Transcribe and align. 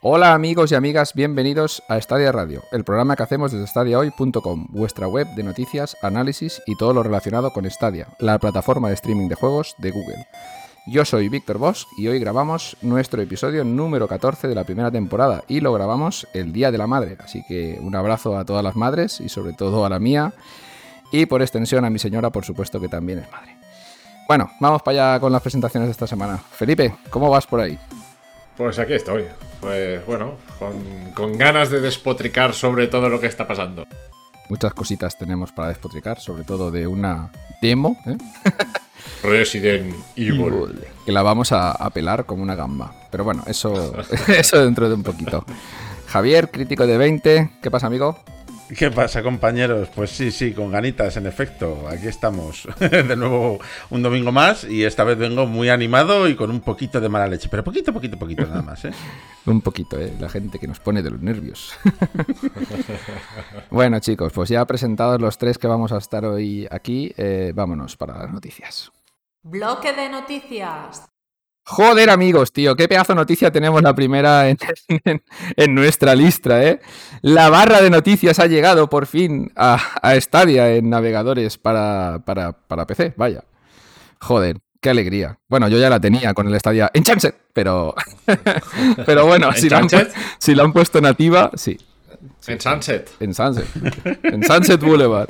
Hola 0.00 0.32
amigos 0.32 0.70
y 0.70 0.76
amigas, 0.76 1.12
bienvenidos 1.12 1.82
a 1.88 2.00
Stadia 2.00 2.30
Radio, 2.30 2.62
el 2.70 2.84
programa 2.84 3.16
que 3.16 3.24
hacemos 3.24 3.50
desde 3.50 3.66
stadiahoy.com, 3.66 4.68
vuestra 4.70 5.08
web 5.08 5.26
de 5.34 5.42
noticias, 5.42 5.96
análisis 6.02 6.62
y 6.66 6.76
todo 6.76 6.94
lo 6.94 7.02
relacionado 7.02 7.52
con 7.52 7.68
Stadia, 7.68 8.06
la 8.20 8.38
plataforma 8.38 8.86
de 8.86 8.94
streaming 8.94 9.26
de 9.26 9.34
juegos 9.34 9.74
de 9.78 9.90
Google. 9.90 10.28
Yo 10.86 11.04
soy 11.04 11.28
Víctor 11.28 11.58
Bosch 11.58 11.84
y 11.98 12.06
hoy 12.06 12.20
grabamos 12.20 12.76
nuestro 12.80 13.20
episodio 13.20 13.64
número 13.64 14.06
14 14.06 14.46
de 14.46 14.54
la 14.54 14.62
primera 14.62 14.92
temporada 14.92 15.42
y 15.48 15.58
lo 15.58 15.72
grabamos 15.72 16.28
el 16.32 16.52
Día 16.52 16.70
de 16.70 16.78
la 16.78 16.86
Madre, 16.86 17.16
así 17.18 17.42
que 17.48 17.80
un 17.82 17.96
abrazo 17.96 18.38
a 18.38 18.44
todas 18.44 18.62
las 18.62 18.76
madres 18.76 19.20
y 19.20 19.28
sobre 19.28 19.52
todo 19.52 19.84
a 19.84 19.90
la 19.90 19.98
mía 19.98 20.32
y 21.10 21.26
por 21.26 21.42
extensión 21.42 21.84
a 21.84 21.90
mi 21.90 21.98
señora, 21.98 22.30
por 22.30 22.44
supuesto 22.44 22.80
que 22.80 22.88
también 22.88 23.18
es 23.18 23.32
madre. 23.32 23.56
Bueno, 24.28 24.48
vamos 24.60 24.80
para 24.80 25.14
allá 25.14 25.20
con 25.20 25.32
las 25.32 25.42
presentaciones 25.42 25.88
de 25.88 25.92
esta 25.92 26.06
semana. 26.06 26.36
Felipe, 26.36 26.94
¿cómo 27.10 27.28
vas 27.30 27.48
por 27.48 27.60
ahí? 27.60 27.76
Pues 28.58 28.76
aquí 28.80 28.94
estoy. 28.94 29.24
Pues 29.60 30.04
bueno, 30.04 30.32
con, 31.14 31.38
ganas 31.38 31.70
de 31.70 31.80
despotricar 31.80 32.52
sobre 32.52 32.88
todo 32.88 33.08
lo 33.08 33.20
que 33.20 33.28
está 33.28 33.46
pasando. 33.46 33.86
Muchas 34.48 34.74
cositas 34.74 35.16
tenemos 35.16 35.52
para 35.52 35.68
despotricar, 35.68 36.18
sobre 36.18 36.42
todo 36.42 36.72
de 36.72 36.88
una 36.88 37.30
demo. 37.62 37.96
¿eh? 38.04 38.16
Resident 39.22 39.94
Evil. 40.16 40.74
Que 41.06 41.12
la 41.12 41.22
vamos 41.22 41.52
a, 41.52 41.88
pelar 41.90 42.26
como 42.26 42.42
una 42.42 42.56
gamba. 42.56 42.92
Pero 43.12 43.22
bueno, 43.22 43.44
eso, 43.46 43.94
eso 44.28 44.64
dentro 44.64 44.88
de 44.88 44.96
un 44.96 45.04
poquito. 45.04 45.44
Javier, 46.08 46.50
crítico 46.50 46.84
de 46.84 46.98
20. 46.98 47.50
¿Qué 47.62 47.70
pasa, 47.70 47.86
amigo? 47.86 48.18
¿Qué 48.76 48.90
pasa, 48.90 49.22
compañeros? 49.22 49.88
Pues 49.94 50.10
sí, 50.10 50.30
sí, 50.30 50.52
con 50.52 50.70
ganitas, 50.70 51.16
en 51.16 51.26
efecto. 51.26 51.88
Aquí 51.88 52.06
estamos 52.06 52.68
de 52.78 53.16
nuevo 53.16 53.58
un 53.88 54.02
domingo 54.02 54.30
más 54.30 54.64
y 54.64 54.84
esta 54.84 55.04
vez 55.04 55.16
vengo 55.16 55.46
muy 55.46 55.70
animado 55.70 56.28
y 56.28 56.36
con 56.36 56.50
un 56.50 56.60
poquito 56.60 57.00
de 57.00 57.08
mala 57.08 57.26
leche. 57.26 57.48
Pero 57.50 57.64
poquito, 57.64 57.92
poquito, 57.92 58.18
poquito 58.18 58.46
nada 58.46 58.60
más, 58.60 58.84
¿eh? 58.84 58.92
un 59.46 59.62
poquito, 59.62 59.98
¿eh? 59.98 60.12
La 60.20 60.28
gente 60.28 60.58
que 60.58 60.68
nos 60.68 60.80
pone 60.80 61.02
de 61.02 61.10
los 61.10 61.20
nervios. 61.20 61.72
bueno, 63.70 64.00
chicos, 64.00 64.32
pues 64.34 64.50
ya 64.50 64.66
presentados 64.66 65.18
los 65.18 65.38
tres 65.38 65.56
que 65.56 65.66
vamos 65.66 65.92
a 65.92 65.98
estar 65.98 66.26
hoy 66.26 66.68
aquí, 66.70 67.12
eh, 67.16 67.52
vámonos 67.54 67.96
para 67.96 68.18
las 68.18 68.32
noticias. 68.32 68.92
Bloque 69.42 69.94
de 69.94 70.10
noticias. 70.10 71.08
Joder, 71.70 72.08
amigos, 72.08 72.50
tío, 72.50 72.74
qué 72.76 72.88
pedazo 72.88 73.12
de 73.12 73.16
noticia 73.16 73.52
tenemos 73.52 73.82
la 73.82 73.94
primera 73.94 74.48
en, 74.48 74.56
nuestra 75.74 76.14
lista, 76.14 76.64
¿eh? 76.64 76.80
La 77.20 77.50
barra 77.50 77.82
de 77.82 77.90
noticias 77.90 78.38
ha 78.38 78.46
llegado 78.46 78.88
por 78.88 79.04
fin 79.04 79.52
a, 79.54 79.78
a 80.00 80.18
Stadia 80.18 80.74
en 80.74 80.88
navegadores 80.88 81.58
para, 81.58 82.22
para, 82.24 82.86
PC, 82.86 83.12
vaya. 83.18 83.44
Joder, 84.18 84.56
qué 84.80 84.88
alegría. 84.88 85.38
Bueno, 85.46 85.68
yo 85.68 85.78
ya 85.78 85.90
la 85.90 86.00
tenía 86.00 86.32
con 86.32 86.48
el 86.48 86.58
Stadia 86.58 86.90
en 86.94 87.00
Enchanted, 87.00 87.34
pero, 87.52 87.94
pero 89.04 89.26
bueno, 89.26 89.52
si 89.52 89.68
la, 89.68 89.78
han, 89.80 89.88
si 90.38 90.54
la 90.54 90.62
han 90.62 90.72
puesto 90.72 91.02
nativa, 91.02 91.50
sí. 91.54 91.78
En 92.46 92.58
Sunset. 92.58 93.10
En 93.20 93.34
Sunset. 93.34 93.66
En 94.22 94.42
Sunset 94.42 94.80
Boulevard. 94.80 95.28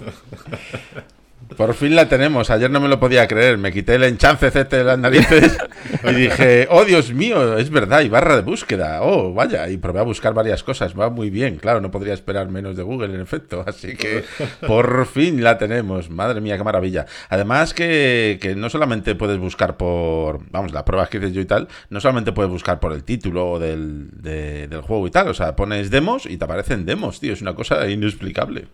Por 1.56 1.75
fin 1.75 1.97
la 1.97 2.08
tenemos. 2.08 2.50
Ayer 2.50 2.70
no 2.70 2.78
me 2.78 2.89
lo 2.89 3.00
podía 3.00 3.27
creer. 3.27 3.58
Me 3.58 3.72
quité 3.72 3.94
el 3.94 4.05
enchance 4.05 4.50
de 4.50 4.84
las 4.84 4.98
narices 4.98 5.56
y 6.05 6.14
dije, 6.14 6.69
oh 6.70 6.84
Dios 6.84 7.12
mío, 7.12 7.56
es 7.56 7.70
verdad, 7.70 8.03
y 8.03 8.08
barra 8.08 8.36
de 8.36 8.42
búsqueda. 8.42 9.03
Oh, 9.03 9.33
vaya. 9.33 9.69
Y 9.69 9.78
probé 9.78 10.00
a 10.00 10.05
buscar 10.05 10.34
varias 10.34 10.62
cosas. 10.62 10.98
Va 10.98 11.11
muy 11.11 11.31
bien. 11.31 11.56
Claro, 11.56 11.81
no 11.81 11.91
podría 11.91 12.14
esperar 12.14 12.48
menos 12.48 12.77
de 12.77 12.83
Google, 12.83 13.14
en 13.14 13.20
efecto. 13.20 13.64
Así 13.66 13.97
que 13.97 14.25
por 14.66 15.06
fin 15.06 15.42
la 15.42 15.59
tenemos. 15.59 16.11
Madre 16.11 16.41
mía, 16.41 16.56
qué 16.59 16.64
maravilla. 16.64 17.06
Además 17.28 17.72
que, 17.72 18.55
no 18.56 18.69
solamente 18.69 19.14
puedes 19.14 19.39
buscar 19.39 19.77
por, 19.77 20.41
vamos, 20.50 20.72
las 20.72 20.83
pruebas 20.83 21.09
que 21.09 21.19
hice 21.19 21.33
yo 21.33 21.41
y 21.41 21.47
tal, 21.47 21.69
no 21.91 22.00
solamente 22.00 22.33
puedes 22.33 22.50
buscar 22.50 22.78
por 22.78 22.92
el 22.92 23.05
título 23.05 23.59
del, 23.59 24.11
del 24.12 24.81
juego 24.83 25.06
y 25.06 25.11
tal. 25.11 25.28
O 25.28 25.34
sea, 25.34 25.56
pones 25.56 25.91
demos 25.91 26.27
y 26.27 26.36
te 26.36 26.44
aparecen 26.44 26.84
demos, 26.84 27.20
tío. 27.20 27.33
Es 27.33 27.42
una 27.42 27.55
cosa 27.55 27.89
inexplicable. 27.89 28.69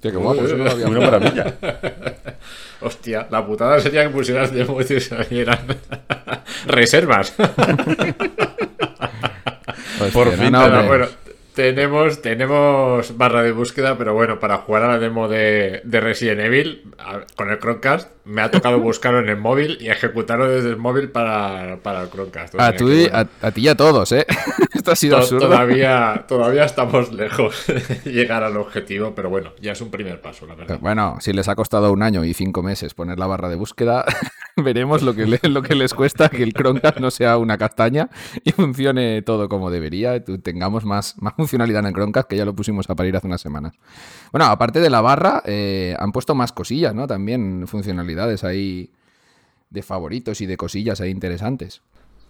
Hostia, 0.00 0.12
qué 0.12 0.16
guapo, 0.16 0.46
eso 0.46 0.56
no 0.56 0.64
lo 0.64 0.70
había 0.70 0.86
Una 0.86 1.00
maravilla. 1.00 1.54
Hostia, 2.80 3.26
la 3.30 3.44
putada 3.44 3.78
sería 3.80 4.02
que 4.04 4.08
pusieras 4.08 4.50
de 4.50 4.62
y 4.62 5.00
salieran 5.00 5.58
reservas. 6.66 7.34
Por 10.10 10.32
fin, 10.32 10.52
no, 10.52 10.86
bueno, 10.86 11.06
tenemos, 11.60 12.22
tenemos 12.22 13.18
barra 13.18 13.42
de 13.42 13.52
búsqueda, 13.52 13.98
pero 13.98 14.14
bueno, 14.14 14.40
para 14.40 14.56
jugar 14.56 14.84
a 14.84 14.88
la 14.88 14.98
demo 14.98 15.28
de, 15.28 15.82
Resident 15.84 16.40
Evil 16.40 16.84
con 17.36 17.50
el 17.50 17.58
Chromecast, 17.58 18.08
me 18.24 18.40
ha 18.40 18.50
tocado 18.50 18.80
buscarlo 18.80 19.20
en 19.20 19.28
el 19.28 19.36
móvil 19.36 19.76
y 19.78 19.90
ejecutarlo 19.90 20.48
desde 20.48 20.70
el 20.70 20.78
móvil 20.78 21.10
para, 21.10 21.74
el 21.74 22.10
Chromecast. 22.10 22.58
a, 22.58 22.72
ti 22.72 23.60
y 23.60 23.68
a 23.68 23.74
todos, 23.74 24.12
¿eh? 24.12 24.24
Esto 24.74 24.92
ha 24.92 24.96
sido 24.96 25.18
absurdo. 25.18 25.48
Todavía, 25.48 26.24
todavía 26.28 26.64
estamos 26.64 27.12
lejos 27.12 27.66
de 27.66 28.10
llegar 28.10 28.42
al 28.42 28.56
objetivo, 28.56 29.14
pero 29.14 29.28
bueno, 29.28 29.52
ya 29.60 29.72
es 29.72 29.80
un 29.82 29.90
primer 29.90 30.22
paso, 30.22 30.46
la 30.46 30.54
verdad. 30.54 30.78
Bueno, 30.80 31.18
si 31.20 31.34
les 31.34 31.46
ha 31.48 31.54
costado 31.56 31.92
un 31.92 32.02
año 32.02 32.24
y 32.24 32.32
cinco 32.32 32.62
meses 32.62 32.94
poner 32.94 33.18
la 33.18 33.26
barra 33.26 33.50
de 33.50 33.56
búsqueda, 33.56 34.06
veremos 34.56 35.02
lo 35.02 35.14
que, 35.14 35.26
lo 35.26 35.62
que 35.62 35.74
les 35.74 35.92
cuesta 35.92 36.30
que 36.30 36.42
el 36.42 36.54
Chromecast 36.54 37.00
no 37.00 37.10
sea 37.10 37.36
una 37.36 37.58
castaña 37.58 38.08
y 38.44 38.52
funcione 38.52 39.20
todo 39.20 39.50
como 39.50 39.70
debería, 39.70 40.24
tengamos 40.24 40.86
más, 40.86 41.20
más 41.20 41.34
funcionalidad 41.50 41.80
en 41.80 41.86
el 41.86 41.94
Chromecast, 41.94 42.28
que 42.28 42.36
ya 42.36 42.44
lo 42.44 42.54
pusimos 42.54 42.88
a 42.88 42.94
parir 42.94 43.16
hace 43.16 43.26
unas 43.26 43.40
semanas. 43.40 43.74
Bueno, 44.30 44.46
aparte 44.46 44.80
de 44.80 44.88
la 44.88 45.00
barra, 45.00 45.42
eh, 45.44 45.96
han 45.98 46.12
puesto 46.12 46.34
más 46.34 46.52
cosillas, 46.52 46.94
¿no? 46.94 47.06
También 47.06 47.66
funcionalidades 47.66 48.44
ahí 48.44 48.90
de 49.68 49.82
favoritos 49.82 50.40
y 50.40 50.46
de 50.46 50.56
cosillas 50.56 51.00
ahí 51.00 51.10
interesantes. 51.10 51.82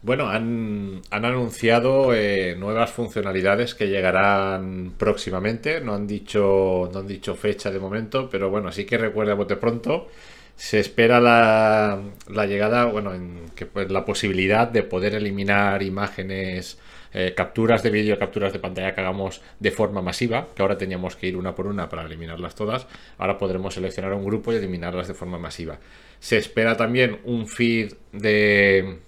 Bueno, 0.02 0.30
han, 0.30 1.02
anunciado 1.10 2.14
eh, 2.14 2.56
nuevas 2.58 2.90
funcionalidades 2.90 3.74
que 3.74 3.88
llegarán 3.88 4.94
próximamente. 4.96 5.82
No 5.82 5.94
han 5.94 6.06
dicho, 6.06 6.88
no 6.90 7.00
han 7.00 7.06
dicho 7.06 7.34
fecha 7.34 7.70
de 7.70 7.78
momento, 7.78 8.30
pero 8.30 8.48
bueno, 8.48 8.72
sí 8.72 8.86
que 8.86 8.96
recuerda 8.96 9.34
de 9.36 9.56
pronto. 9.56 10.08
Se 10.56 10.80
espera 10.80 11.20
la, 11.20 12.46
llegada, 12.46 12.86
bueno, 12.86 13.14
en, 13.14 13.50
que, 13.54 13.66
pues, 13.66 13.90
la 13.90 14.04
posibilidad 14.06 14.68
de 14.68 14.82
poder 14.82 15.14
eliminar 15.14 15.82
imágenes 15.82 16.78
eh, 17.12 17.34
capturas 17.36 17.82
de 17.82 17.90
vídeo, 17.90 18.18
capturas 18.18 18.52
de 18.52 18.58
pantalla 18.58 18.94
que 18.94 19.00
hagamos 19.00 19.40
de 19.58 19.70
forma 19.70 20.02
masiva, 20.02 20.48
que 20.54 20.62
ahora 20.62 20.78
teníamos 20.78 21.16
que 21.16 21.26
ir 21.26 21.36
una 21.36 21.54
por 21.54 21.66
una 21.66 21.88
para 21.88 22.02
eliminarlas 22.02 22.54
todas, 22.54 22.86
ahora 23.18 23.38
podremos 23.38 23.74
seleccionar 23.74 24.12
un 24.12 24.24
grupo 24.24 24.52
y 24.52 24.56
eliminarlas 24.56 25.08
de 25.08 25.14
forma 25.14 25.38
masiva. 25.38 25.78
Se 26.20 26.36
espera 26.36 26.76
también 26.76 27.18
un 27.24 27.48
feed 27.48 27.94
de 28.12 28.98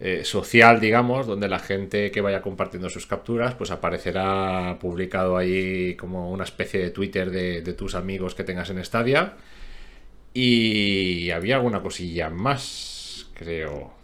eh, 0.00 0.24
social, 0.24 0.80
digamos, 0.80 1.26
donde 1.26 1.46
la 1.46 1.58
gente 1.58 2.10
que 2.10 2.20
vaya 2.20 2.40
compartiendo 2.40 2.88
sus 2.88 3.06
capturas, 3.06 3.54
pues 3.54 3.70
aparecerá 3.70 4.78
publicado 4.80 5.36
ahí 5.36 5.94
como 5.96 6.30
una 6.30 6.44
especie 6.44 6.80
de 6.80 6.90
Twitter 6.90 7.30
de, 7.30 7.60
de 7.62 7.72
tus 7.74 7.94
amigos 7.94 8.34
que 8.34 8.42
tengas 8.44 8.70
en 8.70 8.84
Stadia. 8.84 9.34
Y 10.32 11.30
había 11.30 11.56
alguna 11.56 11.82
cosilla 11.82 12.30
más, 12.30 13.28
creo. 13.34 13.99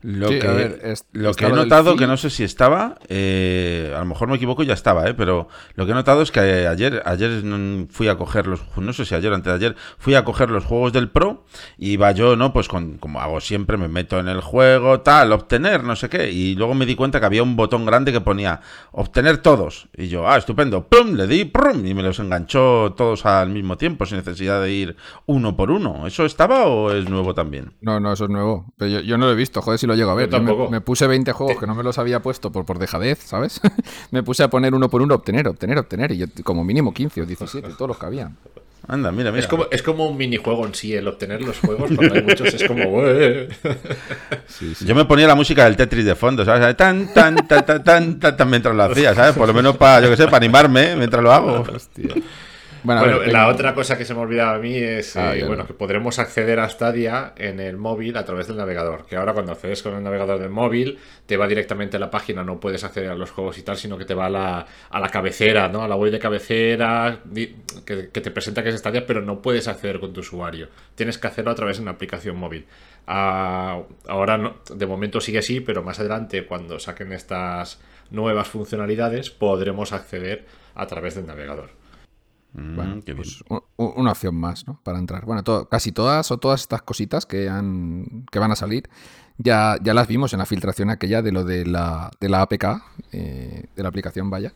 Lo 0.00 0.28
que, 0.28 0.94
lo 1.12 1.34
que 1.34 1.46
he 1.46 1.50
notado, 1.50 1.96
que 1.96 2.06
no 2.06 2.16
sé 2.16 2.30
si 2.30 2.44
estaba, 2.44 2.98
eh, 3.08 3.92
a 3.96 3.98
lo 3.98 4.04
mejor 4.04 4.28
me 4.28 4.36
equivoco 4.36 4.62
y 4.62 4.66
ya 4.66 4.74
estaba, 4.74 5.08
eh, 5.08 5.14
pero 5.14 5.48
lo 5.74 5.86
que 5.86 5.92
he 5.92 5.94
notado 5.94 6.22
es 6.22 6.30
que 6.30 6.38
ayer, 6.38 7.02
ayer 7.04 7.42
fui 7.90 8.06
a 8.06 8.16
coger 8.16 8.46
los, 8.46 8.60
no 8.76 8.92
sé 8.92 9.04
si 9.04 9.16
ayer 9.16 9.32
o 9.32 9.34
antes 9.34 9.50
de 9.50 9.56
ayer, 9.56 9.76
fui 9.98 10.14
a 10.14 10.24
coger 10.24 10.50
los 10.50 10.64
juegos 10.64 10.92
del 10.92 11.08
Pro 11.10 11.44
y 11.78 11.96
va 11.96 12.12
yo, 12.12 12.36
¿no? 12.36 12.52
Pues 12.52 12.68
con, 12.68 12.98
como 12.98 13.20
hago 13.20 13.40
siempre, 13.40 13.76
me 13.76 13.88
meto 13.88 14.20
en 14.20 14.28
el 14.28 14.40
juego, 14.40 15.00
tal, 15.00 15.32
obtener, 15.32 15.82
no 15.82 15.96
sé 15.96 16.08
qué, 16.08 16.30
y 16.30 16.54
luego 16.54 16.74
me 16.74 16.86
di 16.86 16.94
cuenta 16.94 17.18
que 17.18 17.26
había 17.26 17.42
un 17.42 17.56
botón 17.56 17.84
grande 17.84 18.12
que 18.12 18.20
ponía 18.20 18.60
obtener 18.92 19.38
todos, 19.38 19.88
y 19.96 20.06
yo, 20.06 20.28
ah, 20.28 20.36
estupendo, 20.36 20.86
pum, 20.86 21.14
le 21.14 21.26
di, 21.26 21.44
pum, 21.44 21.84
y 21.84 21.92
me 21.94 22.04
los 22.04 22.20
enganchó 22.20 22.94
todos 22.96 23.26
al 23.26 23.48
mismo 23.50 23.76
tiempo, 23.76 24.06
sin 24.06 24.18
necesidad 24.18 24.62
de 24.62 24.70
ir 24.70 24.96
uno 25.26 25.56
por 25.56 25.72
uno. 25.72 26.06
¿Eso 26.06 26.24
estaba 26.24 26.66
o 26.66 26.92
es 26.92 27.10
nuevo 27.10 27.34
también? 27.34 27.72
No, 27.80 27.98
no, 27.98 28.12
eso 28.12 28.26
es 28.26 28.30
nuevo, 28.30 28.72
pero 28.76 28.92
yo, 28.92 29.00
yo 29.00 29.18
no 29.18 29.26
lo 29.26 29.32
he 29.32 29.34
visto, 29.36 29.60
joder, 29.60 29.80
si 29.80 29.87
lo 29.88 29.96
llego 29.96 30.10
a 30.10 30.14
ver. 30.14 30.30
me, 30.70 30.80
puse 30.80 31.06
20 31.06 31.32
juegos 31.32 31.58
que 31.58 31.66
no 31.66 31.74
me 31.74 31.82
los 31.82 31.98
había 31.98 32.20
puesto 32.20 32.52
por, 32.52 32.64
por 32.64 32.78
dejadez, 32.78 33.18
¿sabes? 33.18 33.60
me 34.12 34.22
puse 34.22 34.44
a 34.44 34.48
poner 34.48 34.74
uno 34.74 34.88
por 34.88 35.02
uno, 35.02 35.16
obtener, 35.16 35.48
obtener, 35.48 35.78
obtener. 35.78 36.12
Y 36.12 36.26
como 36.42 36.64
mínimo 36.64 36.94
15 36.94 37.22
o 37.22 37.26
17, 37.26 37.68
todos 37.70 37.88
los 37.88 37.98
que 37.98 38.06
habían. 38.06 38.36
Anda, 38.86 39.12
mira, 39.12 39.30
mira. 39.30 39.42
Es 39.42 39.48
como, 39.48 39.66
es 39.70 39.82
como 39.82 40.06
un 40.06 40.16
minijuego 40.16 40.64
en 40.66 40.74
sí, 40.74 40.94
el 40.94 41.06
obtener 41.08 41.42
los 41.42 41.58
juegos, 41.58 41.90
cuando 41.94 42.14
hay 42.14 42.22
muchos 42.22 42.54
es 42.54 42.64
como... 42.64 43.02
Yo 44.86 44.94
me 44.94 45.04
ponía 45.04 45.26
la 45.26 45.34
música 45.34 45.64
del 45.64 45.76
Tetris 45.76 46.06
de 46.06 46.14
fondo, 46.14 46.42
¿sabes? 46.44 46.74
Tan, 46.74 47.12
tan, 47.12 47.46
tan, 47.46 47.66
tan, 47.66 47.84
tan, 47.84 48.18
tan, 48.18 48.50
mientras 48.50 48.74
lo 48.74 48.84
hacía, 48.84 49.14
¿sabes? 49.14 49.36
Por 49.36 49.46
lo 49.46 49.52
menos 49.52 49.76
para, 49.76 50.00
yo 50.06 50.10
qué 50.10 50.16
sé, 50.16 50.24
para 50.24 50.38
animarme 50.38 50.96
mientras 50.96 51.22
lo 51.22 51.30
hago. 51.30 51.66
Hostia. 51.74 52.14
Bueno, 52.82 53.20
la 53.26 53.48
otra 53.48 53.74
cosa 53.74 53.96
que 53.98 54.04
se 54.04 54.14
me 54.14 54.20
olvidaba 54.20 54.54
a 54.54 54.58
mí 54.58 54.76
es 54.76 55.16
ah, 55.16 55.36
eh, 55.36 55.44
bueno, 55.44 55.66
que 55.66 55.74
podremos 55.74 56.18
acceder 56.18 56.60
a 56.60 56.68
Stadia 56.68 57.32
en 57.36 57.60
el 57.60 57.76
móvil 57.76 58.16
a 58.16 58.24
través 58.24 58.46
del 58.46 58.56
navegador. 58.56 59.06
Que 59.06 59.16
ahora 59.16 59.32
cuando 59.32 59.52
accedes 59.52 59.82
con 59.82 59.94
el 59.94 60.02
navegador 60.02 60.38
del 60.38 60.50
móvil, 60.50 60.98
te 61.26 61.36
va 61.36 61.46
directamente 61.46 61.96
a 61.96 62.00
la 62.00 62.10
página, 62.10 62.44
no 62.44 62.60
puedes 62.60 62.84
acceder 62.84 63.10
a 63.10 63.14
los 63.14 63.30
juegos 63.30 63.58
y 63.58 63.62
tal, 63.62 63.76
sino 63.76 63.98
que 63.98 64.04
te 64.04 64.14
va 64.14 64.26
a 64.26 64.30
la, 64.30 64.66
a 64.90 65.00
la 65.00 65.08
cabecera, 65.08 65.68
¿no? 65.68 65.82
A 65.82 65.88
la 65.88 65.96
web 65.96 66.12
de 66.12 66.18
cabecera 66.18 67.20
que, 67.84 67.96
te 68.08 68.30
presenta 68.30 68.62
que 68.62 68.70
es 68.70 68.78
Stadia, 68.78 69.06
pero 69.06 69.22
no 69.22 69.42
puedes 69.42 69.68
acceder 69.68 70.00
con 70.00 70.12
tu 70.12 70.20
usuario. 70.20 70.68
Tienes 70.94 71.18
que 71.18 71.26
hacerlo 71.26 71.50
a 71.50 71.54
través 71.54 71.76
de 71.78 71.82
una 71.82 71.92
aplicación 71.92 72.36
móvil. 72.36 72.66
Ah, 73.06 73.80
ahora 74.06 74.38
no, 74.38 74.56
de 74.74 74.86
momento 74.86 75.20
sigue 75.20 75.38
así, 75.38 75.60
pero 75.60 75.82
más 75.82 75.98
adelante, 76.00 76.46
cuando 76.46 76.78
saquen 76.78 77.12
estas 77.12 77.80
nuevas 78.10 78.48
funcionalidades, 78.48 79.30
podremos 79.30 79.92
acceder 79.92 80.46
a 80.74 80.86
través 80.86 81.14
del 81.14 81.26
navegador. 81.26 81.70
Mm, 82.54 82.74
Bueno, 82.76 83.00
pues 83.14 83.44
una 83.76 84.10
opción 84.12 84.34
más, 84.34 84.66
¿no? 84.66 84.80
Para 84.82 84.98
entrar. 84.98 85.24
Bueno, 85.24 85.42
to- 85.44 85.68
casi 85.68 85.92
todas 85.92 86.30
o 86.30 86.38
todas 86.38 86.60
estas 86.62 86.82
cositas 86.82 87.26
que, 87.26 87.48
han, 87.48 88.26
que 88.30 88.38
van 88.38 88.52
a 88.52 88.56
salir 88.56 88.88
ya, 89.36 89.76
ya 89.82 89.94
las 89.94 90.08
vimos 90.08 90.32
en 90.32 90.40
la 90.40 90.46
filtración 90.46 90.90
aquella 90.90 91.22
de 91.22 91.32
lo 91.32 91.44
de 91.44 91.66
la, 91.66 92.10
de 92.20 92.28
la 92.28 92.42
APK, 92.42 92.82
eh, 93.12 93.64
de 93.76 93.82
la 93.82 93.88
aplicación, 93.88 94.30
vaya. 94.30 94.52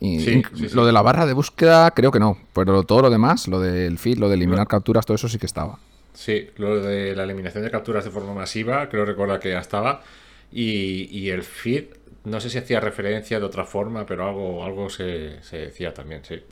Y 0.00 0.20
Sí, 0.20 0.30
inc- 0.32 0.50
sí, 0.54 0.68
sí. 0.68 0.74
Lo 0.74 0.86
de 0.86 0.92
la 0.92 1.02
barra 1.02 1.26
de 1.26 1.32
búsqueda 1.34 1.90
creo 1.92 2.10
que 2.10 2.18
no, 2.18 2.36
pero 2.54 2.82
todo 2.82 3.02
lo 3.02 3.10
demás, 3.10 3.46
lo 3.48 3.60
del 3.60 3.98
feed, 3.98 4.18
lo 4.18 4.28
de 4.28 4.34
eliminar 4.34 4.66
capturas, 4.66 5.06
todo 5.06 5.14
eso 5.14 5.28
sí 5.28 5.38
que 5.38 5.46
estaba. 5.46 5.78
Sí, 6.14 6.50
lo 6.56 6.80
de 6.80 7.14
la 7.16 7.24
eliminación 7.24 7.64
de 7.64 7.70
capturas 7.70 8.04
de 8.04 8.10
forma 8.10 8.34
masiva, 8.34 8.88
creo 8.88 9.04
recordar 9.04 9.40
que 9.40 9.50
ya 9.50 9.60
estaba. 9.60 10.02
Y, 10.50 11.04
y 11.16 11.30
el 11.30 11.42
feed, 11.42 11.84
no 12.24 12.40
sé 12.40 12.50
si 12.50 12.58
hacía 12.58 12.80
referencia 12.80 13.38
de 13.38 13.46
otra 13.46 13.64
forma, 13.64 14.04
pero 14.04 14.28
algo, 14.28 14.64
algo 14.64 14.90
se, 14.90 15.42
se 15.42 15.58
decía 15.58 15.94
también, 15.94 16.22
sí. 16.24 16.42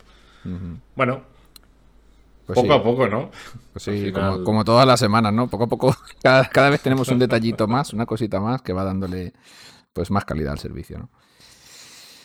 Bueno, 0.95 1.21
Pues 2.45 2.55
poco 2.55 2.67
sí. 2.73 2.79
a 2.79 2.83
poco, 2.83 3.07
¿no? 3.07 3.29
Pues 3.73 3.83
sí, 3.83 4.05
final- 4.05 4.31
como, 4.33 4.43
como 4.43 4.63
todas 4.65 4.85
las 4.87 4.99
semanas, 4.99 5.31
¿no? 5.33 5.47
Poco 5.47 5.65
a 5.65 5.67
poco, 5.67 5.95
cada, 6.23 6.49
cada 6.49 6.69
vez 6.69 6.81
tenemos 6.81 7.07
un 7.09 7.19
detallito 7.19 7.67
más, 7.67 7.93
una 7.93 8.05
cosita 8.05 8.39
más 8.39 8.61
que 8.61 8.73
va 8.73 8.83
dándole 8.83 9.33
pues 9.93 10.09
más 10.11 10.25
calidad 10.25 10.53
al 10.53 10.59
servicio, 10.59 10.97
¿no? 10.99 11.09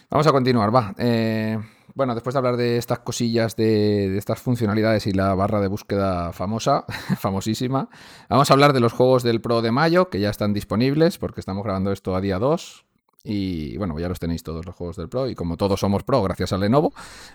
Vamos 0.09 0.27
a 0.29 0.31
continuar, 0.33 0.73
va. 0.75 0.95
Eh, 0.99 1.59
bueno, 1.95 2.15
después 2.15 2.33
de 2.33 2.39
hablar 2.39 2.57
de 2.57 2.77
estas 2.77 3.01
cosillas, 3.01 3.57
de, 3.57 4.09
de 4.09 4.19
estas 4.19 4.39
funcionalidades 4.41 5.05
y 5.09 5.13
la 5.13 5.35
barra 5.35 5.61
de 5.61 5.67
búsqueda 5.67 6.33
famosa, 6.33 6.85
famosísima, 7.19 7.89
vamos 8.29 8.49
a 8.49 8.53
hablar 8.55 8.73
de 8.73 8.79
los 8.81 8.93
juegos 8.93 9.25
del 9.25 9.41
Pro 9.41 9.63
de 9.63 9.73
mayo, 9.73 10.09
que 10.09 10.21
ya 10.21 10.31
están 10.31 10.53
disponibles, 10.53 11.19
porque 11.19 11.41
estamos 11.41 11.65
grabando 11.65 11.91
esto 11.91 12.15
a 12.15 12.21
día 12.21 12.39
2. 12.39 12.86
Y 13.27 13.77
bueno, 13.77 13.99
ya 13.99 14.09
los 14.09 14.19
tenéis 14.19 14.43
todos 14.43 14.65
los 14.65 14.75
juegos 14.75 14.97
del 14.97 15.09
Pro. 15.09 15.29
Y 15.29 15.35
como 15.35 15.57
todos 15.57 15.81
somos 15.81 16.03
Pro, 16.05 16.23
gracias 16.23 16.53
a 16.53 16.59
Lenovo, 16.59 16.93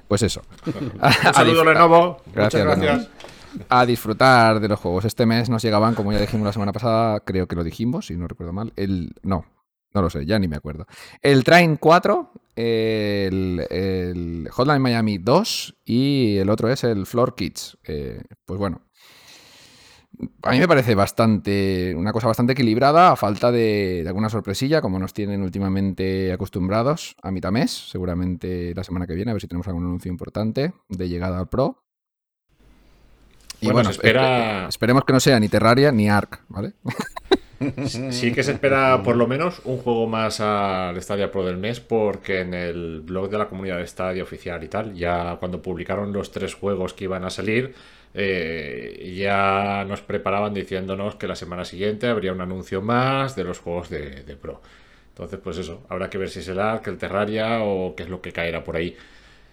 pues 0.07 0.21
eso. 0.23 0.41
Un 0.65 1.33
saludo, 1.33 1.63
Lenovo. 1.65 2.17
Gracias, 2.33 2.63
Muchas 2.65 2.79
Lenovo. 2.79 2.97
gracias. 2.97 3.65
a 3.69 3.85
disfrutar 3.85 4.59
de 4.59 4.67
los 4.67 4.79
juegos. 4.79 5.05
Este 5.05 5.25
mes 5.25 5.49
nos 5.49 5.61
llegaban, 5.61 5.93
como 5.95 6.11
ya 6.13 6.19
dijimos 6.19 6.45
la 6.45 6.53
semana 6.53 6.71
pasada, 6.71 7.19
creo 7.19 7.47
que 7.47 7.55
lo 7.55 7.63
dijimos, 7.63 8.07
si 8.07 8.15
no 8.15 8.27
recuerdo 8.27 8.53
mal, 8.53 8.71
el... 8.75 9.13
No, 9.23 9.45
no 9.93 10.01
lo 10.01 10.09
sé, 10.09 10.25
ya 10.25 10.39
ni 10.39 10.47
me 10.47 10.55
acuerdo. 10.55 10.85
El 11.21 11.43
Train 11.43 11.75
4, 11.75 12.31
el, 12.55 13.67
el 13.69 14.47
Hotline 14.51 14.81
Miami 14.81 15.17
2 15.17 15.75
y 15.83 16.37
el 16.37 16.49
otro 16.49 16.69
es 16.69 16.85
el 16.85 17.05
Floor 17.05 17.35
Kids. 17.35 17.77
Eh, 17.83 18.21
pues 18.45 18.57
bueno, 18.57 18.81
a 20.43 20.51
mí 20.51 20.59
me 20.59 20.67
parece 20.67 20.93
bastante, 20.93 21.93
una 21.95 22.11
cosa 22.11 22.27
bastante 22.27 22.53
equilibrada, 22.53 23.11
a 23.11 23.15
falta 23.15 23.51
de, 23.51 24.01
de 24.03 24.07
alguna 24.07 24.29
sorpresilla, 24.29 24.81
como 24.81 24.99
nos 24.99 25.13
tienen 25.13 25.41
últimamente 25.41 26.31
acostumbrados 26.31 27.15
a 27.23 27.31
mitad 27.31 27.51
mes, 27.51 27.71
seguramente 27.89 28.73
la 28.75 28.83
semana 28.83 29.07
que 29.07 29.15
viene, 29.15 29.31
a 29.31 29.33
ver 29.33 29.41
si 29.41 29.47
tenemos 29.47 29.67
algún 29.67 29.85
anuncio 29.85 30.11
importante 30.11 30.73
de 30.89 31.09
llegada 31.09 31.39
al 31.39 31.47
Pro. 31.49 31.83
Y 33.61 33.71
Bueno, 33.71 33.89
espera- 33.91 34.63
espe- 34.65 34.69
esperemos 34.69 35.05
que 35.05 35.13
no 35.13 35.19
sea 35.19 35.39
ni 35.39 35.47
Terraria 35.47 35.91
ni 35.91 36.09
Ark, 36.09 36.41
¿vale? 36.49 36.73
Sí 37.85 38.31
que 38.33 38.41
se 38.41 38.53
espera 38.53 39.03
por 39.03 39.15
lo 39.15 39.27
menos 39.27 39.61
un 39.65 39.77
juego 39.77 40.07
más 40.07 40.39
al 40.41 40.99
Stadia 40.99 41.31
Pro 41.31 41.45
del 41.45 41.57
mes 41.57 41.79
porque 41.79 42.41
en 42.41 42.55
el 42.55 43.01
blog 43.01 43.29
de 43.29 43.37
la 43.37 43.47
comunidad 43.47 43.77
de 43.77 43.85
Stadia 43.85 44.23
oficial 44.23 44.63
y 44.63 44.67
tal, 44.67 44.95
ya 44.95 45.35
cuando 45.39 45.61
publicaron 45.61 46.11
los 46.11 46.31
tres 46.31 46.55
juegos 46.55 46.95
que 46.95 47.03
iban 47.03 47.23
a 47.23 47.29
salir, 47.29 47.75
eh, 48.13 49.15
ya 49.17 49.85
nos 49.87 50.01
preparaban 50.01 50.53
diciéndonos 50.53 51.15
que 51.15 51.27
la 51.27 51.35
semana 51.35 51.65
siguiente 51.65 52.07
habría 52.07 52.33
un 52.33 52.41
anuncio 52.41 52.81
más 52.81 53.35
de 53.35 53.43
los 53.43 53.59
juegos 53.59 53.89
de, 53.89 54.23
de 54.23 54.35
Pro. 54.35 54.61
Entonces, 55.09 55.39
pues 55.43 55.57
eso, 55.57 55.83
habrá 55.89 56.09
que 56.09 56.17
ver 56.17 56.29
si 56.29 56.39
es 56.39 56.47
el 56.47 56.59
Ark, 56.59 56.87
el 56.87 56.97
Terraria 56.97 57.59
o 57.63 57.95
qué 57.95 58.03
es 58.03 58.09
lo 58.09 58.21
que 58.21 58.31
caerá 58.31 58.63
por 58.63 58.75
ahí. 58.77 58.95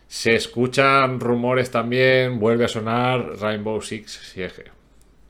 Se 0.07 0.35
escuchan 0.35 1.21
rumores 1.21 1.71
también, 1.71 2.39
vuelve 2.39 2.65
a 2.65 2.69
sonar 2.69 3.39
Rainbow 3.41 3.81
Six 3.83 4.11
Siege. 4.33 4.65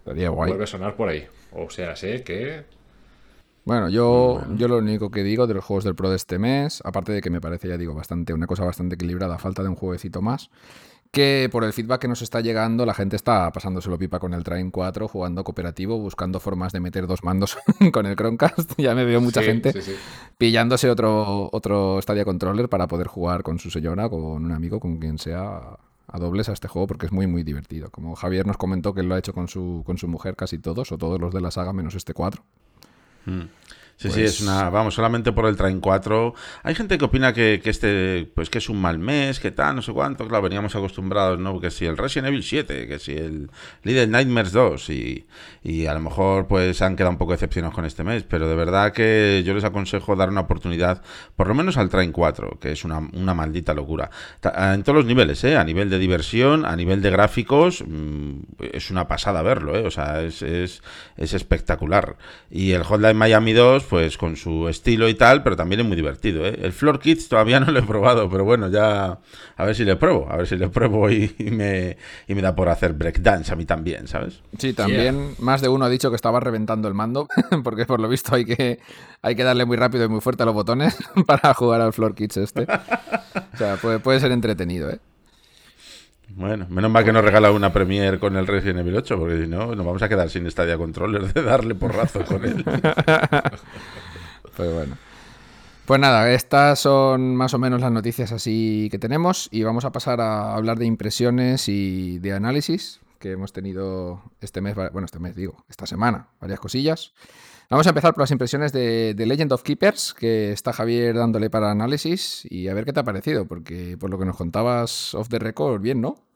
Estaría 0.01 0.29
guay. 0.31 0.49
Vuelve 0.51 0.65
a 0.65 0.67
sonar 0.67 0.95
por 0.97 1.09
ahí. 1.09 1.27
O 1.53 1.71
sea, 1.71 1.97
sé 1.97 2.23
que 2.23 2.65
Bueno, 3.65 3.89
yo, 3.91 4.43
yo 4.57 4.69
lo 4.69 4.79
único 4.79 5.11
que 5.11 5.23
digo 5.23 5.47
de 5.47 5.55
los 5.55 5.65
juegos 5.65 5.85
del 5.85 5.95
Pro 5.95 6.09
de 6.11 6.17
este 6.17 6.39
mes, 6.39 6.81
aparte 6.85 7.13
de 7.13 7.21
que 7.21 7.31
me 7.31 7.41
parece, 7.41 7.69
ya 7.69 7.77
digo, 7.77 7.95
bastante, 7.95 8.33
una 8.33 8.47
cosa 8.47 8.65
bastante 8.65 8.95
equilibrada, 8.95 9.39
falta 9.39 9.63
de 9.63 9.69
un 9.69 9.75
jueguecito 9.75 10.23
más, 10.23 10.51
que 11.11 11.49
por 11.51 11.65
el 11.65 11.73
feedback 11.73 12.03
que 12.03 12.09
nos 12.09 12.23
está 12.23 12.41
llegando, 12.41 12.85
la 12.87 12.95
gente 12.95 13.17
está 13.17 13.51
pasándoselo 13.53 13.99
pipa 13.99 14.19
con 14.19 14.35
el 14.35 14.45
Train 14.45 14.71
4, 14.71 15.09
jugando 15.09 15.43
cooperativo, 15.45 15.99
buscando 15.99 16.39
formas 16.41 16.73
de 16.73 16.81
meter 16.81 17.07
dos 17.07 17.25
mandos 17.25 17.57
con 17.93 18.07
el 18.07 18.15
Chromecast. 18.17 18.73
ya 18.79 18.95
me 18.95 19.05
veo 19.05 19.21
mucha 19.21 19.41
Sí, 19.41 19.47
gente 19.47 19.73
sí, 19.73 19.83
sí. 19.83 19.95
pillándose 20.37 20.91
otro, 20.91 21.49
otro 21.53 22.01
Stadia 22.03 22.25
Controller 22.25 22.69
para 22.69 22.87
poder 22.87 23.07
jugar 23.07 23.43
con 23.43 23.59
su 23.59 23.71
señora, 23.71 24.09
con 24.09 24.21
un 24.21 24.53
amigo, 24.53 24.81
con 24.81 24.99
quien 24.99 25.19
sea 25.19 25.79
a 26.11 26.19
dobles 26.19 26.49
a 26.49 26.53
este 26.53 26.69
juego 26.69 26.87
porque 26.87 27.07
es 27.07 27.13
muy 27.13 27.27
muy 27.27 27.43
divertido. 27.43 27.91
Como 27.91 28.15
Javier 28.15 28.47
nos 28.47 28.57
comentó 28.57 28.95
que 28.95 29.01
él 29.03 29.09
lo 29.09 29.15
ha 29.15 29.19
hecho 29.19 29.35
con 29.35 29.49
su, 29.49 29.83
con 29.85 29.99
su 29.99 30.09
mujer 30.09 30.37
casi 30.37 30.59
todos, 30.59 30.91
o 30.93 30.99
todos 30.99 31.21
los 31.21 31.35
de 31.35 31.41
la 31.41 31.51
saga 31.51 31.73
menos 31.73 31.95
este 31.95 32.15
4. 32.15 32.43
Sí, 34.01 34.13
sí, 34.13 34.23
es 34.23 34.41
una. 34.41 34.71
Vamos, 34.71 34.95
solamente 34.95 35.33
por 35.33 35.45
el 35.47 35.57
Train 35.57 35.81
4. 35.81 36.33
Hay 36.63 36.75
gente 36.77 36.97
que 36.99 37.05
opina 37.05 37.33
que, 37.33 37.61
que 37.61 37.69
este, 37.71 38.31
pues 38.33 38.49
que 38.49 38.59
es 38.59 38.69
un 38.69 38.81
mal 38.81 39.01
mes, 39.01 39.41
que 39.41 39.51
tal, 39.51 39.75
no 39.75 39.83
sé 39.83 39.93
cuánto. 39.93 40.29
Claro, 40.29 40.43
veníamos 40.45 40.77
acostumbrados, 40.77 41.41
¿no? 41.41 41.59
Que 41.59 41.73
si 41.73 41.85
el 41.85 41.97
Resident 41.97 42.29
Evil 42.29 42.45
7, 42.45 42.87
que 42.87 43.01
si 43.01 43.15
el 43.15 43.51
Little 43.83 44.07
Nightmares 44.07 44.53
2, 44.53 44.91
y, 44.91 45.27
y 45.65 45.87
a 45.87 45.95
lo 45.95 46.01
mejor 46.01 46.47
pues 46.47 46.81
han 46.81 46.95
quedado 46.95 47.11
un 47.11 47.19
poco 47.19 47.33
decepcionados 47.33 47.75
con 47.75 47.85
este 47.87 48.05
mes. 48.05 48.23
Pero 48.23 48.49
de 48.49 48.55
verdad 48.55 48.93
que 48.93 49.43
yo 49.45 49.53
les 49.53 49.65
aconsejo 49.65 50.15
dar 50.15 50.29
una 50.29 50.43
oportunidad, 50.43 51.03
por 51.35 51.49
lo 51.49 51.55
menos 51.57 51.77
al 51.77 51.89
Train 51.89 52.13
4, 52.13 52.59
que 52.61 52.71
es 52.71 52.85
una, 52.85 52.99
una 52.99 53.35
maldita 53.35 53.75
locura. 53.75 54.11
Ta- 54.39 54.75
En 54.75 54.85
todos 54.85 54.99
los 54.99 55.07
niveles, 55.07 55.43
¿eh? 55.43 55.57
A 55.57 55.65
nivel 55.65 55.91
de 55.91 55.99
diversión, 55.99 56.65
a 56.67 56.77
nivel 56.77 57.03
de 57.03 57.11
gráficos, 57.11 57.83
mm, 57.85 58.43
es 58.73 58.93
una 58.93 59.09
pasada 59.09 59.43
verlo, 59.43 59.75
¿eh? 59.77 59.85
O 59.85 59.91
sea, 59.91 60.23
es, 60.23 60.41
es, 60.43 60.83
es 61.17 61.35
espectacular. 61.35 62.17
Y 62.49 62.71
el 62.71 62.85
Hotline 62.85 63.17
Miami 63.17 63.55
2, 63.55 63.88
pues 63.89 64.19
con 64.19 64.37
su 64.37 64.69
estilo 64.69 65.09
y 65.09 65.15
tal, 65.15 65.43
pero 65.43 65.57
también 65.57 65.81
es 65.81 65.87
muy 65.87 65.97
divertido, 65.97 66.47
¿eh? 66.47 66.59
El 66.63 66.73
Floor 66.73 66.99
Kids 67.01 67.29
todavía 67.29 67.59
no 67.61 67.73
lo 67.73 67.79
he 67.79 67.83
probado, 67.83 68.29
pero 68.29 68.45
bueno, 68.45 68.69
ya 68.69 69.19
a 69.57 69.65
ver 69.65 69.75
si 69.75 69.85
le 69.85 69.97
pruebo, 69.97 70.31
a 70.31 70.37
ver 70.37 70.47
si 70.47 70.57
le 70.57 70.69
pruebo 70.69 71.11
y, 71.11 71.35
y 71.39 71.51
me, 71.51 71.97
y 72.27 72.35
me 72.35 72.43
da 72.43 72.55
por 72.55 72.69
hacer 72.69 72.93
breakdance 72.93 73.53
a 73.53 73.57
mí 73.57 73.65
también, 73.65 74.07
¿sabes? 74.07 74.43
Sí, 74.59 74.73
también 74.73 75.35
más 75.39 75.61
de 75.61 75.69
uno 75.69 75.85
ha 75.85 75.89
dicho 75.89 76.11
que 76.11 76.17
estaba 76.17 76.41
reventando 76.41 76.89
el 76.89 76.95
mando, 76.95 77.29
porque 77.65 77.87
por 77.87 78.01
lo 78.01 78.09
visto 78.09 78.35
hay 78.35 78.45
que, 78.45 78.79
hay 79.23 79.35
que 79.35 79.45
darle 79.45 79.65
muy 79.65 79.77
rápido 79.77 80.05
y 80.05 80.09
muy 80.09 80.21
fuerte 80.21 80.43
a 80.43 80.47
los 80.47 80.55
botones 80.55 80.97
para 81.27 81.55
jugar 81.55 81.81
al 81.81 81.93
Floor 81.93 82.15
Kids 82.15 82.37
este. 82.37 82.63
O 82.63 83.57
sea, 83.57 83.77
puede, 83.77 83.99
puede 83.99 84.21
ser 84.21 84.33
entretenido, 84.33 84.91
¿eh? 84.91 85.01
Bueno, 86.31 86.67
menos 86.69 86.91
mal 86.91 87.05
que 87.05 87.13
nos 87.13 87.25
regala 87.25 87.51
una 87.51 87.73
Premiere 87.73 88.19
con 88.19 88.37
el 88.37 88.47
Resident 88.47 88.81
Evil 88.81 88.97
8, 88.97 89.19
porque 89.19 89.43
si 89.43 89.49
no, 89.49 89.75
nos 89.75 89.85
vamos 89.85 90.03
a 90.03 90.09
quedar 90.09 90.29
sin 90.31 90.51
Stadia 90.51 90.77
Controller 90.77 91.33
de 91.33 91.43
darle 91.43 91.75
porrazo 91.75 92.25
con 92.25 92.45
él. 92.45 92.65
Pues 94.57 94.75
bueno. 94.75 94.97
Pues 95.87 96.01
nada, 96.01 96.33
estas 96.33 96.81
son 96.81 97.37
más 97.37 97.55
o 97.55 97.59
menos 97.59 97.81
las 97.81 97.93
noticias 97.93 98.33
así 98.33 98.89
que 98.91 98.99
tenemos 98.99 99.49
y 99.53 99.63
vamos 99.63 99.85
a 99.85 99.93
pasar 99.93 100.21
a 100.21 100.57
hablar 100.57 100.79
de 100.81 100.85
impresiones 100.85 101.69
y 101.69 102.19
de 102.19 102.33
análisis 102.33 102.99
que 103.21 103.33
hemos 103.33 103.53
tenido 103.53 104.21
este 104.41 104.61
mes, 104.61 104.75
bueno, 104.75 105.05
este 105.05 105.19
mes 105.19 105.37
digo, 105.37 105.65
esta 105.69 105.87
semana, 105.87 106.29
varias 106.41 106.61
cosillas. 106.61 107.13
Vamos 107.71 107.87
a 107.87 107.91
empezar 107.91 108.15
por 108.15 108.23
las 108.23 108.31
impresiones 108.31 108.73
de, 108.73 109.13
de 109.13 109.27
Legend 109.27 109.53
of 109.53 109.63
Keepers, 109.63 110.15
que 110.15 110.53
está 110.53 110.73
Javier 110.73 111.15
dándole 111.15 111.51
para 111.51 111.71
análisis 111.71 112.47
y 112.49 112.69
a 112.69 112.75
ver 112.75 112.87
qué 112.87 112.95
te 112.95 113.01
ha 113.01 113.05
parecido, 113.05 113.47
porque 113.47 113.99
por 113.99 114.09
lo 114.09 114.19
que 114.19 114.25
nos 114.25 114.39
contabas 114.39 115.15
off 115.15 115.29
the 115.29 115.39
record, 115.39 115.83
bien, 115.83 116.01
¿no? 116.01 116.28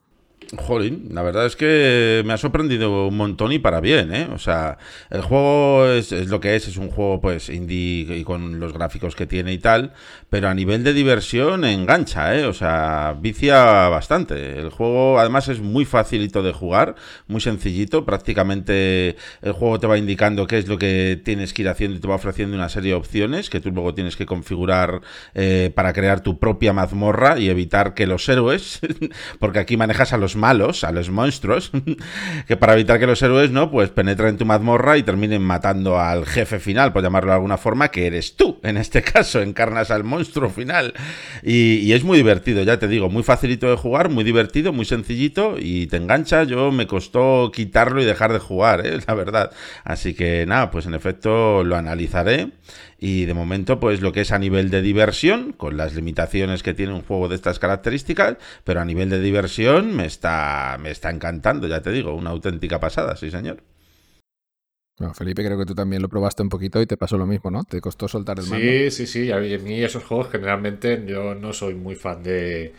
Jolín, 0.57 1.09
la 1.11 1.23
verdad 1.23 1.47
es 1.47 1.57
que 1.57 2.23
me 2.25 2.33
ha 2.33 2.37
sorprendido 2.37 3.09
un 3.09 3.17
montón 3.17 3.53
y 3.53 3.59
para 3.59 3.81
bien, 3.81 4.15
¿eh? 4.15 4.29
O 4.33 4.39
sea, 4.39 4.79
el 5.11 5.23
juego 5.23 5.87
es, 5.87 6.13
lo 6.29 6.41
que 6.41 6.57
es, 6.57 6.69
es 6.69 6.77
un 6.77 6.91
juego 6.91 7.21
pues 7.21 7.49
indie 7.49 8.17
y 8.17 8.25
con 8.25 8.61
los 8.61 8.73
gráficos 8.73 9.17
que 9.17 9.27
tiene 9.27 9.53
y 9.53 9.59
tal, 9.59 9.93
pero 10.31 10.49
a 10.49 10.55
nivel 10.55 10.85
de 10.85 10.93
diversión 10.93 11.65
engancha, 11.65 12.37
¿eh? 12.37 12.45
O 12.45 12.53
sea, 12.53 13.17
vicia 13.21 13.89
bastante. 13.89 14.59
El 14.59 14.71
juego 14.71 15.19
además 15.19 15.49
es 15.49 15.61
muy 15.61 15.85
facilito 15.85 16.43
de 16.43 16.53
jugar, 16.53 16.95
muy 17.27 17.41
sencillito, 17.41 18.05
prácticamente 18.05 19.17
el 19.43 19.53
juego 19.53 19.81
te 19.81 19.87
va 19.87 19.99
indicando 19.99 20.47
qué 20.47 20.59
es 20.59 20.69
lo 20.69 20.79
que 20.79 21.21
tienes 21.25 21.53
que 21.53 21.63
ir 21.63 21.69
haciendo 21.69 21.97
y 21.97 22.01
te 22.01 22.09
va 22.09 22.17
ofreciendo 22.17 22.57
una 22.57 22.69
serie 22.69 22.91
de 22.91 22.97
opciones 22.97 23.51
que 23.51 23.61
tú 23.61 23.71
luego 23.71 23.95
tienes 23.95 24.17
que 24.17 24.27
configurar 24.27 25.01
eh, 25.35 25.71
para 25.75 25.93
crear 25.93 26.21
tu 26.21 26.39
propia 26.39 26.73
mazmorra 26.73 27.39
y 27.39 27.49
evitar 27.49 27.95
que 27.95 28.07
los 28.07 28.29
héroes, 28.29 28.81
porque 29.39 29.59
aquí 29.59 29.77
manejas 29.77 30.13
a 30.13 30.19
los 30.19 30.32
malos, 30.37 30.85
a 30.85 30.93
los 30.93 31.11
monstruos, 31.11 31.71
que 32.47 32.57
para 32.57 32.75
evitar 32.75 32.99
que 32.99 33.07
los 33.07 33.23
héroes 33.23 33.51
no, 33.51 33.71
pues 33.71 33.91
penetren 33.91 34.31
en 34.31 34.39
tu 34.39 34.45
mazmorra 34.45 34.99
y 34.99 35.03
terminen 35.03 35.43
matando 35.43 35.99
al 35.99 36.27
jefe 36.27 36.59
final, 36.59 36.93
por 36.93 37.03
llamarlo 37.03 37.31
de 37.31 37.37
alguna 37.37 37.59
forma, 37.59 37.89
que 37.89 38.07
eres 38.07 38.37
tú, 38.37 38.59
en 38.63 38.77
este 38.77 39.03
caso, 39.03 39.41
encarnas 39.41 39.91
al 39.91 40.05
monstruo 40.05 40.51
final. 40.51 40.95
Y, 41.43 41.93
es 41.93 42.05
muy 42.05 42.17
divertido, 42.17 42.63
ya 42.63 42.79
te 42.79 42.89
digo, 42.89 43.11
muy 43.11 43.23
facilito 43.23 43.69
de 43.69 43.77
jugar, 43.77 44.09
muy 44.09 44.25
divertido, 44.25 44.73
muy 44.73 44.87
sencillito 44.87 45.57
y 45.59 45.87
te 45.89 45.99
engancha. 45.99 46.45
Yo 46.45 46.73
me 46.73 46.87
costó 46.87 47.51
quitarlo 47.55 48.01
y 48.01 48.07
dejar 48.07 48.33
de 48.33 48.39
jugar, 48.39 48.87
¿eh? 48.87 48.99
la 49.07 49.15
verdad. 49.15 49.51
Así 49.85 50.15
que 50.15 50.47
nada, 50.47 50.71
pues 50.71 50.87
en 50.87 50.95
efecto 50.95 51.65
lo 51.65 51.77
analizaré. 51.77 52.49
Y 53.05 53.25
de 53.25 53.35
momento, 53.35 53.81
pues 53.81 54.01
lo 54.01 54.13
que 54.13 54.21
es 54.21 54.31
a 54.31 54.39
nivel 54.39 54.71
de 54.71 54.81
diversión, 54.81 55.55
con 55.55 55.77
las 55.77 55.93
limitaciones 55.93 56.63
que 56.63 56.73
tiene 56.73 56.93
un 56.95 57.03
juego 57.03 57.27
de 57.27 57.35
estas 57.35 57.59
características, 57.59 58.37
pero 58.63 58.81
a 58.81 58.85
nivel 58.85 59.11
de 59.11 59.19
diversión 59.19 59.93
me 59.97 60.07
está, 60.07 60.79
me 60.81 60.93
está 60.93 61.11
encantando, 61.11 61.67
ya 61.67 61.83
te 61.83 61.91
digo, 61.91 62.15
una 62.15 62.31
auténtica 62.31 62.79
pasada, 62.79 63.17
sí 63.17 63.29
señor. 63.29 63.61
Bueno, 65.01 65.15
Felipe, 65.15 65.45
creo 65.45 65.59
que 65.59 65.67
tú 65.67 65.75
también 65.75 66.01
lo 66.01 66.09
probaste 66.09 66.45
un 66.45 66.49
poquito 66.49 66.81
y 66.81 66.87
te 66.87 66.97
pasó 66.97 67.19
lo 67.19 67.27
mismo, 67.27 67.51
¿no? 67.51 67.65
Te 67.65 67.81
costó 67.81 68.07
soltar 68.07 68.39
el 68.39 68.47
mando. 68.47 68.65
Sí, 68.65 68.93
sí, 68.93 69.07
sí. 69.09 69.33
A 69.33 69.39
mí 69.39 69.83
esos 69.83 70.05
juegos 70.05 70.31
generalmente 70.31 71.03
yo 71.05 71.35
no 71.35 71.53
soy 71.53 71.75
muy 71.75 71.97
fan 71.97 72.23
de, 72.23 72.73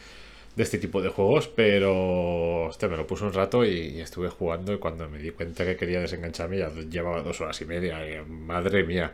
de 0.55 0.63
este 0.63 0.77
tipo 0.77 1.01
de 1.01 1.09
juegos, 1.09 1.49
pero 1.49 2.67
hostia, 2.67 2.87
me 2.87 2.95
lo 2.95 3.05
puse 3.05 3.25
un 3.25 3.33
rato 3.33 3.65
y, 3.65 3.99
estuve 3.99 4.29
jugando 4.29 4.71
y 4.71 4.77
cuando 4.77 5.09
me 5.09 5.17
di 5.17 5.31
cuenta 5.31 5.65
que 5.65 5.75
quería 5.75 5.99
desengancharme 5.99 6.59
ya 6.59 6.69
llevaba 6.69 7.21
dos 7.21 7.41
horas 7.41 7.59
y 7.59 7.65
media. 7.65 7.99
madre 8.25 8.85
mía. 8.85 9.11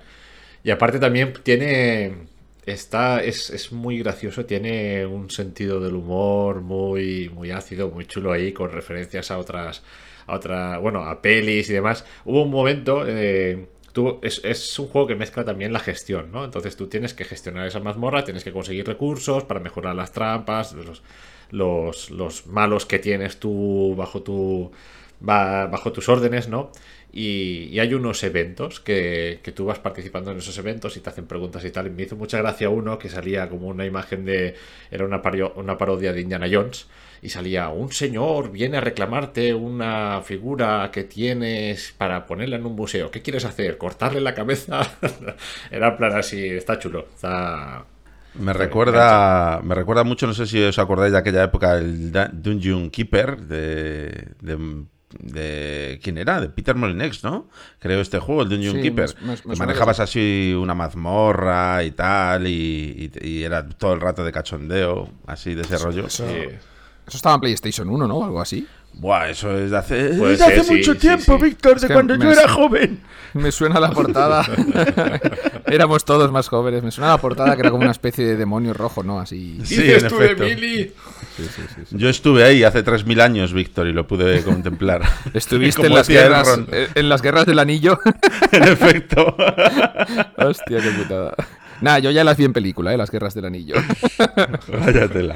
Y 0.63 0.71
aparte 0.71 0.99
también 0.99 1.33
tiene... 1.43 2.27
Está, 2.65 3.23
es, 3.23 3.49
es, 3.49 3.71
muy 3.71 3.97
gracioso, 3.97 4.45
tiene 4.45 5.03
un 5.03 5.31
sentido 5.31 5.79
del 5.79 5.95
humor 5.95 6.61
muy, 6.61 7.27
muy 7.29 7.49
ácido, 7.49 7.89
muy 7.89 8.05
chulo 8.05 8.31
ahí, 8.31 8.51
con 8.51 8.71
referencias 8.71 9.31
a 9.31 9.39
otras, 9.39 9.81
a 10.27 10.35
otra, 10.35 10.77
bueno, 10.77 11.03
a 11.03 11.19
pelis 11.19 11.67
y 11.71 11.73
demás. 11.73 12.05
Hubo 12.25 12.43
un 12.43 12.51
momento, 12.51 13.05
eh, 13.07 13.69
es, 14.21 14.41
es, 14.43 14.77
un 14.77 14.87
juego 14.87 15.07
que 15.07 15.15
mezcla 15.15 15.43
también 15.43 15.73
la 15.73 15.79
gestión, 15.79 16.31
¿no? 16.31 16.45
Entonces 16.45 16.75
tú 16.75 16.87
tienes 16.87 17.15
que 17.15 17.25
gestionar 17.25 17.65
esa 17.65 17.79
mazmorra, 17.79 18.23
tienes 18.23 18.43
que 18.43 18.51
conseguir 18.51 18.85
recursos 18.85 19.45
para 19.45 19.59
mejorar 19.59 19.95
las 19.95 20.11
trampas, 20.11 20.73
los, 20.73 21.01
los, 21.49 22.11
los 22.11 22.45
malos 22.47 22.85
que 22.85 22.99
tienes 22.99 23.39
tú 23.39 23.95
bajo 23.97 24.21
tu 24.21 24.71
bajo 25.21 25.91
tus 25.91 26.07
órdenes, 26.07 26.47
¿no? 26.47 26.71
Y, 27.11 27.79
hay 27.79 27.93
unos 27.93 28.23
eventos 28.23 28.79
que, 28.79 29.39
que, 29.41 29.51
tú 29.51 29.65
vas 29.65 29.79
participando 29.79 30.31
en 30.31 30.37
esos 30.37 30.57
eventos 30.57 30.95
y 30.97 30.99
te 30.99 31.09
hacen 31.09 31.25
preguntas 31.25 31.63
y 31.65 31.71
tal. 31.71 31.87
Y 31.87 31.89
me 31.89 32.03
hizo 32.03 32.15
mucha 32.15 32.37
gracia 32.37 32.69
uno 32.69 32.99
que 32.99 33.09
salía 33.09 33.49
como 33.49 33.67
una 33.67 33.85
imagen 33.85 34.25
de. 34.25 34.55
Era 34.91 35.05
una, 35.05 35.21
una 35.55 35.77
parodia 35.77 36.13
de 36.13 36.21
Indiana 36.21 36.47
Jones. 36.51 36.87
Y 37.21 37.29
salía 37.29 37.67
un 37.69 37.91
señor 37.91 38.51
viene 38.51 38.77
a 38.77 38.81
reclamarte 38.81 39.53
una 39.53 40.21
figura 40.21 40.89
que 40.91 41.03
tienes 41.03 41.93
para 41.97 42.25
ponerla 42.25 42.55
en 42.55 42.65
un 42.65 42.75
museo. 42.75 43.11
¿Qué 43.11 43.21
quieres 43.21 43.43
hacer? 43.43 43.77
¿Cortarle 43.77 44.21
la 44.21 44.33
cabeza? 44.33 44.81
era 45.71 45.97
plan 45.97 46.15
así, 46.15 46.47
está 46.47 46.79
chulo. 46.79 47.07
Está, 47.13 47.85
me 48.35 48.53
recuerda, 48.53 49.59
me 49.63 49.75
recuerda 49.75 50.03
mucho, 50.03 50.27
no 50.27 50.33
sé 50.33 50.45
si 50.45 50.61
os 50.61 50.77
acordáis 50.77 51.11
de 51.11 51.17
aquella 51.17 51.43
época, 51.43 51.77
el 51.77 52.11
Dungeon 52.11 52.89
Keeper 52.89 53.37
de, 53.37 54.27
de, 54.41 54.85
quién 56.01 56.17
era, 56.17 56.39
de 56.39 56.49
Peter 56.49 56.75
Molinex, 56.75 57.23
¿no? 57.23 57.47
Creo 57.79 58.01
este 58.01 58.19
juego, 58.19 58.43
el 58.43 58.49
Dungeon 58.49 58.81
Keeper. 58.81 59.15
manejabas 59.57 59.99
así 59.99 60.55
una 60.59 60.73
mazmorra 60.73 61.83
y 61.83 61.91
tal, 61.91 62.47
y, 62.47 63.11
era 63.43 63.67
todo 63.67 63.93
el 63.93 64.01
rato 64.01 64.23
de 64.23 64.31
cachondeo, 64.31 65.09
así 65.25 65.55
de 65.55 65.61
ese 65.63 65.77
rollo. 65.77 66.07
Eso, 66.07 66.25
estaba 67.07 67.35
en 67.35 67.41
PlayStation 67.41 67.89
1, 67.89 68.07
¿no? 68.07 68.23
Algo 68.23 68.39
así. 68.39 68.67
Buah, 68.93 69.29
eso 69.29 69.57
es 69.57 69.71
de 69.71 69.77
hace, 69.77 70.33
hace 70.43 70.63
mucho 70.63 70.95
tiempo, 70.97 71.37
Víctor, 71.37 71.79
de 71.79 71.87
cuando 71.87 72.15
yo 72.15 72.31
era 72.31 72.49
joven. 72.49 72.99
Me 73.33 73.51
suena 73.51 73.79
la 73.79 73.91
portada. 73.91 74.45
Éramos 75.67 76.03
todos 76.03 76.31
más 76.31 76.47
jóvenes. 76.47 76.83
Me 76.83 76.91
suena 76.91 77.11
la 77.11 77.17
portada 77.19 77.55
que 77.55 77.61
era 77.61 77.69
como 77.69 77.83
una 77.83 77.91
especie 77.91 78.25
de 78.25 78.35
demonio 78.35 78.73
rojo, 78.73 79.03
¿no? 79.03 79.19
Así. 79.19 79.59
Sí, 79.63 79.91
en 79.91 80.05
efecto. 80.05 80.43
Yo 81.91 82.09
estuve 82.09 82.43
ahí 82.43 82.63
hace 82.63 82.83
3.000 82.83 83.21
años, 83.21 83.53
Víctor, 83.53 83.87
y 83.87 83.93
lo 83.93 84.07
pude 84.07 84.41
contemplar. 84.43 85.03
¿Estuviste 85.33 85.87
en 85.87 85.93
las, 85.93 86.07
guerras, 86.07 86.59
en 86.95 87.09
las 87.09 87.21
guerras 87.21 87.45
del 87.45 87.59
anillo? 87.59 87.99
en 88.51 88.63
efecto. 88.63 89.35
Hostia, 90.37 90.81
qué 90.81 90.91
putada. 90.91 91.35
Nah, 91.81 91.99
yo 91.99 92.11
ya 92.11 92.23
las 92.23 92.35
vi 92.35 92.45
en 92.45 92.53
película, 92.53 92.93
¿eh? 92.93 92.97
Las 92.97 93.11
guerras 93.11 93.33
del 93.33 93.45
anillo. 93.45 93.75
Váyatela. 94.67 95.35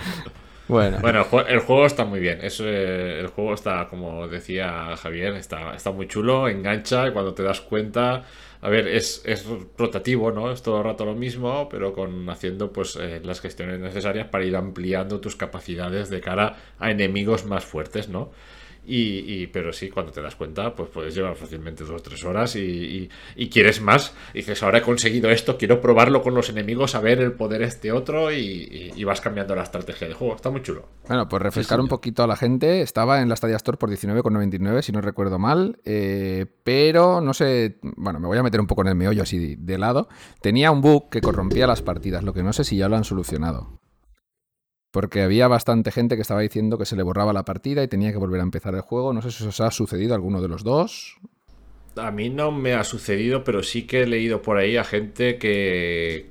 Bueno. 0.67 0.99
bueno, 1.01 1.25
el 1.47 1.59
juego 1.59 1.85
está 1.85 2.05
muy 2.05 2.19
bien. 2.19 2.39
Eh, 2.41 3.17
el 3.19 3.27
juego 3.27 3.53
está, 3.53 3.87
como 3.89 4.27
decía 4.27 4.95
Javier, 4.95 5.33
está, 5.35 5.75
está 5.75 5.91
muy 5.91 6.07
chulo, 6.07 6.47
engancha 6.47 7.07
y 7.07 7.11
cuando 7.11 7.33
te 7.33 7.43
das 7.43 7.59
cuenta, 7.61 8.23
a 8.61 8.69
ver, 8.69 8.87
es, 8.87 9.21
es 9.25 9.45
rotativo, 9.77 10.31
¿no? 10.31 10.51
Es 10.51 10.63
todo 10.63 10.77
el 10.77 10.85
rato 10.85 11.03
lo 11.05 11.15
mismo, 11.15 11.67
pero 11.67 11.93
con 11.93 12.29
haciendo 12.29 12.71
pues 12.71 12.95
eh, 12.95 13.19
las 13.23 13.41
gestiones 13.41 13.79
necesarias 13.79 14.27
para 14.27 14.45
ir 14.45 14.55
ampliando 14.55 15.19
tus 15.19 15.35
capacidades 15.35 16.09
de 16.09 16.21
cara 16.21 16.55
a 16.79 16.91
enemigos 16.91 17.45
más 17.45 17.65
fuertes, 17.65 18.07
¿no? 18.07 18.31
Y, 18.85 19.47
pero 19.47 19.71
sí, 19.71 19.89
cuando 19.89 20.11
te 20.11 20.21
das 20.21 20.35
cuenta, 20.35 20.73
pues 20.75 20.89
puedes 20.89 21.15
llevar 21.15 21.35
fácilmente 21.35 21.83
dos 21.83 22.01
o 22.01 22.03
tres 22.03 22.23
horas 22.25 22.55
y, 22.55 23.09
quieres 23.51 23.81
más. 23.81 24.13
dices, 24.33 24.61
ahora 24.63 24.79
he 24.79 24.81
conseguido 24.81 25.29
esto, 25.29 25.57
quiero 25.57 25.79
probarlo 25.79 26.21
con 26.21 26.33
los 26.33 26.49
enemigos, 26.49 26.95
a 26.95 26.99
ver 26.99 27.19
el 27.21 27.33
poder 27.33 27.61
este 27.61 27.91
otro 27.91 28.31
y, 28.31 28.91
vas 29.03 29.19
cambiando 29.19 29.53
la 29.53 29.63
estrategia 29.63 30.07
de 30.07 30.13
juego. 30.13 30.35
Está 30.35 30.49
muy 30.49 30.61
chulo. 30.61 30.87
Bueno, 31.07 31.27
pues 31.27 31.41
refrescar 31.41 31.79
un 31.79 31.87
poquito 31.87 32.23
a 32.23 32.27
la 32.27 32.37
gente. 32.37 32.81
Estaba 32.81 33.21
en 33.21 33.27
la 33.27 33.35
Stadia 33.35 33.57
Store 33.57 33.77
por 33.77 33.89
19,99, 33.89 34.81
si 34.81 34.91
no 34.91 35.01
recuerdo 35.01 35.37
mal. 35.39 35.77
Eh, 35.83 36.45
pero 36.63 37.19
no 37.19 37.33
sé, 37.33 37.79
bueno, 37.81 38.19
me 38.19 38.27
voy 38.27 38.37
a 38.37 38.43
meter 38.43 38.61
un 38.61 38.67
poco 38.67 38.81
en 38.81 38.87
el 38.87 38.95
meollo 38.95 39.23
así 39.23 39.55
de 39.57 39.77
lado. 39.77 40.07
Tenía 40.41 40.71
un 40.71 40.81
bug 40.81 41.09
que 41.09 41.21
corrompía 41.21 41.67
las 41.67 41.81
partidas, 41.81 42.23
lo 42.23 42.33
que 42.33 42.43
no 42.43 42.53
sé 42.53 42.63
si 42.63 42.77
ya 42.77 42.87
lo 42.87 42.95
han 42.95 43.03
solucionado. 43.03 43.82
Porque 44.93 45.23
había 45.23 45.47
bastante 45.47 45.91
gente 45.91 46.15
que 46.15 46.21
estaba 46.21 46.41
diciendo 46.41 46.77
que 46.77 46.85
se 46.85 46.95
le 46.95 47.01
borraba 47.01 47.33
la 47.33 47.45
partida 47.45 47.81
y 47.81 47.87
tenía 47.87 48.11
que 48.11 48.19
volver 48.19 48.39
a 48.41 48.43
empezar 48.43 48.75
el 48.75 48.81
juego. 48.81 49.11
No 49.11 49.23
sé 49.23 49.31
si 49.31 49.43
os 49.43 49.59
ha 49.59 49.71
sucedido 49.71 50.13
a 50.13 50.17
alguno 50.17 50.39
de 50.39 50.47
los 50.47 50.63
dos. 50.63 51.17
A 51.95 52.11
mí 52.11 52.29
no 52.29 52.51
me 52.51 52.73
ha 52.73 52.83
sucedido, 52.83 53.43
pero 53.43 53.63
sí 53.63 53.87
que 53.87 54.03
he 54.03 54.05
leído 54.05 54.43
por 54.43 54.57
ahí 54.57 54.77
a 54.77 54.83
gente 54.83 55.39
que, 55.39 56.29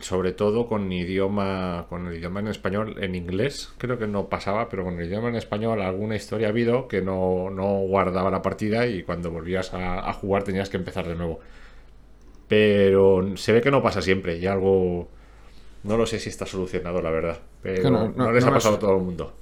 sobre 0.00 0.32
todo 0.32 0.66
con 0.66 0.92
idioma, 0.92 1.86
con 1.88 2.06
el 2.06 2.18
idioma 2.18 2.40
en 2.40 2.48
español, 2.48 2.96
en 3.02 3.14
inglés, 3.14 3.72
creo 3.78 3.98
que 3.98 4.06
no 4.06 4.28
pasaba, 4.28 4.68
pero 4.68 4.84
con 4.84 5.00
el 5.00 5.06
idioma 5.06 5.30
en 5.30 5.36
español 5.36 5.80
alguna 5.80 6.16
historia 6.16 6.48
ha 6.48 6.50
habido 6.50 6.88
que 6.88 7.00
no, 7.00 7.50
guardaba 7.88 8.30
la 8.30 8.42
partida 8.42 8.86
y 8.86 9.04
cuando 9.04 9.30
volvías 9.30 9.72
a, 9.72 10.12
jugar 10.12 10.42
tenías 10.42 10.68
que 10.68 10.76
empezar 10.76 11.08
de 11.08 11.14
nuevo. 11.14 11.40
Pero 12.46 13.36
se 13.38 13.52
ve 13.52 13.62
que 13.62 13.70
no 13.70 13.82
pasa 13.82 14.02
siempre 14.02 14.36
y 14.36 14.46
algo, 14.46 15.08
no 15.86 15.96
lo 15.96 16.06
sé 16.06 16.18
si 16.18 16.28
está 16.28 16.46
solucionado, 16.46 17.00
la 17.00 17.10
verdad. 17.10 17.38
Pero 17.62 17.90
no, 17.90 18.32
les 18.32 18.44
ha 18.44 18.50
pasado 18.50 18.76
a 18.76 18.78
todo 18.78 18.96
el 18.96 19.02
mundo. 19.02 19.32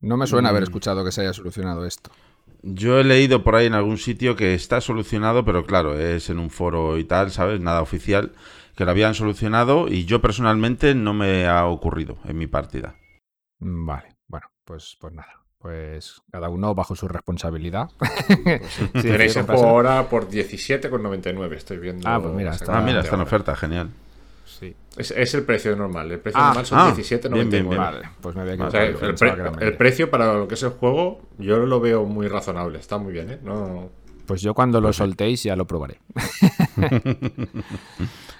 No 0.00 0.16
me 0.16 0.26
suena 0.26 0.50
haber 0.50 0.62
mm. 0.62 0.64
escuchado 0.64 1.04
que 1.04 1.12
se 1.12 1.22
haya 1.22 1.32
solucionado 1.32 1.86
esto. 1.86 2.10
Yo 2.62 2.98
he 2.98 3.04
leído 3.04 3.42
por 3.42 3.56
ahí 3.56 3.66
en 3.66 3.74
algún 3.74 3.98
sitio 3.98 4.36
que 4.36 4.54
está 4.54 4.80
solucionado, 4.80 5.44
pero 5.44 5.64
claro, 5.64 5.98
es 5.98 6.30
en 6.30 6.38
un 6.38 6.50
foro 6.50 6.98
y 6.98 7.04
tal, 7.04 7.30
¿sabes? 7.30 7.60
Nada 7.60 7.82
oficial, 7.82 8.32
que 8.76 8.84
lo 8.84 8.90
habían 8.90 9.14
solucionado 9.14 9.88
y 9.88 10.04
yo 10.04 10.20
personalmente 10.20 10.94
no 10.94 11.14
me 11.14 11.46
ha 11.46 11.66
ocurrido 11.66 12.18
en 12.24 12.38
mi 12.38 12.46
partida. 12.46 12.94
Mm, 13.58 13.86
vale, 13.86 14.16
bueno, 14.28 14.46
pues, 14.64 14.96
pues 15.00 15.12
nada. 15.12 15.42
Pues 15.58 16.20
cada 16.32 16.48
uno 16.48 16.74
bajo 16.74 16.96
su 16.96 17.06
responsabilidad. 17.06 17.88
Pues 17.96 18.12
tenéis 18.92 19.36
el 19.36 19.44
juego 19.44 19.68
ahora 19.68 20.08
por 20.08 20.28
17,99, 20.28 21.52
estoy 21.52 21.78
viendo. 21.78 22.08
Ah, 22.08 22.20
pues 22.20 22.34
mira, 22.34 22.52
está, 22.52 22.78
ah, 22.78 22.82
mira, 22.82 23.00
está 23.00 23.14
en 23.14 23.20
oferta, 23.20 23.54
genial. 23.54 23.90
Es, 24.96 25.34
el 25.34 25.42
precio 25.44 25.74
normal. 25.76 26.10
El 26.12 26.20
precio 26.20 26.40
ah, 26.40 26.48
normal 26.48 26.66
son 26.66 26.78
ah, 26.78 26.94
17,99. 26.94 27.76
Vale, 27.76 28.08
pues 28.20 28.34
me 28.36 28.42
había 28.42 28.54
el, 29.60 29.76
precio 29.76 30.10
para 30.10 30.34
lo 30.34 30.46
que 30.46 30.54
es 30.54 30.62
el 30.62 30.70
juego, 30.70 31.22
yo 31.38 31.58
lo 31.58 31.80
veo 31.80 32.04
muy 32.04 32.28
razonable. 32.28 32.78
Está 32.78 32.98
muy 32.98 33.12
bien, 33.12 33.30
¿eh? 33.30 33.38
No... 33.42 33.90
Pues 34.26 34.40
yo 34.40 34.54
cuando 34.54 34.80
lo 34.80 34.92
soltéis 34.92 35.42
ya 35.42 35.56
lo 35.56 35.66
probaré. 35.66 35.98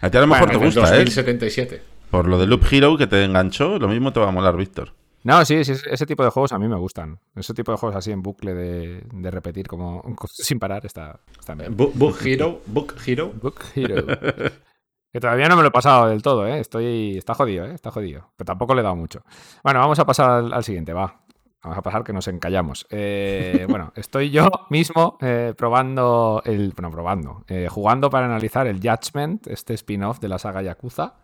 a 0.01 0.11
ti 0.11 0.17
a 0.17 0.21
lo 0.21 0.27
mejor 0.27 0.51
te 0.51 0.57
gusta, 0.57 0.81
2077. 0.83 1.75
¿eh? 1.75 1.83
Por 2.11 2.29
lo 2.29 2.39
de 2.39 2.47
Loop 2.47 2.65
Hero 2.71 2.97
que 2.97 3.07
te 3.07 3.25
enganchó, 3.25 3.79
lo 3.79 3.89
mismo 3.89 4.13
te 4.13 4.21
va 4.21 4.29
a 4.29 4.31
molar, 4.31 4.57
Víctor. 4.57 4.93
No, 5.25 5.45
sí, 5.45 5.65
sí, 5.65 5.73
ese 5.91 6.07
tipo 6.07 6.25
de 6.25 6.31
juegos 6.31 6.53
a 6.53 6.59
mí 6.59 6.67
me 6.67 6.77
gustan. 6.77 7.19
Ese 7.37 7.55
tipo 7.55 7.71
de 7.71 7.79
juegos 7.79 7.97
así 7.97 8.11
en 8.11 8.23
bucle 8.23 8.55
de, 8.55 9.03
de 9.13 9.31
repetir 9.31 9.69
como 9.69 10.03
sin 10.33 10.59
parar 10.59 10.85
está, 10.85 11.21
está 11.39 11.55
bien. 11.55 11.77
Book 11.77 12.17
Hero, 12.25 12.61
Book 12.67 12.95
Hero. 13.07 13.33
Book 13.41 13.61
Hero. 13.75 14.07
Que 15.13 15.21
todavía 15.21 15.47
no 15.47 15.57
me 15.57 15.63
lo 15.63 15.69
he 15.69 15.73
pasado 15.73 16.09
del 16.09 16.23
todo, 16.23 16.47
¿eh? 16.47 16.59
Estoy, 16.59 17.19
está 17.19 17.35
jodido, 17.35 17.67
¿eh? 17.67 17.75
Está 17.75 17.91
jodido. 17.91 18.31
Pero 18.35 18.47
tampoco 18.47 18.75
le 18.75 18.81
he 18.81 18.83
dado 18.83 18.97
mucho. 18.97 19.23
Bueno, 19.63 19.79
vamos 19.79 19.99
a 19.99 20.07
pasar 20.07 20.43
al, 20.51 20.65
siguiente, 20.65 20.95
va. 20.95 21.21
Vamos 21.63 21.77
a 21.77 21.83
pasar 21.83 22.03
que 22.03 22.15
nos 22.15 22.29
encallamos. 22.29 22.87
Eh, 22.89 23.67
bueno, 23.69 23.93
estoy 23.95 24.31
yo 24.31 24.49
mismo 24.71 25.19
eh, 25.21 25.53
probando 25.55 26.43
el. 26.47 26.73
Bueno, 26.75 26.91
probando. 26.91 27.45
Eh, 27.47 27.69
jugando 27.71 28.09
para 28.09 28.25
analizar 28.25 28.67
el 28.67 28.77
Judgment, 28.77 29.49
este 29.49 29.75
spin-off 29.75 30.19
de 30.19 30.29
la 30.29 30.39
saga 30.39 30.63
Yakuza. 30.63 31.17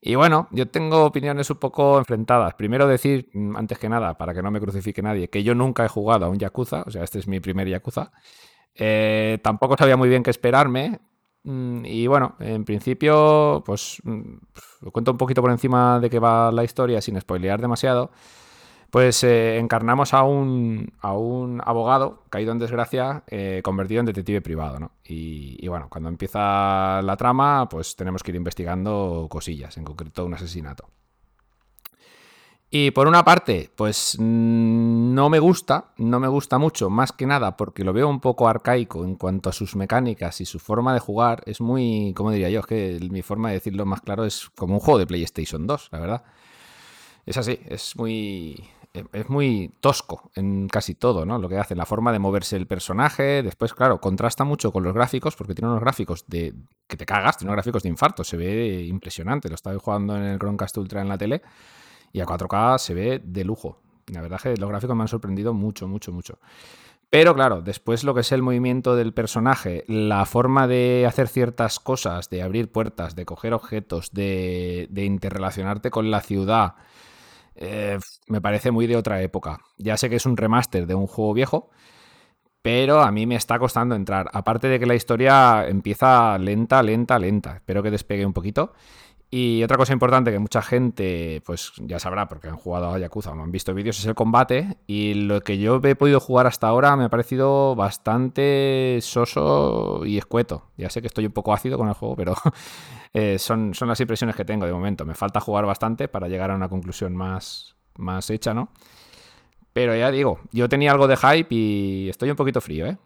Y 0.00 0.16
bueno, 0.16 0.48
yo 0.50 0.66
tengo 0.66 1.04
opiniones 1.04 1.50
un 1.50 1.58
poco 1.58 1.98
enfrentadas. 1.98 2.54
Primero 2.54 2.88
decir, 2.88 3.30
mm, 3.32 3.56
antes 3.56 3.78
que 3.78 3.88
nada, 3.88 4.18
para 4.18 4.34
que 4.34 4.42
no 4.42 4.50
me 4.50 4.60
crucifique 4.60 5.02
nadie, 5.02 5.30
que 5.30 5.44
yo 5.44 5.54
nunca 5.54 5.84
he 5.84 5.88
jugado 5.88 6.26
a 6.26 6.28
un 6.30 6.38
Yakuza, 6.38 6.82
o 6.84 6.90
sea, 6.90 7.04
este 7.04 7.20
es 7.20 7.28
mi 7.28 7.38
primer 7.38 7.68
Yakuza. 7.68 8.10
tampoco 9.42 9.76
sabía 9.76 9.96
muy 9.96 10.08
bien 10.08 10.24
qué 10.24 10.30
esperarme, 10.30 11.00
y 11.44 12.06
bueno, 12.06 12.36
en 12.40 12.64
principio, 12.64 13.62
pues 13.64 14.00
mm, 14.04 14.34
lo 14.82 14.90
cuento 14.90 15.12
un 15.12 15.18
poquito 15.18 15.40
por 15.40 15.50
encima 15.50 15.98
de 16.00 16.10
qué 16.10 16.18
va 16.18 16.52
la 16.52 16.64
historia 16.64 17.00
sin 17.00 17.18
spoilear 17.20 17.60
demasiado. 17.60 18.10
Pues 18.90 19.22
eh, 19.22 19.58
encarnamos 19.58 20.14
a 20.14 20.22
un, 20.22 20.92
a 21.00 21.12
un 21.12 21.60
abogado 21.62 22.24
caído 22.30 22.52
en 22.52 22.58
desgracia, 22.58 23.22
eh, 23.26 23.60
convertido 23.62 24.00
en 24.00 24.06
detective 24.06 24.40
privado, 24.40 24.80
¿no? 24.80 24.92
Y, 25.04 25.66
bueno, 25.68 25.88
cuando 25.90 26.08
empieza 26.08 27.02
la 27.02 27.16
trama, 27.18 27.68
pues 27.68 27.96
tenemos 27.96 28.22
que 28.22 28.30
ir 28.30 28.36
investigando 28.36 29.26
cosillas, 29.28 29.76
en 29.76 29.84
concreto 29.84 30.24
un 30.24 30.34
asesinato. 30.34 30.88
Y 32.70 32.90
por 32.90 33.08
una 33.08 33.24
parte, 33.24 33.70
pues 33.74 34.16
mm, 34.18 35.14
no 35.14 35.30
me 35.30 35.38
gusta, 35.38 35.92
no 35.96 36.20
me 36.20 36.28
gusta 36.28 36.58
mucho, 36.58 36.90
más 36.90 37.12
que 37.12 37.24
nada 37.24 37.56
porque 37.56 37.82
lo 37.82 37.94
veo 37.94 38.08
un 38.08 38.20
poco 38.20 38.46
arcaico 38.46 39.04
en 39.04 39.14
cuanto 39.14 39.48
a 39.48 39.54
sus 39.54 39.74
mecánicas 39.74 40.42
y 40.42 40.44
su 40.44 40.58
forma 40.58 40.92
de 40.92 41.00
jugar. 41.00 41.42
Es 41.46 41.62
muy, 41.62 42.12
¿cómo 42.14 42.30
diría 42.30 42.50
yo? 42.50 42.60
Es 42.60 42.66
que 42.66 42.98
mi 43.10 43.22
forma 43.22 43.48
de 43.48 43.54
decirlo 43.54 43.86
más 43.86 44.02
claro 44.02 44.26
es 44.26 44.50
como 44.54 44.74
un 44.74 44.80
juego 44.80 44.98
de 44.98 45.06
PlayStation 45.06 45.66
2, 45.66 45.88
la 45.92 45.98
verdad. 45.98 46.24
Es 47.24 47.38
así, 47.38 47.58
es 47.66 47.96
muy, 47.96 48.68
es 48.92 49.30
muy 49.30 49.72
tosco 49.80 50.30
en 50.34 50.68
casi 50.68 50.94
todo, 50.94 51.24
¿no? 51.24 51.38
Lo 51.38 51.48
que 51.48 51.56
hace, 51.56 51.74
la 51.74 51.86
forma 51.86 52.12
de 52.12 52.18
moverse 52.18 52.56
el 52.56 52.66
personaje. 52.66 53.42
Después, 53.42 53.72
claro, 53.72 53.98
contrasta 53.98 54.44
mucho 54.44 54.72
con 54.72 54.82
los 54.82 54.92
gráficos, 54.92 55.36
porque 55.36 55.54
tiene 55.54 55.70
unos 55.70 55.80
gráficos 55.80 56.26
de 56.26 56.54
que 56.86 56.98
te 56.98 57.06
cagas, 57.06 57.38
tiene 57.38 57.50
unos 57.50 57.56
gráficos 57.56 57.82
de 57.82 57.88
infarto, 57.88 58.24
se 58.24 58.36
ve 58.36 58.84
impresionante. 58.86 59.48
Lo 59.48 59.54
estaba 59.54 59.78
jugando 59.78 60.16
en 60.18 60.24
el 60.24 60.38
Chromecast 60.38 60.76
Ultra 60.76 61.00
en 61.00 61.08
la 61.08 61.16
tele 61.16 61.42
y 62.12 62.20
a 62.20 62.26
4K 62.26 62.78
se 62.78 62.94
ve 62.94 63.20
de 63.22 63.44
lujo. 63.44 63.80
La 64.06 64.20
verdad 64.20 64.40
es 64.42 64.54
que 64.54 64.60
los 64.60 64.68
gráficos 64.68 64.96
me 64.96 65.02
han 65.02 65.08
sorprendido 65.08 65.52
mucho, 65.52 65.86
mucho, 65.86 66.12
mucho. 66.12 66.38
Pero 67.10 67.34
claro, 67.34 67.62
después 67.62 68.04
lo 68.04 68.14
que 68.14 68.20
es 68.20 68.32
el 68.32 68.42
movimiento 68.42 68.94
del 68.94 69.14
personaje, 69.14 69.84
la 69.86 70.26
forma 70.26 70.66
de 70.66 71.06
hacer 71.06 71.28
ciertas 71.28 71.80
cosas, 71.80 72.28
de 72.28 72.42
abrir 72.42 72.70
puertas, 72.70 73.16
de 73.16 73.24
coger 73.24 73.54
objetos, 73.54 74.12
de, 74.12 74.88
de 74.90 75.04
interrelacionarte 75.04 75.90
con 75.90 76.10
la 76.10 76.20
ciudad, 76.20 76.74
eh, 77.60 77.98
me 78.28 78.40
parece 78.40 78.70
muy 78.70 78.86
de 78.86 78.96
otra 78.96 79.20
época. 79.22 79.58
Ya 79.78 79.96
sé 79.96 80.08
que 80.08 80.16
es 80.16 80.26
un 80.26 80.36
remaster 80.36 80.86
de 80.86 80.94
un 80.94 81.06
juego 81.06 81.34
viejo, 81.34 81.70
pero 82.62 83.00
a 83.00 83.10
mí 83.10 83.26
me 83.26 83.34
está 83.34 83.58
costando 83.58 83.94
entrar. 83.94 84.28
Aparte 84.32 84.68
de 84.68 84.78
que 84.78 84.86
la 84.86 84.94
historia 84.94 85.66
empieza 85.66 86.38
lenta, 86.38 86.82
lenta, 86.82 87.18
lenta. 87.18 87.56
Espero 87.56 87.82
que 87.82 87.90
despegue 87.90 88.26
un 88.26 88.32
poquito. 88.32 88.74
Y 89.30 89.62
otra 89.62 89.76
cosa 89.76 89.92
importante 89.92 90.32
que 90.32 90.38
mucha 90.38 90.62
gente 90.62 91.42
pues 91.44 91.72
ya 91.76 91.98
sabrá 91.98 92.28
porque 92.28 92.48
han 92.48 92.56
jugado 92.56 92.94
a 92.94 92.98
Yakuza 92.98 93.32
o 93.32 93.34
no 93.34 93.42
han 93.42 93.52
visto 93.52 93.74
vídeos 93.74 93.98
es 93.98 94.06
el 94.06 94.14
combate 94.14 94.78
y 94.86 95.12
lo 95.12 95.42
que 95.42 95.58
yo 95.58 95.80
he 95.84 95.94
podido 95.94 96.18
jugar 96.18 96.46
hasta 96.46 96.66
ahora 96.66 96.96
me 96.96 97.04
ha 97.04 97.08
parecido 97.10 97.74
bastante 97.74 98.98
soso 99.02 100.06
y 100.06 100.16
escueto. 100.16 100.70
Ya 100.78 100.88
sé 100.88 101.02
que 101.02 101.08
estoy 101.08 101.26
un 101.26 101.32
poco 101.32 101.52
ácido 101.52 101.76
con 101.76 101.88
el 101.88 101.94
juego, 101.94 102.16
pero 102.16 102.34
eh, 103.12 103.38
son, 103.38 103.74
son 103.74 103.88
las 103.88 104.00
impresiones 104.00 104.34
que 104.34 104.46
tengo 104.46 104.64
de 104.64 104.72
momento. 104.72 105.04
Me 105.04 105.14
falta 105.14 105.40
jugar 105.40 105.66
bastante 105.66 106.08
para 106.08 106.26
llegar 106.28 106.50
a 106.50 106.54
una 106.54 106.70
conclusión 106.70 107.14
más, 107.14 107.76
más 107.98 108.30
hecha, 108.30 108.54
¿no? 108.54 108.70
Pero 109.74 109.94
ya 109.94 110.10
digo, 110.10 110.40
yo 110.52 110.70
tenía 110.70 110.90
algo 110.90 111.06
de 111.06 111.18
hype 111.18 111.54
y 111.54 112.08
estoy 112.08 112.30
un 112.30 112.36
poquito 112.36 112.62
frío, 112.62 112.86
¿eh? 112.86 112.96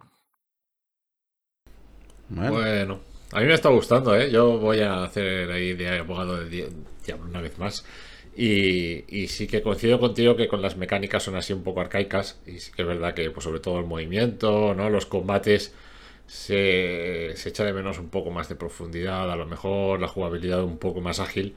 Bueno. 2.28 2.52
bueno. 2.52 3.11
A 3.32 3.40
mí 3.40 3.46
me 3.46 3.54
está 3.54 3.70
gustando, 3.70 4.14
¿eh? 4.14 4.30
Yo 4.30 4.58
voy 4.58 4.80
a 4.80 5.04
hacer 5.04 5.50
ahí 5.50 5.72
de 5.72 5.98
abogado 6.00 6.36
de 6.44 6.70
diablo 7.06 7.26
una 7.26 7.40
vez 7.40 7.58
más. 7.58 7.84
Y, 8.36 9.04
y, 9.08 9.28
sí 9.28 9.46
que 9.46 9.62
coincido 9.62 9.98
contigo 10.00 10.36
que 10.36 10.48
con 10.48 10.62
las 10.62 10.76
mecánicas 10.76 11.22
son 11.22 11.36
así 11.36 11.52
un 11.54 11.62
poco 11.62 11.80
arcaicas. 11.80 12.40
Y 12.46 12.58
sí 12.58 12.72
que 12.72 12.82
es 12.82 12.88
verdad 12.88 13.14
que, 13.14 13.30
pues, 13.30 13.44
sobre 13.44 13.60
todo 13.60 13.78
el 13.78 13.86
movimiento, 13.86 14.74
¿no? 14.74 14.90
Los 14.90 15.06
combates 15.06 15.74
se, 16.26 17.32
se 17.36 17.48
echa 17.48 17.64
de 17.64 17.72
menos 17.72 17.98
un 17.98 18.10
poco 18.10 18.30
más 18.30 18.48
de 18.50 18.56
profundidad, 18.56 19.30
a 19.30 19.36
lo 19.36 19.46
mejor 19.46 20.00
la 20.00 20.08
jugabilidad 20.08 20.62
un 20.62 20.78
poco 20.78 21.00
más 21.00 21.18
ágil. 21.18 21.54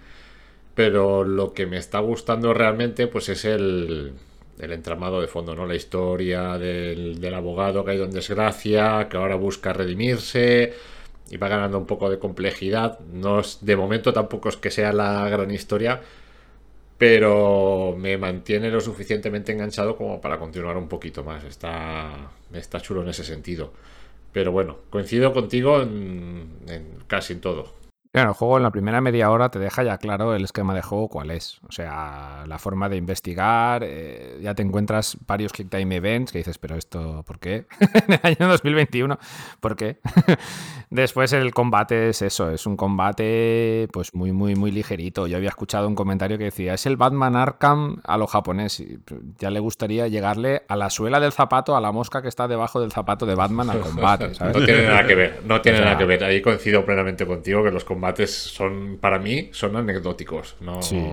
Pero 0.75 1.23
lo 1.25 1.53
que 1.53 1.65
me 1.65 1.77
está 1.77 1.99
gustando 1.99 2.53
realmente, 2.53 3.07
pues 3.07 3.29
es 3.29 3.45
el, 3.45 4.13
el 4.59 4.71
entramado 4.71 5.21
de 5.21 5.27
fondo, 5.27 5.55
¿no? 5.55 5.65
La 5.65 5.75
historia 5.75 6.57
del, 6.57 7.19
del 7.19 7.33
abogado 7.33 7.83
que 7.85 7.91
ha 7.91 7.95
ido 7.95 8.05
en 8.05 8.11
desgracia, 8.11 9.07
que 9.09 9.17
ahora 9.17 9.35
busca 9.35 9.73
redimirse 9.73 10.73
y 11.29 11.37
va 11.37 11.47
ganando 11.47 11.77
un 11.77 11.85
poco 11.85 12.09
de 12.09 12.19
complejidad. 12.19 12.99
No 12.99 13.39
es, 13.39 13.59
de 13.61 13.75
momento 13.75 14.13
tampoco 14.13 14.49
es 14.49 14.57
que 14.57 14.71
sea 14.71 14.93
la 14.93 15.27
gran 15.29 15.51
historia, 15.51 16.01
pero 16.97 17.95
me 17.97 18.17
mantiene 18.17 18.69
lo 18.69 18.79
suficientemente 18.81 19.51
enganchado 19.51 19.97
como 19.97 20.21
para 20.21 20.39
continuar 20.39 20.77
un 20.77 20.87
poquito 20.87 21.23
más. 21.23 21.43
Está, 21.43 22.31
está 22.53 22.79
chulo 22.81 23.01
en 23.01 23.09
ese 23.09 23.23
sentido. 23.23 23.73
Pero 24.31 24.51
bueno, 24.51 24.77
coincido 24.89 25.33
contigo 25.33 25.81
en, 25.81 26.49
en 26.67 26.85
casi 27.07 27.33
en 27.33 27.41
todo. 27.41 27.73
Claro, 28.15 28.29
el 28.29 28.35
juego 28.35 28.55
en 28.55 28.63
la 28.63 28.71
primera 28.71 29.01
media 29.01 29.29
hora 29.29 29.51
te 29.51 29.59
deja 29.59 29.83
ya 29.83 29.97
claro 29.97 30.33
el 30.33 30.45
esquema 30.45 30.73
de 30.73 30.81
juego 30.81 31.09
cuál 31.09 31.31
es. 31.31 31.59
O 31.67 31.71
sea, 31.73 32.45
la 32.47 32.57
forma 32.59 32.87
de 32.87 32.95
investigar, 32.95 33.83
eh, 33.83 34.39
ya 34.41 34.55
te 34.55 34.63
encuentras 34.63 35.17
varios 35.27 35.51
Click 35.51 35.69
Time 35.69 35.93
Events 35.93 36.31
que 36.31 36.37
dices, 36.37 36.57
pero 36.57 36.77
esto, 36.77 37.25
¿por 37.27 37.39
qué? 37.39 37.65
en 38.07 38.13
el 38.13 38.19
año 38.23 38.47
2021, 38.47 39.19
¿por 39.59 39.75
qué? 39.75 39.97
Después 40.89 41.33
el 41.33 41.53
combate 41.53 42.07
es 42.07 42.21
eso, 42.21 42.51
es 42.51 42.65
un 42.65 42.77
combate 42.77 43.89
pues 43.91 44.13
muy, 44.15 44.31
muy, 44.31 44.55
muy 44.55 44.71
ligerito. 44.71 45.27
Yo 45.27 45.35
había 45.35 45.49
escuchado 45.49 45.85
un 45.89 45.95
comentario 45.95 46.37
que 46.37 46.45
decía, 46.45 46.73
es 46.73 46.85
el 46.85 46.95
Batman 46.95 47.35
Arkham 47.35 47.97
a 48.05 48.17
lo 48.17 48.27
japonés. 48.27 48.81
Ya 49.39 49.49
le 49.49 49.59
gustaría 49.59 50.07
llegarle 50.07 50.63
a 50.69 50.77
la 50.77 50.89
suela 50.89 51.19
del 51.19 51.33
zapato, 51.33 51.75
a 51.75 51.81
la 51.81 51.91
mosca 51.91 52.21
que 52.21 52.29
está 52.29 52.47
debajo 52.47 52.79
del 52.79 52.93
zapato 52.93 53.25
de 53.25 53.35
Batman 53.35 53.71
al 53.71 53.81
combate. 53.81 54.33
¿sabes? 54.35 54.55
No 54.55 54.63
tiene 54.63 54.87
nada 54.87 55.05
que 55.05 55.15
ver, 55.15 55.41
no 55.43 55.59
tiene 55.59 55.79
o 55.79 55.81
sea, 55.81 55.85
nada 55.85 55.97
que 55.97 56.05
ver. 56.05 56.23
Ahí 56.23 56.41
coincido 56.41 56.85
plenamente 56.85 57.25
contigo 57.25 57.61
que 57.61 57.71
los 57.71 57.83
combates 57.83 58.04
son, 58.27 58.97
para 58.99 59.19
mí, 59.19 59.49
son 59.51 59.75
anecdóticos. 59.75 60.55
No, 60.59 60.81
sí. 60.81 61.03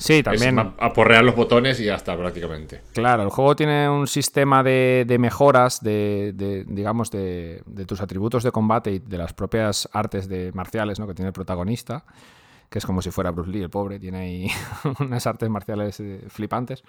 Sí, 0.00 0.22
también. 0.22 0.58
Es 0.58 0.66
aporrear 0.78 1.22
los 1.22 1.36
botones 1.36 1.78
y 1.78 1.84
ya 1.84 1.94
está, 1.94 2.16
prácticamente. 2.16 2.80
Claro, 2.94 3.22
el 3.22 3.28
juego 3.28 3.54
tiene 3.54 3.88
un 3.88 4.06
sistema 4.06 4.62
de, 4.62 5.04
de 5.06 5.18
mejoras 5.18 5.82
de, 5.82 6.32
de 6.34 6.64
digamos, 6.66 7.10
de, 7.10 7.62
de, 7.66 7.84
tus 7.84 8.00
atributos 8.00 8.42
de 8.42 8.50
combate 8.50 8.92
y 8.92 8.98
de 9.00 9.18
las 9.18 9.34
propias 9.34 9.88
artes 9.92 10.26
de 10.26 10.52
marciales 10.54 10.98
¿no? 10.98 11.06
que 11.06 11.12
tiene 11.12 11.28
el 11.28 11.34
protagonista, 11.34 12.06
que 12.70 12.78
es 12.78 12.86
como 12.86 13.02
si 13.02 13.10
fuera 13.10 13.30
Bruce 13.30 13.50
Lee, 13.50 13.60
el 13.60 13.68
pobre, 13.68 13.98
tiene 13.98 14.18
ahí 14.20 14.50
unas 15.00 15.26
artes 15.26 15.50
marciales 15.50 16.00
eh, 16.00 16.24
flipantes. 16.28 16.82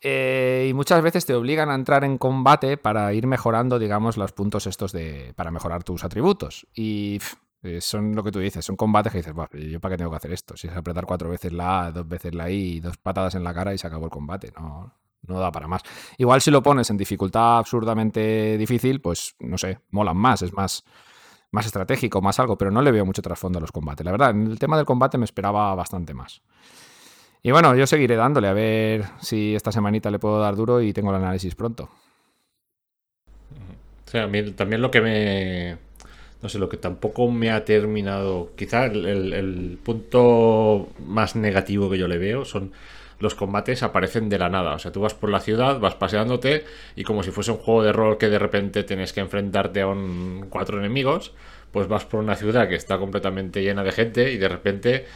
Eh, 0.00 0.68
y 0.70 0.72
muchas 0.72 1.02
veces 1.02 1.26
te 1.26 1.34
obligan 1.34 1.68
a 1.68 1.74
entrar 1.74 2.04
en 2.04 2.16
combate 2.16 2.76
para 2.76 3.12
ir 3.12 3.26
mejorando, 3.26 3.78
digamos, 3.78 4.16
los 4.16 4.32
puntos 4.32 4.66
estos 4.66 4.92
de. 4.92 5.34
para 5.36 5.50
mejorar 5.50 5.82
tus 5.82 6.04
atributos. 6.04 6.66
Y 6.74 7.18
pff, 7.18 7.34
eh, 7.62 7.80
son 7.80 8.14
lo 8.14 8.22
que 8.22 8.32
tú 8.32 8.38
dices, 8.38 8.64
son 8.64 8.76
combates 8.76 9.12
que 9.12 9.18
dices, 9.18 9.34
¿yo 9.34 9.80
para 9.80 9.94
qué 9.94 9.98
tengo 9.98 10.10
que 10.10 10.16
hacer 10.16 10.32
esto? 10.32 10.56
Si 10.56 10.66
es 10.66 10.74
apretar 10.74 11.04
cuatro 11.04 11.28
veces 11.28 11.52
la 11.52 11.86
A, 11.86 11.92
dos 11.92 12.08
veces 12.08 12.34
la 12.34 12.50
I, 12.50 12.80
dos 12.80 12.96
patadas 12.96 13.34
en 13.34 13.44
la 13.44 13.52
cara 13.52 13.74
y 13.74 13.78
se 13.78 13.86
acabó 13.86 14.06
el 14.06 14.10
combate. 14.10 14.52
No, 14.58 14.94
no 15.26 15.38
da 15.38 15.52
para 15.52 15.68
más. 15.68 15.82
Igual 16.16 16.40
si 16.40 16.50
lo 16.50 16.62
pones 16.62 16.88
en 16.88 16.96
dificultad 16.96 17.58
absurdamente 17.58 18.56
difícil, 18.56 19.00
pues 19.00 19.34
no 19.40 19.58
sé, 19.58 19.78
molan 19.90 20.16
más, 20.16 20.40
es 20.40 20.54
más, 20.54 20.84
más 21.50 21.66
estratégico, 21.66 22.22
más 22.22 22.40
algo, 22.40 22.56
pero 22.56 22.70
no 22.70 22.80
le 22.80 22.92
veo 22.92 23.04
mucho 23.04 23.20
trasfondo 23.20 23.58
a 23.58 23.60
los 23.60 23.72
combates. 23.72 24.06
La 24.06 24.12
verdad, 24.12 24.30
en 24.30 24.46
el 24.46 24.58
tema 24.58 24.78
del 24.78 24.86
combate 24.86 25.18
me 25.18 25.24
esperaba 25.26 25.74
bastante 25.74 26.14
más. 26.14 26.40
Y 27.42 27.50
bueno, 27.50 27.74
yo 27.74 27.86
seguiré 27.86 28.16
dándole 28.16 28.48
a 28.48 28.52
ver 28.52 29.04
si 29.20 29.54
esta 29.54 29.72
semanita 29.72 30.10
le 30.10 30.18
puedo 30.18 30.40
dar 30.40 30.56
duro 30.56 30.80
y 30.80 30.92
tengo 30.92 31.10
el 31.10 31.16
análisis 31.16 31.54
pronto. 31.54 31.90
O 34.06 34.10
sea, 34.10 34.28
también 34.56 34.82
lo 34.82 34.90
que 34.90 35.00
me 35.00 35.89
no 36.42 36.48
sé, 36.48 36.58
lo 36.58 36.68
que 36.68 36.76
tampoco 36.76 37.30
me 37.30 37.50
ha 37.50 37.64
terminado. 37.64 38.50
Quizá 38.56 38.86
el, 38.86 39.78
punto 39.82 40.88
más 41.06 41.36
negativo 41.36 41.90
que 41.90 41.98
yo 41.98 42.08
le 42.08 42.18
veo 42.18 42.44
son 42.44 42.72
los 43.18 43.34
combates 43.34 43.82
aparecen 43.82 44.30
de 44.30 44.38
la 44.38 44.48
nada. 44.48 44.74
O 44.74 44.78
sea, 44.78 44.92
tú 44.92 45.00
vas 45.00 45.14
por 45.14 45.30
la 45.30 45.40
ciudad, 45.40 45.78
vas 45.78 45.94
paseándote 45.94 46.64
y 46.96 47.04
como 47.04 47.22
si 47.22 47.30
fuese 47.30 47.50
un 47.50 47.58
juego 47.58 47.82
de 47.82 47.92
rol 47.92 48.16
que 48.16 48.28
de 48.28 48.38
repente 48.38 48.82
tienes 48.84 49.12
que 49.12 49.20
enfrentarte 49.20 49.82
a 49.82 49.88
un 49.88 50.46
cuatro 50.48 50.78
enemigos, 50.78 51.32
pues 51.72 51.86
vas 51.86 52.06
por 52.06 52.20
una 52.20 52.36
ciudad 52.36 52.68
que 52.68 52.76
está 52.76 52.98
completamente 52.98 53.62
llena 53.62 53.84
de 53.84 53.92
gente 53.92 54.32
y 54.32 54.38
de 54.38 54.48
repente 54.48 55.06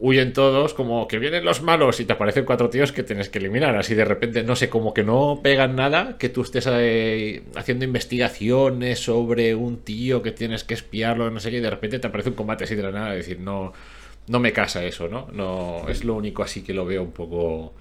huyen 0.00 0.32
todos, 0.32 0.74
como 0.74 1.08
que 1.08 1.18
vienen 1.18 1.44
los 1.44 1.62
malos 1.62 1.98
y 2.00 2.04
te 2.04 2.12
aparecen 2.12 2.44
cuatro 2.44 2.70
tíos 2.70 2.92
que 2.92 3.02
tienes 3.02 3.28
que 3.28 3.38
eliminar. 3.38 3.76
Así 3.76 3.94
de 3.94 4.04
repente, 4.04 4.42
no 4.44 4.54
sé, 4.54 4.68
como 4.68 4.94
que 4.94 5.02
no 5.02 5.40
pegan 5.42 5.74
nada, 5.76 6.16
que 6.18 6.28
tú 6.28 6.42
estés 6.42 6.68
eh, 6.70 7.42
haciendo 7.56 7.84
investigaciones 7.84 9.00
sobre 9.00 9.54
un 9.54 9.78
tío 9.78 10.22
que 10.22 10.30
tienes 10.32 10.64
que 10.64 10.74
espiarlo, 10.74 11.30
no 11.30 11.40
sé 11.40 11.50
qué, 11.50 11.58
y 11.58 11.60
de 11.60 11.70
repente 11.70 11.98
te 11.98 12.06
aparece 12.06 12.30
un 12.30 12.36
combate 12.36 12.64
así 12.64 12.74
de 12.74 12.82
la 12.82 12.92
nada. 12.92 13.10
Es 13.14 13.26
decir, 13.26 13.40
no, 13.40 13.72
no 14.28 14.38
me 14.38 14.52
casa 14.52 14.84
eso, 14.84 15.08
¿no? 15.08 15.28
no 15.32 15.88
Es 15.88 16.04
lo 16.04 16.14
único 16.14 16.42
así 16.42 16.62
que 16.62 16.72
lo 16.72 16.84
veo 16.84 17.02
un 17.02 17.12
poco. 17.12 17.74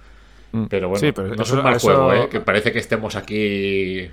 Pero 0.70 0.90
bueno, 0.90 1.00
sí, 1.00 1.12
pero 1.12 1.36
no 1.36 1.44
es 1.44 1.52
un 1.52 1.62
mal 1.62 1.76
eso... 1.76 1.88
juego, 1.88 2.14
¿eh? 2.14 2.30
Que 2.30 2.40
parece 2.40 2.72
que 2.72 2.80
estemos 2.80 3.16
aquí 3.16 4.10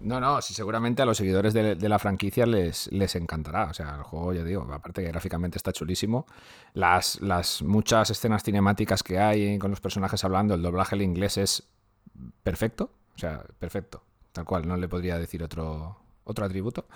no, 0.00 0.20
no, 0.20 0.40
sí, 0.40 0.54
seguramente 0.54 1.02
a 1.02 1.04
los 1.04 1.16
seguidores 1.16 1.52
de, 1.52 1.88
la 1.88 1.98
franquicia 1.98 2.46
les, 2.46 2.90
les 2.92 3.16
encantará. 3.16 3.64
O 3.64 3.74
sea, 3.74 3.96
el 3.96 4.02
juego, 4.02 4.32
ya 4.32 4.44
digo, 4.44 4.62
aparte 4.72 5.02
que 5.02 5.08
gráficamente 5.08 5.58
está 5.58 5.72
chulísimo. 5.72 6.26
Las, 6.74 7.20
las 7.20 7.62
muchas 7.62 8.10
escenas 8.10 8.42
cinemáticas 8.42 9.02
que 9.02 9.18
hay 9.18 9.58
con 9.58 9.70
los 9.70 9.80
personajes 9.80 10.22
hablando, 10.24 10.54
el 10.54 10.62
doblaje 10.62 10.94
en 10.96 11.02
inglés 11.02 11.36
es 11.38 11.68
perfecto. 12.42 12.90
O 13.14 13.18
sea, 13.18 13.42
perfecto. 13.58 14.02
Tal 14.32 14.44
cual, 14.44 14.68
no 14.68 14.76
le 14.76 14.88
podría 14.88 15.18
decir 15.18 15.42
otro, 15.42 15.96
otro 16.24 16.44
atributo. 16.44 16.86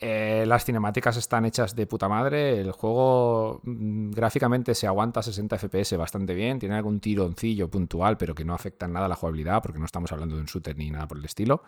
Eh, 0.00 0.44
las 0.46 0.64
cinemáticas 0.64 1.16
están 1.16 1.44
hechas 1.44 1.74
de 1.74 1.86
puta 1.86 2.08
madre. 2.08 2.60
El 2.60 2.72
juego 2.72 3.60
mm, 3.64 4.10
gráficamente 4.10 4.74
se 4.74 4.86
aguanta 4.86 5.20
a 5.20 5.22
60 5.22 5.58
FPS 5.58 5.96
bastante 5.96 6.34
bien. 6.34 6.58
Tiene 6.58 6.76
algún 6.76 7.00
tironcillo 7.00 7.68
puntual, 7.68 8.16
pero 8.16 8.34
que 8.34 8.44
no 8.44 8.54
afecta 8.54 8.86
en 8.86 8.92
nada 8.92 9.06
a 9.06 9.08
la 9.08 9.16
jugabilidad, 9.16 9.62
porque 9.62 9.78
no 9.78 9.86
estamos 9.86 10.12
hablando 10.12 10.36
de 10.36 10.42
un 10.42 10.46
shooter 10.46 10.76
ni 10.76 10.90
nada 10.90 11.08
por 11.08 11.18
el 11.18 11.24
estilo. 11.24 11.62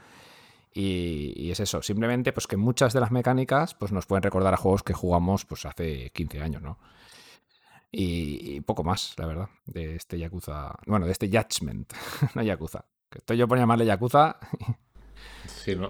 Y, 0.73 1.51
es 1.51 1.59
eso, 1.61 1.83
simplemente 1.83 2.33
pues 2.33 2.47
que 2.47 2.57
muchas 2.57 2.93
de 2.93 3.01
las 3.01 3.11
mecánicas 3.11 3.75
pues 3.75 3.91
nos 3.91 4.07
pueden 4.07 4.23
recordar 4.23 4.55
a 4.55 4.57
juegos 4.57 4.83
que 4.85 4.93
jugamos 4.93 5.45
pues 5.45 5.67
hace 5.67 6.11
15 6.11 6.41
años, 6.41 6.63
¿no? 6.63 6.79
Y, 7.93 8.61
poco 8.61 8.85
más, 8.85 9.15
la 9.19 9.27
verdad, 9.27 9.49
de 9.67 9.97
este 9.97 10.17
Yakuza. 10.17 10.77
Bueno, 10.87 11.07
de 11.07 11.13
este 11.13 11.29
Judgment, 11.29 11.93
no 12.37 12.43
Yakuza. 12.43 12.85
Que 13.11 13.19
estoy 13.19 13.37
yo 13.37 13.49
por 13.49 13.59
llamarle 13.59 13.85
Yakuza. 13.87 14.37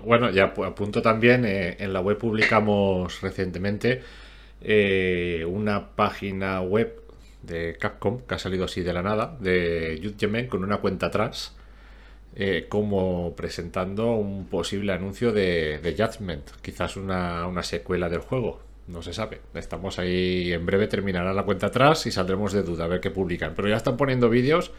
Bueno, 0.05 0.31
ya 0.31 0.53
pu- 0.53 0.67
apunto 0.67 1.01
también, 1.01 1.45
eh, 1.45 1.77
en 1.79 1.93
la 1.93 2.01
web 2.01 2.19
publicamos 2.19 3.21
recientemente 3.21 4.03
eh, 4.61 5.45
una 5.49 5.95
página 5.95 6.61
web 6.61 7.01
de 7.43 7.77
Capcom 7.79 8.21
que 8.27 8.35
ha 8.35 8.39
salido 8.39 8.65
así 8.65 8.83
de 8.83 8.93
la 8.93 9.03
nada, 9.03 9.37
de 9.41 10.01
Judgment 10.03 10.49
con 10.49 10.65
una 10.65 10.79
cuenta 10.79 11.07
atrás, 11.07 11.57
eh, 12.35 12.67
como 12.69 13.35
presentando 13.35 14.13
un 14.15 14.47
posible 14.47 14.93
anuncio 14.93 15.33
de, 15.33 15.79
de 15.79 15.93
Judgment, 15.93 16.51
quizás 16.63 16.97
una, 16.97 17.47
una 17.47 17.63
secuela 17.63 18.09
del 18.09 18.21
juego. 18.21 18.61
No 18.87 19.03
se 19.03 19.13
sabe. 19.13 19.41
Estamos 19.55 19.99
ahí. 19.99 20.53
En 20.53 20.67
breve 20.67 20.89
terminará 20.89 21.33
la 21.33 21.45
cuenta 21.45 21.69
atrás 21.69 22.07
y 22.07 22.11
saldremos 22.11 22.53
de 22.53 22.63
duda 22.63 22.85
a 22.85 22.89
ver 22.89 23.01
qué 23.01 23.11
publican. 23.11 23.55
Pero 23.55 23.69
ya 23.69 23.77
están 23.77 23.97
poniendo 23.97 24.29
vídeos 24.29 24.73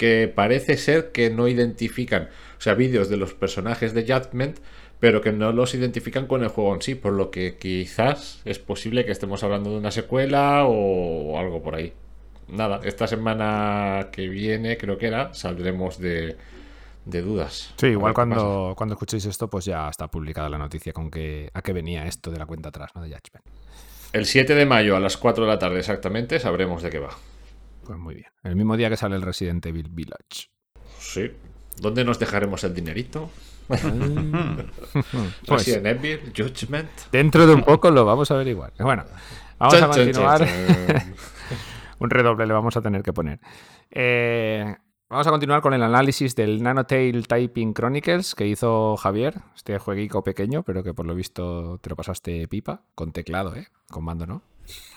que 0.00 0.32
parece 0.34 0.78
ser 0.78 1.12
que 1.12 1.28
no 1.28 1.46
identifican, 1.46 2.30
o 2.56 2.60
sea, 2.60 2.72
vídeos 2.72 3.10
de 3.10 3.18
los 3.18 3.34
personajes 3.34 3.92
de 3.92 4.04
Judgment, 4.04 4.58
pero 4.98 5.20
que 5.20 5.30
no 5.30 5.52
los 5.52 5.74
identifican 5.74 6.26
con 6.26 6.42
el 6.42 6.48
juego 6.48 6.74
en 6.74 6.80
sí, 6.80 6.94
por 6.94 7.12
lo 7.12 7.30
que 7.30 7.56
quizás 7.56 8.40
es 8.46 8.58
posible 8.58 9.04
que 9.04 9.12
estemos 9.12 9.44
hablando 9.44 9.70
de 9.70 9.76
una 9.76 9.90
secuela 9.90 10.64
o 10.64 11.38
algo 11.38 11.62
por 11.62 11.74
ahí. 11.74 11.92
Nada, 12.48 12.80
esta 12.82 13.06
semana 13.06 14.08
que 14.10 14.26
viene, 14.28 14.78
creo 14.78 14.96
que 14.96 15.08
era, 15.08 15.34
saldremos 15.34 15.98
de, 15.98 16.36
de 17.04 17.22
dudas. 17.22 17.74
Sí, 17.76 17.88
igual 17.88 18.10
ver 18.10 18.14
cuando, 18.14 18.74
cuando 18.76 18.94
escuchéis 18.94 19.24
esto, 19.26 19.48
pues 19.48 19.64
ya 19.64 19.88
está 19.88 20.08
publicada 20.08 20.48
la 20.48 20.58
noticia 20.58 20.92
con 20.92 21.10
que 21.10 21.50
a 21.52 21.62
qué 21.62 21.72
venía 21.72 22.06
esto 22.06 22.30
de 22.30 22.38
la 22.38 22.46
cuenta 22.46 22.68
atrás, 22.68 22.90
¿no? 22.94 23.02
De 23.02 23.08
Judgment. 23.08 23.44
El 24.12 24.26
7 24.26 24.54
de 24.54 24.66
mayo 24.66 24.96
a 24.96 25.00
las 25.00 25.16
4 25.16 25.44
de 25.44 25.50
la 25.50 25.58
tarde 25.58 25.78
exactamente 25.78 26.40
sabremos 26.40 26.82
de 26.82 26.90
qué 26.90 26.98
va. 26.98 27.10
Pues 27.84 27.98
muy 27.98 28.14
bien. 28.14 28.28
El 28.42 28.56
mismo 28.56 28.76
día 28.76 28.88
que 28.88 28.96
sale 28.96 29.16
el 29.16 29.22
Resident 29.22 29.64
Evil 29.66 29.88
Village. 29.90 30.50
Sí. 30.98 31.30
¿Dónde 31.78 32.04
nos 32.04 32.18
dejaremos 32.18 32.64
el 32.64 32.74
dinerito? 32.74 33.30
Pues 35.46 35.66
Resident 35.66 35.86
Evil, 35.86 36.32
Judgment. 36.36 36.90
dentro 37.12 37.46
de 37.46 37.54
un 37.54 37.62
poco 37.62 37.90
lo 37.90 38.04
vamos 38.04 38.30
a 38.30 38.34
averiguar. 38.34 38.72
Bueno, 38.78 39.04
vamos 39.58 39.80
a 39.80 39.88
continuar. 39.88 40.46
un 42.00 42.10
redoble 42.10 42.46
le 42.46 42.52
vamos 42.52 42.76
a 42.76 42.82
tener 42.82 43.02
que 43.02 43.12
poner. 43.12 43.38
Eh, 43.90 44.74
vamos 45.10 45.26
a 45.26 45.30
continuar 45.30 45.60
con 45.60 45.74
el 45.74 45.82
análisis 45.82 46.34
del 46.36 46.62
Nanotail 46.62 47.26
Typing 47.26 47.74
Chronicles 47.74 48.34
que 48.34 48.46
hizo 48.46 48.96
Javier. 48.96 49.34
Este 49.56 49.78
jueguico 49.78 50.22
pequeño, 50.22 50.62
pero 50.62 50.82
que 50.82 50.94
por 50.94 51.04
lo 51.04 51.14
visto 51.14 51.78
te 51.82 51.90
lo 51.90 51.96
pasaste 51.96 52.46
pipa. 52.48 52.82
Con 52.94 53.12
teclado, 53.12 53.54
¿eh? 53.56 53.68
Con 53.90 54.04
mando, 54.04 54.26
¿no? 54.26 54.42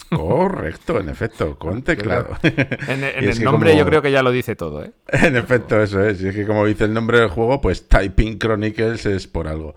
Correcto, 0.09 0.99
en 0.99 1.09
efecto, 1.09 1.57
con 1.57 1.81
teclado. 1.81 2.37
En, 2.43 3.03
el 3.03 3.43
nombre 3.43 3.71
como- 3.71 3.79
yo 3.79 3.85
creo 3.87 4.01
que 4.03 4.11
ya 4.11 4.21
lo 4.21 4.31
dice 4.31 4.55
todo, 4.55 4.83
¿eh? 4.83 4.91
En 5.07 5.35
efecto, 5.35 5.81
eso 5.81 6.03
es. 6.03 6.21
Y 6.21 6.27
es 6.27 6.35
que 6.35 6.45
como 6.45 6.65
dice 6.67 6.83
el 6.83 6.93
nombre 6.93 7.19
del 7.19 7.29
juego, 7.29 7.59
pues 7.59 7.87
Typing 7.87 8.37
Chronicles 8.37 9.05
es 9.07 9.25
por 9.27 9.47
algo. 9.47 9.73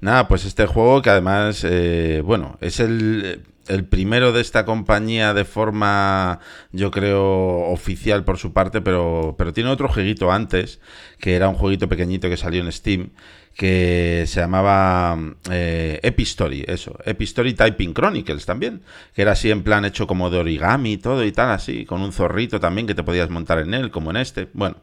Nada, 0.00 0.26
pues 0.28 0.46
este 0.46 0.66
juego 0.66 1.02
que 1.02 1.10
además, 1.10 1.64
eh, 1.68 2.22
bueno, 2.24 2.56
es 2.62 2.80
el, 2.80 3.44
el 3.68 3.84
primero 3.86 4.32
de 4.32 4.40
esta 4.40 4.64
compañía 4.64 5.34
de 5.34 5.44
forma, 5.44 6.40
yo 6.72 6.90
creo, 6.90 7.70
oficial 7.70 8.24
por 8.24 8.38
su 8.38 8.52
parte, 8.52 8.80
pero, 8.80 9.34
pero 9.38 9.52
tiene 9.52 9.70
otro 9.70 9.88
jueguito 9.88 10.32
antes, 10.32 10.80
que 11.18 11.34
era 11.34 11.48
un 11.48 11.54
jueguito 11.54 11.88
pequeñito 11.88 12.28
que 12.28 12.36
salió 12.36 12.62
en 12.62 12.70
Steam, 12.72 13.10
que 13.54 14.24
se 14.26 14.40
llamaba 14.40 15.16
eh, 15.50 16.00
Epistory, 16.02 16.64
eso, 16.66 16.98
Epistory 17.04 17.54
Typing 17.54 17.94
Chronicles 17.94 18.46
también, 18.46 18.82
que 19.14 19.22
era 19.22 19.32
así 19.32 19.50
en 19.50 19.62
plan 19.62 19.84
hecho 19.84 20.06
como 20.06 20.28
de 20.28 20.38
origami 20.38 20.94
y 20.94 20.96
todo 20.98 21.24
y 21.24 21.30
tal, 21.30 21.50
así, 21.50 21.84
con 21.84 22.02
un 22.02 22.12
zorrito 22.12 22.58
también 22.58 22.86
que 22.86 22.94
te 22.94 23.04
podías 23.04 23.30
montar 23.30 23.60
en 23.60 23.74
él, 23.74 23.90
como 23.90 24.10
en 24.10 24.16
este. 24.16 24.48
Bueno, 24.54 24.76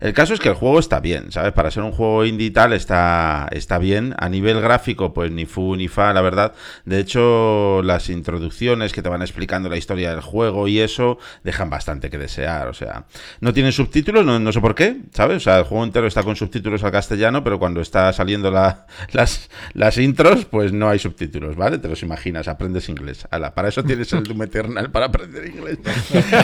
el 0.00 0.14
caso 0.14 0.32
es 0.32 0.40
que 0.40 0.48
el 0.48 0.54
juego 0.54 0.78
está 0.78 1.00
bien, 1.00 1.30
¿sabes? 1.30 1.52
Para 1.52 1.70
ser 1.70 1.82
un 1.82 1.92
juego 1.92 2.24
indie 2.24 2.48
y 2.48 2.50
tal 2.50 2.72
está, 2.72 3.48
está 3.50 3.78
bien. 3.78 4.14
A 4.18 4.28
nivel 4.28 4.60
gráfico, 4.60 5.12
pues 5.12 5.30
ni 5.30 5.44
fu 5.44 5.76
ni 5.76 5.88
fa, 5.88 6.12
la 6.14 6.22
verdad. 6.22 6.54
De 6.84 7.00
hecho, 7.00 7.82
las 7.82 8.08
introducciones 8.08 8.92
que 8.92 9.02
te 9.02 9.08
van 9.08 9.22
explicando 9.22 9.68
la 9.68 9.76
historia 9.76 10.10
del 10.10 10.20
juego 10.20 10.68
y 10.68 10.80
eso 10.80 11.18
dejan 11.44 11.68
bastante 11.68 12.08
que 12.08 12.18
desear. 12.18 12.68
O 12.68 12.74
sea, 12.74 13.04
no 13.40 13.52
tiene 13.52 13.72
subtítulos, 13.72 14.24
no, 14.24 14.38
no 14.38 14.52
sé 14.52 14.60
por 14.60 14.74
qué, 14.74 15.02
¿sabes? 15.12 15.38
O 15.38 15.40
sea, 15.40 15.58
el 15.58 15.64
juego 15.64 15.84
entero 15.84 16.06
está 16.06 16.22
con 16.22 16.36
subtítulos 16.36 16.82
al 16.82 16.92
castellano, 16.92 17.44
pero 17.44 17.58
cuando 17.58 17.80
está 17.80 18.05
saliendo 18.12 18.50
la- 18.50 18.86
las, 19.12 19.48
las 19.72 19.98
intros, 19.98 20.44
pues 20.44 20.72
no 20.72 20.88
hay 20.88 20.98
subtítulos, 20.98 21.56
¿vale? 21.56 21.78
Te 21.78 21.88
los 21.88 22.02
imaginas, 22.02 22.48
aprendes 22.48 22.88
inglés. 22.88 23.26
Ala, 23.30 23.54
para 23.54 23.68
eso 23.68 23.82
tienes 23.84 24.12
el 24.12 24.22
Doom 24.24 24.42
Eternal, 24.42 24.90
para 24.90 25.06
aprender 25.06 25.46
inglés. 25.46 25.78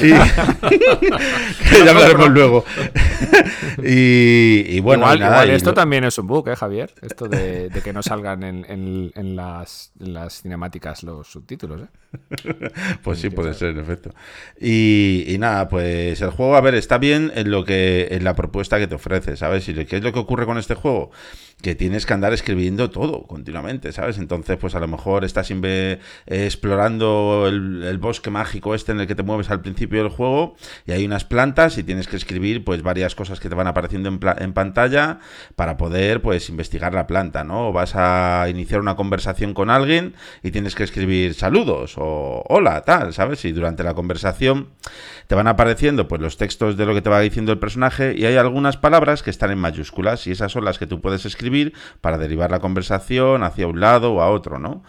Y- 0.00 0.12
que 1.70 1.84
ya 1.84 1.90
hablaremos 1.90 2.30
luego. 2.30 2.64
y, 3.82 4.64
y 4.76 4.80
bueno, 4.80 5.02
igual, 5.04 5.16
y 5.16 5.20
nada, 5.20 5.36
igual 5.36 5.50
y 5.50 5.54
esto 5.54 5.74
también 5.74 6.04
es 6.04 6.18
un 6.18 6.26
bug, 6.26 6.48
¿eh, 6.48 6.56
Javier? 6.56 6.92
Esto 7.02 7.28
de, 7.28 7.68
de 7.68 7.80
que 7.82 7.92
no 7.92 8.02
salgan 8.02 8.42
en, 8.42 8.64
en- 8.68 9.12
en 9.14 9.36
las, 9.36 9.92
en 10.00 10.14
las 10.14 10.42
cinemáticas 10.42 11.02
los 11.02 11.28
subtítulos, 11.30 11.82
¿eh? 11.82 11.86
Pues 13.02 13.18
sí, 13.18 13.30
puede 13.30 13.54
ser, 13.54 13.70
en 13.70 13.78
efecto. 13.78 14.10
Y, 14.60 15.24
y 15.26 15.38
nada, 15.38 15.68
pues 15.68 16.20
el 16.20 16.30
juego, 16.30 16.56
a 16.56 16.60
ver, 16.60 16.74
está 16.74 16.98
bien 16.98 17.32
en 17.34 17.50
lo 17.50 17.64
que 17.64 18.08
en 18.10 18.24
la 18.24 18.34
propuesta 18.34 18.78
que 18.78 18.86
te 18.86 18.94
ofrece, 18.94 19.36
¿sabes? 19.36 19.68
Y 19.68 19.74
qué 19.86 19.96
es 19.96 20.02
lo 20.02 20.12
que 20.12 20.18
ocurre 20.18 20.46
con 20.46 20.58
este 20.58 20.74
juego, 20.74 21.10
que 21.62 21.74
tienes 21.74 22.06
que 22.06 22.12
andar 22.12 22.32
escribiendo 22.32 22.90
todo 22.90 23.22
continuamente, 23.26 23.92
¿sabes? 23.92 24.18
Entonces, 24.18 24.58
pues 24.58 24.74
a 24.74 24.80
lo 24.80 24.88
mejor 24.88 25.24
estás 25.24 25.50
eh, 25.50 26.00
explorando 26.26 27.46
el, 27.48 27.84
el 27.84 27.98
bosque 27.98 28.30
mágico 28.30 28.74
este 28.74 28.92
en 28.92 29.00
el 29.00 29.06
que 29.06 29.14
te 29.14 29.22
mueves 29.22 29.50
al 29.50 29.62
principio 29.62 30.02
del 30.02 30.10
juego 30.10 30.56
y 30.86 30.92
hay 30.92 31.04
unas 31.04 31.24
plantas 31.24 31.78
y 31.78 31.84
tienes 31.84 32.08
que 32.08 32.16
escribir 32.16 32.64
pues 32.64 32.82
varias 32.82 33.14
cosas 33.14 33.38
que 33.40 33.48
te 33.48 33.54
van 33.54 33.66
apareciendo 33.66 34.08
en, 34.08 34.20
en 34.38 34.52
pantalla 34.52 35.20
para 35.56 35.76
poder 35.76 36.20
pues 36.20 36.48
investigar 36.48 36.94
la 36.94 37.06
planta, 37.06 37.44
¿no? 37.44 37.68
O 37.68 37.72
vas 37.72 37.94
a 37.94 38.46
iniciar 38.48 38.80
una 38.80 38.96
conversación 38.96 39.54
con 39.54 39.70
alguien 39.70 40.14
y 40.42 40.50
tienes 40.50 40.74
que 40.74 40.84
escribir 40.84 41.34
saludos 41.34 41.96
hola, 42.02 42.82
tal, 42.82 43.12
¿sabes? 43.12 43.44
Y 43.44 43.52
durante 43.52 43.82
la 43.82 43.94
conversación 43.94 44.68
te 45.26 45.34
van 45.34 45.46
apareciendo 45.46 46.08
pues 46.08 46.20
los 46.20 46.36
textos 46.36 46.76
de 46.76 46.86
lo 46.86 46.94
que 46.94 47.02
te 47.02 47.10
va 47.10 47.20
diciendo 47.20 47.52
el 47.52 47.58
personaje 47.58 48.14
y 48.16 48.26
hay 48.26 48.36
algunas 48.36 48.76
palabras 48.76 49.22
que 49.22 49.30
están 49.30 49.50
en 49.50 49.58
mayúsculas 49.58 50.26
y 50.26 50.32
esas 50.32 50.52
son 50.52 50.64
las 50.64 50.78
que 50.78 50.86
tú 50.86 51.00
puedes 51.00 51.24
escribir 51.24 51.72
para 52.00 52.18
derivar 52.18 52.50
la 52.50 52.60
conversación 52.60 53.42
hacia 53.42 53.66
un 53.66 53.80
lado 53.80 54.12
o 54.14 54.20
a 54.20 54.30
otro, 54.30 54.58
¿no? 54.58 54.82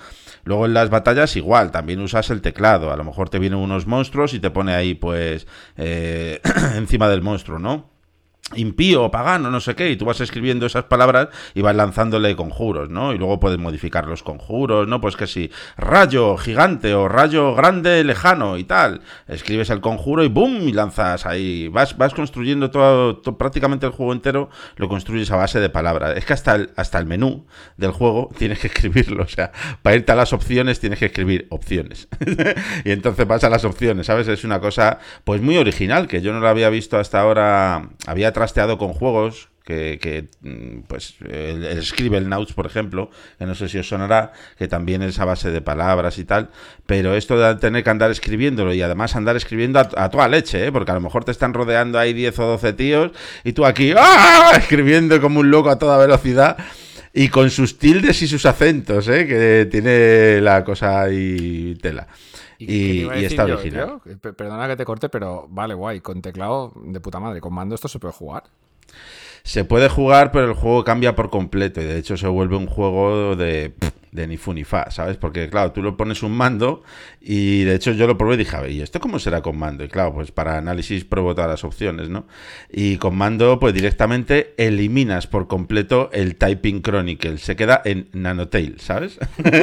Luego 0.43 0.65
en 0.65 0.73
las 0.73 0.89
batallas 0.89 1.35
igual, 1.35 1.71
también 1.71 2.01
usas 2.01 2.29
el 2.29 2.41
teclado, 2.41 2.91
a 2.91 2.97
lo 2.97 3.03
mejor 3.03 3.29
te 3.29 3.39
vienen 3.39 3.59
unos 3.59 3.87
monstruos 3.87 4.33
y 4.33 4.39
te 4.39 4.51
pone 4.51 4.73
ahí 4.73 4.93
pues 4.93 5.47
eh, 5.77 6.41
encima 6.75 7.07
del 7.07 7.21
monstruo, 7.21 7.59
¿no? 7.59 7.92
Impío, 8.55 9.09
pagano, 9.09 9.49
no 9.49 9.59
sé 9.61 9.73
qué, 9.73 9.89
y 9.89 9.95
tú 9.95 10.05
vas 10.05 10.19
escribiendo 10.21 10.65
esas 10.65 10.83
palabras 10.83 11.29
y 11.55 11.61
vas 11.61 11.75
lanzándole 11.75 12.35
conjuros, 12.35 12.89
¿no? 12.89 13.13
Y 13.13 13.17
luego 13.17 13.39
puedes 13.39 13.57
modificar 13.57 14.05
los 14.05 14.21
conjuros, 14.21 14.87
¿no? 14.87 14.99
Pues 15.01 15.15
que 15.15 15.27
si 15.27 15.49
rayo 15.77 16.37
gigante 16.37 16.93
o 16.93 17.07
rayo 17.07 17.55
grande 17.55 18.03
lejano 18.03 18.57
y 18.57 18.65
tal, 18.65 19.01
escribes 19.27 19.69
el 19.69 19.79
conjuro 19.81 20.23
y 20.23 20.27
¡boom! 20.27 20.67
y 20.67 20.73
lanzas 20.73 21.25
ahí, 21.25 21.67
vas, 21.69 21.97
vas 21.97 22.13
construyendo 22.13 22.69
todo, 22.69 23.17
to- 23.17 23.37
prácticamente 23.37 23.85
el 23.85 23.91
juego 23.93 24.11
entero, 24.13 24.49
lo 24.75 24.87
construyes 24.89 25.31
a 25.31 25.37
base 25.37 25.59
de 25.61 25.69
palabras. 25.69 26.15
Es 26.17 26.25
que 26.25 26.33
hasta 26.33 26.53
el, 26.55 26.71
hasta 26.75 26.99
el 26.99 27.05
menú 27.05 27.45
del 27.77 27.91
juego 27.91 28.29
tienes 28.37 28.59
que 28.59 28.67
escribirlo, 28.67 29.23
o 29.23 29.27
sea, 29.27 29.51
para 29.81 29.95
irte 29.95 30.11
a 30.11 30.15
las 30.15 30.33
opciones 30.33 30.79
tienes 30.81 30.99
que 30.99 31.05
escribir 31.05 31.47
opciones. 31.49 32.07
y 32.85 32.91
entonces 32.91 33.25
vas 33.25 33.43
a 33.45 33.49
las 33.49 33.63
opciones, 33.65 34.05
¿sabes? 34.07 34.27
Es 34.27 34.43
una 34.43 34.59
cosa 34.59 34.99
pues 35.23 35.41
muy 35.41 35.57
original 35.57 36.07
que 36.07 36.21
yo 36.21 36.33
no 36.33 36.39
la 36.41 36.49
había 36.49 36.69
visto 36.69 36.97
hasta 36.99 37.21
ahora. 37.21 37.89
Había 38.05 38.32
trasteado 38.33 38.77
con 38.77 38.93
juegos 38.93 39.49
que, 39.63 40.27
mm, 40.41 40.81
pues 40.87 41.15
el, 41.21 41.63
el 41.63 41.83
Scribblenauts, 41.83 42.53
por 42.53 42.65
ejemplo, 42.65 43.09
que 43.39 43.45
no 43.45 43.55
sé 43.55 43.69
si 43.69 43.77
os 43.77 43.87
sonará, 43.87 44.33
que 44.57 44.67
también 44.67 45.01
es 45.01 45.19
a 45.19 45.25
base 45.25 45.51
de 45.51 45.61
palabras 45.61 46.17
y 46.17 46.25
tal, 46.25 46.49
pero 46.85 47.15
esto 47.15 47.39
de 47.39 47.55
tener 47.55 47.83
que 47.83 47.89
andar 47.89 48.11
escribiéndolo 48.11 48.73
y 48.73 48.81
además 48.81 49.15
andar 49.15 49.35
escribiendo 49.35 49.79
a, 49.79 49.89
a 49.95 50.09
toda 50.09 50.27
leche, 50.27 50.67
¿eh? 50.67 50.71
porque 50.71 50.91
a 50.91 50.95
lo 50.95 51.01
mejor 51.01 51.23
te 51.23 51.31
están 51.31 51.53
rodeando 51.53 51.97
ahí 51.97 52.13
10 52.13 52.39
o 52.39 52.47
12 52.47 52.73
tíos 52.73 53.11
y 53.43 53.53
tú 53.53 53.65
aquí 53.65 53.93
¡ah! 53.97 54.51
escribiendo 54.57 55.21
como 55.21 55.39
un 55.39 55.49
loco 55.49 55.69
a 55.69 55.79
toda 55.79 55.97
velocidad. 55.97 56.57
Y 57.15 57.29
con 57.29 57.51
sus 57.51 57.77
tildes 57.77 58.23
y 58.23 58.27
sus 58.27 58.43
acentos, 58.47 59.07
¿eh? 59.07 59.27
que 59.27 59.67
tiene 59.69 60.41
la 60.41 60.63
cosa 60.63 61.03
ahí 61.03 61.77
tela. 61.79 62.07
Y, 62.59 63.01
está 63.23 63.47
yo, 63.47 63.55
original. 63.55 64.01
tío? 64.03 64.17
Pe- 64.19 64.33
Perdona 64.33 64.67
que 64.67 64.75
te 64.75 64.85
corte, 64.85 65.09
pero 65.09 65.47
vale, 65.49 65.73
guay. 65.73 65.99
Con 66.01 66.21
teclado 66.21 66.73
de 66.75 66.99
puta 66.99 67.19
madre. 67.19 67.41
Con 67.41 67.53
mando 67.53 67.75
esto 67.75 67.87
se 67.87 67.99
puede 67.99 68.13
jugar. 68.13 68.43
Se 69.43 69.65
puede 69.65 69.89
jugar, 69.89 70.31
pero 70.31 70.45
el 70.47 70.53
juego 70.53 70.83
cambia 70.83 71.15
por 71.15 71.29
completo. 71.29 71.81
Y 71.81 71.85
de 71.85 71.97
hecho 71.97 72.15
se 72.17 72.27
vuelve 72.27 72.55
un 72.55 72.67
juego 72.67 73.35
de. 73.35 73.73
De 74.13 74.27
ni 74.27 74.37
fu 74.37 74.53
ni 74.53 74.63
fa, 74.63 74.89
¿sabes? 74.91 75.17
Porque, 75.17 75.49
claro, 75.49 75.71
tú 75.71 75.81
lo 75.81 75.97
pones 75.97 76.21
un 76.23 76.31
mando 76.37 76.83
y 77.19 77.63
de 77.63 77.75
hecho 77.75 77.91
yo 77.93 78.05
lo 78.07 78.17
probé 78.17 78.35
y 78.35 78.37
dije, 78.37 78.55
a 78.55 78.61
ver, 78.61 78.71
¿y 78.71 78.81
esto 78.81 78.99
cómo 78.99 79.19
será 79.19 79.41
con 79.41 79.57
mando? 79.57 79.83
Y 79.83 79.87
claro, 79.89 80.13
pues 80.13 80.31
para 80.31 80.57
análisis 80.57 81.03
pruebo 81.03 81.33
todas 81.35 81.49
las 81.49 81.63
opciones, 81.63 82.09
¿no? 82.09 82.25
Y 82.71 82.97
con 82.97 83.15
mando, 83.17 83.59
pues 83.59 83.73
directamente 83.73 84.53
eliminas 84.57 85.27
por 85.27 85.47
completo 85.47 86.09
el 86.13 86.35
Typing 86.35 86.81
Chronicle. 86.81 87.37
Se 87.39 87.55
queda 87.55 87.81
en 87.85 88.07
Nanotail, 88.13 88.79
¿sabes? 88.79 89.17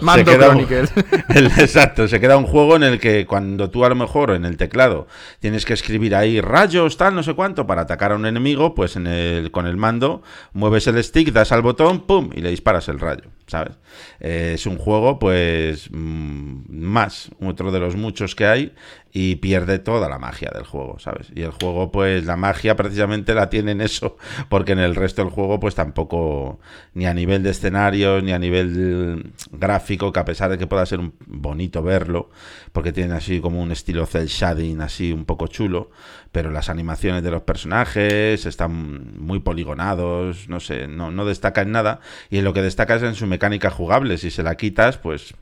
Mando 0.00 0.30
se 0.32 0.38
queda 0.38 0.50
un- 0.50 0.66
Chronicle. 0.66 1.04
el- 1.34 1.46
exacto, 1.46 2.08
se 2.08 2.20
queda 2.20 2.36
un 2.36 2.46
juego 2.46 2.76
en 2.76 2.82
el 2.84 2.98
que 2.98 3.26
cuando 3.26 3.70
tú 3.70 3.84
a 3.84 3.88
lo 3.88 3.94
mejor 3.94 4.30
en 4.32 4.44
el 4.44 4.56
teclado 4.56 5.06
tienes 5.40 5.64
que 5.64 5.74
escribir 5.74 6.14
ahí 6.14 6.40
rayos, 6.40 6.96
tal, 6.96 7.14
no 7.14 7.22
sé 7.22 7.34
cuánto, 7.34 7.66
para 7.66 7.82
atacar 7.82 8.12
a 8.12 8.16
un 8.16 8.26
enemigo, 8.26 8.74
pues 8.74 8.96
en 8.96 9.06
el, 9.06 9.50
con 9.50 9.66
el 9.66 9.76
mando 9.76 10.22
mueves 10.52 10.86
el 10.86 11.02
stick, 11.04 11.32
das 11.32 11.52
al 11.52 11.62
botón, 11.62 12.00
pum, 12.06 12.30
y 12.34 12.40
le 12.40 12.50
disparas 12.50 12.88
el 12.88 12.98
rayo, 13.00 13.24
¿sabes? 13.46 13.76
Eh, 14.20 14.52
es 14.54 14.66
un 14.66 14.78
juego, 14.78 15.18
pues, 15.18 15.90
mm, 15.90 16.62
más, 16.68 17.30
otro 17.40 17.72
de 17.72 17.80
los 17.80 17.96
muchos 17.96 18.34
que 18.34 18.46
hay, 18.46 18.72
y 19.16 19.36
pierde 19.36 19.78
toda 19.78 20.08
la 20.08 20.18
magia 20.18 20.50
del 20.52 20.64
juego, 20.64 20.98
¿sabes? 20.98 21.28
Y 21.36 21.42
el 21.42 21.52
juego, 21.52 21.92
pues, 21.92 22.24
la 22.24 22.34
magia 22.36 22.74
precisamente 22.74 23.32
la 23.32 23.48
tiene 23.48 23.70
en 23.70 23.80
eso, 23.80 24.16
porque 24.48 24.72
en 24.72 24.80
el 24.80 24.96
resto 24.96 25.22
del 25.22 25.30
juego, 25.30 25.60
pues 25.60 25.76
tampoco, 25.76 26.58
ni 26.94 27.06
a 27.06 27.14
nivel 27.14 27.44
de 27.44 27.50
escenarios, 27.50 28.24
ni 28.24 28.32
a 28.32 28.40
nivel 28.40 29.32
gráfico, 29.52 30.12
que 30.12 30.18
a 30.18 30.24
pesar 30.24 30.50
de 30.50 30.58
que 30.58 30.66
pueda 30.66 30.84
ser 30.84 30.98
bonito 31.26 31.80
verlo, 31.80 32.30
porque 32.72 32.92
tiene 32.92 33.14
así 33.14 33.40
como 33.40 33.62
un 33.62 33.70
estilo 33.70 34.04
cel 34.04 34.26
shading 34.26 34.80
así 34.80 35.12
un 35.12 35.26
poco 35.26 35.46
chulo, 35.46 35.92
pero 36.32 36.50
las 36.50 36.68
animaciones 36.68 37.22
de 37.22 37.30
los 37.30 37.42
personajes 37.42 38.44
están 38.44 39.16
muy 39.20 39.38
poligonados, 39.38 40.48
no 40.48 40.58
sé, 40.58 40.88
no, 40.88 41.12
no 41.12 41.24
destaca 41.24 41.62
en 41.62 41.70
nada, 41.70 42.00
y 42.30 42.38
en 42.38 42.44
lo 42.44 42.52
que 42.52 42.62
destaca 42.62 42.96
es 42.96 43.02
en 43.04 43.14
su 43.14 43.28
mecánica 43.28 43.70
jugable, 43.70 44.18
si 44.18 44.32
se 44.32 44.42
la 44.42 44.56
quitas, 44.56 44.98
pues 44.98 45.34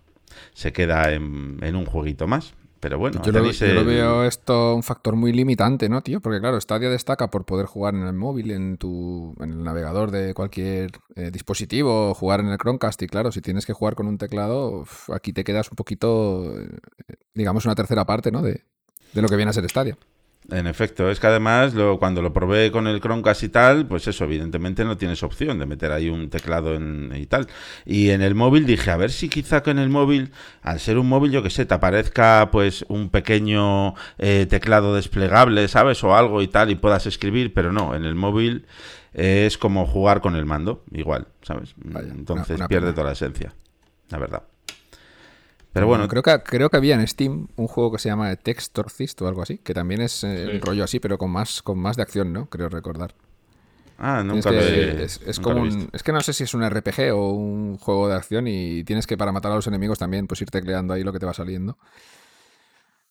se 0.52 0.74
queda 0.74 1.11
en, 1.14 1.56
en 1.62 1.74
un 1.74 1.87
jueguito 1.87 2.26
más. 2.26 2.52
Pero 2.83 2.99
bueno, 2.99 3.23
Yo 3.23 3.31
lo, 3.31 3.85
veo 3.85 4.25
esto 4.25 4.75
un 4.75 4.83
factor 4.83 5.14
muy 5.14 5.33
limitante, 5.33 5.88
¿no, 5.88 6.03
tío? 6.03 6.21
Porque 6.21 6.40
claro, 6.40 6.61
Stadia 6.61 6.90
destaca 6.90 7.31
por 7.31 7.45
poder 7.45 7.66
jugar 7.66 7.95
en 7.95 8.03
el 8.03 8.12
móvil, 8.12 8.51
en 8.51 8.77
tu 8.77 9.37
en 9.38 9.53
el 9.53 9.62
navegador 9.62 10.11
de 10.11 10.35
cualquier 10.35 10.90
eh, 11.14 11.31
dispositivo, 11.31 12.12
jugar 12.12 12.40
en 12.40 12.49
el 12.49 12.59
Chromecast. 12.59 13.01
Y 13.03 13.07
claro, 13.07 13.31
si 13.31 13.40
tienes 13.40 13.66
que 13.66 13.73
jugar 13.73 13.95
con 13.95 14.09
un 14.09 14.18
teclado, 14.18 14.81
uf, 14.81 15.11
aquí 15.11 15.33
te 15.33 15.45
quedas 15.45 15.71
un 15.71 15.77
poquito, 15.77 16.59
eh, 16.59 16.71
digamos, 17.35 17.66
una 17.66 17.77
tercera 17.77 18.05
parte, 18.05 18.33
¿no? 18.33 18.42
De, 18.42 18.64
de 19.12 19.23
lo 19.23 19.29
que 19.29 19.37
viene 19.37 19.51
a 19.51 19.53
ser 19.53 19.71
Stadia. 19.71 19.97
En 20.50 20.66
efecto, 20.66 21.09
es 21.09 21.20
que 21.20 21.28
además 21.28 21.72
lo, 21.72 21.98
cuando 22.00 22.20
lo 22.20 22.33
probé 22.33 22.72
con 22.72 22.88
el 22.88 23.00
Chromecast 23.00 23.44
y 23.44 23.48
tal, 23.48 23.87
pues 23.87 24.09
eso, 24.09 24.24
evidentemente 24.24 24.85
no 24.85 24.96
tienes 24.96 25.22
opción 25.22 25.59
de 25.61 25.66
meter 25.66 25.92
ahí 25.92 26.09
un 26.11 26.31
teclado 26.31 26.74
en, 26.74 27.12
y 27.16 27.26
tal. 27.26 27.46
Y 27.87 28.11
en 28.11 28.22
el 28.22 28.35
móvil 28.35 28.66
dije, 28.66 28.90
a 28.90 28.96
ver 28.96 29.12
si 29.12 29.28
quizá 29.28 29.62
con 29.62 29.78
el 29.78 29.88
móvil, 29.88 30.33
al 30.62 30.81
ser 30.81 30.98
un 30.98 31.09
móvil, 31.09 31.31
yo 31.31 31.42
que 31.44 31.48
sé, 31.50 31.64
te 31.64 31.74
aparezca 31.74 32.48
pues 32.50 32.85
un 32.88 33.09
pequeño 33.09 33.94
eh, 34.18 34.46
teclado 34.50 34.96
desplegable, 34.96 35.68
¿sabes? 35.68 36.02
O 36.02 36.16
algo 36.16 36.42
y 36.42 36.48
tal, 36.48 36.70
y 36.70 36.74
puedas 36.74 37.07
escribir, 37.07 37.55
pero 37.55 37.72
no, 37.72 37.94
en 37.94 38.05
el 38.05 38.16
móvil 38.16 38.66
eh, 39.14 39.44
es 39.46 39.57
como 39.57 39.87
jugar 39.87 40.20
con 40.20 40.35
el 40.35 40.44
mando, 40.44 40.83
igual, 40.90 41.28
¿sabes? 41.42 41.72
Vaya, 41.76 42.09
Entonces 42.12 42.57
una- 42.57 42.64
una 42.64 42.68
pierde 42.68 42.87
pena. 42.88 42.94
toda 42.96 43.07
la 43.07 43.12
esencia, 43.12 43.55
la 44.11 44.18
verdad. 44.18 44.42
Pero 45.72 45.87
bueno, 45.87 46.06
creo 46.08 46.22
que, 46.22 46.38
creo 46.44 46.68
que 46.68 46.76
había 46.76 46.94
en 46.96 47.06
Steam 47.08 47.48
un 47.56 47.66
juego 47.66 47.92
que 47.92 47.98
se 47.98 48.08
llama 48.11 48.35
Textorcist 48.37 49.20
o 49.22 49.28
algo 49.28 49.40
así, 49.42 49.58
que 49.58 49.72
también 49.72 50.02
es 50.02 50.22
eh, 50.24 50.46
Sí. 50.46 50.56
un 50.56 50.61
rollo 50.61 50.85
así, 50.85 51.00
pero 51.00 51.16
con 51.16 51.30
más, 51.30 51.62
con 51.62 51.78
más 51.78 51.96
de 51.96 52.02
acción, 52.02 52.32
¿no? 52.32 52.46
Creo 52.50 52.68
recordar. 52.68 53.14
ah, 53.98 54.22
nunca 54.24 54.50
que- 54.50 54.56
lo 54.56 54.62
he- 54.62 55.04
es, 55.04 55.20
es 55.26 55.38
nunca 55.38 55.42
como 55.42 55.54
lo 55.54 55.61
he 55.61 55.68
un- 55.72 55.78
visto. 55.78 55.96
es 55.96 56.02
que 56.02 56.12
no 56.12 56.20
sé 56.20 56.32
si 56.32 56.42
es 56.44 56.54
un 56.54 56.62
RPG 56.64 57.12
o 57.14 57.30
un 57.30 57.78
juego 57.78 58.08
de 58.08 58.16
acción 58.16 58.48
y 58.48 58.82
tienes 58.85 59.06
que 59.06 59.16
para 59.16 59.30
matar 59.32 59.52
a 59.52 59.54
los 59.54 59.66
enemigos 59.68 59.98
también 59.98 60.26
pues 60.26 60.42
ir 60.42 60.50
tecleando 60.50 60.92
ahí 60.92 61.04
lo 61.04 61.12
que 61.12 61.20
te 61.20 61.26
va 61.26 61.32
saliendo. 61.35 61.78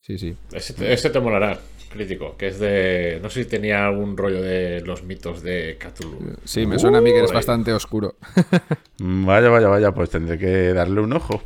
Sí, 0.01 0.17
sí. 0.17 0.35
Ese 0.51 1.09
te, 1.11 1.19
molará, 1.19 1.59
crítico, 1.91 2.35
que 2.35 2.47
es 2.47 2.59
de... 2.59 3.19
No 3.21 3.29
sé 3.29 3.43
si 3.43 3.49
tenía 3.49 3.85
algún 3.85 4.17
rollo 4.17 4.41
de 4.41 4.81
los 4.81 5.03
mitos 5.03 5.43
de 5.43 5.77
Cthulhu. 5.79 6.37
Sí, 6.43 6.65
me 6.65 6.79
suena 6.79 6.97
a 6.97 7.01
mí 7.01 7.11
que 7.11 7.19
eres 7.19 7.31
bastante 7.31 7.71
oscuro. 7.73 8.15
Mm, 8.99 9.25
Vaya, 9.25 9.49
vaya, 9.49 9.67
vaya, 9.67 9.91
pues 9.93 10.09
tendré 10.11 10.37
que 10.37 10.73
darle 10.73 11.01
un 11.01 11.13
ojo. 11.13 11.41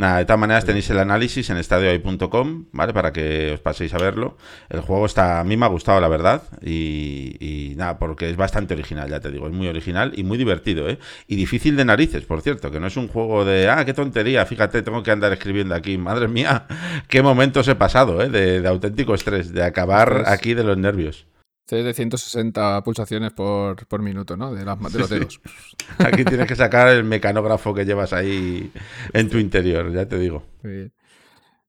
Nada, 0.00 0.16
de 0.16 0.24
todas 0.24 0.40
maneras 0.40 0.64
tenéis 0.64 0.88
el 0.88 0.98
análisis 0.98 1.50
en 1.50 1.58
estadiohoy.com, 1.58 2.64
¿vale? 2.72 2.94
Para 2.94 3.12
que 3.12 3.52
os 3.52 3.60
paséis 3.60 3.92
a 3.92 3.98
verlo. 3.98 4.38
El 4.70 4.80
juego 4.80 5.04
está, 5.04 5.40
a 5.40 5.44
mí 5.44 5.58
me 5.58 5.66
ha 5.66 5.68
gustado, 5.68 6.00
la 6.00 6.08
verdad. 6.08 6.42
Y, 6.62 7.36
y 7.38 7.76
nada, 7.76 7.98
porque 7.98 8.30
es 8.30 8.36
bastante 8.38 8.72
original, 8.72 9.10
ya 9.10 9.20
te 9.20 9.30
digo. 9.30 9.46
Es 9.46 9.52
muy 9.52 9.68
original 9.68 10.12
y 10.16 10.24
muy 10.24 10.38
divertido, 10.38 10.88
¿eh? 10.88 10.98
Y 11.26 11.36
difícil 11.36 11.76
de 11.76 11.84
narices, 11.84 12.24
por 12.24 12.40
cierto, 12.40 12.70
que 12.70 12.80
no 12.80 12.86
es 12.86 12.96
un 12.96 13.08
juego 13.08 13.44
de, 13.44 13.68
ah, 13.68 13.84
qué 13.84 13.92
tontería, 13.92 14.46
fíjate, 14.46 14.80
tengo 14.80 15.02
que 15.02 15.10
andar 15.10 15.34
escribiendo 15.34 15.74
aquí. 15.74 15.98
Madre 15.98 16.28
mía, 16.28 16.66
qué 17.08 17.20
momentos 17.20 17.68
he 17.68 17.74
pasado, 17.74 18.22
¿eh? 18.22 18.30
De, 18.30 18.62
de 18.62 18.68
auténtico 18.68 19.14
estrés, 19.14 19.52
de 19.52 19.62
acabar 19.64 20.24
aquí 20.28 20.54
de 20.54 20.64
los 20.64 20.78
nervios. 20.78 21.26
Es 21.72 21.84
de 21.84 21.94
160 21.94 22.82
pulsaciones 22.82 23.32
por, 23.32 23.86
por 23.86 24.02
minuto, 24.02 24.36
¿no? 24.36 24.52
De, 24.52 24.64
las, 24.64 24.78
de 24.92 24.98
los 24.98 25.08
dedos. 25.08 25.40
Aquí 25.98 26.24
tienes 26.24 26.46
que 26.46 26.56
sacar 26.56 26.88
el 26.88 27.04
mecanógrafo 27.04 27.72
que 27.72 27.84
llevas 27.84 28.12
ahí 28.12 28.72
en 29.12 29.28
tu 29.30 29.38
interior, 29.38 29.92
ya 29.92 30.06
te 30.06 30.18
digo. 30.18 30.42
Bien. 30.62 30.92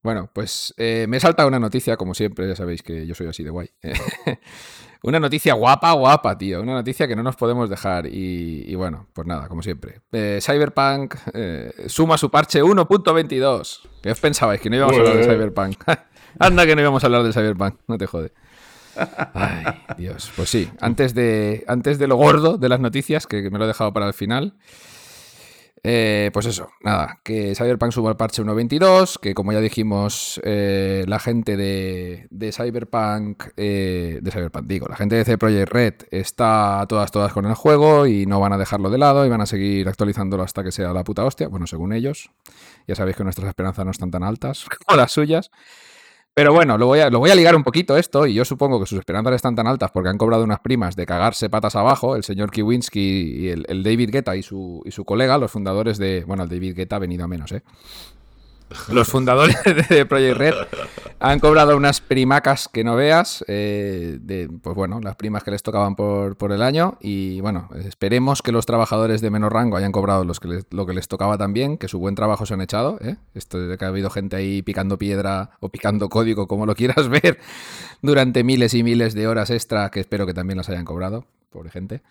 Bueno, 0.04 0.32
pues 0.34 0.74
eh, 0.78 1.06
me 1.08 1.18
he 1.18 1.20
saltado 1.20 1.48
una 1.48 1.60
noticia, 1.60 1.96
como 1.96 2.16
siempre, 2.16 2.48
ya 2.48 2.56
sabéis 2.56 2.82
que 2.82 3.06
yo 3.06 3.14
soy 3.14 3.28
así 3.28 3.44
de 3.44 3.52
guay. 3.52 3.70
una 5.04 5.20
noticia 5.20 5.54
guapa, 5.54 5.92
guapa, 5.92 6.38
tío. 6.40 6.62
Una 6.62 6.74
noticia 6.74 7.08
que 7.08 7.16
no 7.16 7.22
nos 7.22 7.36
podemos 7.36 7.70
dejar. 7.70 8.08
Y, 8.08 8.64
y 8.66 8.74
bueno, 8.74 9.08
pues 9.14 9.28
nada, 9.28 9.48
como 9.48 9.62
siempre. 9.62 10.02
Eh, 10.12 10.40
Cyberpunk 10.42 11.16
eh, 11.34 11.72
suma 11.86 12.18
su 12.18 12.32
parche 12.32 12.64
1.22. 12.64 13.82
¿Qué 14.02 14.12
os 14.12 14.20
pensabais? 14.20 14.60
Que 14.60 14.72
no 14.72 14.78
íbamos 14.78 14.98
a 14.98 15.00
hablar 15.00 15.18
de. 15.18 15.24
Cyberpunk. 15.24 15.84
Anda 16.40 16.66
que 16.66 16.76
no 16.76 16.82
íbamos 16.82 17.04
a 17.04 17.08
hablar 17.08 17.24
de 17.24 17.34
Cyberpunk, 17.34 17.76
no 17.88 17.98
te 18.00 18.08
jode. 18.08 18.34
Ay, 19.34 19.66
Dios. 19.98 20.32
Pues 20.36 20.50
sí, 20.50 20.70
antes 20.80 21.14
de, 21.14 21.64
antes 21.68 21.98
de 22.00 22.08
lo 22.08 22.16
gordo 22.16 22.58
de 22.58 22.70
las 22.70 22.80
noticias, 22.80 23.28
que 23.28 23.50
me 23.50 23.58
lo 23.58 23.66
he 23.66 23.68
dejado 23.68 23.94
para 23.94 24.08
el 24.08 24.14
final. 24.14 24.56
eh, 25.84 26.30
pues 26.32 26.46
eso, 26.46 26.70
nada, 26.84 27.20
que 27.24 27.56
Cyberpunk 27.56 27.92
suma 27.92 28.12
el 28.12 28.16
parche 28.16 28.44
1.22, 28.44 29.18
que 29.20 29.34
como 29.34 29.52
ya 29.52 29.60
dijimos, 29.62 30.40
eh, 30.44 31.04
la 31.08 31.18
gente 31.18 31.58
de, 31.58 32.28
de 32.30 32.52
Cyberpunk, 32.52 33.46
eh, 33.58 34.20
de 34.22 34.32
Cyberpunk 34.32 34.68
digo, 34.68 34.88
la 34.88 34.96
gente 34.96 35.16
de 35.16 35.26
C 35.26 35.40
Projekt 35.40 35.72
Red 35.72 35.94
está 36.12 36.86
todas, 36.88 37.10
todas 37.12 37.34
con 37.34 37.48
el 37.48 37.56
juego 37.56 38.06
y 38.06 38.28
no 38.28 38.40
van 38.40 38.54
a 38.54 38.60
dejarlo 38.60 38.92
de 38.92 39.00
lado 39.00 39.26
y 39.26 39.30
van 39.30 39.42
a 39.42 39.48
seguir 39.48 39.88
actualizándolo 39.88 40.44
hasta 40.44 40.64
que 40.64 40.72
sea 40.72 40.94
la 40.94 41.04
puta 41.04 41.26
hostia, 41.26 41.48
bueno, 41.48 41.66
según 41.66 41.94
ellos. 41.94 42.30
Ya 42.88 42.94
sabéis 42.94 43.18
que 43.18 43.24
nuestras 43.24 43.48
esperanzas 43.48 43.84
no 43.84 43.90
están 43.92 44.12
tan 44.12 44.24
altas 44.24 44.66
como 44.86 44.98
las 44.98 45.12
suyas. 45.12 45.50
Pero 46.34 46.54
bueno, 46.54 46.78
lo 46.78 46.88
voy, 46.88 47.00
a, 47.02 47.10
lo 47.10 47.20
voy 47.20 47.30
a 47.30 47.36
ligar 47.36 47.58
un 47.58 47.64
poquito 47.64 47.98
esto, 47.98 48.26
y 48.26 48.34
yo 48.34 48.46
supongo 48.46 48.80
que 48.80 48.86
sus 48.86 49.00
esperanzas 49.00 49.34
están 49.34 49.54
tan 49.54 49.68
altas 49.68 49.92
porque 49.92 50.08
han 50.08 50.18
cobrado 50.18 50.46
unas 50.46 50.62
primas 50.62 50.96
de 50.96 51.06
cagarse 51.06 51.50
patas 51.50 51.76
abajo, 51.76 52.16
el 52.16 52.24
señor 52.24 52.52
Kiwinski 52.52 53.00
y 53.00 53.50
el, 53.50 53.66
el 53.68 53.84
David 53.84 54.12
Guetta 54.12 54.38
y 54.38 54.42
su, 54.42 54.82
y 54.86 54.92
su 54.92 55.04
colega, 55.04 55.38
los 55.38 55.52
fundadores 55.52 55.98
de. 55.98 56.24
Bueno, 56.26 56.44
el 56.44 56.50
David 56.50 56.76
Guetta 56.76 56.96
ha 56.96 57.00
venido 57.00 57.26
a 57.26 57.28
menos, 57.28 57.52
¿eh? 57.52 57.64
Los 58.90 59.08
fundadores 59.08 59.58
de 59.90 60.06
Project 60.06 60.38
Red 60.38 60.54
han 61.20 61.40
cobrado 61.40 61.76
unas 61.78 62.02
primacas 62.02 62.68
que 62.68 62.84
no 62.84 62.96
veas, 62.96 63.44
eh, 63.48 64.18
de, 64.22 64.50
pues 64.62 64.76
bueno, 64.76 65.00
las 65.02 65.16
primas 65.16 65.44
que 65.44 65.52
les 65.52 65.62
tocaban 65.64 65.96
por, 65.96 66.36
por 66.38 66.52
el 66.52 66.62
año. 66.62 66.98
Y 67.02 67.42
bueno, 67.42 67.70
esperemos 67.86 68.42
que 68.42 68.52
los 68.52 68.66
trabajadores 68.66 69.22
de 69.22 69.30
menor 69.30 69.54
rango 69.54 69.78
hayan 69.78 69.92
cobrado 69.92 70.24
los 70.26 70.40
que 70.40 70.48
les- 70.48 70.66
lo 70.72 70.86
que 70.86 70.94
les 70.94 71.08
tocaba 71.08 71.38
también, 71.38 71.78
que 71.78 71.88
su 71.88 72.00
buen 72.00 72.16
trabajo 72.16 72.46
se 72.46 72.54
han 72.54 72.62
echado. 72.62 72.98
¿eh? 73.02 73.18
Esto 73.36 73.60
de 73.60 73.78
que 73.78 73.86
ha 73.86 73.90
habido 73.90 74.10
gente 74.10 74.36
ahí 74.36 74.62
picando 74.62 74.98
piedra 74.98 75.52
o 75.60 75.70
picando 75.70 76.10
código, 76.10 76.48
como 76.48 76.66
lo 76.66 76.76
quieras 76.76 77.08
ver, 77.10 77.40
durante 78.02 78.44
miles 78.44 78.74
y 78.74 78.84
miles 78.84 79.14
de 79.14 79.28
horas 79.28 79.50
extra, 79.52 79.90
que 79.92 80.00
espero 80.00 80.26
que 80.26 80.34
también 80.34 80.58
las 80.58 80.70
hayan 80.70 80.86
cobrado, 80.86 81.26
pobre 81.52 81.70
gente. 81.70 82.02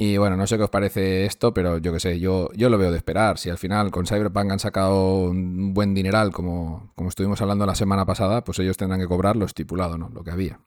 Y 0.00 0.16
bueno, 0.16 0.36
no 0.36 0.46
sé 0.46 0.56
qué 0.56 0.62
os 0.62 0.70
parece 0.70 1.24
esto, 1.24 1.52
pero 1.52 1.78
yo 1.78 1.92
qué 1.92 1.98
sé, 1.98 2.20
yo, 2.20 2.50
yo 2.54 2.70
lo 2.70 2.78
veo 2.78 2.92
de 2.92 2.98
esperar. 2.98 3.36
Si 3.36 3.50
al 3.50 3.58
final 3.58 3.90
con 3.90 4.06
Cyberpunk 4.06 4.52
han 4.52 4.60
sacado 4.60 5.24
un 5.24 5.74
buen 5.74 5.92
dineral, 5.92 6.30
como, 6.30 6.92
como 6.94 7.08
estuvimos 7.08 7.42
hablando 7.42 7.66
la 7.66 7.74
semana 7.74 8.06
pasada, 8.06 8.44
pues 8.44 8.60
ellos 8.60 8.76
tendrán 8.76 9.00
que 9.00 9.08
cobrar 9.08 9.34
lo 9.34 9.44
estipulado, 9.44 9.98
¿no? 9.98 10.08
Lo 10.14 10.22
que 10.22 10.30
había. 10.30 10.60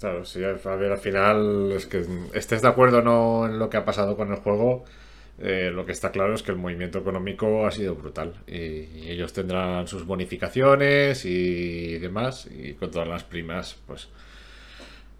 Claro, 0.00 0.24
sí, 0.24 0.42
a 0.42 0.48
ver, 0.48 0.90
al 0.90 0.98
final 0.98 1.70
es 1.70 1.86
que 1.86 2.04
estés 2.32 2.60
de 2.60 2.66
acuerdo 2.66 2.98
o 2.98 3.02
no 3.02 3.46
en 3.46 3.60
lo 3.60 3.70
que 3.70 3.76
ha 3.76 3.84
pasado 3.84 4.16
con 4.16 4.32
el 4.32 4.38
juego, 4.38 4.84
eh, 5.38 5.70
lo 5.72 5.86
que 5.86 5.92
está 5.92 6.10
claro 6.10 6.34
es 6.34 6.42
que 6.42 6.50
el 6.50 6.58
movimiento 6.58 6.98
económico 6.98 7.68
ha 7.68 7.70
sido 7.70 7.94
brutal 7.94 8.34
y, 8.48 8.56
y 8.56 9.10
ellos 9.10 9.32
tendrán 9.32 9.86
sus 9.86 10.04
bonificaciones 10.04 11.24
y 11.24 11.98
demás 11.98 12.48
y 12.50 12.74
con 12.74 12.90
todas 12.90 13.06
las 13.06 13.22
primas, 13.22 13.76
pues... 13.86 14.08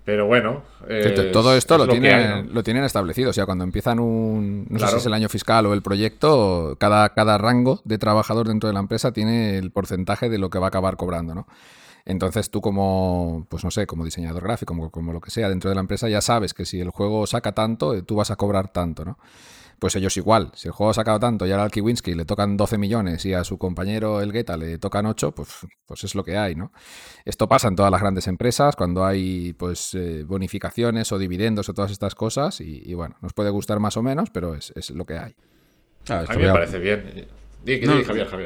Pero 0.04 0.26
bueno, 0.26 0.62
es- 0.88 1.32
Todo 1.32 1.56
esto 1.56 1.74
es 1.76 1.78
lo, 1.78 1.86
tienen, 1.88 2.14
hay, 2.14 2.42
¿no? 2.42 2.52
lo 2.52 2.62
tienen 2.62 2.84
establecido. 2.84 3.30
O 3.30 3.32
sea, 3.32 3.46
cuando 3.46 3.64
empiezan 3.64 3.98
un. 3.98 4.66
No 4.68 4.78
sé 4.78 4.88
si 4.88 4.96
es 4.98 5.06
el 5.06 5.14
año 5.14 5.28
fiscal 5.30 5.64
o 5.66 5.72
el 5.72 5.80
proyecto, 5.82 6.76
cada, 6.78 7.08
cada 7.14 7.38
rango 7.38 7.80
de 7.84 7.96
trabajador 7.96 8.46
dentro 8.48 8.68
de 8.68 8.74
la 8.74 8.80
empresa 8.80 9.12
tiene 9.12 9.56
el 9.56 9.70
porcentaje 9.70 10.28
de 10.28 10.36
lo 10.38 10.50
que 10.50 10.58
va 10.58 10.66
a 10.66 10.68
acabar 10.68 10.96
cobrando, 10.96 11.34
¿no? 11.34 11.46
Entonces 12.06 12.50
tú 12.50 12.60
como, 12.60 13.46
pues 13.48 13.64
no 13.64 13.70
sé, 13.70 13.86
como 13.86 14.04
diseñador 14.04 14.42
gráfico, 14.42 14.74
como, 14.74 14.90
como 14.90 15.14
lo 15.14 15.22
que 15.22 15.30
sea 15.30 15.48
dentro 15.48 15.70
de 15.70 15.74
la 15.74 15.80
empresa, 15.80 16.06
ya 16.10 16.20
sabes 16.20 16.52
que 16.52 16.66
si 16.66 16.78
el 16.80 16.90
juego 16.90 17.26
saca 17.26 17.52
tanto, 17.52 17.94
eh, 17.94 18.02
tú 18.02 18.16
vas 18.16 18.30
a 18.30 18.36
cobrar 18.36 18.68
tanto, 18.68 19.06
¿no? 19.06 19.18
Pues 19.78 19.96
ellos 19.96 20.16
igual. 20.16 20.50
Si 20.54 20.68
el 20.68 20.72
juego 20.72 20.90
ha 20.90 20.94
sacado 20.94 21.18
tanto 21.20 21.46
y 21.46 21.50
ahora 21.50 21.64
al 21.64 21.70
Kiwinski 21.70 22.14
le 22.14 22.24
tocan 22.24 22.56
12 22.56 22.78
millones 22.78 23.24
y 23.26 23.34
a 23.34 23.44
su 23.44 23.58
compañero 23.58 24.20
el 24.20 24.32
Guetta 24.32 24.56
le 24.56 24.78
tocan 24.78 25.06
8, 25.06 25.32
pues, 25.32 25.48
pues 25.86 26.04
es 26.04 26.14
lo 26.14 26.24
que 26.24 26.36
hay, 26.36 26.54
¿no? 26.54 26.72
Esto 27.24 27.48
pasa 27.48 27.68
en 27.68 27.76
todas 27.76 27.90
las 27.90 28.00
grandes 28.00 28.26
empresas 28.26 28.76
cuando 28.76 29.04
hay 29.04 29.52
pues 29.54 29.94
eh, 29.94 30.24
bonificaciones 30.24 31.12
o 31.12 31.18
dividendos 31.18 31.68
o 31.68 31.74
todas 31.74 31.90
estas 31.90 32.14
cosas 32.14 32.60
y, 32.60 32.94
bueno, 32.94 33.16
nos 33.20 33.32
puede 33.32 33.50
gustar 33.50 33.80
más 33.80 33.96
o 33.96 34.02
menos, 34.02 34.30
pero 34.30 34.54
es, 34.54 34.72
es 34.76 34.90
lo 34.90 35.04
que 35.04 35.18
hay. 35.18 35.34
Ah, 36.08 36.24
a 36.28 36.34
mí 36.34 36.42
me 36.42 36.52
parece 36.52 36.78
bien 36.78 37.26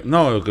no, 0.04 0.42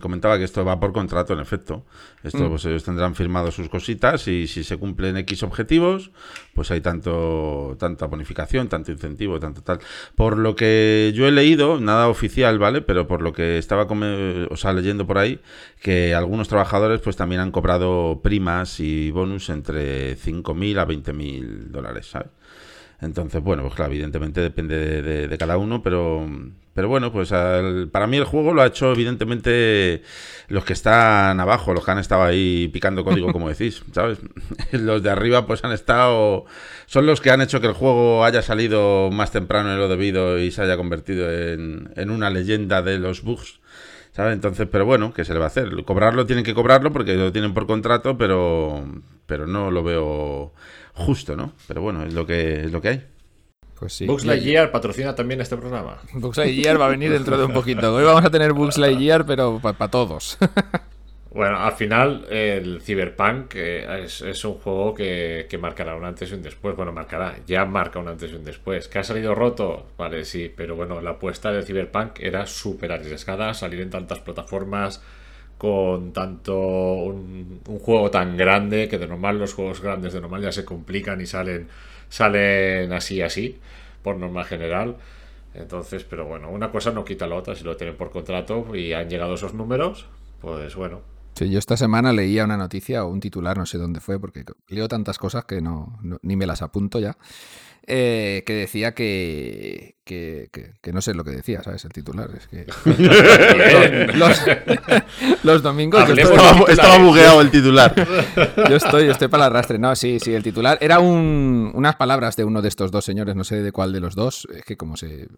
comentaba 0.00 0.38
que 0.38 0.44
esto 0.44 0.64
va 0.64 0.78
por 0.78 0.92
contrato, 0.92 1.32
en 1.32 1.40
efecto. 1.40 1.84
Esto, 2.22 2.44
mm. 2.44 2.48
pues 2.48 2.64
ellos 2.64 2.84
tendrán 2.84 3.14
firmado 3.14 3.50
sus 3.50 3.68
cositas 3.68 4.28
y 4.28 4.46
si 4.46 4.64
se 4.64 4.76
cumplen 4.76 5.16
X 5.18 5.42
objetivos, 5.42 6.10
pues 6.54 6.70
hay 6.70 6.80
tanto, 6.80 7.76
tanta 7.78 8.06
bonificación, 8.06 8.68
tanto 8.68 8.92
incentivo, 8.92 9.40
tanto 9.40 9.62
tal. 9.62 9.80
Por 10.14 10.38
lo 10.38 10.56
que 10.56 11.12
yo 11.14 11.26
he 11.26 11.32
leído, 11.32 11.80
nada 11.80 12.08
oficial, 12.08 12.58
¿vale? 12.58 12.80
Pero 12.82 13.06
por 13.06 13.22
lo 13.22 13.32
que 13.32 13.58
estaba 13.58 13.84
o 13.84 14.56
sea, 14.56 14.72
leyendo 14.72 15.06
por 15.06 15.18
ahí, 15.18 15.40
que 15.80 16.14
algunos 16.14 16.48
trabajadores 16.48 17.00
pues 17.00 17.16
también 17.16 17.40
han 17.40 17.50
cobrado 17.50 18.20
primas 18.22 18.80
y 18.80 19.10
bonus 19.10 19.50
entre 19.50 20.16
5.000 20.16 20.78
a 20.78 20.86
20.000 20.86 21.70
dólares, 21.70 22.06
¿sabes? 22.06 22.28
Entonces, 23.04 23.42
bueno, 23.42 23.62
pues 23.62 23.74
claro, 23.74 23.92
evidentemente 23.92 24.40
depende 24.40 25.02
de, 25.02 25.38
cada 25.38 25.56
uno, 25.58 25.82
pero, 25.82 26.26
pero 26.74 26.88
bueno, 26.88 27.12
pues 27.12 27.30
para 27.90 28.06
mí 28.06 28.16
el 28.16 28.24
juego 28.24 28.54
lo 28.54 28.62
ha 28.62 28.66
hecho 28.66 28.92
evidentemente 28.92 30.02
los 30.48 30.64
que 30.64 30.72
están 30.72 31.38
abajo, 31.40 31.74
los 31.74 31.84
que 31.84 31.90
han 31.90 31.98
estado 31.98 32.22
ahí 32.22 32.68
picando 32.68 33.04
código, 33.04 33.32
como 33.32 33.48
decís, 33.48 33.82
¿sabes? 33.92 34.18
los 34.72 35.02
de 35.02 35.10
arriba 35.10 35.46
pues 35.46 35.62
han 35.64 35.72
estado, 35.72 36.46
son 36.86 37.06
los 37.06 37.20
que 37.20 37.30
han 37.30 37.42
hecho 37.42 37.60
que 37.60 37.66
el 37.66 37.74
juego 37.74 38.24
haya 38.24 38.42
salido 38.42 39.10
más 39.10 39.30
temprano 39.30 39.70
de 39.70 39.76
lo 39.76 39.88
debido 39.88 40.38
y 40.38 40.50
se 40.50 40.62
haya 40.62 40.76
convertido 40.76 41.30
en, 41.30 41.92
en 41.96 42.10
una 42.10 42.30
leyenda 42.30 42.82
de 42.82 42.98
los 42.98 43.22
bugs. 43.22 43.60
¿sabes? 44.14 44.32
Entonces, 44.32 44.68
pero 44.70 44.86
bueno, 44.86 45.12
¿qué 45.12 45.24
se 45.24 45.32
le 45.32 45.40
va 45.40 45.46
a 45.46 45.48
hacer? 45.48 45.70
Cobrarlo 45.84 46.24
tienen 46.24 46.44
que 46.44 46.54
cobrarlo 46.54 46.92
porque 46.92 47.14
lo 47.14 47.32
tienen 47.32 47.52
por 47.52 47.66
contrato, 47.66 48.16
pero, 48.16 48.84
pero 49.26 49.46
no 49.46 49.72
lo 49.72 49.82
veo 49.82 50.52
justo, 50.94 51.36
¿no? 51.36 51.52
Pero 51.68 51.82
bueno, 51.82 52.04
es 52.04 52.14
lo 52.14 52.26
que, 52.26 52.64
es 52.64 52.72
lo 52.72 52.80
que 52.80 52.88
hay. 52.88 53.04
Pues 53.78 53.92
sí. 53.92 54.06
Lightyear 54.06 54.70
patrocina 54.70 55.14
también 55.14 55.40
este 55.40 55.56
programa. 55.56 55.98
Books 56.14 56.38
Lightyear 56.38 56.80
va 56.80 56.86
a 56.86 56.88
venir 56.88 57.10
dentro 57.10 57.36
de 57.36 57.44
un 57.44 57.52
poquito. 57.52 57.94
Hoy 57.94 58.04
vamos 58.04 58.24
a 58.24 58.30
tener 58.30 58.52
Books 58.52 58.78
Lightyear, 58.78 59.26
pero 59.26 59.60
para 59.60 59.88
todos. 59.88 60.38
Bueno, 61.34 61.58
al 61.58 61.72
final 61.72 62.26
el 62.30 62.80
Cyberpunk 62.80 63.56
eh, 63.56 64.04
es, 64.04 64.44
un 64.44 64.54
juego 64.54 64.94
que, 64.94 65.48
marcará 65.60 65.96
un 65.96 66.04
antes 66.04 66.30
y 66.30 66.34
un 66.34 66.42
después. 66.42 66.76
Bueno, 66.76 66.92
marcará, 66.92 67.34
ya 67.44 67.64
marca 67.64 67.98
un 67.98 68.06
antes 68.06 68.30
y 68.30 68.36
un 68.36 68.44
después. 68.44 68.86
¿Que 68.86 69.00
ha 69.00 69.02
salido 69.02 69.34
roto? 69.34 69.88
Vale, 69.98 70.24
sí, 70.24 70.52
pero 70.56 70.76
bueno, 70.76 71.00
la 71.00 71.10
apuesta 71.10 71.50
del 71.50 71.64
Cyberpunk 71.64 72.20
era 72.20 72.46
súper 72.46 72.92
arriesgada, 72.92 73.52
salir 73.52 73.80
en 73.80 73.90
tantas 73.90 74.20
plataformas 74.20 75.02
con 75.58 76.12
tanto 76.12 76.56
un, 76.56 77.60
juego 77.80 78.10
tan 78.10 78.36
grande, 78.36 78.88
que 78.88 78.98
de 78.98 79.06
normal 79.06 79.38
los 79.38 79.54
juegos 79.54 79.80
grandes 79.80 80.12
de 80.12 80.20
normal 80.20 80.42
ya 80.42 80.52
se 80.52 80.64
complican 80.64 81.20
y 81.20 81.26
salen, 81.26 81.68
salen 82.08 82.92
así, 82.92 83.22
así, 83.22 83.58
por 84.02 84.16
norma 84.16 84.44
general. 84.44 84.96
Entonces, 85.54 86.04
pero 86.04 86.26
bueno, 86.26 86.50
una 86.50 86.70
cosa 86.70 86.90
no 86.90 87.04
quita 87.04 87.26
la 87.26 87.36
otra, 87.36 87.54
si 87.54 87.64
lo 87.64 87.76
tienen 87.76 87.96
por 87.96 88.10
contrato 88.10 88.74
y 88.74 88.92
han 88.92 89.08
llegado 89.08 89.34
esos 89.34 89.54
números, 89.54 90.06
pues 90.40 90.74
bueno, 90.74 91.00
Sí, 91.34 91.50
yo 91.50 91.58
esta 91.58 91.76
semana 91.76 92.12
leía 92.12 92.44
una 92.44 92.56
noticia 92.56 93.04
o 93.04 93.08
un 93.08 93.18
titular, 93.18 93.58
no 93.58 93.66
sé 93.66 93.76
dónde 93.76 93.98
fue, 93.98 94.20
porque 94.20 94.44
leo 94.68 94.86
tantas 94.86 95.18
cosas 95.18 95.44
que 95.44 95.60
no, 95.60 95.98
ni 96.22 96.36
me 96.36 96.46
las 96.46 96.62
apunto 96.62 97.00
ya, 97.00 97.16
eh, 97.86 98.42
que 98.46 98.54
decía 98.54 98.94
que, 98.94 99.96
que, 100.04 100.48
no 100.92 101.02
sé 101.02 101.14
lo 101.14 101.22
que 101.22 101.32
decía, 101.32 101.62
¿sabes? 101.62 101.84
El 101.84 101.92
titular. 101.92 102.30
Es 102.34 102.46
que 102.46 102.64
los, 105.42 105.62
domingos... 105.62 106.08
estaba, 106.08 106.98
bugueado 106.98 107.42
el 107.42 107.50
titular. 107.50 107.94
Yo 108.68 108.76
estoy, 108.76 109.10
estoy 109.10 109.28
para 109.28 109.46
el 109.46 109.52
arrastre. 109.52 109.78
No, 109.78 109.94
sí, 109.96 110.18
sí, 110.18 110.32
el 110.32 110.42
titular 110.42 110.78
era 110.80 110.98
un, 110.98 111.72
unas 111.74 111.96
palabras 111.96 112.36
de 112.36 112.44
uno 112.44 112.62
de 112.62 112.68
estos 112.68 112.90
dos 112.90 113.04
señores, 113.04 113.36
no 113.36 113.44
sé 113.44 113.62
de 113.62 113.72
cuál 113.72 113.92
de 113.92 114.00
los 114.00 114.14
dos, 114.14 114.48
es 114.54 114.64
que 114.64 114.76
como 114.76 114.96
se 114.96 115.28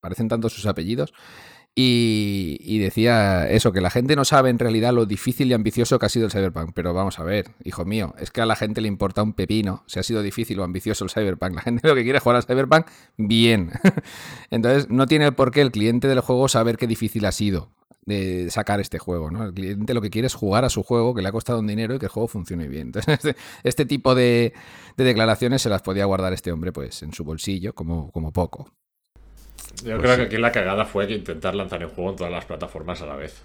parecen 0.00 0.28
tanto 0.28 0.48
sus 0.48 0.66
apellidos. 0.66 1.12
Y, 1.74 2.78
decía 2.80 3.48
eso, 3.48 3.70
que 3.70 3.80
la 3.80 3.90
gente 3.90 4.16
no 4.16 4.24
sabe 4.24 4.50
en 4.50 4.58
realidad 4.58 4.92
lo 4.92 5.06
difícil 5.06 5.48
y 5.48 5.54
ambicioso 5.54 6.00
que 6.00 6.06
ha 6.06 6.08
sido 6.08 6.26
el 6.26 6.32
Cyberpunk. 6.32 6.72
Pero 6.74 6.92
vamos 6.92 7.20
a 7.20 7.22
ver, 7.22 7.52
hijo 7.62 7.84
mío, 7.84 8.14
es 8.18 8.32
que 8.32 8.40
a 8.40 8.46
la 8.46 8.56
gente 8.56 8.80
le 8.80 8.88
importa 8.88 9.22
un 9.22 9.32
pepino 9.32 9.84
si 9.86 10.00
ha 10.00 10.02
sido 10.02 10.22
difícil 10.22 10.58
o 10.58 10.64
ambicioso 10.64 11.04
el 11.04 11.10
Cyberpunk. 11.10 11.54
La 11.54 11.62
gente 11.62 11.86
lo 11.86 11.94
que 11.94 12.02
quiere 12.02 12.18
es 12.18 12.22
jugar 12.24 12.36
al 12.36 12.42
Cyberpunk 12.42 12.86
bien. 13.16 13.70
Entonces, 14.50 14.90
no 14.90 15.06
tiene 15.06 15.30
por 15.30 15.52
qué 15.52 15.60
el 15.60 15.70
cliente 15.70 16.08
del 16.08 16.20
juego 16.20 16.48
saber 16.48 16.78
qué 16.78 16.88
difícil 16.88 17.24
ha 17.26 17.32
sido 17.32 17.70
de 18.08 18.50
sacar 18.50 18.80
este 18.80 18.98
juego. 18.98 19.30
¿no? 19.30 19.44
El 19.44 19.54
cliente 19.54 19.94
lo 19.94 20.00
que 20.00 20.10
quiere 20.10 20.26
es 20.26 20.34
jugar 20.34 20.64
a 20.64 20.70
su 20.70 20.82
juego, 20.82 21.14
que 21.14 21.22
le 21.22 21.28
ha 21.28 21.32
costado 21.32 21.60
un 21.60 21.66
dinero 21.66 21.94
y 21.94 21.98
que 21.98 22.06
el 22.06 22.10
juego 22.10 22.26
funcione 22.26 22.66
bien. 22.66 22.88
Entonces, 22.88 23.14
este, 23.22 23.36
este 23.62 23.86
tipo 23.86 24.14
de, 24.14 24.52
declaraciones 24.96 25.62
se 25.62 25.68
las 25.68 25.82
podía 25.82 26.06
guardar 26.06 26.32
este 26.32 26.50
hombre 26.50 26.72
pues 26.72 27.02
en 27.02 27.12
su 27.12 27.22
bolsillo 27.22 27.74
como, 27.74 28.10
como 28.10 28.32
poco. 28.32 28.72
Yo 29.84 29.96
pues 29.96 30.02
creo 30.02 30.16
que 30.16 30.22
aquí 30.22 30.36
la 30.36 30.52
cagada 30.52 30.84
fue 30.84 31.06
que 31.06 31.14
intentar 31.14 31.54
lanzar 31.54 31.82
el 31.82 31.88
juego 31.88 32.10
en 32.10 32.16
todas 32.16 32.32
las 32.32 32.44
plataformas 32.44 33.00
a 33.02 33.06
la 33.06 33.16
vez. 33.16 33.42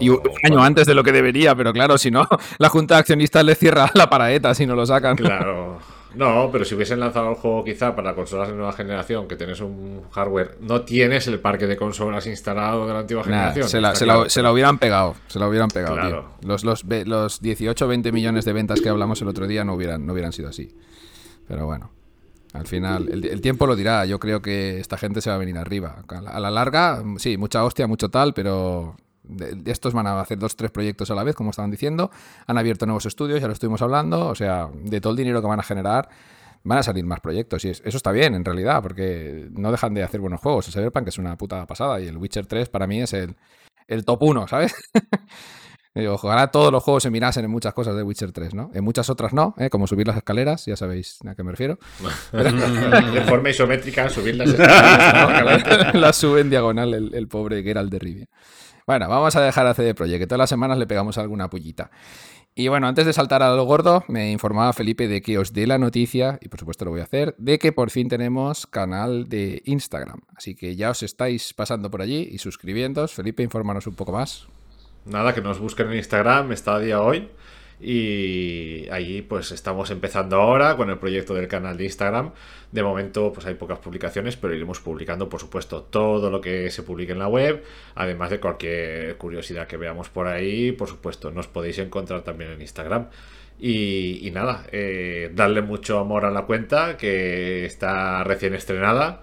y 0.00 0.08
un 0.08 0.20
año 0.44 0.62
antes 0.62 0.86
de 0.86 0.94
lo 0.94 1.02
que 1.02 1.12
debería, 1.12 1.54
pero 1.54 1.72
claro, 1.72 1.98
si 1.98 2.10
no, 2.10 2.26
la 2.58 2.68
junta 2.68 2.94
de 2.94 3.00
accionistas 3.00 3.44
le 3.44 3.54
cierra 3.54 3.90
la 3.94 4.08
paraeta 4.08 4.54
si 4.54 4.66
no 4.66 4.74
lo 4.74 4.86
sacan. 4.86 5.16
Claro. 5.16 5.78
No, 6.16 6.48
pero 6.50 6.64
si 6.64 6.74
hubiesen 6.74 6.98
lanzado 6.98 7.28
el 7.30 7.36
juego 7.36 7.62
quizá 7.62 7.94
para 7.94 8.14
consolas 8.14 8.48
de 8.48 8.54
nueva 8.54 8.72
generación, 8.72 9.28
que 9.28 9.36
tienes 9.36 9.60
un 9.60 10.02
hardware, 10.10 10.56
no 10.60 10.80
tienes 10.80 11.26
el 11.26 11.40
parque 11.40 11.66
de 11.66 11.76
consolas 11.76 12.26
instalado 12.26 12.86
de 12.86 12.94
la 12.94 13.00
antigua 13.00 13.22
generación. 13.22 13.68
Se 13.68 13.80
la, 13.82 13.94
se, 13.94 14.40
hubieran 14.40 14.78
pegado, 14.78 15.14
se 15.26 15.38
la 15.38 15.46
hubieran 15.46 15.68
pegado. 15.68 16.24
Los, 16.40 16.64
los, 16.64 16.84
los 16.84 17.42
18 17.42 17.86
20 17.86 18.12
millones 18.12 18.46
de 18.46 18.52
ventas 18.54 18.80
que 18.80 18.88
hablamos 18.88 19.20
el 19.20 19.28
otro 19.28 19.46
día 19.46 19.62
no 19.64 19.74
hubieran, 19.74 20.06
no 20.06 20.14
hubieran 20.14 20.32
sido 20.32 20.48
así. 20.48 20.74
Pero 21.46 21.66
bueno. 21.66 21.90
Al 22.58 22.66
final, 22.66 23.08
el, 23.08 23.40
tiempo 23.40 23.66
lo 23.66 23.76
dirá. 23.76 24.04
Yo 24.06 24.18
creo 24.18 24.42
que 24.42 24.80
esta 24.80 24.96
gente 24.96 25.20
se 25.20 25.30
va 25.30 25.36
a 25.36 25.38
venir 25.38 25.58
arriba. 25.58 26.02
A 26.08 26.40
la, 26.40 26.50
larga, 26.50 27.02
sí, 27.18 27.36
mucha 27.36 27.64
hostia, 27.64 27.86
mucho 27.86 28.08
tal, 28.08 28.34
pero 28.34 28.96
estos 29.64 29.92
van 29.92 30.06
a 30.06 30.20
hacer 30.20 30.38
dos, 30.38 30.56
tres 30.56 30.70
proyectos 30.70 31.10
a 31.10 31.14
la 31.14 31.24
vez, 31.24 31.34
como 31.34 31.50
estaban 31.50 31.70
diciendo. 31.70 32.10
Han 32.46 32.58
abierto 32.58 32.86
nuevos 32.86 33.06
estudios, 33.06 33.40
ya 33.40 33.46
lo 33.46 33.52
estuvimos 33.52 33.82
hablando. 33.82 34.26
O 34.26 34.34
sea, 34.34 34.68
de 34.74 35.00
todo 35.00 35.12
el 35.12 35.16
dinero 35.16 35.40
que 35.40 35.48
van 35.48 35.60
a 35.60 35.62
generar, 35.62 36.08
van 36.64 36.78
a 36.78 36.82
salir 36.82 37.04
más 37.04 37.20
proyectos. 37.20 37.64
Y 37.64 37.68
eso 37.68 37.82
está 37.84 38.12
bien, 38.12 38.34
en 38.34 38.44
realidad, 38.44 38.82
porque 38.82 39.48
no 39.52 39.70
dejan 39.70 39.94
de 39.94 40.02
hacer 40.02 40.20
buenos 40.20 40.40
juegos. 40.40 40.66
El 40.68 40.74
Cyberpunk 40.74 41.08
es 41.08 41.18
una 41.18 41.36
puta 41.36 41.66
pasada 41.66 42.00
y 42.00 42.06
el 42.06 42.16
Witcher 42.16 42.46
3 42.46 42.68
para 42.68 42.86
mí 42.86 43.02
es 43.02 43.12
el, 43.12 43.36
el 43.88 44.04
top 44.04 44.22
1, 44.22 44.48
¿sabes? 44.48 44.74
ojalá 46.04 46.48
todos 46.48 46.70
los 46.70 46.82
juegos 46.82 47.02
se 47.02 47.10
mirasen 47.10 47.46
en 47.46 47.50
muchas 47.50 47.72
cosas 47.72 47.96
de 47.96 48.02
Witcher 48.02 48.32
3, 48.32 48.52
¿no? 48.52 48.70
En 48.74 48.84
muchas 48.84 49.08
otras 49.08 49.32
no, 49.32 49.54
¿eh? 49.56 49.70
como 49.70 49.86
subir 49.86 50.06
las 50.06 50.18
escaleras, 50.18 50.66
ya 50.66 50.76
sabéis 50.76 51.18
a 51.26 51.34
qué 51.34 51.42
me 51.42 51.52
refiero. 51.52 51.78
de 52.32 53.22
forma 53.22 53.48
isométrica, 53.48 54.10
subir 54.10 54.36
las 54.36 54.50
escaleras. 54.50 55.94
las 55.94 56.16
sube 56.16 56.42
en 56.42 56.50
diagonal 56.50 56.92
el, 56.92 57.28
pobre 57.28 57.62
Geralt 57.62 57.90
de 57.90 57.98
Rivia. 57.98 58.28
Bueno, 58.86 59.08
vamos 59.08 59.34
a 59.36 59.40
dejar 59.40 59.66
a 59.66 59.74
CD 59.74 59.94
Projekt, 59.94 60.20
que 60.20 60.26
todas 60.26 60.38
las 60.38 60.50
semanas 60.50 60.76
le 60.76 60.86
pegamos 60.86 61.16
alguna 61.16 61.48
pullita. 61.48 61.90
Y 62.54 62.68
bueno, 62.68 62.86
antes 62.86 63.04
de 63.04 63.12
saltar 63.12 63.42
a 63.42 63.54
lo 63.54 63.64
gordo, 63.64 64.04
me 64.08 64.32
informaba 64.32 64.72
Felipe 64.72 65.08
de 65.08 65.20
que 65.20 65.38
os 65.38 65.52
dé 65.52 65.66
la 65.66 65.78
noticia, 65.78 66.38
y 66.40 66.48
por 66.48 66.58
supuesto 66.58 66.84
lo 66.84 66.90
voy 66.90 67.00
a 67.00 67.04
hacer, 67.04 67.34
de 67.38 67.58
que 67.58 67.72
por 67.72 67.90
fin 67.90 68.08
tenemos 68.08 68.66
canal 68.66 69.28
de 69.28 69.62
Instagram. 69.64 70.20
Así 70.36 70.54
que 70.54 70.76
ya 70.76 70.90
os 70.90 71.02
estáis 71.02 71.52
pasando 71.52 71.90
por 71.90 72.00
allí 72.00 72.28
y 72.30 72.38
suscribiéndoos. 72.38 73.12
Felipe, 73.12 73.42
infórmanos 73.42 73.86
un 73.86 73.94
poco 73.94 74.12
más 74.12 74.46
nada, 75.06 75.34
que 75.34 75.40
nos 75.40 75.58
busquen 75.58 75.88
en 75.88 75.96
Instagram, 75.96 76.52
está 76.52 76.78
día 76.78 77.00
hoy. 77.00 77.28
Y 77.78 78.88
allí 78.90 79.20
pues 79.20 79.52
estamos 79.52 79.90
empezando 79.90 80.36
ahora 80.36 80.76
con 80.76 80.88
el 80.88 80.98
proyecto 80.98 81.34
del 81.34 81.46
canal 81.46 81.76
de 81.76 81.84
Instagram. 81.84 82.32
De 82.72 82.82
momento 82.82 83.32
pues 83.32 83.46
hay 83.46 83.54
pocas 83.54 83.78
publicaciones, 83.78 84.36
pero 84.36 84.54
iremos 84.54 84.80
publicando 84.80 85.28
por 85.28 85.40
supuesto 85.40 85.82
todo 85.82 86.30
lo 86.30 86.40
que 86.40 86.70
se 86.70 86.82
publique 86.82 87.12
en 87.12 87.18
la 87.18 87.28
web, 87.28 87.62
además 87.94 88.30
de 88.30 88.40
cualquier 88.40 89.16
curiosidad 89.18 89.66
que 89.66 89.76
veamos 89.76 90.08
por 90.08 90.26
ahí, 90.26 90.72
por 90.72 90.88
supuesto 90.88 91.30
nos 91.30 91.48
podéis 91.48 91.78
encontrar 91.78 92.22
también 92.22 92.52
en 92.52 92.62
Instagram. 92.62 93.08
Y, 93.58 94.30
nada, 94.34 94.66
eh, 94.70 95.30
darle 95.34 95.62
mucho 95.62 95.98
amor 95.98 96.26
a 96.26 96.30
la 96.30 96.42
cuenta 96.42 96.98
que 96.98 97.64
está 97.64 98.22
recién 98.24 98.54
estrenada. 98.54 99.22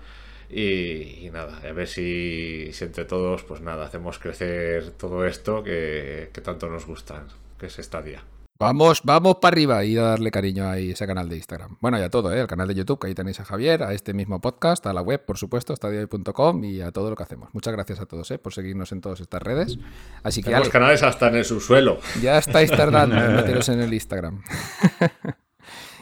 Y, 0.55 1.29
nada, 1.31 1.59
a 1.67 1.71
ver 1.71 1.87
si, 1.87 2.69
entre 2.79 3.05
todos, 3.05 3.43
pues 3.43 3.61
nada, 3.61 3.85
hacemos 3.85 4.19
crecer 4.19 4.91
todo 4.91 5.25
esto 5.25 5.63
que, 5.63 6.29
tanto 6.43 6.69
nos 6.69 6.85
gusta, 6.85 7.25
que 7.57 7.65
es 7.65 7.77
Stadia. 7.77 8.23
Vamos, 8.59 9.01
vamos 9.03 9.37
para 9.41 9.55
arriba 9.55 9.83
y 9.83 9.97
a 9.97 10.03
darle 10.03 10.29
cariño 10.29 10.65
a 10.67 10.77
ese 10.77 11.07
canal 11.07 11.27
de 11.27 11.37
Instagram. 11.37 11.77
Bueno, 11.81 11.97
y 11.97 12.03
a 12.03 12.09
todo, 12.09 12.31
¿eh? 12.31 12.39
al 12.39 12.47
canal 12.47 12.67
de 12.67 12.75
YouTube, 12.75 12.99
que 12.99 13.07
ahí 13.07 13.15
tenéis 13.15 13.39
a 13.39 13.45
Javier, 13.45 13.81
a 13.81 13.93
este 13.93 14.13
mismo 14.13 14.39
podcast, 14.41 14.85
a 14.85 14.93
la 14.93 15.01
web, 15.01 15.25
por 15.25 15.37
supuesto, 15.37 15.75
stadia.com 15.75 16.63
y 16.63 16.81
a 16.81 16.91
todo 16.91 17.09
lo 17.09 17.15
que 17.15 17.23
hacemos. 17.23 17.49
Muchas 17.53 17.73
gracias 17.73 17.99
a 17.99 18.05
todos 18.05 18.29
¿eh? 18.29 18.37
por 18.37 18.53
seguirnos 18.53 18.91
en 18.91 19.01
todas 19.01 19.19
estas 19.21 19.41
redes. 19.41 19.79
Así 20.21 20.43
que 20.43 20.51
los 20.51 20.69
canales 20.69 21.01
hasta 21.01 21.29
en 21.29 21.37
el 21.37 21.45
subsuelo. 21.45 21.97
Ya 22.21 22.37
estáis 22.37 22.69
tardando 22.69 23.17
en 23.17 23.35
meteros 23.35 23.67
en 23.69 23.81
el 23.81 23.93
Instagram. 23.93 24.43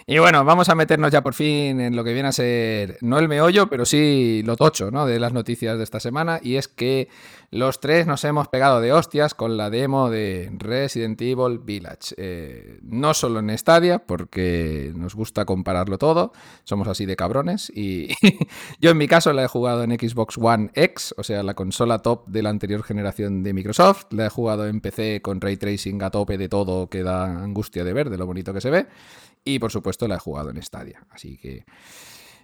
Y 0.08 0.18
bueno, 0.20 0.44
vamos 0.44 0.70
a 0.70 0.76
meternos 0.76 1.12
ya 1.12 1.22
por 1.22 1.34
fin 1.34 1.80
en 1.80 1.96
lo 1.96 2.04
que 2.04 2.14
viene 2.14 2.30
a 2.30 2.32
ser, 2.32 2.98
no 3.02 3.20
el 3.20 3.28
meollo, 3.28 3.68
pero 3.68 3.86
sí 3.86 4.42
lo 4.46 4.56
tocho, 4.58 4.92
¿no? 4.92 5.06
De 5.06 5.20
las 5.20 5.34
noticias 5.34 5.78
de 5.78 5.84
esta 5.84 6.00
semana. 6.00 6.40
Y 6.42 6.56
es 6.56 6.68
que 6.68 7.08
los 7.52 7.80
tres 7.80 8.08
nos 8.08 8.24
hemos 8.24 8.48
pegado 8.48 8.82
de 8.82 8.94
hostias 8.94 9.34
con 9.34 9.58
la 9.58 9.70
demo 9.70 10.10
de 10.10 10.50
Resident 10.58 11.22
Evil 11.22 11.60
Village. 11.60 12.16
Eh, 12.18 12.80
no 12.84 13.14
solo 13.14 13.40
en 13.40 13.56
Stadia, 13.58 14.00
porque 14.00 14.92
nos 14.96 15.16
gusta 15.16 15.46
compararlo 15.46 15.98
todo, 15.98 16.32
somos 16.64 16.88
así 16.88 17.06
de 17.06 17.16
cabrones. 17.16 17.70
Y 17.76 18.10
yo 18.80 18.92
en 18.92 18.98
mi 18.98 19.08
caso 19.08 19.34
la 19.34 19.44
he 19.44 19.48
jugado 19.48 19.84
en 19.84 19.92
Xbox 19.92 20.38
One 20.38 20.72
X, 20.74 21.14
o 21.18 21.24
sea, 21.24 21.44
la 21.44 21.54
consola 21.54 22.00
top 22.00 22.26
de 22.28 22.42
la 22.42 22.50
anterior 22.50 22.84
generación 22.84 23.44
de 23.44 23.54
Microsoft. 23.54 24.06
La 24.12 24.28
he 24.28 24.30
jugado 24.30 24.68
en 24.68 24.82
PC 24.82 25.22
con 25.22 25.42
ray 25.42 25.58
tracing 25.58 26.02
a 26.04 26.10
tope 26.10 26.38
de 26.38 26.50
todo, 26.50 26.90
que 26.90 27.04
da 27.04 27.26
angustia 27.26 27.84
de 27.84 27.94
ver, 27.94 28.10
de 28.10 28.18
lo 28.18 28.26
bonito 28.26 28.54
que 28.54 28.62
se 28.62 28.70
ve. 28.70 28.88
Y 29.44 29.60
por 29.60 29.72
supuesto 29.72 30.08
la 30.08 30.16
he 30.16 30.20
jugado 30.20 30.50
en 30.50 30.62
Stadia. 30.62 31.06
Así 31.10 31.38
que 31.38 31.66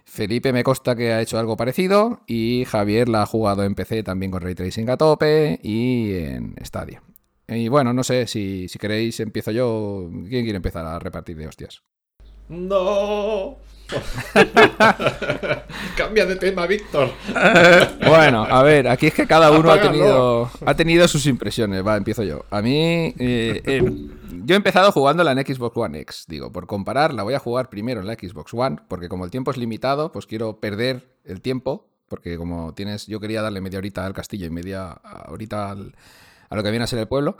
Felipe 0.04 0.52
me 0.52 0.64
consta 0.64 0.96
que 0.96 1.12
ha 1.12 1.20
hecho 1.20 1.38
algo 1.38 1.56
parecido 1.56 2.22
y 2.26 2.64
Javier 2.64 3.08
la 3.08 3.22
ha 3.22 3.26
jugado 3.26 3.62
en 3.64 3.74
PC 3.74 4.02
también 4.02 4.32
con 4.32 4.40
Ray 4.40 4.54
Tracing 4.54 4.88
a 4.90 4.96
tope 4.96 5.60
y 5.62 6.14
en 6.14 6.54
Stadia. 6.64 7.02
Y 7.46 7.68
bueno, 7.68 7.92
no 7.92 8.04
sé, 8.04 8.26
si, 8.26 8.68
si 8.68 8.78
queréis 8.78 9.20
empiezo 9.20 9.50
yo. 9.50 10.08
¿Quién 10.28 10.44
quiere 10.44 10.56
empezar 10.56 10.84
a 10.84 10.98
repartir 10.98 11.36
de 11.36 11.46
hostias? 11.46 11.82
¡No! 12.48 13.56
Cambia 15.96 16.26
de 16.26 16.36
tema, 16.36 16.66
Víctor. 16.66 17.10
Bueno, 18.08 18.44
a 18.48 18.62
ver, 18.62 18.88
aquí 18.88 19.08
es 19.08 19.14
que 19.14 19.26
cada 19.26 19.50
uno 19.50 19.70
ha 19.70 19.80
tenido, 19.80 20.50
ha 20.64 20.74
tenido 20.74 21.06
sus 21.08 21.26
impresiones. 21.26 21.86
Va, 21.86 21.96
empiezo 21.96 22.22
yo. 22.22 22.44
A 22.50 22.62
mí, 22.62 23.14
eh, 23.18 23.62
eh, 23.64 23.82
yo 24.44 24.54
he 24.54 24.56
empezado 24.56 24.92
jugándola 24.92 25.32
en 25.32 25.38
Xbox 25.44 25.76
One 25.76 26.00
X. 26.00 26.24
Digo, 26.28 26.50
por 26.52 26.66
comparar, 26.66 27.12
la 27.12 27.22
voy 27.22 27.34
a 27.34 27.38
jugar 27.38 27.68
primero 27.68 28.00
en 28.00 28.06
la 28.06 28.14
Xbox 28.14 28.54
One, 28.54 28.76
porque 28.88 29.08
como 29.08 29.24
el 29.24 29.30
tiempo 29.30 29.50
es 29.50 29.56
limitado, 29.56 30.10
pues 30.12 30.26
quiero 30.26 30.58
perder 30.58 31.08
el 31.24 31.40
tiempo, 31.42 31.86
porque 32.08 32.36
como 32.38 32.72
tienes, 32.74 33.06
yo 33.06 33.20
quería 33.20 33.42
darle 33.42 33.60
media 33.60 33.78
horita 33.78 34.06
al 34.06 34.14
castillo 34.14 34.46
y 34.46 34.50
media 34.50 35.00
horita 35.28 35.70
al- 35.70 35.94
a 36.50 36.56
lo 36.56 36.62
que 36.62 36.70
viene 36.70 36.84
a 36.84 36.88
ser 36.88 36.98
el 37.00 37.08
pueblo. 37.08 37.36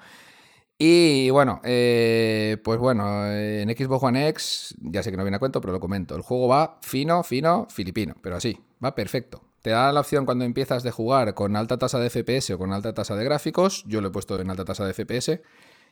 Y 0.81 1.29
bueno, 1.31 1.61
eh, 1.64 2.57
pues 2.62 2.79
bueno, 2.79 3.26
eh, 3.26 3.62
en 3.62 3.76
Xbox 3.76 4.05
One 4.05 4.29
X, 4.29 4.76
ya 4.81 5.03
sé 5.03 5.11
que 5.11 5.16
no 5.16 5.24
viene 5.24 5.37
a 5.37 5.41
cuento, 5.41 5.61
pero 5.61 5.72
lo 5.72 5.81
comento. 5.81 6.14
El 6.14 6.22
juego 6.22 6.47
va 6.47 6.79
fino, 6.83 7.24
fino, 7.24 7.66
filipino, 7.68 8.14
pero 8.22 8.37
así, 8.37 8.57
va 8.83 8.95
perfecto. 8.95 9.43
Te 9.61 9.70
da 9.70 9.93
la 9.93 10.01
opción 10.01 10.24
cuando 10.24 10.45
empiezas 10.45 10.85
de 10.85 10.93
jugar 10.93 11.35
con 11.35 11.57
alta 11.57 11.79
tasa 11.79 11.99
de 11.99 12.11
FPS 12.11 12.53
o 12.53 12.59
con 12.59 12.72
alta 12.72 12.95
tasa 12.95 13.16
de 13.16 13.24
gráficos. 13.24 13.85
Yo 13.89 14.01
lo 14.01 14.09
he 14.09 14.11
puesto 14.12 14.41
en 14.41 14.51
alta 14.51 14.64
tasa 14.64 14.87
de 14.87 14.95
FPS 14.95 15.41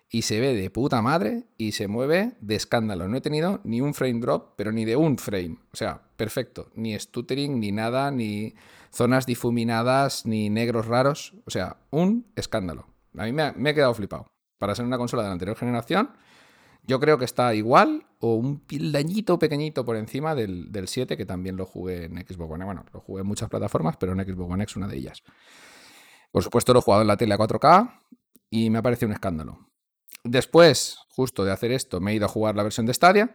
y 0.08 0.22
se 0.22 0.38
ve 0.38 0.54
de 0.54 0.70
puta 0.70 1.02
madre 1.02 1.46
y 1.58 1.72
se 1.72 1.88
mueve 1.88 2.36
de 2.40 2.54
escándalo. 2.54 3.08
No 3.08 3.16
he 3.16 3.20
tenido 3.20 3.60
ni 3.64 3.80
un 3.80 3.92
frame 3.92 4.20
drop, 4.20 4.54
pero 4.56 4.70
ni 4.70 4.84
de 4.84 4.94
un 4.94 5.18
frame. 5.18 5.58
O 5.72 5.76
sea, 5.76 6.00
perfecto. 6.16 6.70
Ni 6.76 6.96
stuttering, 6.96 7.58
ni 7.58 7.72
nada, 7.72 8.12
ni 8.12 8.54
zonas 8.92 9.26
difuminadas, 9.26 10.26
ni 10.26 10.48
negros 10.48 10.86
raros. 10.86 11.34
O 11.44 11.50
sea, 11.50 11.78
un 11.90 12.26
escándalo. 12.36 12.86
A 13.18 13.24
mí 13.24 13.32
me 13.32 13.42
ha, 13.42 13.52
me 13.56 13.70
he 13.70 13.74
quedado 13.74 13.94
flipado. 13.94 14.28
Para 14.58 14.74
ser 14.74 14.84
una 14.84 14.98
consola 14.98 15.22
de 15.22 15.28
la 15.28 15.32
anterior 15.32 15.56
generación, 15.56 16.10
yo 16.86 17.00
creo 17.00 17.18
que 17.18 17.24
está 17.24 17.54
igual 17.54 18.06
o 18.20 18.34
un 18.34 18.60
pildañito 18.60 19.38
pequeñito 19.38 19.84
por 19.84 19.96
encima 19.96 20.34
del, 20.34 20.70
del 20.70 20.88
7, 20.88 21.16
que 21.16 21.26
también 21.26 21.56
lo 21.56 21.66
jugué 21.66 22.04
en 22.04 22.16
Xbox 22.16 22.52
One. 22.52 22.64
Bueno, 22.64 22.84
lo 22.92 23.00
jugué 23.00 23.22
en 23.22 23.26
muchas 23.26 23.48
plataformas, 23.48 23.96
pero 23.96 24.12
en 24.12 24.24
Xbox 24.24 24.52
One 24.52 24.62
X 24.64 24.76
una 24.76 24.88
de 24.88 24.96
ellas. 24.96 25.22
Por 26.30 26.42
supuesto, 26.42 26.72
lo 26.72 26.78
he 26.78 26.82
jugado 26.82 27.02
en 27.02 27.08
la 27.08 27.16
tele 27.16 27.34
a 27.34 27.38
4K 27.38 28.00
y 28.50 28.70
me 28.70 28.78
ha 28.78 28.82
parecido 28.82 29.08
un 29.08 29.14
escándalo. 29.14 29.58
Después, 30.22 30.98
justo 31.08 31.44
de 31.44 31.52
hacer 31.52 31.72
esto, 31.72 32.00
me 32.00 32.12
he 32.12 32.14
ido 32.14 32.26
a 32.26 32.28
jugar 32.28 32.56
la 32.56 32.62
versión 32.62 32.86
de 32.86 32.94
Stadia. 32.94 33.34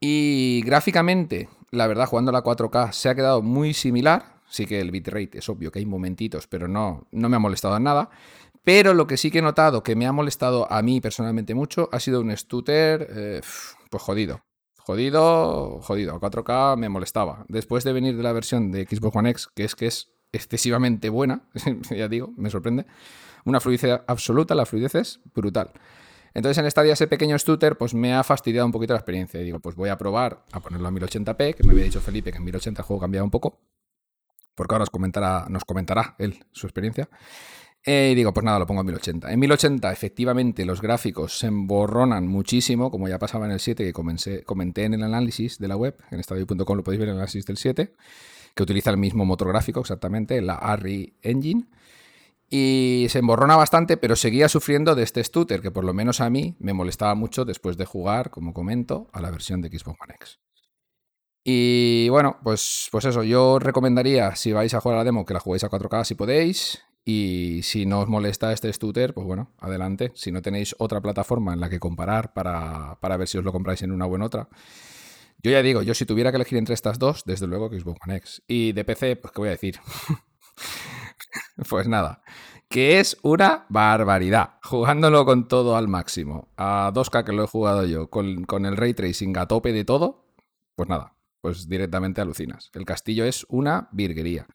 Y 0.00 0.62
gráficamente, 0.64 1.48
la 1.70 1.86
verdad, 1.86 2.06
jugando 2.06 2.32
la 2.32 2.42
4K 2.42 2.92
se 2.92 3.08
ha 3.08 3.14
quedado 3.14 3.42
muy 3.42 3.74
similar. 3.74 4.40
Sí 4.48 4.66
que 4.66 4.80
el 4.80 4.90
bitrate 4.90 5.38
es 5.38 5.48
obvio 5.48 5.70
que 5.70 5.78
hay 5.78 5.86
momentitos, 5.86 6.46
pero 6.46 6.66
no, 6.66 7.06
no 7.12 7.28
me 7.28 7.36
ha 7.36 7.38
molestado 7.38 7.76
en 7.76 7.84
nada. 7.84 8.10
Pero 8.62 8.94
lo 8.94 9.06
que 9.06 9.16
sí 9.16 9.30
que 9.30 9.38
he 9.38 9.42
notado 9.42 9.82
que 9.82 9.96
me 9.96 10.06
ha 10.06 10.12
molestado 10.12 10.70
a 10.70 10.82
mí 10.82 11.00
personalmente 11.00 11.54
mucho 11.54 11.88
ha 11.92 12.00
sido 12.00 12.20
un 12.20 12.36
stutter, 12.36 13.06
eh, 13.10 13.40
pues 13.90 14.02
jodido. 14.02 14.42
Jodido, 14.78 15.80
jodido. 15.82 16.14
A 16.14 16.20
4K 16.20 16.76
me 16.76 16.88
molestaba. 16.88 17.44
Después 17.48 17.84
de 17.84 17.92
venir 17.92 18.16
de 18.16 18.22
la 18.22 18.32
versión 18.32 18.72
de 18.72 18.84
Xbox 18.84 19.16
One 19.16 19.30
X, 19.30 19.48
que 19.54 19.64
es 19.64 19.74
que 19.74 19.86
es 19.86 20.12
excesivamente 20.32 21.08
buena, 21.08 21.48
ya 21.90 22.08
digo, 22.08 22.32
me 22.36 22.50
sorprende. 22.50 22.86
Una 23.44 23.60
fluidez 23.60 24.02
absoluta, 24.06 24.54
la 24.54 24.66
fluidez 24.66 24.94
es 24.94 25.20
brutal. 25.34 25.72
Entonces 26.34 26.62
en 26.62 26.70
Stadia 26.70 26.92
ese 26.92 27.08
pequeño 27.08 27.38
stutter 27.38 27.76
pues 27.76 27.94
me 27.94 28.14
ha 28.14 28.22
fastidiado 28.22 28.66
un 28.66 28.72
poquito 28.72 28.92
la 28.92 28.98
experiencia. 28.98 29.40
Y 29.40 29.44
digo, 29.44 29.60
pues 29.60 29.74
voy 29.74 29.88
a 29.88 29.98
probar 29.98 30.44
a 30.52 30.60
ponerlo 30.60 30.88
a 30.88 30.90
1080p, 30.90 31.54
que 31.54 31.64
me 31.64 31.72
había 31.72 31.84
dicho 31.84 32.00
Felipe 32.00 32.30
que 32.30 32.38
en 32.38 32.44
1080 32.44 32.82
el 32.82 32.86
juego 32.86 33.00
cambiaba 33.00 33.24
un 33.24 33.30
poco. 33.30 33.60
Porque 34.54 34.74
ahora 34.74 34.84
os 34.84 34.90
comentará, 34.90 35.46
nos 35.48 35.64
comentará 35.64 36.14
él 36.18 36.44
su 36.52 36.66
experiencia. 36.66 37.08
Eh, 37.84 38.10
y 38.12 38.14
digo, 38.14 38.34
pues 38.34 38.44
nada, 38.44 38.58
lo 38.58 38.66
pongo 38.66 38.82
en 38.82 38.86
1080. 38.88 39.32
En 39.32 39.40
1080, 39.40 39.90
efectivamente, 39.90 40.64
los 40.66 40.82
gráficos 40.82 41.38
se 41.38 41.46
emborronan 41.46 42.26
muchísimo, 42.26 42.90
como 42.90 43.08
ya 43.08 43.18
pasaba 43.18 43.46
en 43.46 43.52
el 43.52 43.60
7, 43.60 43.84
que 43.84 43.94
comencé- 43.94 44.44
comenté 44.44 44.84
en 44.84 44.94
el 44.94 45.02
análisis 45.02 45.58
de 45.58 45.68
la 45.68 45.76
web, 45.76 45.96
en 46.10 46.20
estadio.com 46.20 46.76
lo 46.76 46.84
podéis 46.84 46.98
ver 47.00 47.08
en 47.08 47.14
el 47.14 47.20
análisis 47.20 47.46
del 47.46 47.56
7, 47.56 47.94
que 48.54 48.62
utiliza 48.62 48.90
el 48.90 48.98
mismo 48.98 49.24
motor 49.24 49.48
gráfico 49.48 49.80
exactamente, 49.80 50.42
la 50.42 50.56
ARRI 50.56 51.14
Engine. 51.22 51.68
Y 52.50 53.06
se 53.08 53.20
emborrona 53.20 53.56
bastante, 53.56 53.96
pero 53.96 54.14
seguía 54.16 54.48
sufriendo 54.48 54.94
de 54.94 55.04
este 55.04 55.22
stutter, 55.24 55.62
que 55.62 55.70
por 55.70 55.84
lo 55.84 55.94
menos 55.94 56.20
a 56.20 56.28
mí 56.28 56.56
me 56.58 56.72
molestaba 56.74 57.14
mucho 57.14 57.44
después 57.44 57.76
de 57.78 57.86
jugar, 57.86 58.30
como 58.30 58.52
comento, 58.52 59.08
a 59.12 59.20
la 59.22 59.30
versión 59.30 59.62
de 59.62 59.68
Xbox 59.68 59.98
One 60.02 60.14
X. 60.16 60.38
Y 61.44 62.08
bueno, 62.10 62.38
pues, 62.42 62.88
pues 62.92 63.04
eso, 63.06 63.22
yo 63.22 63.58
recomendaría, 63.58 64.34
si 64.36 64.52
vais 64.52 64.74
a 64.74 64.80
jugar 64.80 64.96
a 64.96 64.98
la 65.00 65.04
demo, 65.04 65.24
que 65.24 65.32
la 65.32 65.40
juguéis 65.40 65.64
a 65.64 65.70
4K 65.70 66.04
si 66.04 66.14
podéis. 66.14 66.82
Y 67.04 67.60
si 67.62 67.86
no 67.86 68.00
os 68.00 68.08
molesta 68.08 68.52
este 68.52 68.72
stutter, 68.72 69.14
pues 69.14 69.26
bueno, 69.26 69.52
adelante. 69.58 70.12
Si 70.14 70.30
no 70.30 70.42
tenéis 70.42 70.74
otra 70.78 71.00
plataforma 71.00 71.52
en 71.52 71.60
la 71.60 71.70
que 71.70 71.80
comparar 71.80 72.32
para, 72.32 72.98
para 73.00 73.16
ver 73.16 73.28
si 73.28 73.38
os 73.38 73.44
lo 73.44 73.52
compráis 73.52 73.82
en 73.82 73.92
una 73.92 74.06
o 74.06 74.14
en 74.16 74.22
otra. 74.22 74.48
Yo 75.42 75.50
ya 75.50 75.62
digo, 75.62 75.82
yo 75.82 75.94
si 75.94 76.04
tuviera 76.04 76.30
que 76.30 76.36
elegir 76.36 76.58
entre 76.58 76.74
estas 76.74 76.98
dos, 76.98 77.24
desde 77.24 77.46
luego 77.46 77.70
que 77.70 77.80
Xbox 77.80 77.98
One 78.06 78.16
X. 78.16 78.42
Y 78.46 78.72
de 78.72 78.84
PC, 78.84 79.16
pues 79.16 79.32
qué 79.32 79.40
voy 79.40 79.48
a 79.48 79.52
decir. 79.52 79.80
pues 81.68 81.88
nada, 81.88 82.22
que 82.68 83.00
es 83.00 83.16
una 83.22 83.64
barbaridad. 83.70 84.58
Jugándolo 84.62 85.24
con 85.24 85.48
todo 85.48 85.76
al 85.76 85.88
máximo. 85.88 86.48
A 86.58 86.92
2K 86.92 87.24
que 87.24 87.32
lo 87.32 87.44
he 87.44 87.46
jugado 87.46 87.86
yo, 87.86 88.10
con, 88.10 88.44
con 88.44 88.66
el 88.66 88.76
ray 88.76 88.92
tracing 88.92 89.36
a 89.38 89.46
tope 89.46 89.72
de 89.72 89.84
todo, 89.84 90.26
pues 90.76 90.88
nada, 90.90 91.14
pues 91.40 91.68
directamente 91.68 92.20
alucinas. 92.20 92.70
El 92.74 92.84
castillo 92.84 93.24
es 93.24 93.46
una 93.48 93.88
virguería. 93.92 94.46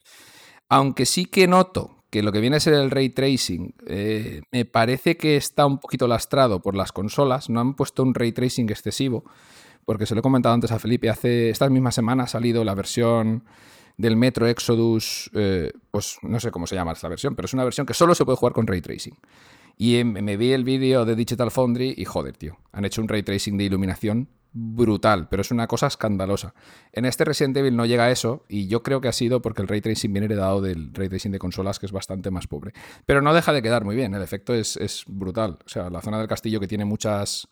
Aunque 0.70 1.06
sí 1.08 1.26
que 1.26 1.48
noto 1.48 1.95
que 2.16 2.24
lo 2.24 2.32
que 2.32 2.40
viene 2.40 2.56
a 2.56 2.60
ser 2.62 2.76
el 2.76 2.92
ray 2.92 3.10
tracing 3.10 3.76
eh, 3.88 4.42
me 4.50 4.64
parece 4.64 5.18
que 5.18 5.36
está 5.36 5.66
un 5.66 5.80
poquito 5.80 6.08
lastrado 6.08 6.62
por 6.62 6.74
las 6.74 6.94
consolas. 6.94 7.50
No 7.50 7.60
han 7.60 7.74
puesto 7.74 8.04
un 8.04 8.16
ray 8.16 8.32
tracing 8.32 8.70
excesivo, 8.70 9.26
porque 9.84 10.06
se 10.06 10.16
lo 10.16 10.20
he 10.20 10.22
comentado 10.22 10.56
antes 10.56 10.72
a 10.72 10.80
Felipe. 10.80 11.10
Hace 11.10 11.50
esta 11.50 11.70
misma 11.70 11.92
semana 11.92 12.24
ha 12.24 12.28
salido 12.28 12.64
la 12.64 12.74
versión 12.74 13.44
del 13.98 14.16
Metro 14.16 14.48
Exodus, 14.48 15.30
eh, 15.34 15.74
pues 15.92 16.18
no 16.22 16.40
sé 16.40 16.52
cómo 16.52 16.68
se 16.68 16.76
llama 16.76 16.94
esta 16.94 17.10
versión, 17.10 17.36
pero 17.36 17.48
es 17.48 17.54
una 17.54 17.66
versión 17.66 17.86
que 17.86 17.94
solo 17.94 18.16
se 18.16 18.24
puede 18.24 18.38
jugar 18.38 18.54
con 18.54 18.66
ray 18.66 18.80
tracing. 18.80 19.18
Y 19.78 19.98
em, 19.98 20.14
me 20.14 20.38
vi 20.38 20.54
el 20.54 20.64
vídeo 20.64 21.04
de 21.04 21.18
Digital 21.18 21.52
Foundry 21.52 21.96
y 21.98 22.06
joder, 22.06 22.38
tío, 22.38 22.58
han 22.72 22.86
hecho 22.86 23.02
un 23.02 23.10
ray 23.10 23.24
tracing 23.24 23.58
de 23.58 23.66
iluminación 23.66 24.30
brutal, 24.58 25.28
pero 25.28 25.42
es 25.42 25.52
una 25.52 25.68
cosa 25.68 25.88
escandalosa. 25.88 26.54
En 26.94 27.04
este 27.04 27.26
Resident 27.26 27.58
Evil 27.58 27.76
no 27.76 27.86
llega 27.86 28.06
a 28.06 28.12
eso 28.12 28.46
y 28.48 28.68
yo 28.68 28.84
creo 28.84 29.02
que 29.02 29.10
ha 29.10 29.12
sido 29.12 29.42
porque 29.42 29.62
el 29.62 29.68
ray 29.68 29.82
tracing 29.82 30.14
viene 30.14 30.26
heredado 30.26 30.62
del 30.62 30.94
ray 30.94 31.10
tracing 31.10 31.34
de 31.34 31.40
consolas 31.40 31.78
que 31.78 31.86
es 31.86 31.92
bastante 31.92 32.32
más 32.32 32.48
pobre. 32.48 32.72
Pero 33.06 33.22
no 33.22 33.34
deja 33.34 33.52
de 33.52 33.62
quedar 33.62 33.84
muy 33.84 33.98
bien, 33.98 34.14
el 34.14 34.22
efecto 34.22 34.54
es, 34.54 34.78
es 34.78 35.04
brutal. 35.08 35.60
O 35.66 35.70
sea, 35.70 35.90
la 35.90 36.02
zona 36.02 36.20
del 36.20 36.30
castillo 36.30 36.62
que 36.62 36.70
tiene 36.70 36.86
muchas 36.86 37.50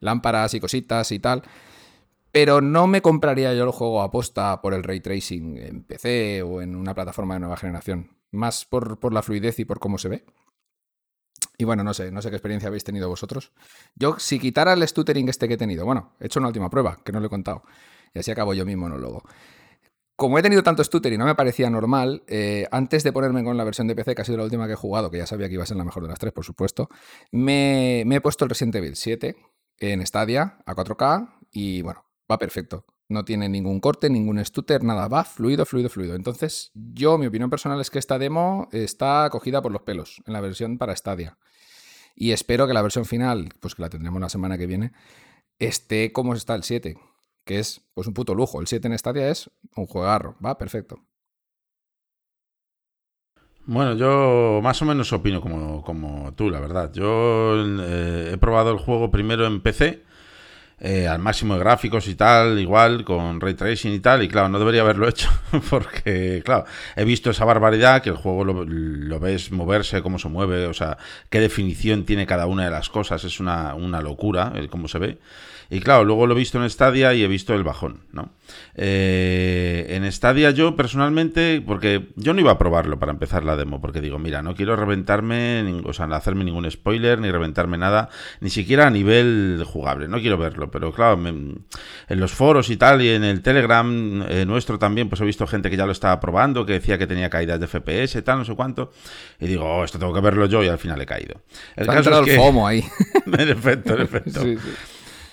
lámparas 0.00 0.52
y 0.54 0.60
cositas 0.60 1.12
y 1.12 1.20
tal. 1.20 1.44
Pero 2.32 2.60
no 2.60 2.88
me 2.88 3.00
compraría 3.00 3.54
yo 3.54 3.64
el 3.64 3.70
juego 3.70 4.02
a 4.02 4.10
posta 4.10 4.60
por 4.60 4.74
el 4.74 4.82
ray 4.82 5.00
tracing 5.00 5.56
en 5.56 5.84
PC 5.84 6.42
o 6.42 6.62
en 6.62 6.74
una 6.74 6.94
plataforma 6.94 7.34
de 7.34 7.40
nueva 7.40 7.56
generación. 7.56 8.10
Más 8.32 8.64
por, 8.64 8.98
por 8.98 9.12
la 9.12 9.22
fluidez 9.22 9.60
y 9.60 9.64
por 9.64 9.78
cómo 9.78 9.98
se 9.98 10.08
ve. 10.08 10.24
Y 11.60 11.64
bueno, 11.64 11.84
no 11.84 11.92
sé, 11.92 12.10
no 12.10 12.22
sé 12.22 12.30
qué 12.30 12.36
experiencia 12.36 12.68
habéis 12.68 12.84
tenido 12.84 13.06
vosotros. 13.10 13.52
Yo, 13.94 14.18
si 14.18 14.38
quitara 14.38 14.72
el 14.72 14.88
stuttering 14.88 15.28
este 15.28 15.46
que 15.46 15.54
he 15.54 15.58
tenido, 15.58 15.84
bueno, 15.84 16.14
he 16.18 16.24
hecho 16.24 16.40
una 16.40 16.48
última 16.48 16.70
prueba, 16.70 16.96
que 17.04 17.12
no 17.12 17.20
lo 17.20 17.26
he 17.26 17.28
contado. 17.28 17.64
Y 18.14 18.18
así 18.18 18.30
acabo 18.30 18.54
yo 18.54 18.64
mi 18.64 18.76
monólogo. 18.76 19.24
Como 20.16 20.38
he 20.38 20.42
tenido 20.42 20.62
tanto 20.62 20.82
stutter 20.82 21.12
y 21.12 21.18
no 21.18 21.26
me 21.26 21.34
parecía 21.34 21.68
normal, 21.68 22.22
eh, 22.28 22.66
antes 22.70 23.04
de 23.04 23.12
ponerme 23.12 23.44
con 23.44 23.58
la 23.58 23.64
versión 23.64 23.88
de 23.88 23.94
PC, 23.94 24.14
que 24.14 24.22
ha 24.22 24.24
sido 24.24 24.38
la 24.38 24.44
última 24.44 24.66
que 24.66 24.72
he 24.72 24.76
jugado, 24.76 25.10
que 25.10 25.18
ya 25.18 25.26
sabía 25.26 25.48
que 25.48 25.54
iba 25.54 25.64
a 25.64 25.66
ser 25.66 25.76
la 25.76 25.84
mejor 25.84 26.02
de 26.02 26.08
las 26.08 26.18
tres, 26.18 26.32
por 26.32 26.46
supuesto, 26.46 26.88
me, 27.30 28.04
me 28.06 28.16
he 28.16 28.20
puesto 28.22 28.46
el 28.46 28.48
Resident 28.48 28.76
Evil 28.76 28.96
7 28.96 29.36
en 29.80 30.06
Stadia 30.06 30.62
a 30.64 30.74
4K 30.74 31.28
y 31.52 31.82
bueno, 31.82 32.06
va 32.30 32.38
perfecto. 32.38 32.86
No 33.10 33.24
tiene 33.24 33.48
ningún 33.48 33.80
corte, 33.80 34.08
ningún 34.08 34.42
stutter, 34.42 34.84
nada, 34.84 35.08
va 35.08 35.24
fluido, 35.24 35.66
fluido, 35.66 35.90
fluido. 35.90 36.14
Entonces, 36.14 36.70
yo, 36.74 37.18
mi 37.18 37.26
opinión 37.26 37.50
personal 37.50 37.80
es 37.80 37.90
que 37.90 37.98
esta 37.98 38.18
demo 38.18 38.68
está 38.70 39.28
cogida 39.30 39.60
por 39.60 39.72
los 39.72 39.82
pelos 39.82 40.22
en 40.26 40.32
la 40.32 40.40
versión 40.40 40.78
para 40.78 40.94
Stadia. 40.94 41.36
Y 42.20 42.32
espero 42.32 42.66
que 42.66 42.74
la 42.74 42.82
versión 42.82 43.06
final, 43.06 43.48
pues 43.60 43.74
que 43.74 43.80
la 43.80 43.88
tendremos 43.88 44.20
la 44.20 44.28
semana 44.28 44.58
que 44.58 44.66
viene, 44.66 44.92
esté 45.58 46.12
como 46.12 46.34
está 46.34 46.54
el 46.54 46.64
7. 46.64 46.98
que 47.46 47.58
es 47.58 47.80
pues 47.94 48.06
un 48.06 48.12
puto 48.12 48.34
lujo. 48.34 48.60
El 48.60 48.66
7 48.66 48.88
en 48.88 48.98
Stadia 48.98 49.30
es 49.30 49.50
un 49.74 49.86
juegarro, 49.86 50.36
va, 50.44 50.58
perfecto. 50.58 51.00
Bueno, 53.64 53.94
yo 53.94 54.60
más 54.62 54.82
o 54.82 54.84
menos 54.84 55.10
opino 55.14 55.40
como, 55.40 55.82
como 55.82 56.34
tú, 56.34 56.50
la 56.50 56.60
verdad. 56.60 56.92
Yo 56.92 57.54
eh, 57.56 58.32
he 58.34 58.36
probado 58.36 58.70
el 58.70 58.78
juego 58.78 59.10
primero 59.10 59.46
en 59.46 59.62
PC 59.62 60.04
eh, 60.80 61.06
al 61.06 61.18
máximo 61.18 61.54
de 61.54 61.60
gráficos 61.60 62.08
y 62.08 62.14
tal, 62.14 62.58
igual, 62.58 63.04
con 63.04 63.38
ray 63.40 63.52
tracing 63.54 63.92
y 63.92 64.00
tal, 64.00 64.22
y 64.22 64.28
claro, 64.28 64.48
no 64.48 64.58
debería 64.58 64.80
haberlo 64.80 65.06
hecho, 65.10 65.28
porque, 65.68 66.42
claro, 66.44 66.64
he 66.96 67.04
visto 67.04 67.30
esa 67.30 67.44
barbaridad, 67.44 68.02
que 68.02 68.08
el 68.08 68.16
juego 68.16 68.44
lo, 68.44 69.20
ves 69.20 69.52
moverse, 69.52 70.00
cómo 70.00 70.18
se 70.18 70.28
mueve, 70.28 70.66
o 70.66 70.74
sea, 70.74 70.96
qué 71.28 71.40
definición 71.40 72.04
tiene 72.04 72.26
cada 72.26 72.46
una 72.46 72.64
de 72.64 72.70
las 72.70 72.88
cosas, 72.88 73.22
es 73.24 73.40
una, 73.40 73.74
una 73.74 74.00
locura 74.00 74.52
el 74.56 74.70
cómo 74.70 74.88
se 74.88 74.98
ve. 74.98 75.18
Y 75.68 75.80
claro, 75.80 76.04
luego 76.04 76.26
lo 76.26 76.34
he 76.34 76.38
visto 76.38 76.60
en 76.60 76.68
Stadia 76.68 77.14
y 77.14 77.22
he 77.22 77.28
visto 77.28 77.54
el 77.54 77.62
bajón, 77.62 78.00
¿no? 78.12 78.30
Eh, 78.74 79.86
en 79.90 80.10
Stadia 80.10 80.50
yo 80.50 80.76
personalmente, 80.76 81.62
porque 81.66 82.08
yo 82.16 82.32
no 82.32 82.40
iba 82.40 82.52
a 82.52 82.58
probarlo 82.58 82.98
para 82.98 83.12
empezar 83.12 83.44
la 83.44 83.56
demo, 83.56 83.80
porque 83.80 84.00
digo, 84.00 84.18
mira, 84.18 84.42
no 84.42 84.54
quiero 84.54 84.76
reventarme, 84.76 85.82
o 85.84 85.92
sea, 85.92 86.06
no 86.06 86.14
hacerme 86.14 86.44
ningún 86.44 86.70
spoiler, 86.70 87.18
ni 87.18 87.30
reventarme 87.30 87.78
nada, 87.78 88.08
ni 88.40 88.50
siquiera 88.50 88.86
a 88.86 88.90
nivel 88.90 89.62
jugable, 89.66 90.08
no 90.08 90.18
quiero 90.20 90.38
verlo, 90.38 90.70
pero 90.70 90.92
claro, 90.92 91.20
en 91.26 91.64
los 92.08 92.32
foros 92.32 92.70
y 92.70 92.76
tal, 92.76 93.02
y 93.02 93.10
en 93.10 93.24
el 93.24 93.42
Telegram 93.42 94.24
eh, 94.28 94.44
nuestro 94.46 94.78
también, 94.78 95.08
pues 95.08 95.20
he 95.20 95.24
visto 95.24 95.46
gente 95.46 95.70
que 95.70 95.76
ya 95.76 95.86
lo 95.86 95.92
estaba 95.92 96.18
probando, 96.20 96.64
que 96.64 96.74
decía 96.74 96.98
que 96.98 97.06
tenía 97.06 97.28
caídas 97.30 97.60
de 97.60 97.66
FPS, 97.66 98.22
tal, 98.22 98.38
no 98.38 98.44
sé 98.44 98.54
cuánto, 98.54 98.92
y 99.38 99.46
digo, 99.46 99.64
oh, 99.64 99.84
esto 99.84 99.98
tengo 99.98 100.14
que 100.14 100.20
verlo 100.20 100.46
yo, 100.46 100.62
y 100.64 100.68
al 100.68 100.78
final 100.78 101.00
he 101.00 101.06
caído. 101.06 101.42
El 101.76 101.86
caso 101.86 102.22
es 102.22 102.26
que... 102.26 102.36
FOMO 102.36 102.66
ahí. 102.66 102.84
en 103.26 103.48
efecto, 103.48 103.94
en 103.94 104.02
efecto. 104.02 104.42
sí, 104.42 104.56
sí. 104.56 104.70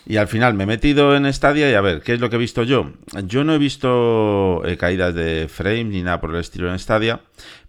Y 0.10 0.16
al 0.16 0.30
final 0.30 0.54
me 0.54 0.64
he 0.64 0.68
metido 0.68 1.18
en 1.18 1.32
Stadia 1.34 1.70
y 1.70 1.74
a 1.74 1.82
ver, 1.82 2.02
¿qué 2.02 2.14
es 2.14 2.22
lo 2.22 2.30
que 2.30 2.38
he 2.38 2.40
visto 2.40 2.64
yo? 2.64 2.94
Yo 3.26 3.44
no 3.44 3.54
he 3.54 3.58
visto 3.58 4.66
eh, 4.66 4.78
caídas 4.78 5.14
de 5.14 5.50
frame 5.50 5.84
ni 5.84 6.02
nada 6.02 6.22
por 6.22 6.34
el 6.34 6.40
estilo 6.40 6.72
en 6.72 6.80
Stadia, 6.80 7.20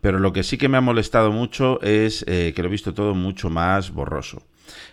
pero 0.00 0.20
lo 0.20 0.32
que 0.32 0.44
sí 0.44 0.56
que 0.56 0.68
me 0.68 0.76
ha 0.76 0.80
molestado 0.80 1.32
mucho 1.32 1.82
es 1.82 2.24
eh, 2.28 2.52
que 2.54 2.62
lo 2.62 2.68
he 2.68 2.70
visto 2.70 2.94
todo 2.94 3.16
mucho 3.16 3.50
más 3.50 3.90
borroso. 3.90 4.40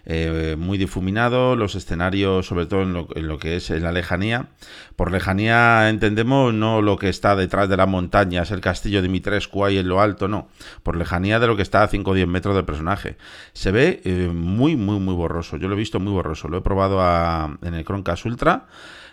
Eh, 0.05 0.55
muy 0.57 0.78
difuminado, 0.78 1.55
los 1.55 1.76
escenarios, 1.76 2.45
sobre 2.45 2.65
todo 2.65 2.84
en 2.84 3.28
lo, 3.28 3.39
que 3.39 3.57
es 3.57 3.69
en 3.69 3.84
la 3.84 3.91
lejanía. 3.91 4.47
Por 4.95 5.11
lejanía 5.11 5.89
entendemos 5.89 6.53
no 6.53 6.82
lo 6.82 6.97
que 6.97 7.09
está 7.09 7.36
detrás 7.36 7.69
de 7.69 7.78
las 7.78 7.88
montañas, 7.88 8.51
el 8.51 8.61
castillo 8.61 9.01
de 9.01 9.09
Mitrescu 9.09 9.65
ahí 9.65 9.78
en 9.78 9.88
lo 9.88 10.01
alto, 10.01 10.28
no. 10.28 10.47
Por 10.84 10.95
lejanía 10.95 11.39
de 11.39 11.47
lo 11.47 11.55
que 11.55 11.63
está 11.63 11.84
a 11.84 11.88
5 11.88 12.11
o 12.11 12.13
10 12.13 12.28
metros 12.28 12.55
del 12.55 12.65
personaje. 12.65 13.17
Se 13.53 13.71
ve 13.71 14.01
eh, 14.05 14.30
muy, 14.34 14.76
muy, 14.76 14.99
muy 14.99 15.13
borroso. 15.13 15.57
Yo 15.57 15.67
lo 15.67 15.76
he 15.76 15.78
visto 15.78 15.99
muy 15.99 16.11
borroso. 16.11 16.47
Lo 16.47 16.57
he 16.57 16.61
probado 16.61 16.95
en 17.61 17.73
el 17.73 17.84
Chromecast 17.84 18.26
Ultra. 18.26 18.67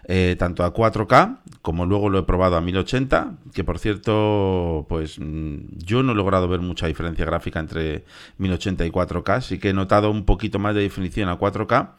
Eh, 0.05 0.34
tanto 0.36 0.64
a 0.64 0.74
4K 0.74 1.38
como 1.62 1.86
luego 1.86 2.11
lo 2.11 2.18
he 2.18 2.22
probado 2.24 2.57
a 2.57 2.61
1080, 2.61 3.34
que 3.55 3.62
por 3.62 3.78
cierto, 3.78 4.84
pues 4.88 5.18
mm, 5.20 5.78
yo 5.78 6.03
no 6.03 6.11
he 6.11 6.14
logrado 6.16 6.48
ver 6.48 6.61
mucha 6.61 6.88
diferencia 6.88 7.24
gráfica 7.24 7.61
entre 7.61 8.05
1080 8.38 8.84
y 8.84 8.90
4K, 8.90 9.40
sí 9.42 9.59
que 9.61 9.70
he 9.70 9.72
notado 9.72 10.11
un 10.11 10.24
poquito 10.24 10.59
más 10.59 10.74
de 10.74 10.82
definición 10.82 11.28
a 11.28 11.38
4K, 11.38 11.92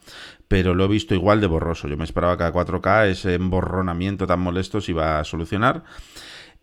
pero 0.48 0.74
lo 0.74 0.84
he 0.84 0.88
visto 0.88 1.14
igual 1.14 1.40
de 1.40 1.46
borroso. 1.46 1.88
Yo 1.88 1.96
me 1.96 2.04
esperaba 2.04 2.36
que 2.36 2.44
a 2.44 2.52
4K 2.52 3.08
ese 3.08 3.34
emborronamiento 3.34 4.26
tan 4.26 4.40
molesto 4.40 4.82
se 4.82 4.92
iba 4.92 5.18
a 5.18 5.24
solucionar. 5.24 5.84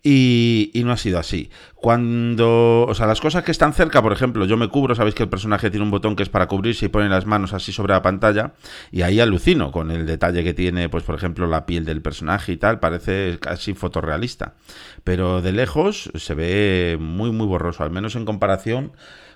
Y, 0.04 0.72
no 0.84 0.92
ha 0.92 0.98
sido 0.98 1.20
así. 1.20 1.52
Cuando, 1.76 2.86
o 2.88 2.96
sea, 2.96 3.06
las 3.06 3.22
cosas 3.22 3.44
que 3.44 3.52
están 3.52 3.74
cerca, 3.74 4.02
por 4.02 4.12
ejemplo, 4.14 4.46
yo 4.46 4.58
me 4.58 4.68
cubro, 4.68 4.96
sabéis 4.96 5.14
que 5.14 5.24
el 5.24 5.30
personaje 5.30 5.70
tiene 5.70 5.84
un 5.84 5.92
botón 5.92 6.16
que 6.16 6.24
es 6.24 6.30
para 6.30 6.48
cubrirse 6.48 6.86
y 6.86 6.90
pone 6.90 7.08
las 7.08 7.28
manos 7.28 7.54
así 7.54 7.72
sobre 7.72 7.94
la 7.94 8.02
pantalla, 8.02 8.54
y 8.92 9.04
ahí 9.04 9.20
alucino 9.20 9.72
con 9.72 9.92
el 9.92 10.08
detalle 10.08 10.44
que 10.44 10.56
tiene, 10.56 10.90
pues 10.90 11.04
por 11.04 11.16
ejemplo, 11.16 11.46
la 11.46 11.68
piel 11.68 11.86
del 11.86 12.02
personaje 12.02 12.54
y 12.54 12.58
tal, 12.58 12.80
parece 12.80 13.38
casi 13.40 13.76
fotorrealista. 13.76 14.56
Pero 15.04 15.42
de 15.42 15.52
lejos 15.52 16.12
se 16.16 16.34
ve 16.34 16.98
muy, 17.00 17.32
muy 17.32 17.46
borroso, 17.46 17.84
al 17.84 17.92
menos 17.92 18.16
en 18.16 18.26
comparación 18.26 18.94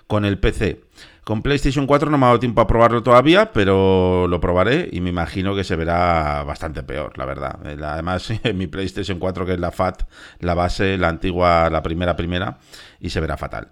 con 0.08 0.24
el 0.24 0.38
PC. 0.38 0.80
Con 1.26 1.42
PlayStation 1.42 1.88
4 1.88 2.08
no 2.08 2.18
me 2.18 2.24
ha 2.24 2.28
dado 2.28 2.38
tiempo 2.38 2.60
a 2.60 2.68
probarlo 2.68 3.02
todavía, 3.02 3.50
pero 3.50 4.28
lo 4.28 4.38
probaré 4.38 4.88
y 4.92 5.00
me 5.00 5.10
imagino 5.10 5.56
que 5.56 5.64
se 5.64 5.74
verá 5.74 6.44
bastante 6.44 6.84
peor, 6.84 7.18
la 7.18 7.24
verdad. 7.24 7.58
Además, 7.82 8.32
mi 8.54 8.68
PlayStation 8.68 9.18
4, 9.18 9.44
que 9.44 9.54
es 9.54 9.58
la 9.58 9.72
FAT, 9.72 10.04
la 10.38 10.54
base, 10.54 10.96
la 10.96 11.08
antigua, 11.08 11.68
la 11.68 11.82
primera 11.82 12.14
primera, 12.14 12.58
y 13.00 13.10
se 13.10 13.18
verá 13.18 13.36
fatal. 13.36 13.70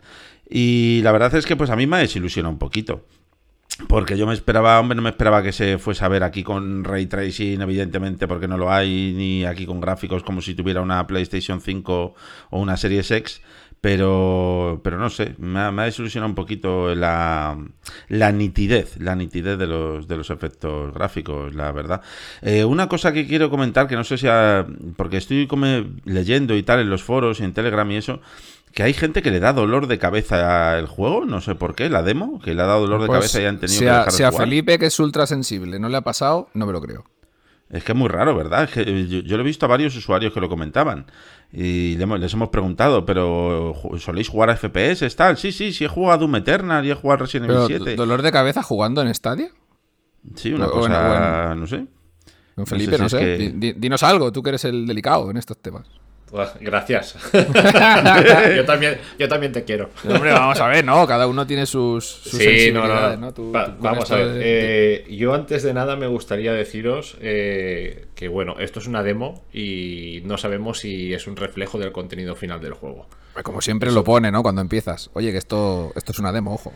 Y 0.51 1.01
la 1.05 1.13
verdad 1.13 1.33
es 1.37 1.47
que 1.47 1.55
pues 1.55 1.71
a 1.71 1.77
mí 1.77 1.87
me 1.87 1.99
desilusiona 1.99 2.49
un 2.49 2.59
poquito. 2.59 3.05
Porque 3.89 4.19
yo 4.19 4.27
me 4.27 4.35
esperaba, 4.35 4.81
hombre, 4.81 4.97
no 4.97 5.03
me 5.03 5.11
esperaba 5.11 5.43
que 5.43 5.53
se 5.53 5.79
fuese 5.79 6.05
a 6.05 6.09
ver 6.09 6.25
aquí 6.25 6.43
con 6.43 6.83
ray 6.83 7.07
tracing, 7.07 7.61
evidentemente, 7.61 8.27
porque 8.27 8.49
no 8.49 8.57
lo 8.57 8.73
hay, 8.73 9.13
ni 9.17 9.45
aquí 9.45 9.65
con 9.65 9.81
gráficos 9.81 10.25
como 10.25 10.43
si 10.43 10.57
tuviera 10.57 10.81
una 10.81 11.07
PlayStation 11.07 11.61
5 11.61 12.15
o 12.51 12.61
una 12.61 12.77
Series 12.77 13.13
X 13.13 13.43
pero, 13.85 14.81
pero 14.83 14.99
no 14.99 15.11
sé, 15.11 15.35
me 15.37 15.61
ha, 15.61 15.71
desilusionado 15.71 16.31
un 16.31 16.35
poquito 16.35 16.95
la, 16.95 17.55
la, 18.09 18.33
nitidez, 18.33 18.97
la 18.99 19.15
nitidez 19.15 19.59
de 19.59 19.67
los, 19.67 20.09
de 20.09 20.17
los 20.17 20.31
efectos 20.31 20.95
gráficos, 20.95 21.55
la 21.55 21.71
verdad. 21.71 22.01
Eh, 22.41 22.65
una 22.65 22.89
cosa 22.89 23.13
que 23.13 23.27
quiero 23.27 23.51
comentar, 23.51 23.87
que 23.87 23.95
no 23.95 24.03
sé 24.03 24.17
si, 24.17 24.27
porque 24.97 25.19
estoy 25.19 25.47
como 25.47 25.67
leyendo 26.07 26.57
y 26.57 26.63
tal 26.63 26.81
en 26.81 26.89
los 26.89 27.03
foros 27.03 27.41
y 27.41 27.45
en 27.45 27.53
Telegram 27.53 27.91
y 27.91 27.97
eso, 27.97 28.23
que 28.73 28.85
hay 28.85 28.95
gente 28.95 29.21
que 29.21 29.31
le 29.31 29.39
da 29.39 29.53
dolor 29.53 29.87
de 29.87 29.99
cabeza 29.99 30.79
al 30.79 30.87
juego, 30.87 31.27
no 31.27 31.43
sé 31.43 31.55
por 31.55 31.75
qué, 31.75 31.91
la 31.91 32.03
demo, 32.03 32.41
que 32.41 32.55
le 32.55 32.63
ha 32.63 32.67
dado 32.67 32.81
dolor 32.81 33.03
de 33.03 33.09
pues 33.09 33.19
cabeza 33.19 33.43
y 33.43 33.45
han 33.45 33.61
tenido 33.61 33.81
que 33.81 33.85
dejar 33.85 34.13
Si 34.13 34.23
a 34.23 34.33
Felipe, 34.33 34.79
que 34.79 34.87
es 34.87 34.99
ultra 34.99 35.27
sensible, 35.27 35.79
no 35.79 35.91
le 35.91 35.99
ha 35.99 36.03
pasado, 36.03 36.49
no 36.55 36.65
me 36.65 36.73
lo 36.73 36.81
creo. 36.81 37.05
Es 37.71 37.83
que 37.83 37.93
es 37.93 37.99
muy 37.99 38.09
raro, 38.09 38.37
¿verdad? 38.37 38.69
que 38.69 39.07
yo, 39.07 39.37
lo 39.37 39.43
he 39.43 39.47
visto 39.47 39.67
a 39.67 39.69
varios 39.69 39.97
usuarios 39.97 40.33
que 40.33 40.41
lo 40.41 40.49
comentaban. 40.49 41.07
Y 41.57 41.97
les 41.97 42.35
hemos 42.35 42.49
preguntado, 42.49 43.07
¿pero 43.07 43.75
soléis 43.99 44.29
jugar 44.29 44.51
a 44.51 44.57
FPS? 44.57 45.15
Tal? 45.15 45.37
Sí, 45.37 45.53
sí, 45.53 45.73
sí 45.73 45.85
he 45.85 45.89
jugado 45.89 46.21
Doom 46.21 46.37
Eternal 46.37 46.85
y 46.85 46.91
he 46.91 46.95
jugado 46.95 47.25
Resident 47.25 47.49
Evil 47.49 47.63
7. 47.69 47.95
¿Dolor 47.95 48.23
de 48.23 48.33
cabeza 48.33 48.61
jugando 48.63 49.01
en 49.03 49.15
Stadia? 49.15 49.51
Sí, 50.35 50.53
una 50.53 50.67
cosa, 50.67 51.55
no 51.55 51.67
sé. 51.69 51.87
Felipe, 52.67 52.99
no 52.99 53.09
sé. 53.09 53.55
Dinos 53.77 54.03
algo, 54.03 54.33
tú 54.33 54.43
que 54.43 54.49
eres 54.49 54.65
el 54.65 54.85
delicado 54.85 55.31
en 55.31 55.37
estos 55.37 55.59
temas. 55.59 55.87
Gracias. 56.61 57.17
yo, 57.33 58.65
también, 58.65 58.99
yo 59.19 59.29
también 59.29 59.53
te 59.53 59.65
quiero. 59.65 59.91
Hombre, 60.09 60.33
vamos 60.33 60.61
a 60.61 60.69
ver, 60.69 60.85
¿no? 60.85 61.07
Cada 61.07 61.27
uno 61.27 61.47
tiene 61.47 61.67
sus, 61.67 62.05
sí, 62.05 62.71
no, 62.73 62.87
no. 62.87 63.33
vamos 63.79 64.11
a 64.11 64.17
ver. 64.17 64.41
Eh, 64.43 65.07
yo 65.11 65.35
antes 65.35 65.63
de 65.63 65.73
nada 65.75 65.97
me 65.97 66.07
gustaría 66.07 66.53
deciros 66.53 67.17
eh, 67.21 68.07
que, 68.15 68.29
bueno, 68.29 68.57
esto 68.59 68.81
es 68.81 68.87
una 68.87 69.03
demo 69.03 69.45
y 69.53 70.23
no 70.25 70.37
sabemos 70.37 70.81
si 70.81 71.15
es 71.15 71.27
un 71.27 71.37
reflejo 71.37 71.79
del 71.79 71.93
contenido 71.93 72.35
final 72.35 72.61
del 72.61 72.75
juego. 72.75 73.07
Como 73.43 73.61
siempre 73.61 73.91
lo 73.93 74.05
pone, 74.05 74.31
¿no? 74.31 74.43
Cuando 74.43 74.61
empiezas. 74.61 75.11
Oye, 75.15 75.33
que 75.33 75.39
esto, 75.39 75.93
esto 75.97 76.13
es 76.13 76.19
una 76.19 76.33
demo, 76.33 76.55
ojo. 76.55 76.73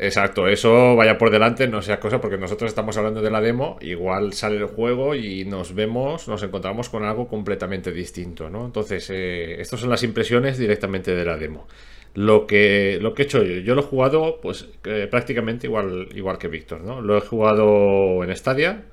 Exacto, 0.00 0.46
eso 0.46 0.94
vaya 0.94 1.18
por 1.18 1.30
delante, 1.30 1.66
no 1.66 1.82
sea 1.82 1.98
cosa, 1.98 2.20
porque 2.20 2.38
nosotros 2.38 2.68
estamos 2.68 2.96
hablando 2.96 3.20
de 3.20 3.32
la 3.32 3.40
demo, 3.40 3.78
igual 3.80 4.32
sale 4.32 4.56
el 4.56 4.66
juego 4.66 5.16
y 5.16 5.44
nos 5.44 5.74
vemos, 5.74 6.28
nos 6.28 6.40
encontramos 6.44 6.88
con 6.88 7.02
algo 7.04 7.26
completamente 7.26 7.90
distinto, 7.90 8.48
¿no? 8.48 8.64
Entonces, 8.64 9.10
eh, 9.10 9.60
estas 9.60 9.80
son 9.80 9.90
las 9.90 10.04
impresiones 10.04 10.56
directamente 10.56 11.16
de 11.16 11.24
la 11.24 11.36
demo. 11.36 11.66
Lo 12.14 12.46
que, 12.46 12.98
lo 13.02 13.12
que 13.12 13.22
he 13.22 13.24
hecho 13.24 13.42
yo, 13.42 13.56
yo 13.60 13.74
lo 13.74 13.80
he 13.80 13.84
jugado 13.84 14.40
pues 14.40 14.68
eh, 14.84 15.08
prácticamente 15.10 15.66
igual, 15.66 16.08
igual 16.14 16.38
que 16.38 16.46
Víctor, 16.46 16.82
¿no? 16.82 17.00
Lo 17.00 17.18
he 17.18 17.20
jugado 17.20 18.22
en 18.22 18.34
Stadia, 18.36 18.84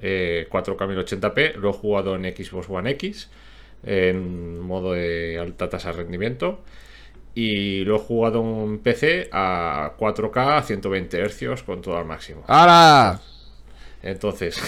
4K 0.00 0.78
1080p, 0.78 1.56
lo 1.56 1.70
he 1.70 1.72
jugado 1.74 2.16
en 2.16 2.24
Xbox 2.24 2.70
One 2.70 2.90
X, 2.92 3.30
en 3.84 4.60
modo 4.60 4.92
de 4.94 5.38
alta 5.38 5.68
tasa 5.68 5.92
de 5.92 5.98
rendimiento 5.98 6.60
y 7.40 7.84
lo 7.84 7.94
he 7.94 7.98
jugado 8.00 8.40
en 8.40 8.80
PC 8.80 9.28
a 9.30 9.92
4K 9.96 10.58
a 10.58 10.60
120 10.60 11.24
Hz 11.28 11.62
con 11.62 11.80
todo 11.80 11.96
al 11.96 12.04
máximo. 12.04 12.42
¡Hala! 12.48 13.20
Entonces, 14.02 14.60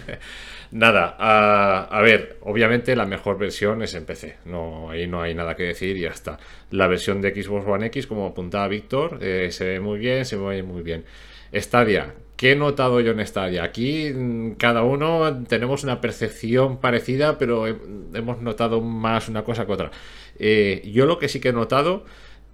nada, 0.70 1.16
a, 1.18 2.00
ver, 2.00 2.38
obviamente 2.40 2.96
la 2.96 3.04
mejor 3.04 3.36
versión 3.36 3.82
es 3.82 3.92
en 3.92 4.06
PC, 4.06 4.36
no, 4.46 4.88
ahí 4.88 5.06
no 5.06 5.20
hay 5.20 5.34
nada 5.34 5.54
que 5.54 5.64
decir 5.64 5.98
y 5.98 6.00
ya 6.00 6.08
está. 6.08 6.38
La 6.70 6.86
versión 6.86 7.20
de 7.20 7.30
Xbox 7.30 7.66
One 7.66 7.86
X, 7.88 8.06
como 8.06 8.26
apuntaba 8.26 8.68
Víctor, 8.68 9.18
eh, 9.20 9.50
se 9.50 9.66
ve 9.66 9.80
muy 9.80 9.98
bien, 9.98 10.24
se 10.24 10.38
ve 10.38 10.62
muy 10.62 10.80
bien. 10.80 11.04
Stadia, 11.52 12.14
¿qué 12.38 12.52
he 12.52 12.56
notado 12.56 13.00
yo 13.00 13.10
en 13.12 13.26
Stadia? 13.26 13.64
Aquí 13.64 14.10
mm, 14.14 14.52
cada 14.52 14.82
uno 14.84 15.44
tenemos 15.46 15.84
una 15.84 16.00
percepción 16.00 16.78
parecida, 16.80 17.36
pero 17.36 17.66
hemos 17.66 18.40
notado 18.40 18.80
más 18.80 19.28
una 19.28 19.44
cosa 19.44 19.66
que 19.66 19.72
otra. 19.72 19.90
Eh, 20.38 20.88
yo 20.90 21.04
lo 21.04 21.18
que 21.18 21.28
sí 21.28 21.40
que 21.40 21.48
he 21.50 21.52
notado 21.52 22.04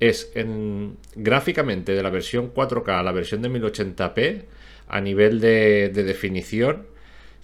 es 0.00 0.32
en 0.34 0.96
gráficamente 1.14 1.92
de 1.92 2.02
la 2.02 2.10
versión 2.10 2.52
4K 2.52 2.98
a 2.98 3.02
la 3.02 3.12
versión 3.12 3.42
de 3.42 3.50
1080p, 3.50 4.44
a 4.88 5.00
nivel 5.00 5.40
de, 5.40 5.90
definición, 5.90 6.86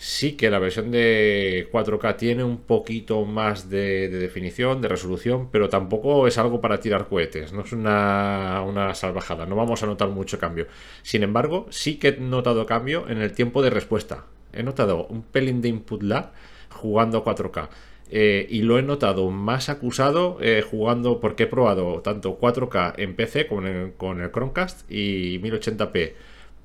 sí 0.01 0.33
que 0.33 0.49
la 0.49 0.59
versión 0.59 0.91
de 0.91 1.69
4K 1.71 2.17
tiene 2.17 2.43
un 2.43 2.63
poquito 2.63 3.27
más 3.27 3.69
de, 3.69 4.09
definición, 4.09 4.81
de 4.81 4.89
resolución, 4.89 5.51
pero 5.53 5.69
tampoco 5.69 6.27
es 6.27 6.39
algo 6.39 6.63
para 6.63 6.81
tirar 6.81 7.07
cohetes, 7.07 7.53
no 7.53 7.61
es 7.61 7.73
una, 7.73 8.63
una, 8.67 8.95
salvajada, 8.95 9.45
no 9.45 9.57
vamos 9.57 9.83
a 9.83 9.87
notar 9.87 10.09
mucho 10.09 10.39
cambio. 10.39 10.69
Sin 11.03 11.23
embargo, 11.23 11.67
sí 11.69 11.99
que 11.99 12.09
he 12.09 12.17
notado 12.17 12.65
cambio 12.65 13.11
en 13.11 13.21
el 13.21 13.33
tiempo 13.33 13.61
de 13.61 13.69
respuesta. 13.69 14.25
he 14.55 14.63
notado 14.63 15.07
un 15.07 15.23
pelín 15.23 15.61
de 15.61 15.69
input 15.69 16.03
lag 16.03 16.33
jugando 16.71 17.23
4K. 17.23 17.69
Eh, 18.09 18.47
y 18.49 18.63
lo 18.63 18.79
he 18.79 18.83
notado 18.83 19.31
más 19.31 19.69
acusado 19.69 20.39
eh, 20.41 20.65
jugando 20.69 21.21
porque 21.21 21.43
he 21.43 21.47
probado 21.47 22.01
tanto 22.01 22.39
4K 22.41 22.95
en 22.97 23.15
PC 23.17 23.47
con 23.47 23.67
el, 23.67 23.93
con 23.93 24.23
el 24.23 24.33
Chromecast 24.33 24.91
y 24.91 25.39
1080p 25.41 26.15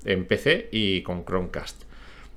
en 0.06 0.24
PC 0.24 0.70
y 0.72 1.02
con 1.02 1.24
Chromecast. 1.26 1.85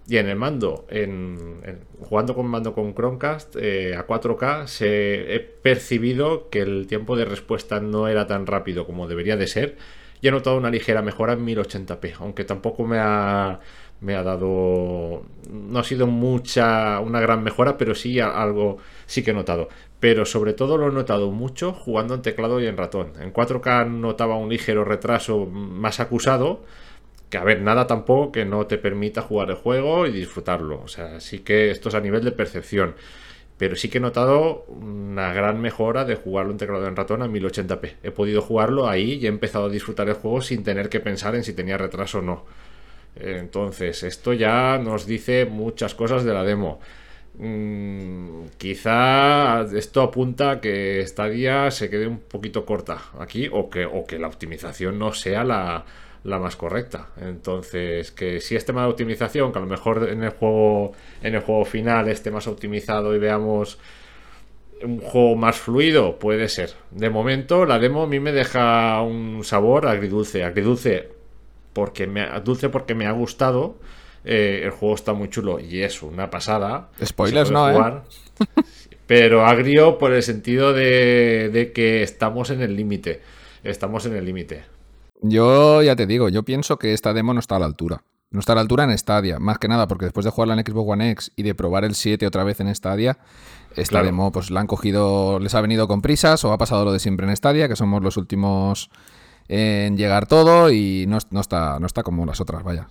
Y 0.09 0.17
en 0.17 0.27
el 0.27 0.37
mando, 0.37 0.87
en, 0.89 1.61
jugando 1.99 2.33
con 2.33 2.47
mando 2.47 2.73
con 2.73 2.95
Chromecast 2.95 3.55
eh, 3.57 3.95
a 3.95 4.07
4K, 4.07 4.65
se, 4.65 5.35
he 5.35 5.39
percibido 5.39 6.49
que 6.49 6.61
el 6.61 6.87
tiempo 6.87 7.15
de 7.15 7.25
respuesta 7.25 7.79
no 7.79 8.07
era 8.07 8.25
tan 8.25 8.47
rápido 8.47 8.87
como 8.87 9.07
debería 9.07 9.37
de 9.37 9.45
ser. 9.45 9.77
Y 10.19 10.27
he 10.27 10.31
notado 10.31 10.57
una 10.57 10.71
ligera 10.71 11.03
mejora 11.03 11.33
en 11.33 11.45
1080p, 11.45 12.15
aunque 12.21 12.43
tampoco 12.43 12.87
me 12.87 12.97
ha, 12.99 13.59
me 14.01 14.15
ha 14.15 14.23
dado. 14.23 15.25
No 15.51 15.79
ha 15.79 15.83
sido 15.83 16.07
mucha, 16.07 16.99
una 17.01 17.19
gran 17.19 17.43
mejora, 17.43 17.77
pero 17.77 17.93
sí 17.93 18.19
algo, 18.19 18.79
sí 19.05 19.21
que 19.23 19.29
he 19.29 19.35
notado. 19.35 19.69
Pero 19.99 20.25
sobre 20.25 20.53
todo 20.53 20.77
lo 20.77 20.87
he 20.89 20.91
notado 20.91 21.29
mucho 21.29 21.71
jugando 21.71 22.15
en 22.15 22.23
teclado 22.23 22.59
y 22.59 22.65
en 22.65 22.77
ratón. 22.77 23.13
En 23.21 23.31
4K 23.31 23.87
notaba 23.87 24.37
un 24.37 24.49
ligero 24.49 24.83
retraso 24.83 25.45
más 25.45 25.99
acusado 25.99 26.63
que 27.29 27.37
a 27.37 27.43
ver, 27.43 27.61
nada 27.61 27.87
tampoco 27.87 28.31
que 28.31 28.45
no 28.45 28.65
te 28.67 28.77
permita 28.77 29.21
jugar 29.21 29.49
el 29.49 29.55
juego 29.55 30.07
y 30.07 30.11
disfrutarlo. 30.11 30.81
O 30.81 30.87
sea, 30.87 31.19
sí 31.19 31.39
que 31.39 31.71
esto 31.71 31.89
es 31.89 31.95
a 31.95 32.01
nivel 32.01 32.23
de 32.23 32.31
percepción. 32.31 32.95
Pero 33.57 33.75
sí 33.75 33.89
que 33.89 33.97
he 33.97 34.01
notado 34.01 34.63
una 34.67 35.33
gran 35.33 35.61
mejora 35.61 36.05
de 36.05 36.15
jugarlo 36.15 36.51
en 36.51 36.57
teclado 36.57 36.87
en 36.87 36.95
ratón 36.95 37.21
a 37.21 37.27
1080p. 37.27 37.95
He 38.03 38.11
podido 38.11 38.41
jugarlo 38.41 38.87
ahí 38.87 39.15
y 39.15 39.25
he 39.25 39.29
empezado 39.29 39.65
a 39.65 39.69
disfrutar 39.69 40.07
el 40.07 40.15
juego 40.15 40.41
sin 40.41 40.63
tener 40.63 40.89
que 40.89 41.01
pensar 41.01 41.35
en 41.35 41.43
si 41.43 41.53
tenía 41.53 41.77
retraso 41.77 42.19
o 42.19 42.21
no. 42.21 42.45
Entonces, 43.15 44.03
esto 44.03 44.33
ya 44.33 44.77
nos 44.77 45.05
dice 45.05 45.45
muchas 45.45 45.93
cosas 45.93 46.23
de 46.23 46.33
la 46.33 46.43
demo. 46.43 46.79
Mm, 47.37 48.47
quizá 48.57 49.63
esto 49.75 50.01
apunta 50.01 50.51
a 50.51 50.61
que 50.61 51.05
Stadia 51.05 51.69
se 51.71 51.89
quede 51.89 52.07
un 52.07 52.19
poquito 52.19 52.65
corta 52.65 52.97
aquí 53.19 53.49
o 53.51 53.69
que, 53.69 53.85
o 53.85 54.05
que 54.05 54.19
la 54.19 54.27
optimización 54.27 54.99
no 54.99 55.13
sea 55.13 55.43
la, 55.43 55.85
la 56.23 56.39
más 56.39 56.55
correcta. 56.55 57.07
Entonces, 57.21 58.11
que 58.11 58.41
si 58.41 58.55
este 58.55 58.67
tema 58.67 58.83
de 58.83 58.89
optimización, 58.89 59.51
que 59.51 59.59
a 59.59 59.61
lo 59.61 59.67
mejor 59.67 60.09
en 60.09 60.23
el 60.23 60.31
juego, 60.31 60.93
en 61.23 61.35
el 61.35 61.41
juego 61.41 61.65
final 61.65 62.07
esté 62.09 62.31
más 62.31 62.47
optimizado 62.47 63.15
y 63.15 63.19
veamos 63.19 63.79
un 64.81 64.99
juego 64.99 65.35
más 65.35 65.57
fluido, 65.57 66.19
puede 66.19 66.49
ser. 66.49 66.71
De 66.91 67.09
momento, 67.09 67.65
la 67.65 67.79
demo 67.79 68.03
a 68.03 68.07
mí 68.07 68.19
me 68.19 68.31
deja 68.31 69.01
un 69.01 69.43
sabor 69.43 69.87
agridulce. 69.87 70.43
Agridulce 70.43 71.09
porque 71.73 72.07
me, 72.07 72.27
dulce 72.43 72.69
porque 72.69 72.95
me 72.95 73.05
ha 73.05 73.11
gustado. 73.11 73.77
Eh, 74.25 74.61
el 74.63 74.71
juego 74.71 74.95
está 74.95 75.13
muy 75.13 75.29
chulo 75.29 75.59
y 75.59 75.81
es 75.81 76.01
una 76.03 76.29
pasada. 76.29 76.89
Spoilers 77.03 77.51
no, 77.51 77.69
¿eh? 77.69 78.01
Pero 79.07 79.45
agrio 79.45 79.97
por 79.97 80.13
el 80.13 80.21
sentido 80.21 80.73
de, 80.73 81.49
de 81.51 81.71
que 81.71 82.03
estamos 82.03 82.51
en 82.51 82.61
el 82.61 82.75
límite. 82.75 83.21
Estamos 83.63 84.05
en 84.05 84.15
el 84.15 84.25
límite. 84.25 84.63
Yo 85.21 85.81
ya 85.83 85.95
te 85.95 86.05
digo, 86.05 86.29
yo 86.29 86.43
pienso 86.43 86.77
que 86.77 86.93
esta 86.93 87.13
demo 87.13 87.33
no 87.33 87.39
está 87.39 87.57
a 87.57 87.59
la 87.59 87.65
altura. 87.65 88.03
No 88.31 88.39
está 88.39 88.51
a 88.51 88.55
la 88.55 88.61
altura 88.61 88.83
en 88.83 88.95
Stadia, 88.95 89.39
más 89.39 89.57
que 89.57 89.67
nada 89.67 89.87
porque 89.87 90.05
después 90.05 90.23
de 90.23 90.29
jugarla 90.29 90.53
en 90.53 90.63
Xbox 90.63 90.91
One 90.91 91.11
X 91.11 91.31
y 91.35 91.41
de 91.41 91.55
probar 91.55 91.83
el 91.83 91.95
7 91.95 92.27
otra 92.27 92.43
vez 92.43 92.59
en 92.59 92.73
Stadia, 92.73 93.17
esta 93.75 94.03
demo 94.03 94.31
pues 94.31 94.51
la 94.51 94.59
han 94.59 94.67
cogido, 94.67 95.39
les 95.39 95.55
ha 95.55 95.61
venido 95.61 95.87
con 95.87 96.03
prisas 96.03 96.45
o 96.45 96.53
ha 96.53 96.57
pasado 96.59 96.85
lo 96.85 96.93
de 96.93 96.99
siempre 96.99 97.27
en 97.27 97.35
Stadia, 97.35 97.67
que 97.67 97.75
somos 97.75 98.03
los 98.03 98.17
últimos 98.17 98.91
en 99.47 99.97
llegar 99.97 100.27
todo 100.27 100.71
y 100.71 101.05
no, 101.07 101.17
está, 101.17 101.79
no 101.79 101.87
está 101.87 102.03
como 102.03 102.25
las 102.27 102.39
otras, 102.39 102.63
vaya. 102.63 102.87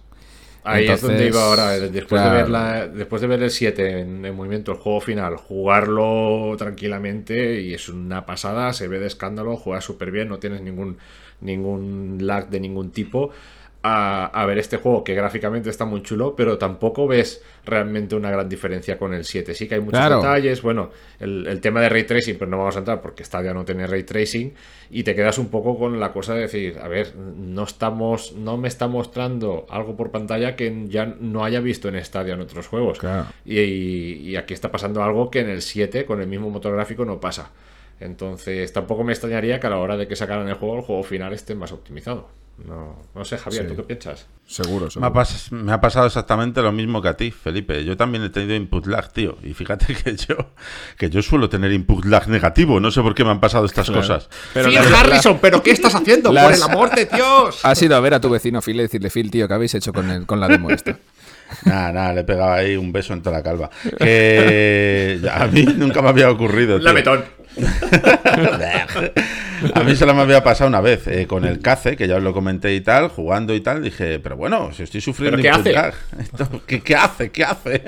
Ahí 0.65 0.89
es 0.89 1.01
donde 1.01 1.29
iba 1.29 1.41
ahora, 1.41 1.71
después, 1.79 2.23
de, 2.23 2.31
ver 2.31 2.93
después 2.93 3.23
de 3.23 3.29
ver 3.29 3.43
el 3.43 3.51
7 3.51 4.01
en, 4.01 4.25
en, 4.25 4.35
movimiento, 4.35 4.73
el 4.73 4.79
juego 4.79 5.01
final, 5.01 5.37
jugarlo 5.37 6.55
tranquilamente 6.59 7.63
y 7.63 7.75
es 7.75 7.89
una 7.89 8.27
pasada, 8.27 8.73
se 8.75 8.89
ve 8.89 8.99
de 8.99 9.07
escándalo, 9.07 9.57
juega 9.57 9.81
súper 9.81 10.11
bien, 10.11 10.29
no 10.29 10.39
tienes 10.39 10.61
ningún 10.61 10.99
ningún 11.41 12.19
lag 12.21 12.49
de 12.49 12.61
ningún 12.61 12.91
tipo. 12.91 13.31
A, 13.91 14.45
ver 14.45 14.59
este 14.59 14.77
juego 14.77 15.03
que 15.03 15.15
gráficamente 15.15 15.71
está 15.71 15.87
muy 15.87 16.03
chulo, 16.03 16.35
pero 16.37 16.59
tampoco 16.59 17.07
ves 17.07 17.43
realmente 17.65 18.17
una 18.17 18.31
gran 18.31 18.47
diferencia 18.47 18.99
con 18.99 19.15
el 19.15 19.25
7. 19.25 19.55
Sí 19.55 19.67
que 19.67 19.77
hay 19.77 19.81
muchos 19.81 20.03
detalles, 20.03 20.61
bueno, 20.61 20.91
el, 21.21 21.59
tema 21.63 21.81
de 21.81 21.89
ray 21.89 22.05
tracing, 22.05 22.37
pero 22.37 22.51
no 22.51 22.59
vamos 22.59 22.77
a 22.77 22.81
entrar 22.81 23.01
porque 23.01 23.25
Stadia 23.25 23.55
no 23.55 23.65
tiene 23.65 23.87
ray 23.87 24.03
tracing 24.03 24.53
y 24.91 25.05
te 25.05 25.15
quedas 25.15 25.39
un 25.39 25.49
poco 25.49 25.79
con 25.79 25.99
la 26.01 26.13
cosa 26.13 26.35
de 26.35 26.41
decir, 26.41 26.79
a 26.83 26.89
ver, 26.89 27.15
no 27.17 27.63
estamos, 27.63 28.35
no 28.35 28.59
me 28.59 28.69
está 28.69 28.89
mostrando 28.89 29.65
algo 29.71 29.97
por 29.97 30.11
pantalla 30.11 30.55
que 30.55 30.87
ya 30.89 31.07
no 31.07 31.45
haya 31.45 31.61
visto 31.61 31.89
en 31.89 32.05
Stadia 32.05 32.35
en 32.35 32.41
otros 32.41 32.67
juegos. 32.67 32.99
Y, 33.47 33.61
y 33.61 34.37
aquí 34.37 34.53
está 34.53 34.71
pasando 34.71 35.03
algo 35.03 35.31
que 35.31 35.41
en 35.41 35.49
el 35.49 35.63
7 35.63 36.05
con 36.05 36.21
el 36.21 36.27
mismo 36.27 36.51
motor 36.51 36.75
gráfico 36.75 37.07
no 37.07 37.21
pasa. 37.21 37.53
Entonces, 38.01 38.73
tampoco 38.73 39.05
me 39.05 39.13
extrañaría 39.13 39.61
que 39.61 39.67
a 39.67 39.71
la 39.71 39.79
hora 39.79 39.97
de 39.97 40.07
que 40.07 40.17
sacaran 40.17 40.49
el 40.49 40.55
juego, 40.55 40.77
el 40.77 40.83
juego 40.83 41.03
final 41.03 41.33
esté 41.33 41.55
más 41.55 41.73
optimizado. 41.73 42.29
No, 42.67 42.97
no 43.15 43.25
sé, 43.25 43.39
Javier, 43.39 43.69
¿tú 43.69 43.77
qué 43.77 43.83
piensas? 43.85 44.27
Seguro, 44.45 44.91
seguro. 44.91 45.13
Me 45.53 45.73
ha, 45.73 45.81
pasado 45.81 46.07
exactamente 46.07 46.61
lo 46.61 46.73
mismo 46.73 47.01
que 47.01 47.09
a 47.09 47.17
ti, 47.17 47.31
Felipe. 47.31 47.85
Yo 47.85 47.97
también 47.97 48.25
he 48.25 48.31
tenido 48.31 48.57
input 48.57 48.87
lag, 48.87 49.13
tío. 49.13 49.39
Y 49.45 49.55
fíjate 49.55 49.95
que 50.05 50.17
yo, 50.17 50.37
que 50.97 51.09
yo 51.09 51.23
suelo 51.23 51.49
tener 51.49 51.71
input 51.73 52.05
lag 52.05 52.29
negativo. 52.29 52.81
No 52.81 52.91
sé 52.91 53.01
por 53.01 53.15
qué 53.15 53.25
me 53.25 53.31
han 53.31 53.41
pasado 53.41 53.65
estas 53.65 53.89
cosas. 53.89 54.29
Pero 54.55 54.71
Phil 54.71 54.79
Harrison, 54.79 55.39
¿pero 55.41 55.63
qué 55.63 55.71
estás 55.71 55.95
haciendo? 55.95 56.31
¡Por 56.31 56.53
el 56.53 56.63
amor 56.63 56.91
de 56.95 57.05
Dios! 57.05 57.61
Has 57.65 57.81
ido 57.81 57.95
a 57.95 58.01
ver 58.01 58.15
a 58.15 58.21
tu 58.21 58.29
vecino 58.29 58.61
Phil 58.61 58.77
y 58.77 58.83
decirle, 58.83 59.11
Phil, 59.11 59.31
tío, 59.31 59.47
¿qué 59.47 59.55
habéis 59.55 59.75
hecho 59.75 59.93
con, 59.93 60.11
el, 60.11 60.27
con 60.27 60.41
la 60.41 60.49
demo 60.49 60.71
esta? 60.71 60.99
Nada, 61.65 61.93
nada, 61.93 62.13
le 62.13 62.21
he 62.21 62.25
pegado 62.25 62.53
ahí 62.53 62.77
un 62.77 62.93
beso 62.93 63.15
en 63.15 63.23
toda 63.23 63.39
la 63.39 63.43
calva. 63.43 63.71
Que 63.97 65.19
a 65.33 65.47
mí 65.47 65.65
nunca 65.65 66.03
me 66.03 66.11
había 66.11 66.31
ocurrido. 66.31 66.79
La 66.79 66.93
metón. 66.93 67.25
a 69.75 69.83
mí 69.83 69.97
solo 69.97 70.15
me 70.15 70.23
había 70.23 70.45
pasado 70.45 70.69
una 70.69 70.81
vez 70.81 71.07
eh, 71.09 71.27
con 71.27 71.45
el 71.45 71.61
CACE, 71.61 71.97
que 71.97 72.07
ya 72.07 72.17
os 72.17 72.23
lo 72.23 72.33
comenté 72.33 72.75
y 72.75 72.81
tal, 72.81 73.09
jugando 73.09 73.55
y 73.55 73.61
tal. 73.61 73.83
Dije, 73.83 74.21
pero 74.21 74.37
bueno, 74.37 74.71
si 74.73 74.83
estoy 74.83 75.01
sufriendo 75.01 75.39
qué 75.43 75.51
hace? 75.51 75.75
¿qué, 76.83 76.97
hace? 76.97 77.31
¿Qué 77.31 77.45
hace? 77.49 77.83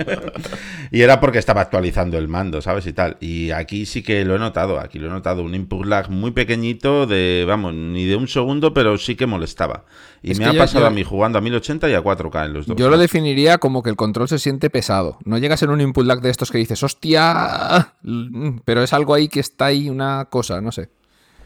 y 0.91 1.03
era 1.03 1.21
porque 1.21 1.39
estaba 1.39 1.61
actualizando 1.61 2.19
el 2.19 2.29
mando, 2.29 2.61
¿sabes? 2.61 2.87
Y 2.87 2.93
tal. 2.93 3.17
Y 3.21 3.51
aquí 3.51 3.87
sí 3.87 4.03
que 4.03 4.25
lo 4.25 4.37
he 4.37 4.39
notado. 4.39 4.81
Aquí 4.81 4.99
lo 4.99 5.09
he 5.09 5.11
notado. 5.11 5.43
Un 5.43 5.55
input 5.55 5.87
lag 5.87 6.11
muy 6.11 6.33
pequeñito, 6.33 7.07
de, 7.07 7.45
vamos, 7.47 7.75
ni 7.75 8.07
de 8.07 8.17
un 8.17 8.29
segundo, 8.29 8.75
pero 8.75 8.99
sí 8.99 9.15
que 9.15 9.27
molestaba. 9.27 9.85
Y 10.23 10.35
me 10.35 10.45
ha 10.45 10.53
pasado 10.53 10.87
a 10.87 10.91
mí 10.91 11.03
jugando 11.03 11.39
a 11.39 11.41
1080 11.41 11.89
y 11.89 11.95
a 11.95 12.03
4K 12.03 12.47
en 12.47 12.53
los 12.53 12.67
dos. 12.67 12.77
Yo 12.77 12.91
lo 12.91 12.99
definiría 12.99 13.59
como 13.59 13.83
que 13.83 13.91
el 13.91 13.97
control 13.97 14.29
se 14.29 14.39
siente 14.39 14.69
pesado. 14.69 15.19
No 15.25 15.39
llega 15.39 15.55
a 15.55 15.57
ser 15.57 15.71
un 15.71 15.81
input 15.81 16.05
lag 16.05 16.21
de 16.21 16.31
estos 16.31 16.51
que 16.51 16.59
dices, 16.59 16.83
hostia, 16.83 17.95
pero 18.65 18.83
es 18.83 18.93
algo 18.93 19.15
ahí 19.15 19.29
que 19.29 19.41
está 19.41 19.67
ahí 19.67 19.89
una 19.89 20.27
cosa, 20.27 20.61
no 20.61 20.73
sé. 20.73 20.91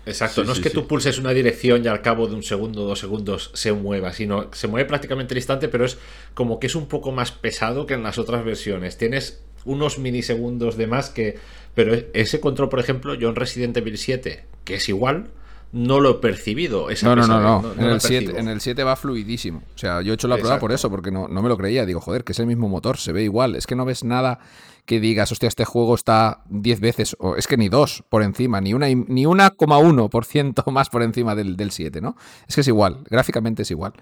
Exacto, 0.06 0.44
no 0.44 0.52
es 0.52 0.60
que 0.60 0.68
tú 0.68 0.86
pulses 0.86 1.18
una 1.18 1.30
dirección 1.30 1.82
y 1.82 1.88
al 1.88 2.02
cabo 2.02 2.26
de 2.26 2.34
un 2.34 2.42
segundo 2.42 2.82
o 2.82 2.86
dos 2.86 2.98
segundos 2.98 3.50
se 3.54 3.72
mueva, 3.72 4.12
sino 4.12 4.52
se 4.52 4.68
mueve 4.68 4.86
prácticamente 4.86 5.32
al 5.32 5.38
instante, 5.38 5.68
pero 5.68 5.86
es 5.86 5.96
como 6.34 6.60
que 6.60 6.66
es 6.66 6.74
un 6.74 6.88
poco 6.88 7.10
más 7.10 7.32
pesado 7.32 7.86
que 7.86 7.94
en 7.94 8.02
las 8.02 8.18
otras 8.18 8.44
versiones. 8.44 8.98
Tienes 8.98 9.42
unos 9.64 9.98
milisegundos 9.98 10.76
de 10.76 10.86
más 10.86 11.08
que... 11.08 11.38
Pero 11.74 11.94
ese 12.12 12.38
control, 12.38 12.68
por 12.68 12.80
ejemplo, 12.80 13.14
yo 13.14 13.30
en 13.30 13.36
Resident 13.36 13.76
Evil 13.76 13.96
7, 13.96 14.44
que 14.64 14.74
es 14.74 14.88
igual, 14.88 15.30
no 15.74 15.98
lo 15.98 16.10
he 16.10 16.14
percibido. 16.14 16.86
no, 17.02 17.16
no, 17.16 17.26
no, 17.26 17.40
no. 17.40 17.72
En, 17.74 17.90
el 17.90 18.00
7, 18.00 18.38
en, 18.38 18.48
el 18.48 18.60
7, 18.60 18.84
va 18.84 18.94
fluidísimo. 18.94 19.60
O 19.74 19.78
sea, 19.78 20.02
yo 20.02 20.12
he 20.12 20.14
hecho 20.14 20.28
la 20.28 20.36
prueba 20.36 20.60
por 20.60 20.70
eso, 20.70 20.88
porque 20.88 21.10
no, 21.10 21.26
no 21.26 21.42
me 21.42 21.48
lo 21.48 21.58
creía. 21.58 21.84
Digo, 21.84 22.00
joder, 22.00 22.22
que 22.22 22.30
es 22.30 22.38
el 22.38 22.46
mismo 22.46 22.68
motor, 22.68 22.96
se 22.96 23.12
ve 23.12 23.24
igual. 23.24 23.56
Es 23.56 23.66
que 23.66 23.74
no 23.74 23.84
ves 23.84 24.04
nada 24.04 24.38
que 24.86 25.00
digas, 25.00 25.32
hostia, 25.32 25.48
este 25.48 25.64
juego 25.64 25.96
está 25.96 26.42
10 26.48 26.80
veces, 26.80 27.16
o 27.18 27.34
es 27.34 27.48
que 27.48 27.56
ni 27.56 27.68
dos 27.68 28.04
por 28.08 28.22
encima, 28.22 28.60
ni 28.60 28.72
una 28.72 28.86
ni 28.86 29.24
1,1% 29.24 30.70
más 30.70 30.90
por 30.90 31.02
encima 31.02 31.34
del, 31.34 31.56
del 31.56 31.72
7, 31.72 32.00
¿no? 32.00 32.16
Es 32.46 32.54
que 32.54 32.60
es 32.60 32.68
igual, 32.68 33.02
gráficamente 33.10 33.62
es 33.62 33.70
igual. 33.72 33.94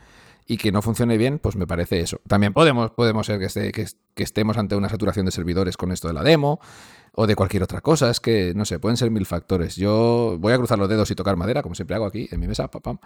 Y 0.46 0.58
que 0.58 0.72
no 0.72 0.82
funcione 0.82 1.16
bien, 1.16 1.38
pues 1.38 1.56
me 1.56 1.68
parece 1.68 2.00
eso. 2.00 2.20
También 2.26 2.52
podemos, 2.52 2.90
podemos 2.90 3.26
ser 3.26 3.38
que, 3.38 3.46
esté, 3.46 3.72
que, 3.72 3.86
que 4.14 4.24
estemos 4.24 4.58
ante 4.58 4.74
una 4.74 4.88
saturación 4.88 5.24
de 5.24 5.32
servidores 5.32 5.76
con 5.76 5.92
esto 5.92 6.08
de 6.08 6.14
la 6.14 6.24
demo 6.24 6.60
o 7.14 7.26
de 7.26 7.36
cualquier 7.36 7.62
otra 7.62 7.80
cosa. 7.80 8.10
Es 8.10 8.20
que, 8.20 8.52
no 8.54 8.64
sé, 8.64 8.78
pueden 8.78 8.96
ser 8.96 9.10
mil 9.10 9.26
factores. 9.26 9.76
Yo 9.76 10.36
voy 10.38 10.52
a 10.52 10.58
cruzar 10.58 10.78
los 10.78 10.88
dedos 10.88 11.10
y 11.10 11.14
tocar 11.14 11.36
madera, 11.36 11.62
como 11.62 11.74
siempre 11.74 11.96
hago 11.96 12.06
aquí 12.06 12.28
en 12.30 12.40
mi 12.40 12.46
mesa, 12.46 12.68
papam. 12.68 12.98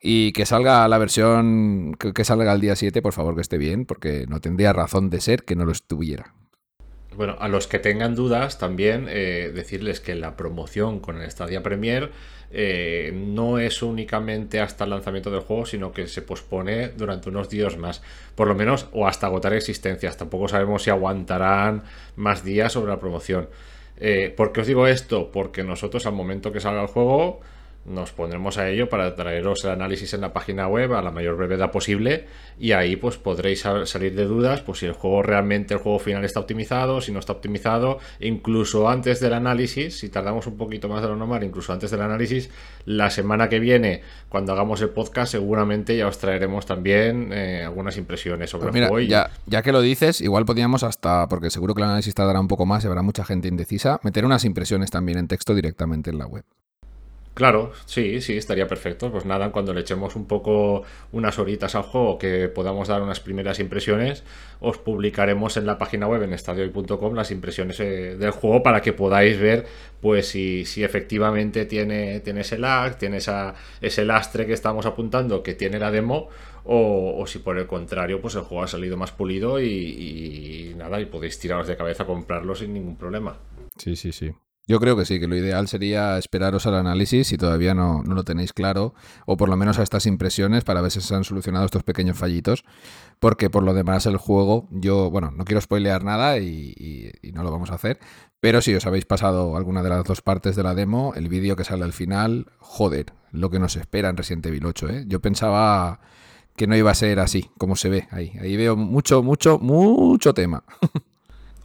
Y 0.00 0.32
que 0.32 0.44
salga 0.44 0.86
la 0.88 0.98
versión, 0.98 1.94
que, 1.94 2.24
salga 2.24 2.52
el 2.52 2.60
día 2.60 2.76
7, 2.76 3.00
por 3.00 3.12
favor, 3.12 3.34
que 3.34 3.40
esté 3.40 3.58
bien, 3.58 3.86
porque 3.86 4.26
no 4.28 4.40
tendría 4.40 4.72
razón 4.72 5.10
de 5.10 5.20
ser 5.20 5.44
que 5.44 5.56
no 5.56 5.64
lo 5.64 5.72
estuviera. 5.72 6.34
Bueno, 7.16 7.36
a 7.38 7.48
los 7.48 7.68
que 7.68 7.78
tengan 7.78 8.14
dudas 8.14 8.58
también 8.58 9.06
eh, 9.08 9.52
decirles 9.54 10.00
que 10.00 10.14
la 10.14 10.36
promoción 10.36 10.98
con 10.98 11.20
el 11.20 11.30
Stadia 11.30 11.62
Premier 11.62 12.10
eh, 12.50 13.12
no 13.14 13.58
es 13.58 13.82
únicamente 13.82 14.60
hasta 14.60 14.84
el 14.84 14.90
lanzamiento 14.90 15.30
del 15.30 15.40
juego, 15.40 15.66
sino 15.66 15.92
que 15.92 16.06
se 16.06 16.22
pospone 16.22 16.88
durante 16.88 17.28
unos 17.28 17.48
días 17.48 17.76
más, 17.76 18.02
por 18.34 18.48
lo 18.48 18.54
menos, 18.54 18.88
o 18.92 19.06
hasta 19.06 19.26
agotar 19.26 19.52
existencias. 19.54 20.16
Tampoco 20.16 20.48
sabemos 20.48 20.82
si 20.82 20.90
aguantarán 20.90 21.82
más 22.16 22.44
días 22.44 22.72
sobre 22.72 22.92
la 22.92 23.00
promoción. 23.00 23.48
Eh, 23.96 24.32
¿Por 24.36 24.52
qué 24.52 24.60
os 24.62 24.66
digo 24.66 24.86
esto? 24.86 25.30
Porque 25.32 25.62
nosotros 25.62 26.06
al 26.06 26.14
momento 26.14 26.52
que 26.52 26.60
salga 26.60 26.82
el 26.82 26.88
juego 26.88 27.40
nos 27.86 28.12
pondremos 28.12 28.56
a 28.58 28.68
ello 28.70 28.88
para 28.88 29.14
traeros 29.14 29.62
el 29.64 29.70
análisis 29.70 30.14
en 30.14 30.22
la 30.22 30.32
página 30.32 30.66
web 30.68 30.94
a 30.94 31.02
la 31.02 31.10
mayor 31.10 31.36
brevedad 31.36 31.70
posible 31.70 32.26
y 32.58 32.72
ahí 32.72 32.96
pues 32.96 33.18
podréis 33.18 33.60
salir 33.84 34.14
de 34.14 34.24
dudas 34.24 34.62
pues 34.62 34.78
si 34.78 34.86
el 34.86 34.92
juego 34.92 35.22
realmente 35.22 35.74
el 35.74 35.80
juego 35.80 35.98
final 35.98 36.24
está 36.24 36.40
optimizado, 36.40 37.00
si 37.00 37.12
no 37.12 37.18
está 37.18 37.32
optimizado, 37.32 37.98
incluso 38.20 38.88
antes 38.88 39.20
del 39.20 39.34
análisis, 39.34 39.98
si 39.98 40.08
tardamos 40.08 40.46
un 40.46 40.56
poquito 40.56 40.88
más 40.88 41.02
de 41.02 41.08
lo 41.08 41.16
normal, 41.16 41.44
incluso 41.44 41.72
antes 41.72 41.90
del 41.90 42.00
análisis, 42.00 42.50
la 42.86 43.10
semana 43.10 43.48
que 43.48 43.58
viene 43.58 44.00
cuando 44.28 44.52
hagamos 44.52 44.80
el 44.80 44.88
podcast 44.90 45.32
seguramente 45.32 45.96
ya 45.96 46.08
os 46.08 46.18
traeremos 46.18 46.66
también 46.66 47.30
eh, 47.32 47.64
algunas 47.64 47.96
impresiones 47.98 48.48
sobre 48.50 48.64
Pues 48.64 48.74
el 48.76 48.80
mira, 48.80 48.88
juego. 48.88 49.00
y- 49.04 49.08
ya, 49.08 49.30
ya 49.46 49.62
que 49.62 49.72
lo 49.72 49.80
dices, 49.82 50.20
igual 50.20 50.44
podríamos 50.46 50.82
hasta, 50.82 51.28
porque 51.28 51.50
seguro 51.50 51.74
que 51.74 51.82
el 51.82 51.88
análisis 51.88 52.14
tardará 52.14 52.40
un 52.40 52.48
poco 52.48 52.64
más 52.66 52.82
y 52.84 52.86
habrá 52.86 53.02
mucha 53.02 53.24
gente 53.24 53.48
indecisa, 53.48 54.00
meter 54.02 54.24
unas 54.24 54.44
impresiones 54.44 54.90
también 54.90 55.18
en 55.18 55.28
texto 55.28 55.54
directamente 55.54 56.10
en 56.10 56.18
la 56.18 56.26
web. 56.26 56.44
Claro, 57.34 57.72
sí, 57.84 58.20
sí, 58.20 58.36
estaría 58.36 58.68
perfecto. 58.68 59.10
Pues 59.10 59.24
nada, 59.24 59.50
cuando 59.50 59.74
le 59.74 59.80
echemos 59.80 60.14
un 60.14 60.26
poco 60.26 60.84
unas 61.10 61.36
horitas 61.40 61.74
al 61.74 61.82
juego 61.82 62.16
que 62.16 62.48
podamos 62.48 62.86
dar 62.86 63.02
unas 63.02 63.18
primeras 63.18 63.58
impresiones, 63.58 64.22
os 64.60 64.78
publicaremos 64.78 65.56
en 65.56 65.66
la 65.66 65.76
página 65.76 66.06
web 66.06 66.22
en 66.22 66.32
estadiohoy.com 66.32 67.14
las 67.14 67.32
impresiones 67.32 67.80
eh, 67.80 68.16
del 68.16 68.30
juego 68.30 68.62
para 68.62 68.80
que 68.80 68.92
podáis 68.92 69.38
ver 69.38 69.66
pues 70.00 70.28
si, 70.28 70.64
si 70.64 70.84
efectivamente 70.84 71.66
tiene, 71.66 72.20
tiene 72.20 72.42
ese 72.42 72.56
lag, 72.56 72.98
tiene 72.98 73.16
esa, 73.16 73.54
ese 73.80 74.04
lastre 74.04 74.46
que 74.46 74.52
estamos 74.52 74.86
apuntando 74.86 75.42
que 75.42 75.54
tiene 75.54 75.80
la 75.80 75.90
demo 75.90 76.28
o, 76.62 77.16
o 77.18 77.26
si 77.26 77.40
por 77.40 77.58
el 77.58 77.66
contrario 77.66 78.20
pues 78.20 78.36
el 78.36 78.42
juego 78.42 78.62
ha 78.62 78.68
salido 78.68 78.96
más 78.96 79.10
pulido 79.10 79.60
y, 79.60 79.66
y 79.66 80.74
nada, 80.76 81.00
y 81.00 81.06
podéis 81.06 81.38
tiraros 81.40 81.66
de 81.66 81.76
cabeza 81.76 82.04
a 82.04 82.06
comprarlo 82.06 82.54
sin 82.54 82.74
ningún 82.74 82.96
problema. 82.96 83.36
Sí, 83.76 83.96
sí, 83.96 84.12
sí. 84.12 84.30
Yo 84.66 84.80
creo 84.80 84.96
que 84.96 85.04
sí, 85.04 85.20
que 85.20 85.28
lo 85.28 85.36
ideal 85.36 85.68
sería 85.68 86.16
esperaros 86.16 86.66
al 86.66 86.76
análisis 86.76 87.28
si 87.28 87.36
todavía 87.36 87.74
no, 87.74 88.02
no 88.02 88.14
lo 88.14 88.24
tenéis 88.24 88.54
claro, 88.54 88.94
o 89.26 89.36
por 89.36 89.50
lo 89.50 89.56
menos 89.58 89.78
a 89.78 89.82
estas 89.82 90.06
impresiones 90.06 90.64
para 90.64 90.80
ver 90.80 90.90
si 90.90 91.02
se 91.02 91.14
han 91.14 91.24
solucionado 91.24 91.66
estos 91.66 91.82
pequeños 91.82 92.16
fallitos, 92.16 92.64
porque 93.18 93.50
por 93.50 93.62
lo 93.62 93.74
demás 93.74 94.06
el 94.06 94.16
juego, 94.16 94.66
yo, 94.70 95.10
bueno, 95.10 95.30
no 95.32 95.44
quiero 95.44 95.60
spoilear 95.60 96.02
nada 96.02 96.38
y, 96.38 97.12
no 97.34 97.42
lo 97.42 97.50
vamos 97.50 97.70
a 97.72 97.74
hacer, 97.74 97.98
pero 98.40 98.62
si 98.62 98.74
os 98.74 98.86
habéis 98.86 99.04
pasado 99.04 99.56
alguna 99.56 99.82
de 99.82 99.90
las 99.90 100.04
dos 100.04 100.22
partes 100.22 100.56
de 100.56 100.62
la 100.62 100.74
demo, 100.74 101.12
el 101.14 101.28
vídeo 101.28 101.56
que 101.56 101.64
sale 101.64 101.84
al 101.84 101.92
final, 101.92 102.46
joder, 102.58 103.12
lo 103.32 103.50
que 103.50 103.58
nos 103.58 103.76
espera 103.76 104.08
en 104.08 104.16
Resident 104.16 104.46
Evil 104.46 104.64
8, 104.64 104.88
¿eh? 104.88 105.04
Yo 105.08 105.20
pensaba 105.20 106.00
que 106.56 106.66
no 106.66 106.76
iba 106.76 106.90
a 106.90 106.94
ser 106.94 107.20
así, 107.20 107.50
como 107.58 107.76
se 107.76 107.88
ve 107.88 108.08
ahí. 108.12 108.32
Ahí 108.40 108.56
veo 108.56 108.76
mucho, 108.76 109.22
mucho, 109.22 109.58
mucho 109.58 110.32
tema. 110.32 110.64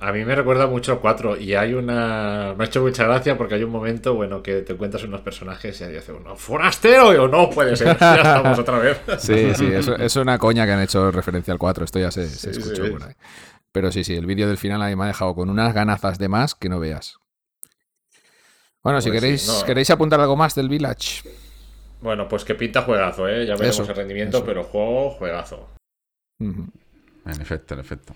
A 0.01 0.13
mí 0.13 0.23
me 0.23 0.33
recuerda 0.33 0.65
mucho 0.65 0.93
a 0.93 1.01
4 1.01 1.35
y 1.37 1.55
hay 1.55 1.73
una... 1.73 2.53
Me 2.57 2.63
ha 2.63 2.67
hecho 2.67 2.81
mucha 2.81 3.03
gracia 3.03 3.37
porque 3.37 3.55
hay 3.55 3.63
un 3.63 3.71
momento, 3.71 4.13
bueno, 4.15 4.41
que 4.41 4.61
te 4.61 4.71
encuentras 4.71 5.03
unos 5.03 5.19
personajes 5.21 5.79
y 5.81 5.83
ahí 5.83 5.91
dice 5.91 6.13
uno, 6.13 6.37
¡forastero! 6.37 7.09
O 7.23 7.27
no, 7.27 7.49
puede 7.49 7.75
ser, 7.75 7.97
ya 7.99 8.15
estamos 8.15 8.57
otra 8.59 8.79
vez. 8.79 8.97
Sí, 9.19 9.53
sí, 9.55 9.65
eso- 9.73 9.95
es 9.97 10.15
una 10.15 10.37
coña 10.37 10.65
que 10.65 10.71
han 10.71 10.81
hecho 10.81 11.11
referencia 11.11 11.51
al 11.51 11.57
4, 11.59 11.83
esto 11.83 11.99
ya 11.99 12.11
se, 12.11 12.29
se 12.29 12.51
escuchó 12.51 12.85
sí. 12.85 12.91
por 12.91 13.03
ahí. 13.03 13.13
Pero 13.73 13.91
sí, 13.91 14.05
sí, 14.05 14.15
el 14.15 14.25
vídeo 14.25 14.47
del 14.47 14.57
final 14.57 14.81
ahí 14.81 14.95
me 14.95 15.03
ha 15.03 15.07
dejado 15.07 15.35
con 15.35 15.49
unas 15.49 15.73
ganazas 15.73 16.17
de 16.17 16.29
más 16.29 16.55
que 16.55 16.69
no 16.69 16.79
veas. 16.79 17.17
Bueno, 18.81 19.01
si 19.01 19.09
Pues 19.09 19.19
sí, 19.19 19.25
queréis, 19.25 19.47
no. 19.47 19.65
queréis 19.65 19.89
apuntar 19.89 20.21
algo 20.21 20.37
más 20.37 20.55
del 20.55 20.69
Village. 20.69 21.23
Bueno, 22.01 22.29
pues 22.29 22.45
que 22.45 22.55
pinta 22.55 22.83
juegazo, 22.83 23.27
¿eh? 23.27 23.45
Ya 23.45 23.55
veremos 23.55 23.79
Eso, 23.81 23.91
el 23.91 23.97
rendimiento, 23.97 24.37
eso. 24.37 24.45
pero 24.45 24.63
juego, 24.63 25.09
juegazo. 25.11 25.67
En 26.39 26.71
efecto, 27.41 27.73
en 27.73 27.81
efecto. 27.81 28.15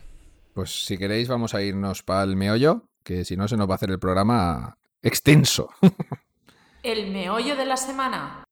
Pues 0.54 0.86
si 0.86 0.98
queréis 0.98 1.28
vamos 1.28 1.54
a 1.56 1.62
irnos 1.62 2.04
para 2.04 2.24
el 2.24 2.36
meollo, 2.36 2.84
que 3.04 3.26
si 3.26 3.36
no 3.36 3.48
se 3.48 3.58
nos 3.58 3.68
va 3.68 3.74
a 3.74 3.76
hacer 3.76 3.92
el 3.92 4.00
programa 4.00 4.78
extenso. 5.02 5.70
El 6.84 7.12
meollo 7.12 7.56
de 7.56 7.66
la 7.66 7.78
semana. 7.78 8.44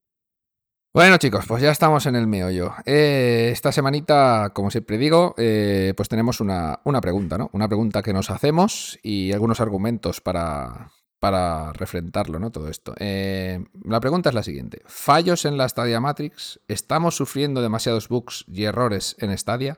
Bueno 0.93 1.17
chicos, 1.17 1.45
pues 1.45 1.61
ya 1.61 1.71
estamos 1.71 2.05
en 2.05 2.15
el 2.15 2.27
meollo. 2.27 2.73
Eh, 2.85 3.49
esta 3.51 3.73
semanita, 3.73 4.51
como 4.53 4.71
siempre 4.71 4.97
digo, 4.97 5.35
eh, 5.37 5.93
pues 5.97 6.07
tenemos 6.07 6.39
una, 6.39 6.79
una 6.85 7.01
pregunta, 7.01 7.37
¿no? 7.37 7.49
Una 7.51 7.67
pregunta 7.67 8.01
que 8.01 8.13
nos 8.13 8.29
hacemos 8.29 8.97
y 9.03 9.33
algunos 9.33 9.59
argumentos 9.59 10.21
para, 10.21 10.91
para 11.19 11.71
refrentarlo, 11.73 12.39
¿no? 12.39 12.51
Todo 12.51 12.67
esto. 12.67 12.95
Eh, 12.97 13.63
la 13.83 13.99
pregunta 13.99 14.29
es 14.29 14.35
la 14.35 14.43
siguiente. 14.43 14.81
¿Fallos 14.85 15.45
en 15.45 15.55
la 15.55 15.69
Stadia 15.69 15.99
Matrix? 15.99 16.59
¿Estamos 16.67 17.15
sufriendo 17.15 17.61
demasiados 17.61 18.07
bugs 18.07 18.43
y 18.47 18.63
errores 18.63 19.15
en 19.19 19.37
Stadia? 19.37 19.77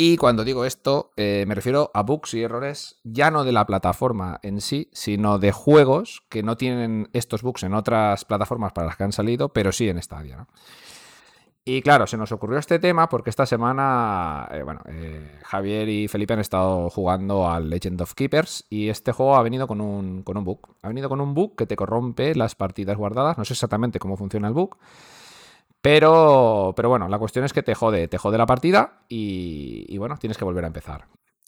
Y 0.00 0.16
cuando 0.16 0.44
digo 0.44 0.64
esto, 0.64 1.10
eh, 1.16 1.44
me 1.48 1.56
refiero 1.56 1.90
a 1.92 2.04
bugs 2.04 2.32
y 2.34 2.44
errores 2.44 3.00
ya 3.02 3.32
no 3.32 3.42
de 3.42 3.50
la 3.50 3.66
plataforma 3.66 4.38
en 4.44 4.60
sí, 4.60 4.88
sino 4.92 5.40
de 5.40 5.50
juegos 5.50 6.22
que 6.28 6.44
no 6.44 6.56
tienen 6.56 7.10
estos 7.12 7.42
bugs 7.42 7.64
en 7.64 7.74
otras 7.74 8.24
plataformas 8.24 8.72
para 8.72 8.86
las 8.86 8.96
que 8.96 9.02
han 9.02 9.10
salido, 9.10 9.48
pero 9.48 9.72
sí 9.72 9.88
en 9.88 10.00
Stadia. 10.00 10.36
¿no? 10.36 10.46
Y 11.64 11.82
claro, 11.82 12.06
se 12.06 12.16
nos 12.16 12.30
ocurrió 12.30 12.60
este 12.60 12.78
tema 12.78 13.08
porque 13.08 13.30
esta 13.30 13.44
semana, 13.44 14.46
eh, 14.52 14.62
bueno, 14.62 14.82
eh, 14.86 15.40
Javier 15.42 15.88
y 15.88 16.06
Felipe 16.06 16.34
han 16.34 16.38
estado 16.38 16.90
jugando 16.90 17.50
al 17.50 17.68
Legend 17.68 18.00
of 18.00 18.14
Keepers 18.14 18.66
y 18.70 18.90
este 18.90 19.10
juego 19.10 19.34
ha 19.34 19.42
venido 19.42 19.66
con 19.66 19.80
un, 19.80 20.22
con 20.22 20.36
un 20.36 20.44
bug. 20.44 20.60
Ha 20.82 20.86
venido 20.86 21.08
con 21.08 21.20
un 21.20 21.34
bug 21.34 21.56
que 21.56 21.66
te 21.66 21.74
corrompe 21.74 22.36
las 22.36 22.54
partidas 22.54 22.96
guardadas. 22.96 23.36
No 23.36 23.44
sé 23.44 23.54
exactamente 23.54 23.98
cómo 23.98 24.16
funciona 24.16 24.46
el 24.46 24.54
bug. 24.54 24.76
Pero, 25.80 26.72
pero 26.76 26.88
bueno, 26.88 27.08
la 27.08 27.18
cuestión 27.18 27.44
es 27.44 27.52
que 27.52 27.62
te 27.62 27.74
jode, 27.74 28.08
te 28.08 28.18
jode 28.18 28.38
la 28.38 28.46
partida 28.46 29.04
y, 29.08 29.96
bueno, 29.98 30.16
tienes 30.18 30.36
que 30.36 30.44
volver 30.44 30.64
a 30.64 30.68
empezar. 30.68 31.06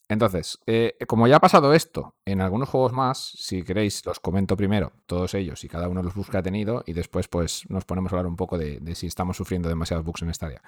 Entonces, 0.09 0.59
eh, 0.67 0.97
como 1.07 1.29
ya 1.29 1.37
ha 1.37 1.41
pasado 1.41 1.73
esto 1.73 2.15
en 2.25 2.41
algunos 2.41 2.69
juegos 2.69 2.93
más, 2.93 3.19
si 3.19 3.63
queréis 3.63 4.05
los 4.07 4.19
comento 4.19 4.57
primero, 4.57 4.93
todos 5.07 5.35
ellos 5.35 5.63
y 5.63 5.69
cada 5.69 5.89
uno 5.89 6.03
los 6.03 6.15
ha 6.35 6.43
tenido, 6.43 6.83
y 6.85 6.95
después 6.95 7.29
pues 7.29 7.63
nos 7.69 7.85
ponemos 7.85 8.13
a 8.13 8.17
hablar 8.17 8.27
un 8.27 8.37
poco 8.37 8.59
de, 8.59 8.81
de 8.81 8.95
si 8.97 9.07
estamos 9.07 9.37
sufriendo 9.37 9.69
demasiados 9.69 10.05
bugs 10.05 10.23
en 10.23 10.35
Stadia. 10.35 10.63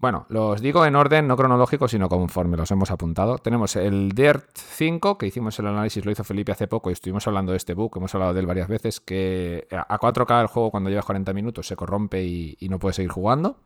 Bueno, 0.00 0.24
los 0.30 0.62
digo 0.62 0.86
en 0.86 0.96
orden 0.96 1.28
no 1.28 1.36
cronológico, 1.36 1.86
sino 1.86 2.08
conforme 2.08 2.56
los 2.56 2.70
hemos 2.70 2.90
apuntado. 2.90 3.36
Tenemos 3.36 3.76
el 3.76 4.12
Dirt 4.12 4.46
5, 4.54 5.18
que 5.18 5.26
hicimos 5.26 5.58
el 5.58 5.66
análisis, 5.66 6.06
lo 6.06 6.10
hizo 6.10 6.24
Felipe 6.24 6.52
hace 6.52 6.66
poco 6.66 6.88
y 6.88 6.94
estuvimos 6.94 7.26
hablando 7.26 7.52
de 7.52 7.58
este 7.58 7.74
bug, 7.74 7.98
hemos 7.98 8.14
hablado 8.14 8.32
de 8.32 8.40
él 8.40 8.46
varias 8.46 8.68
veces, 8.68 8.98
que 8.98 9.68
a 9.70 9.98
4K 9.98 10.40
el 10.40 10.46
juego 10.46 10.70
cuando 10.70 10.88
llevas 10.88 11.04
40 11.04 11.34
minutos 11.34 11.66
se 11.66 11.76
corrompe 11.76 12.24
y, 12.24 12.56
y 12.60 12.70
no 12.70 12.78
puedes 12.78 12.96
seguir 12.96 13.10
jugando. 13.10 13.58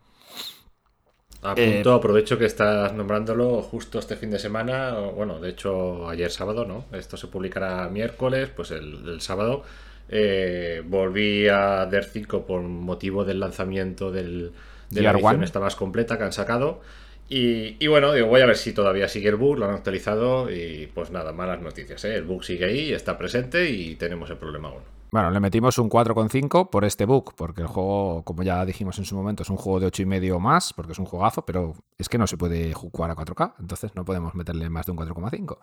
A 1.42 1.54
Eh, 1.56 1.84
aprovecho 1.86 2.36
que 2.36 2.46
estás 2.46 2.92
nombrándolo 2.94 3.62
justo 3.62 4.00
este 4.00 4.16
fin 4.16 4.30
de 4.30 4.40
semana, 4.40 4.92
bueno, 5.14 5.38
de 5.38 5.50
hecho 5.50 6.08
ayer 6.08 6.32
sábado, 6.32 6.64
¿no? 6.64 6.86
Esto 6.90 7.16
se 7.16 7.28
publicará 7.28 7.88
miércoles, 7.88 8.48
pues 8.48 8.72
el, 8.72 9.08
el 9.08 9.20
sábado 9.20 9.62
eh, 10.08 10.82
volví 10.84 11.46
a 11.46 11.86
Der 11.86 12.04
5 12.04 12.44
por 12.44 12.62
motivo 12.62 13.24
del 13.24 13.38
lanzamiento 13.40 14.10
del, 14.10 14.52
de 14.90 15.02
la 15.02 15.10
edición 15.12 15.36
One. 15.36 15.44
esta 15.44 15.60
más 15.60 15.76
completa 15.76 16.18
que 16.18 16.24
han 16.24 16.32
sacado. 16.32 16.80
Y, 17.28 17.76
y 17.82 17.86
bueno, 17.86 18.12
digo, 18.12 18.28
voy 18.28 18.42
a 18.42 18.46
ver 18.46 18.56
si 18.56 18.72
todavía 18.72 19.08
sigue 19.08 19.30
el 19.30 19.36
bug, 19.36 19.58
lo 19.58 19.66
han 19.66 19.74
actualizado 19.74 20.50
y 20.50 20.90
pues 20.94 21.10
nada, 21.10 21.32
malas 21.32 21.60
noticias, 21.60 22.04
¿eh? 22.04 22.16
El 22.16 22.24
bug 22.24 22.44
sigue 22.44 22.66
ahí, 22.66 22.92
está 22.92 23.16
presente 23.16 23.70
y 23.70 23.94
tenemos 23.96 24.28
el 24.30 24.36
problema 24.36 24.68
aún. 24.68 24.82
Bueno, 25.14 25.30
le 25.30 25.38
metimos 25.38 25.78
un 25.78 25.88
4,5 25.88 26.70
por 26.70 26.84
este 26.84 27.04
bug, 27.04 27.34
porque 27.36 27.60
el 27.60 27.68
juego, 27.68 28.24
como 28.24 28.42
ya 28.42 28.66
dijimos 28.66 28.98
en 28.98 29.04
su 29.04 29.14
momento, 29.14 29.44
es 29.44 29.48
un 29.48 29.56
juego 29.56 29.78
de 29.78 29.86
8,5 29.86 30.34
o 30.34 30.40
más, 30.40 30.72
porque 30.72 30.90
es 30.90 30.98
un 30.98 31.04
juegazo, 31.04 31.46
pero 31.46 31.74
es 31.96 32.08
que 32.08 32.18
no 32.18 32.26
se 32.26 32.36
puede 32.36 32.74
jugar 32.74 33.12
a 33.12 33.14
4K, 33.14 33.54
entonces 33.60 33.94
no 33.94 34.04
podemos 34.04 34.34
meterle 34.34 34.68
más 34.70 34.86
de 34.86 34.92
un 34.92 34.98
4,5. 34.98 35.58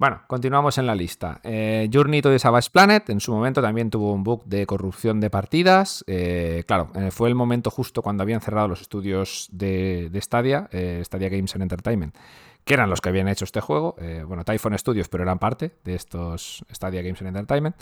Bueno, 0.00 0.22
continuamos 0.28 0.78
en 0.78 0.86
la 0.86 0.94
lista. 0.94 1.42
Eh, 1.42 1.90
Journey 1.92 2.22
to 2.22 2.30
the 2.30 2.38
Savage 2.38 2.70
Planet 2.70 3.10
en 3.10 3.20
su 3.20 3.34
momento 3.34 3.60
también 3.60 3.90
tuvo 3.90 4.14
un 4.14 4.24
bug 4.24 4.42
de 4.46 4.64
corrupción 4.64 5.20
de 5.20 5.28
partidas. 5.28 6.02
Eh, 6.06 6.64
claro, 6.66 6.90
eh, 6.94 7.10
fue 7.10 7.28
el 7.28 7.34
momento 7.34 7.70
justo 7.70 8.00
cuando 8.00 8.22
habían 8.22 8.40
cerrado 8.40 8.66
los 8.66 8.80
estudios 8.80 9.50
de, 9.52 10.10
Stadia, 10.22 10.70
Stadia 11.04 11.28
Games 11.28 11.54
and 11.54 11.64
Entertainment, 11.64 12.16
que 12.64 12.72
eran 12.72 12.88
los 12.88 13.02
que 13.02 13.10
habían 13.10 13.28
hecho 13.28 13.44
este 13.44 13.60
juego. 13.60 13.94
Bueno, 14.26 14.42
Typhon 14.42 14.78
Studios, 14.78 15.10
pero 15.10 15.22
eran 15.22 15.38
parte 15.38 15.72
de 15.84 15.96
estos 15.96 16.64
Stadia 16.72 17.02
Games 17.02 17.20
and 17.20 17.36
Entertainment. 17.36 17.76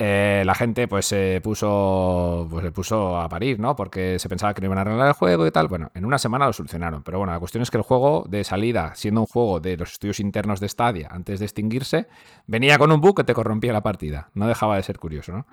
Eh, 0.00 0.44
la 0.46 0.54
gente 0.54 0.86
pues 0.86 1.06
se 1.06 1.40
puso 1.42 2.46
pues 2.48 2.64
se 2.64 2.70
puso 2.70 3.18
a 3.18 3.28
parir, 3.28 3.58
¿no? 3.58 3.74
Porque 3.74 4.20
se 4.20 4.28
pensaba 4.28 4.54
que 4.54 4.60
no 4.60 4.66
iban 4.66 4.78
a 4.78 4.82
arreglar 4.82 5.08
el 5.08 5.14
juego 5.14 5.44
y 5.44 5.50
tal. 5.50 5.66
Bueno, 5.66 5.90
en 5.92 6.04
una 6.04 6.18
semana 6.18 6.46
lo 6.46 6.52
solucionaron. 6.52 7.02
Pero 7.02 7.18
bueno, 7.18 7.32
la 7.32 7.40
cuestión 7.40 7.62
es 7.62 7.70
que 7.70 7.78
el 7.78 7.82
juego 7.82 8.24
de 8.28 8.44
salida, 8.44 8.92
siendo 8.94 9.22
un 9.22 9.26
juego 9.26 9.58
de 9.58 9.76
los 9.76 9.92
estudios 9.92 10.20
internos 10.20 10.60
de 10.60 10.68
Stadia 10.68 11.08
antes 11.10 11.40
de 11.40 11.46
extinguirse, 11.46 12.06
venía 12.46 12.78
con 12.78 12.92
un 12.92 13.00
bug 13.00 13.16
que 13.16 13.24
te 13.24 13.34
corrompía 13.34 13.72
la 13.72 13.82
partida. 13.82 14.30
No 14.34 14.46
dejaba 14.46 14.76
de 14.76 14.84
ser 14.84 15.00
curioso, 15.00 15.32
¿no? 15.32 15.46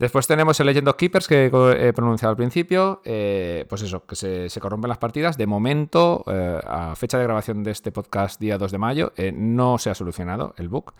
Después 0.00 0.26
tenemos 0.26 0.58
el 0.58 0.66
Legend 0.66 0.88
of 0.88 0.96
Keepers 0.96 1.28
que 1.28 1.44
he 1.46 1.92
pronunciado 1.92 2.30
al 2.30 2.36
principio. 2.36 3.00
eh, 3.04 3.64
pues 3.68 3.82
eso, 3.82 4.04
que 4.04 4.16
se, 4.16 4.60
corrompen 4.60 4.88
las 4.88 4.98
partidas. 4.98 5.38
De 5.38 5.46
momento, 5.46 6.24
eh, 6.26 6.58
a 6.66 6.96
fecha 6.96 7.18
de 7.18 7.24
grabación 7.24 7.62
de 7.62 7.70
este 7.70 7.92
podcast, 7.92 8.40
día 8.40 8.58
2 8.58 8.72
de 8.72 8.78
mayo, 8.78 9.12
no 9.32 9.78
se 9.78 9.90
ha 9.90 9.94
solucionado 9.94 10.54
el 10.58 10.68
bug. 10.68 10.92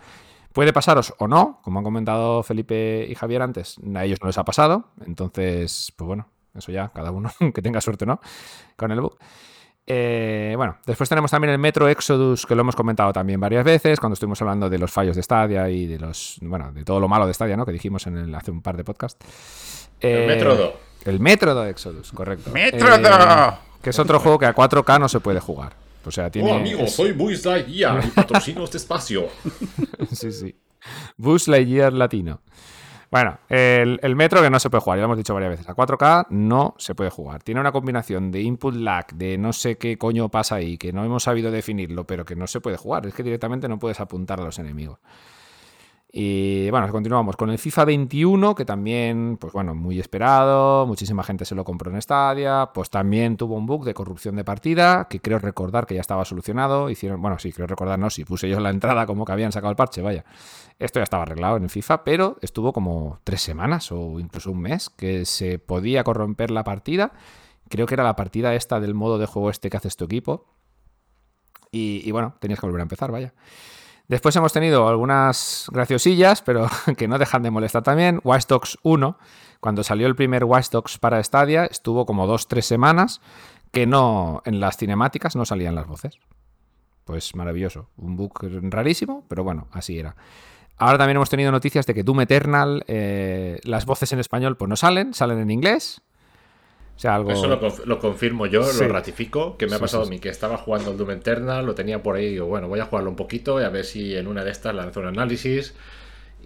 Puede 0.54 0.72
pasaros 0.72 1.12
o 1.18 1.26
no, 1.26 1.58
como 1.62 1.80
han 1.80 1.84
comentado 1.84 2.44
Felipe 2.44 3.04
y 3.10 3.16
Javier 3.16 3.42
antes, 3.42 3.76
a 3.92 4.04
ellos 4.04 4.20
no 4.22 4.28
les 4.28 4.38
ha 4.38 4.44
pasado. 4.44 4.84
Entonces, 5.04 5.92
pues 5.96 6.06
bueno, 6.06 6.28
eso 6.54 6.70
ya, 6.70 6.90
cada 6.94 7.10
uno 7.10 7.28
que 7.54 7.60
tenga 7.60 7.80
suerte 7.80 8.04
o 8.04 8.06
no 8.06 8.20
con 8.76 8.92
el 8.92 9.00
bug. 9.00 9.18
Eh, 9.84 10.54
bueno, 10.56 10.78
después 10.86 11.08
tenemos 11.08 11.32
también 11.32 11.52
el 11.52 11.58
Metro 11.58 11.88
Exodus, 11.88 12.46
que 12.46 12.54
lo 12.54 12.60
hemos 12.60 12.76
comentado 12.76 13.12
también 13.12 13.40
varias 13.40 13.64
veces, 13.64 13.98
cuando 13.98 14.14
estuvimos 14.14 14.40
hablando 14.42 14.70
de 14.70 14.78
los 14.78 14.92
fallos 14.92 15.16
de 15.16 15.24
Stadia 15.24 15.68
y 15.68 15.86
de 15.86 15.98
los. 15.98 16.38
Bueno, 16.40 16.70
de 16.72 16.84
todo 16.84 17.00
lo 17.00 17.08
malo 17.08 17.26
de 17.26 17.34
Stadia, 17.34 17.56
¿no? 17.56 17.66
Que 17.66 17.72
dijimos 17.72 18.06
en 18.06 18.16
el, 18.16 18.34
hace 18.34 18.52
un 18.52 18.62
par 18.62 18.76
de 18.76 18.84
podcasts. 18.84 19.26
el 19.98 20.22
Eh, 20.22 20.26
Metro 20.28 20.56
2. 20.56 20.72
El 21.04 21.18
Metro 21.18 21.52
de 21.54 21.68
Exodus, 21.68 22.12
correcto. 22.12 22.50
¡Metro 22.52 22.94
Eh, 22.94 22.98
2! 23.02 23.54
Que 23.82 23.90
es 23.90 23.98
otro 23.98 24.20
juego 24.20 24.38
que 24.38 24.46
a 24.46 24.54
4K 24.54 25.00
no 25.00 25.08
se 25.08 25.18
puede 25.18 25.40
jugar. 25.40 25.83
O 26.06 26.10
sea, 26.10 26.30
tiene. 26.30 26.50
Oh, 26.52 26.56
amigo, 26.56 26.80
es- 26.80 26.94
soy 26.94 27.12
Buzz 27.12 27.44
Lightyear 27.44 28.04
y 28.04 28.10
patrocino 28.10 28.64
este 28.64 28.76
espacio. 28.78 29.28
sí, 30.12 30.32
sí. 30.32 30.54
Buzz 31.16 31.48
Lightyear 31.48 31.92
latino. 31.92 32.40
Bueno, 33.10 33.38
el, 33.48 34.00
el 34.02 34.16
Metro 34.16 34.42
que 34.42 34.50
no 34.50 34.58
se 34.58 34.70
puede 34.70 34.80
jugar, 34.82 34.98
ya 34.98 35.02
lo 35.02 35.06
hemos 35.06 35.18
dicho 35.18 35.34
varias 35.34 35.50
veces. 35.50 35.68
A 35.68 35.74
4K 35.76 36.26
no 36.30 36.74
se 36.78 36.96
puede 36.96 37.10
jugar. 37.10 37.44
Tiene 37.44 37.60
una 37.60 37.70
combinación 37.70 38.32
de 38.32 38.40
input 38.42 38.74
lag, 38.74 39.06
de 39.14 39.38
no 39.38 39.52
sé 39.52 39.78
qué 39.78 39.96
coño 39.96 40.28
pasa 40.30 40.56
ahí, 40.56 40.76
que 40.78 40.92
no 40.92 41.04
hemos 41.04 41.22
sabido 41.22 41.52
definirlo, 41.52 42.06
pero 42.08 42.24
que 42.24 42.34
no 42.34 42.48
se 42.48 42.60
puede 42.60 42.76
jugar. 42.76 43.06
Es 43.06 43.14
que 43.14 43.22
directamente 43.22 43.68
no 43.68 43.78
puedes 43.78 44.00
apuntar 44.00 44.40
a 44.40 44.44
los 44.44 44.58
enemigos. 44.58 44.98
Y 46.16 46.70
bueno, 46.70 46.88
continuamos. 46.92 47.34
Con 47.34 47.50
el 47.50 47.58
FIFA 47.58 47.86
21, 47.86 48.54
que 48.54 48.64
también, 48.64 49.36
pues 49.36 49.52
bueno, 49.52 49.74
muy 49.74 49.98
esperado, 49.98 50.86
muchísima 50.86 51.24
gente 51.24 51.44
se 51.44 51.56
lo 51.56 51.64
compró 51.64 51.90
en 51.90 52.00
Stadia, 52.00 52.70
pues 52.72 52.88
también 52.88 53.36
tuvo 53.36 53.56
un 53.56 53.66
bug 53.66 53.84
de 53.84 53.94
corrupción 53.94 54.36
de 54.36 54.44
partida, 54.44 55.08
que 55.10 55.18
creo 55.18 55.40
recordar 55.40 55.86
que 55.86 55.96
ya 55.96 56.00
estaba 56.00 56.24
solucionado, 56.24 56.88
hicieron, 56.88 57.20
bueno, 57.20 57.40
sí, 57.40 57.52
creo 57.52 57.66
recordar, 57.66 57.98
no, 57.98 58.10
si 58.10 58.24
puse 58.24 58.48
yo 58.48 58.60
la 58.60 58.70
entrada 58.70 59.06
como 59.06 59.24
que 59.24 59.32
habían 59.32 59.50
sacado 59.50 59.72
el 59.72 59.76
parche, 59.76 60.02
vaya, 60.02 60.24
esto 60.78 61.00
ya 61.00 61.02
estaba 61.02 61.24
arreglado 61.24 61.56
en 61.56 61.64
el 61.64 61.70
FIFA, 61.70 62.04
pero 62.04 62.36
estuvo 62.42 62.72
como 62.72 63.18
tres 63.24 63.42
semanas 63.42 63.90
o 63.90 64.20
incluso 64.20 64.52
un 64.52 64.60
mes 64.60 64.90
que 64.90 65.24
se 65.24 65.58
podía 65.58 66.04
corromper 66.04 66.52
la 66.52 66.62
partida, 66.62 67.10
creo 67.68 67.86
que 67.86 67.94
era 67.94 68.04
la 68.04 68.14
partida 68.14 68.54
esta 68.54 68.78
del 68.78 68.94
modo 68.94 69.18
de 69.18 69.26
juego 69.26 69.50
este 69.50 69.68
que 69.68 69.78
haces 69.78 69.96
tu 69.96 70.04
equipo, 70.04 70.46
y 71.72 72.08
bueno, 72.12 72.36
tenías 72.38 72.60
que 72.60 72.66
volver 72.66 72.82
a 72.82 72.84
empezar, 72.84 73.10
vaya. 73.10 73.34
Después 74.08 74.36
hemos 74.36 74.52
tenido 74.52 74.86
algunas 74.88 75.66
graciosillas, 75.72 76.42
pero 76.42 76.68
que 76.96 77.08
no 77.08 77.18
dejan 77.18 77.42
de 77.42 77.50
molestar 77.50 77.82
también. 77.82 78.20
Watch 78.22 78.46
Dogs 78.46 78.78
1, 78.82 79.18
cuando 79.60 79.82
salió 79.82 80.06
el 80.06 80.14
primer 80.14 80.44
Watch 80.44 80.70
Dogs 80.70 80.98
para 80.98 81.22
Stadia, 81.22 81.64
estuvo 81.64 82.04
como 82.04 82.26
dos, 82.26 82.48
tres 82.48 82.66
semanas 82.66 83.20
que 83.72 83.86
no, 83.86 84.40
en 84.44 84.60
las 84.60 84.76
cinemáticas 84.76 85.34
no 85.36 85.44
salían 85.44 85.74
las 85.74 85.86
voces. 85.86 86.18
Pues 87.04 87.34
maravilloso. 87.34 87.90
Un 87.96 88.16
bug 88.16 88.32
rarísimo, 88.70 89.24
pero 89.28 89.42
bueno, 89.42 89.68
así 89.72 89.98
era. 89.98 90.16
Ahora 90.76 90.98
también 90.98 91.16
hemos 91.16 91.28
tenido 91.28 91.52
noticias 91.52 91.86
de 91.86 91.94
que 91.94 92.02
Doom 92.02 92.22
Eternal, 92.22 92.84
eh, 92.86 93.60
las 93.64 93.84
voces 93.84 94.12
en 94.12 94.20
español 94.20 94.56
pues 94.56 94.68
no 94.68 94.76
salen, 94.76 95.12
salen 95.12 95.38
en 95.38 95.50
inglés. 95.50 96.02
O 96.96 96.98
sea, 96.98 97.16
algo... 97.16 97.32
Eso 97.32 97.46
lo, 97.48 97.60
conf- 97.60 97.84
lo 97.84 97.98
confirmo 97.98 98.46
yo, 98.46 98.62
Sí. 98.64 98.84
lo 98.84 98.88
ratifico, 98.92 99.56
que 99.56 99.66
me 99.66 99.74
ha 99.76 99.78
pasado 99.80 100.04
sí, 100.04 100.08
a 100.08 100.10
mí, 100.10 100.18
que 100.20 100.28
estaba 100.28 100.56
jugando 100.56 100.92
el 100.92 100.96
Doom 100.96 101.10
Eternal, 101.10 101.66
lo 101.66 101.74
tenía 101.74 102.02
por 102.02 102.16
ahí, 102.16 102.30
digo, 102.30 102.46
bueno, 102.46 102.68
voy 102.68 102.78
a 102.80 102.84
jugarlo 102.86 103.10
un 103.10 103.16
poquito 103.16 103.60
y 103.60 103.64
a 103.64 103.68
ver 103.68 103.84
si 103.84 104.14
en 104.16 104.26
una 104.28 104.44
de 104.44 104.50
estas 104.52 104.74
lanzo 104.74 105.00
un 105.00 105.06
análisis. 105.06 105.74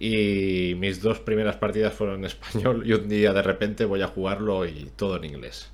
Y 0.01 0.75
mis 0.77 1.01
dos 1.01 1.19
primeras 1.19 1.57
partidas 1.57 1.93
fueron 1.93 2.19
en 2.19 2.25
español 2.25 2.83
y 2.85 2.93
un 2.93 3.07
día 3.09 3.33
de 3.33 3.41
repente 3.41 3.85
voy 3.85 4.01
a 4.01 4.07
jugarlo 4.07 4.65
y 4.65 4.89
todo 4.95 5.17
en 5.17 5.25
inglés. 5.25 5.71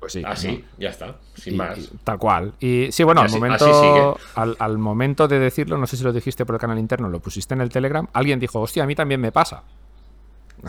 Pues 0.00 0.12
sí, 0.12 0.22
Así, 0.24 0.58
¿no? 0.58 0.64
ya 0.78 0.90
está, 0.90 1.16
sin 1.34 1.54
Y- 1.54 1.56
más. 1.56 1.76
y 1.78 1.88
tal 2.04 2.18
cual. 2.18 2.52
Y 2.60 2.86
sí, 2.92 3.02
bueno, 3.02 3.22
Y 3.22 3.24
al 3.24 3.30
momento, 3.32 4.18
al, 4.36 4.56
al 4.60 4.78
momento 4.78 5.26
de 5.26 5.40
decirlo, 5.40 5.76
no 5.76 5.88
sé 5.88 5.96
si 5.96 6.04
lo 6.04 6.12
dijiste 6.12 6.46
por 6.46 6.54
el 6.54 6.60
canal 6.60 6.78
interno, 6.78 7.08
lo 7.08 7.18
pusiste 7.18 7.52
en 7.54 7.60
el 7.62 7.68
Telegram, 7.68 8.06
alguien 8.12 8.38
dijo, 8.38 8.60
hostia, 8.60 8.84
a 8.84 8.86
mí 8.86 8.94
también 8.94 9.20
me 9.20 9.32
pasa. 9.32 9.64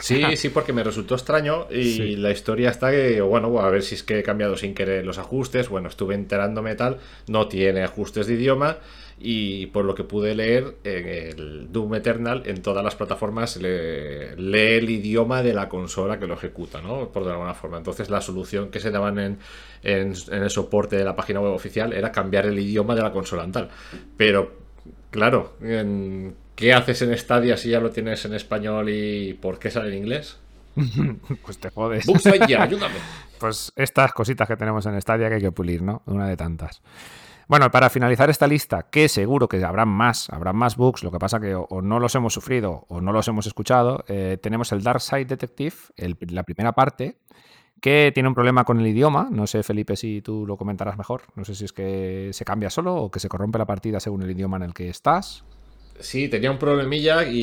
Sí, 0.02 0.22
sí, 0.38 0.50
porque 0.50 0.74
me 0.74 0.84
resultó 0.84 1.16
extraño 1.16 1.68
y 1.72 1.84
Sí. 1.84 2.16
la 2.16 2.32
historia 2.32 2.70
está 2.70 2.92
que, 2.92 3.22
bueno, 3.22 3.60
a 3.60 3.70
ver 3.70 3.82
si 3.84 3.96
es 3.96 4.04
que 4.04 4.20
he 4.20 4.24
cambiado 4.24 4.56
sin 4.58 4.74
querer 4.76 5.06
los 5.06 5.18
ajustes. 5.18 5.70
Bueno, 5.70 5.90
estuve 5.90 6.16
enterándome 6.16 6.76
tal, 6.76 6.98
no 7.28 7.48
tiene 7.48 7.84
ajustes 7.84 8.28
de 8.28 8.34
idioma 8.36 8.78
y 9.22 9.66
por 9.68 9.84
lo 9.84 9.96
que 9.96 10.06
pude 10.06 10.34
leer, 10.34 10.76
en 10.86 11.08
el 11.08 11.72
Doom 11.74 11.96
Eternal 11.96 12.44
en 12.46 12.62
todas 12.62 12.84
las 12.86 12.96
plataformas 12.96 13.58
le- 13.58 14.36
lee 14.38 14.78
el 14.78 14.90
idioma 14.90 15.44
de 15.44 15.54
la 15.54 15.68
consola 15.68 16.20
que 16.20 16.28
lo 16.28 16.36
ejecuta, 16.36 16.82
¿no? 16.82 17.10
Por 17.10 17.26
de 17.26 17.32
alguna 17.32 17.54
forma. 17.54 17.78
Entonces 17.78 18.10
la 18.10 18.22
solución 18.22 18.70
que 18.70 18.80
se 18.80 18.92
daban 18.92 19.20
en, 19.20 19.38
en- 19.84 20.14
en 20.32 20.44
el 20.44 20.50
soporte 20.50 20.96
de 20.96 21.04
la 21.04 21.16
página 21.18 21.42
web 21.42 21.52
oficial 21.52 21.92
era 21.92 22.12
cambiar 22.14 22.46
el 22.46 22.58
idioma 22.60 22.96
de 22.96 23.02
la 23.02 23.12
consola 23.12 23.44
en 23.44 23.52
tal. 23.52 23.70
Pero, 24.16 24.54
claro, 25.12 25.56
en- 25.62 26.34
¿qué 26.60 26.74
haces 26.74 27.02
en 27.02 27.18
Stadia 27.18 27.56
si 27.56 27.70
ya 27.70 27.80
lo 27.80 27.90
tienes 27.90 28.26
en 28.26 28.34
español 28.34 28.90
y 28.90 29.34
por 29.34 29.58
qué 29.60 29.72
sale 29.72 29.90
en 29.96 29.98
inglés? 30.04 30.38
Pues 31.46 31.58
te 31.58 31.70
jodes. 31.70 32.06
Lightyear, 32.26 32.62
ayúdame. 32.68 32.96
Pues 33.40 33.72
estas 33.78 34.12
cositas 34.14 34.46
que 34.48 34.58
tenemos 34.58 34.86
en 34.86 35.00
Stadia 35.02 35.30
que 35.30 35.36
hay 35.36 35.42
que 35.42 35.52
pulir, 35.54 35.82
¿no? 35.82 36.02
Una 36.06 36.28
de 36.28 36.36
tantas. 36.36 36.82
Bueno, 37.48 37.72
para 37.72 37.90
finalizar 37.90 38.30
esta 38.30 38.46
lista, 38.46 38.84
que 38.92 39.08
seguro 39.08 39.48
que 39.48 39.64
habrán 39.64 39.88
más, 39.88 40.30
habrán 40.30 40.56
más 40.58 40.76
bugs, 40.76 41.02
lo 41.04 41.12
que 41.12 41.18
pasa 41.18 41.40
que 41.40 41.56
o, 41.56 41.64
o 41.70 41.82
no 41.82 42.00
los 42.00 42.14
hemos 42.16 42.34
sufrido 42.34 42.86
o 42.90 43.02
no 43.02 43.12
los 43.14 43.28
hemos 43.30 43.48
escuchado, 43.48 44.04
eh, 44.08 44.38
tenemos 44.42 44.72
el 44.74 44.84
Dark 44.84 45.02
Side 45.02 45.26
Detective, 45.26 45.76
el- 45.96 46.18
la 46.30 46.44
primera 46.44 46.74
parte, 46.74 47.18
que 47.82 48.12
tiene 48.14 48.28
un 48.30 48.36
problema 48.36 48.66
con 48.66 48.80
el 48.80 48.86
idioma. 48.88 49.30
No 49.32 49.48
sé, 49.48 49.64
Felipe, 49.64 49.96
si 49.96 50.22
tú 50.22 50.46
lo 50.46 50.58
comentarás 50.58 50.98
mejor. 50.98 51.22
No 51.36 51.46
sé 51.46 51.56
si 51.56 51.64
es 51.66 51.72
que 51.74 52.30
se 52.34 52.44
cambia 52.46 52.70
solo 52.70 52.96
o 52.96 53.10
que 53.10 53.20
se 53.22 53.30
corrompe 53.30 53.58
la 53.58 53.66
partida 53.66 54.00
según 54.02 54.22
el 54.22 54.32
idioma 54.32 54.58
en 54.58 54.64
el 54.64 54.74
que 54.74 54.90
estás. 54.90 55.44
Sí, 56.02 56.30
tenía 56.30 56.50
un 56.50 56.60
problemilla 56.60 57.26
y, 57.26 57.36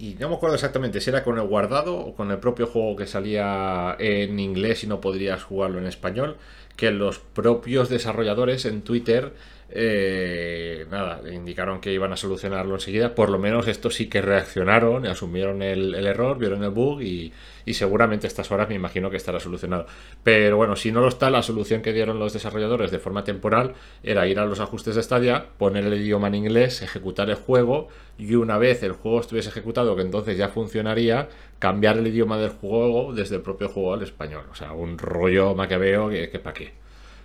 y 0.00 0.16
no 0.18 0.30
me 0.30 0.36
acuerdo 0.36 0.54
exactamente 0.54 0.98
si 1.02 1.10
era 1.10 1.22
con 1.22 1.38
el 1.38 1.46
guardado 1.46 1.94
o 1.98 2.14
con 2.14 2.30
el 2.30 2.38
propio 2.38 2.66
juego 2.66 2.96
que 2.96 3.06
salía 3.06 3.96
en 3.98 4.40
inglés 4.40 4.82
y 4.82 4.86
no 4.86 5.00
podrías 5.02 5.42
jugarlo 5.42 5.78
en 5.78 5.86
español, 5.86 6.38
que 6.76 6.90
los 6.90 7.18
propios 7.18 7.90
desarrolladores 7.90 8.64
en 8.64 8.80
Twitter, 8.80 9.34
eh, 9.74 10.86
nada, 10.90 11.20
indicaron 11.32 11.80
que 11.80 11.92
iban 11.92 12.12
a 12.12 12.16
solucionarlo 12.16 12.74
enseguida. 12.74 13.14
Por 13.14 13.30
lo 13.30 13.38
menos 13.38 13.68
estos 13.68 13.94
sí 13.94 14.08
que 14.08 14.20
reaccionaron, 14.22 15.06
asumieron 15.06 15.62
el, 15.62 15.94
el 15.94 16.06
error, 16.06 16.38
vieron 16.38 16.62
el 16.62 16.70
bug 16.70 17.00
y, 17.02 17.32
y 17.64 17.74
seguramente 17.74 18.26
a 18.26 18.28
estas 18.28 18.50
horas 18.52 18.68
me 18.68 18.74
imagino 18.74 19.10
que 19.10 19.16
estará 19.16 19.40
solucionado. 19.40 19.86
Pero 20.22 20.56
bueno, 20.56 20.76
si 20.76 20.92
no 20.92 21.00
lo 21.00 21.08
está, 21.08 21.30
la 21.30 21.42
solución 21.42 21.82
que 21.82 21.92
dieron 21.92 22.18
los 22.18 22.32
desarrolladores 22.32 22.90
de 22.90 22.98
forma 22.98 23.24
temporal 23.24 23.74
era 24.02 24.26
ir 24.26 24.38
a 24.38 24.44
los 24.44 24.60
ajustes 24.60 24.94
de 24.94 25.02
Stadia, 25.02 25.46
poner 25.58 25.84
el 25.84 25.94
idioma 25.94 26.28
en 26.28 26.34
inglés, 26.34 26.82
ejecutar 26.82 27.30
el 27.30 27.36
juego 27.36 27.88
y 28.18 28.34
una 28.34 28.58
vez 28.58 28.82
el 28.82 28.92
juego 28.92 29.20
estuviese 29.20 29.48
ejecutado, 29.48 29.96
que 29.96 30.02
entonces 30.02 30.36
ya 30.36 30.48
funcionaría, 30.48 31.28
cambiar 31.58 31.96
el 31.98 32.06
idioma 32.06 32.36
del 32.38 32.50
juego 32.50 33.12
desde 33.14 33.36
el 33.36 33.42
propio 33.42 33.68
juego 33.68 33.94
al 33.94 34.02
español. 34.02 34.44
O 34.50 34.54
sea, 34.54 34.72
un 34.72 34.98
rollo 34.98 35.54
maquiaveo 35.54 36.08
que, 36.10 36.28
que 36.28 36.38
para 36.38 36.54
qué. 36.54 36.72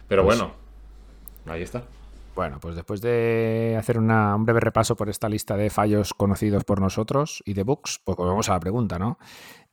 Pero 0.07 0.23
Pues- 0.23 0.37
bueno, 0.37 0.53
ahí 1.45 1.61
está. 1.61 1.83
Bueno, 2.37 2.59
pues 2.59 2.75
después 2.75 3.01
de 3.01 3.75
hacer 3.79 3.97
un 3.97 4.45
breve 4.45 4.59
repaso 4.59 4.95
por 4.95 5.09
esta 5.09 5.27
lista 5.27 5.57
de 5.57 5.71
fallos 5.71 6.13
conocidos 6.13 6.63
por 6.65 6.79
nosotros 6.79 7.41
y 7.47 7.55
de 7.55 7.63
bugs, 7.63 7.99
pues 8.03 8.15
volvemos 8.15 8.47
a 8.47 8.53
la 8.53 8.59
pregunta, 8.59 8.99
¿no? 8.99 9.17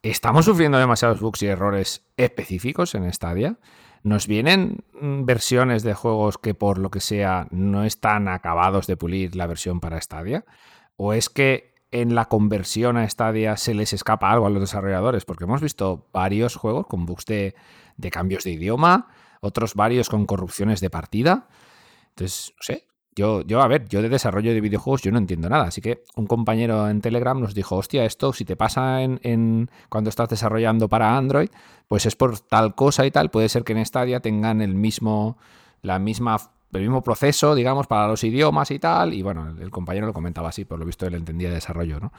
¿Estamos 0.03 0.47
sufriendo 0.47 0.79
demasiados 0.79 1.21
bugs 1.21 1.43
y 1.43 1.47
errores 1.47 2.07
específicos 2.17 2.95
en 2.95 3.13
Stadia? 3.13 3.59
¿Nos 4.03 4.27
vienen 4.27 4.79
mm, 4.99 5.27
versiones 5.27 5.83
de 5.83 5.93
juegos 5.93 6.39
que 6.39 6.55
por 6.55 6.79
lo 6.79 6.91
que 6.91 7.01
sea 7.01 7.49
no 7.51 7.85
están 7.85 8.29
acabados 8.29 8.87
de 8.87 8.97
pulir 8.97 9.37
la 9.37 9.47
versión 9.47 9.79
para 9.79 10.01
Stadia? 10.01 10.47
¿O 10.97 11.13
es 11.13 11.29
que 11.29 11.75
en 11.91 12.15
la 12.15 12.31
conversión 12.31 12.97
a 12.97 13.07
Stadia 13.07 13.59
se 13.59 13.75
les 13.75 13.93
escapa 13.93 14.33
algo 14.33 14.47
a 14.47 14.51
los 14.51 14.63
desarrolladores? 14.63 15.27
Porque 15.27 15.45
hemos 15.45 15.61
visto 15.61 16.09
varios 16.15 16.57
juegos 16.57 16.87
con 16.87 17.05
bugs 17.05 17.27
de 17.27 17.55
cambios 18.11 18.43
de 18.45 18.53
idioma, 18.53 19.09
otros 19.43 19.75
varios 19.75 20.09
con 20.09 20.25
corrupciones 20.25 20.81
de 20.81 20.89
partida. 20.89 21.47
Entonces, 22.17 22.53
no 22.57 22.63
sé. 22.63 22.87
Yo, 23.17 23.43
yo, 23.43 23.63
a 23.63 23.69
ver, 23.69 23.89
yo 23.89 24.03
de 24.03 24.09
desarrollo 24.09 24.53
de 24.53 24.61
videojuegos 24.61 25.03
yo 25.03 25.13
no 25.13 25.19
entiendo 25.19 25.49
nada. 25.49 25.65
Así 25.67 25.81
que 25.81 26.03
un 26.17 26.27
compañero 26.27 26.89
en 26.89 27.01
Telegram 27.01 27.41
nos 27.41 27.55
dijo, 27.55 27.77
hostia, 27.77 28.05
esto 28.05 28.33
si 28.33 28.45
te 28.45 28.57
pasa 28.57 29.03
en, 29.03 29.21
en- 29.23 29.71
cuando 29.89 30.11
estás 30.11 30.29
desarrollando 30.29 30.89
para 30.89 31.17
Android, 31.17 31.49
pues 31.87 32.07
es 32.07 32.17
por 32.17 32.41
tal 32.41 32.75
cosa 32.75 33.07
y 33.07 33.13
tal. 33.13 33.31
Puede 33.31 33.49
ser 33.49 33.63
que 33.63 33.73
en 33.73 33.87
Stadia 33.87 34.19
tengan 34.21 34.61
el 34.63 34.75
mismo, 34.75 35.39
la 35.83 36.01
misma, 36.01 36.39
el 36.73 36.81
mismo 36.81 37.03
proceso, 37.03 37.55
digamos, 37.55 37.87
para 37.87 38.09
los 38.09 38.25
idiomas 38.25 38.73
y 38.73 38.81
tal. 38.81 39.15
Y 39.15 39.23
bueno, 39.23 39.55
el, 39.61 39.71
compañero 39.71 40.07
lo 40.07 40.13
comentaba 40.13 40.49
así, 40.49 40.65
por 40.65 40.81
lo 40.81 40.85
visto 40.85 41.07
él 41.07 41.15
entendía 41.15 41.49
de 41.51 41.55
desarrollo, 41.57 42.01
¿no? 42.01 42.13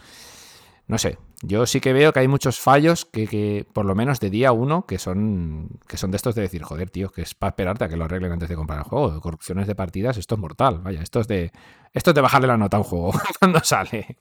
No 0.88 1.00
sé, 1.00 1.18
yo 1.42 1.66
sí 1.66 1.82
que 1.82 1.94
veo 1.94 2.14
que 2.14 2.20
hay 2.20 2.28
muchos 2.28 2.60
fallos 2.60 3.06
que, 3.06 3.28
que, 3.28 3.66
por 3.74 3.86
lo 3.86 3.96
menos 3.96 4.20
de 4.20 4.30
día 4.30 4.52
uno, 4.52 4.86
que 4.86 5.00
son, 5.00 5.80
que 5.88 5.98
son 5.98 6.12
de 6.12 6.18
estos 6.18 6.36
de 6.36 6.44
decir, 6.44 6.62
joder, 6.62 6.92
tío, 6.92 7.10
que 7.10 7.24
es 7.24 7.34
para 7.34 7.50
esperarte 7.50 7.86
a 7.86 7.90
que 7.90 7.98
lo 7.98 8.06
arreglen 8.06 8.32
antes 8.32 8.50
de 8.50 8.56
comprar 8.56 8.80
el 8.80 8.86
juego. 8.86 9.20
Corrupciones 9.20 9.66
de 9.66 9.74
partidas, 9.74 10.18
esto 10.18 10.36
es 10.36 10.42
mortal, 10.42 10.82
vaya, 10.84 11.02
esto 11.02 11.20
es 11.20 11.28
de, 11.28 11.52
esto 11.94 12.12
es 12.12 12.16
de 12.16 12.22
bajarle 12.22 12.48
la 12.48 12.58
nota 12.58 12.78
a 12.78 12.82
un 12.82 12.84
juego 12.84 13.14
cuando 13.40 13.60
sale. 13.64 14.18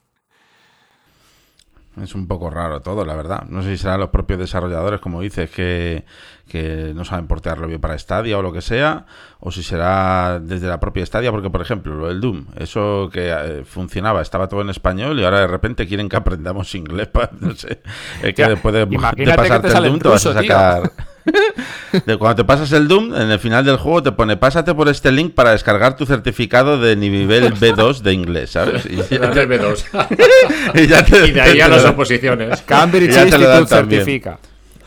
Es 2.02 2.14
un 2.14 2.26
poco 2.26 2.50
raro 2.50 2.80
todo, 2.80 3.04
la 3.04 3.14
verdad. 3.14 3.44
No 3.48 3.62
sé 3.62 3.70
si 3.70 3.78
serán 3.78 4.00
los 4.00 4.10
propios 4.10 4.38
desarrolladores, 4.40 5.00
como 5.00 5.20
dices, 5.20 5.48
que, 5.50 6.04
que 6.48 6.92
no 6.94 7.04
saben 7.04 7.28
portearlo 7.28 7.68
bien 7.68 7.80
para 7.80 7.96
Stadia 7.96 8.36
o 8.36 8.42
lo 8.42 8.52
que 8.52 8.62
sea, 8.62 9.06
o 9.38 9.52
si 9.52 9.62
será 9.62 10.40
desde 10.40 10.66
la 10.66 10.80
propia 10.80 11.06
Stadia, 11.06 11.30
porque 11.30 11.50
por 11.50 11.62
ejemplo, 11.62 11.94
lo 11.94 12.08
del 12.08 12.20
Doom, 12.20 12.46
eso 12.56 13.08
que 13.12 13.30
eh, 13.30 13.64
funcionaba, 13.64 14.22
estaba 14.22 14.48
todo 14.48 14.60
en 14.62 14.70
español 14.70 15.18
y 15.20 15.24
ahora 15.24 15.40
de 15.40 15.46
repente 15.46 15.86
quieren 15.86 16.08
que 16.08 16.16
aprendamos 16.16 16.74
inglés, 16.74 17.06
para, 17.12 17.30
no 17.38 17.54
sé, 17.54 17.80
es 18.22 18.34
que 18.34 18.42
Ya, 18.42 18.48
después 18.48 18.74
de, 18.74 18.88
que 18.88 19.24
te 19.24 19.34
pasarte 19.34 19.68
el 19.68 19.84
Doom 19.84 19.98
te 20.00 20.08
vas 20.08 20.26
a 20.26 20.40
tío. 20.40 21.04
De 22.06 22.16
cuando 22.16 22.36
te 22.36 22.44
pasas 22.44 22.70
el 22.72 22.88
Doom, 22.88 23.14
en 23.14 23.30
el 23.30 23.38
final 23.38 23.64
del 23.64 23.76
juego 23.76 24.02
te 24.02 24.12
pone 24.12 24.36
pásate 24.36 24.74
por 24.74 24.88
este 24.88 25.10
link 25.12 25.34
para 25.34 25.52
descargar 25.52 25.96
tu 25.96 26.06
certificado 26.06 26.78
de 26.78 26.96
nivel 26.96 27.54
B2 27.60 28.00
de 28.00 28.12
inglés, 28.12 28.50
¿sabes? 28.50 28.86
Y, 28.86 28.96
Ya 28.96 29.30
te 29.30 29.48
B2. 29.48 29.84
y 30.74 30.86
ya 30.86 31.04
te- 31.04 31.26
y 31.28 31.30
de 31.32 31.40
ahí 31.40 31.60
a 31.60 31.68
las 31.68 31.84
oposiciones. 31.84 32.62
Cambridge 32.62 33.12
Ya 33.12 33.26
te 33.26 33.38
lo 33.38 33.48
dan 33.48 33.60
Institute 33.60 33.80
también. 33.80 34.38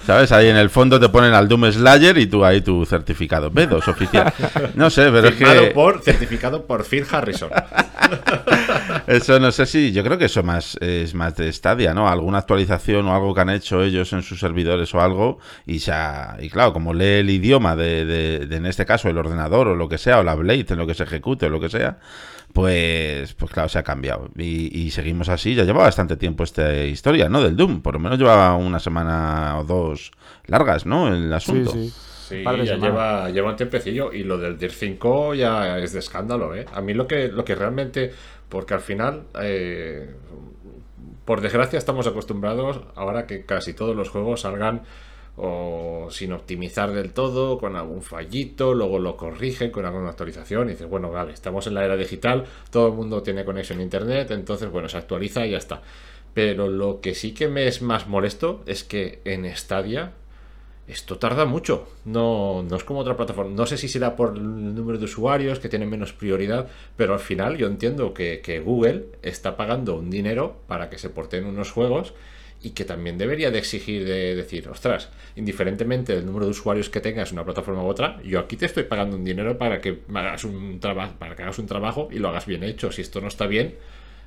¿Sabes? 0.07 0.31
Ahí 0.31 0.47
en 0.47 0.55
el 0.55 0.69
fondo 0.69 1.01
te 1.01 1.09
ponen 1.09 1.33
al 1.33 1.49
Doom 1.49 1.69
Slayer 1.69 2.17
y 2.17 2.27
tú 2.27 2.45
ahí 2.45 2.61
tu 2.61 2.85
certificado 2.85 3.51
B2 3.51 3.85
oficial. 3.89 4.33
No 4.73 4.89
sé, 4.89 5.11
pero 5.11 5.27
es 5.27 5.35
que 5.35 5.71
por, 5.75 6.01
certificado 6.01 6.65
por 6.65 6.85
Phil 6.85 7.03
Harrison. 7.11 7.49
eso 9.07 9.37
no 9.41 9.51
sé 9.51 9.65
si 9.65 9.91
yo 9.91 10.05
creo 10.05 10.17
que 10.17 10.25
eso 10.25 10.43
más 10.43 10.77
es 10.79 11.13
más 11.13 11.35
de 11.35 11.51
Stadia, 11.51 11.93
¿no? 11.93 12.07
Alguna 12.07 12.37
actualización 12.37 13.05
o 13.07 13.13
algo 13.13 13.33
que 13.35 13.41
han 13.41 13.49
hecho 13.49 13.83
ellos 13.83 14.13
en 14.13 14.23
sus 14.23 14.39
servidores 14.39 14.93
o 14.95 15.01
algo 15.01 15.39
y 15.65 15.81
ha- 15.91 16.37
y 16.39 16.49
claro, 16.49 16.71
como 16.71 16.93
lee 16.93 17.19
el 17.19 17.29
idioma 17.29 17.75
de, 17.75 18.05
de- 18.05 18.45
de, 18.45 18.55
en 18.55 18.65
este 18.65 18.85
caso 18.85 19.09
el 19.09 19.17
ordenador 19.17 19.67
o 19.67 19.75
lo 19.75 19.89
que 19.89 19.97
sea 19.97 20.19
o 20.19 20.23
la 20.23 20.35
Blade 20.35 20.67
en 20.69 20.77
lo 20.77 20.87
que 20.87 20.93
se 20.93 21.03
ejecute 21.03 21.47
o 21.47 21.49
lo 21.49 21.59
que 21.59 21.67
sea, 21.69 21.97
pues 22.57 23.35
pues 23.35 23.51
claro, 23.51 23.69
se 23.69 23.77
ha 23.77 23.83
cambiado 23.83 24.29
y, 24.35 24.75
y 24.75 24.89
seguimos 24.89 25.29
así, 25.29 25.53
ya 25.53 25.63
lleva 25.63 25.83
bastante 25.83 26.17
tiempo 26.17 26.43
esta 26.43 26.73
historia, 26.73 27.29
¿no? 27.29 27.43
Del 27.43 27.55
Doom, 27.55 27.83
por 27.83 27.93
lo 27.93 27.99
menos 27.99 28.17
lleva 28.17 28.55
una 28.55 28.79
semana 28.79 29.59
o 29.59 29.63
dos 29.63 30.09
largas, 30.47 30.87
¿no? 30.87 31.07
El 31.13 31.31
asunto. 31.31 31.69
sí. 31.71 31.93
Sí, 32.27 32.43
ya 32.43 32.75
lleva, 32.75 33.29
lleva 33.29 33.51
un 33.51 33.55
tiempecillo 33.55 34.11
y 34.11 34.23
lo 34.23 34.37
del 34.37 34.57
Dirt 34.57 34.73
5 34.73 35.35
ya 35.35 35.77
es 35.77 35.93
de 35.93 35.99
escándalo, 35.99 36.53
¿eh? 36.55 36.65
A 36.73 36.81
mí 36.81 36.93
lo 36.93 37.07
que, 37.07 37.29
lo 37.29 37.45
que 37.45 37.55
realmente, 37.55 38.11
porque 38.49 38.73
al 38.73 38.81
final, 38.81 39.23
eh, 39.39 40.13
por 41.23 41.39
desgracia 41.39 41.77
estamos 41.77 42.05
acostumbrados 42.05 42.81
ahora 42.95 43.27
que 43.27 43.45
casi 43.45 43.73
todos 43.73 43.95
los 43.95 44.09
juegos 44.09 44.41
salgan 44.41 44.81
o 45.37 46.07
sin 46.09 46.33
optimizar 46.33 46.91
del 46.91 47.13
todo, 47.13 47.59
con 47.59 47.75
algún 47.75 48.01
fallito, 48.01 48.73
luego 48.73 48.97
lo 48.97 49.15
corrigen 49.15 49.69
con 49.71 49.85
alguna 49.85 50.09
actualización 50.09 50.67
y 50.67 50.71
dices, 50.71 50.89
bueno, 50.89 51.11
vale, 51.11 51.31
estamos 51.31 51.67
en 51.67 51.75
la 51.75 51.85
era 51.85 51.95
digital, 51.95 52.45
todo 52.71 52.87
el 52.87 52.93
mundo 52.93 53.21
tiene 53.21 53.45
conexión 53.45 53.79
a 53.79 53.83
internet, 53.83 54.31
entonces, 54.31 54.71
bueno, 54.71 54.89
se 54.89 54.97
actualiza 54.97 55.45
y 55.45 55.51
ya 55.51 55.57
está. 55.57 55.83
Pero 56.33 56.67
lo 56.67 57.01
que 57.01 57.13
sí 57.13 57.33
que 57.33 57.47
me 57.47 57.67
es 57.67 57.81
más 57.81 58.07
molesto 58.07 58.63
es 58.65 58.83
que 58.83 59.21
en 59.25 59.45
Stadia 59.55 60.13
esto 60.87 61.17
tarda 61.17 61.45
mucho. 61.45 61.87
No, 62.05 62.63
no 62.63 62.75
es 62.75 62.83
como 62.83 63.01
otra 63.01 63.17
plataforma. 63.17 63.53
No 63.53 63.65
sé 63.65 63.77
si 63.77 63.87
será 63.87 64.15
por 64.15 64.37
el 64.37 64.75
número 64.75 64.97
de 64.97 65.05
usuarios 65.05 65.59
que 65.59 65.67
tienen 65.67 65.89
menos 65.89 66.13
prioridad, 66.13 66.67
pero 66.95 67.13
al 67.13 67.19
final 67.19 67.57
yo 67.57 67.67
entiendo 67.67 68.13
que, 68.13 68.41
que 68.41 68.59
Google 68.59 69.05
está 69.21 69.57
pagando 69.57 69.95
un 69.95 70.09
dinero 70.09 70.61
para 70.67 70.89
que 70.89 70.97
se 70.97 71.09
porten 71.09 71.45
unos 71.45 71.71
juegos 71.71 72.13
y 72.61 72.71
que 72.71 72.85
también 72.85 73.17
debería 73.17 73.51
de 73.51 73.59
exigir 73.59 74.05
de 74.05 74.35
decir, 74.35 74.67
ostras, 74.69 75.09
indiferentemente 75.35 76.15
del 76.15 76.25
número 76.25 76.45
de 76.45 76.51
usuarios 76.51 76.89
que 76.89 76.99
tengas 77.01 77.29
en 77.31 77.35
una 77.37 77.45
plataforma 77.45 77.83
u 77.83 77.87
otra, 77.87 78.19
yo 78.23 78.39
aquí 78.39 78.55
te 78.57 78.65
estoy 78.65 78.83
pagando 78.83 79.15
un 79.15 79.23
dinero 79.23 79.57
para 79.57 79.79
que 79.79 79.99
hagas 80.13 80.43
un 80.43 80.79
trabajo, 80.79 81.13
para 81.19 81.35
que 81.35 81.43
hagas 81.43 81.59
un 81.59 81.67
trabajo 81.67 82.07
y 82.11 82.19
lo 82.19 82.29
hagas 82.29 82.45
bien 82.45 82.63
hecho. 82.63 82.91
Si 82.91 83.01
esto 83.01 83.21
no 83.21 83.27
está 83.27 83.45
bien, 83.47 83.75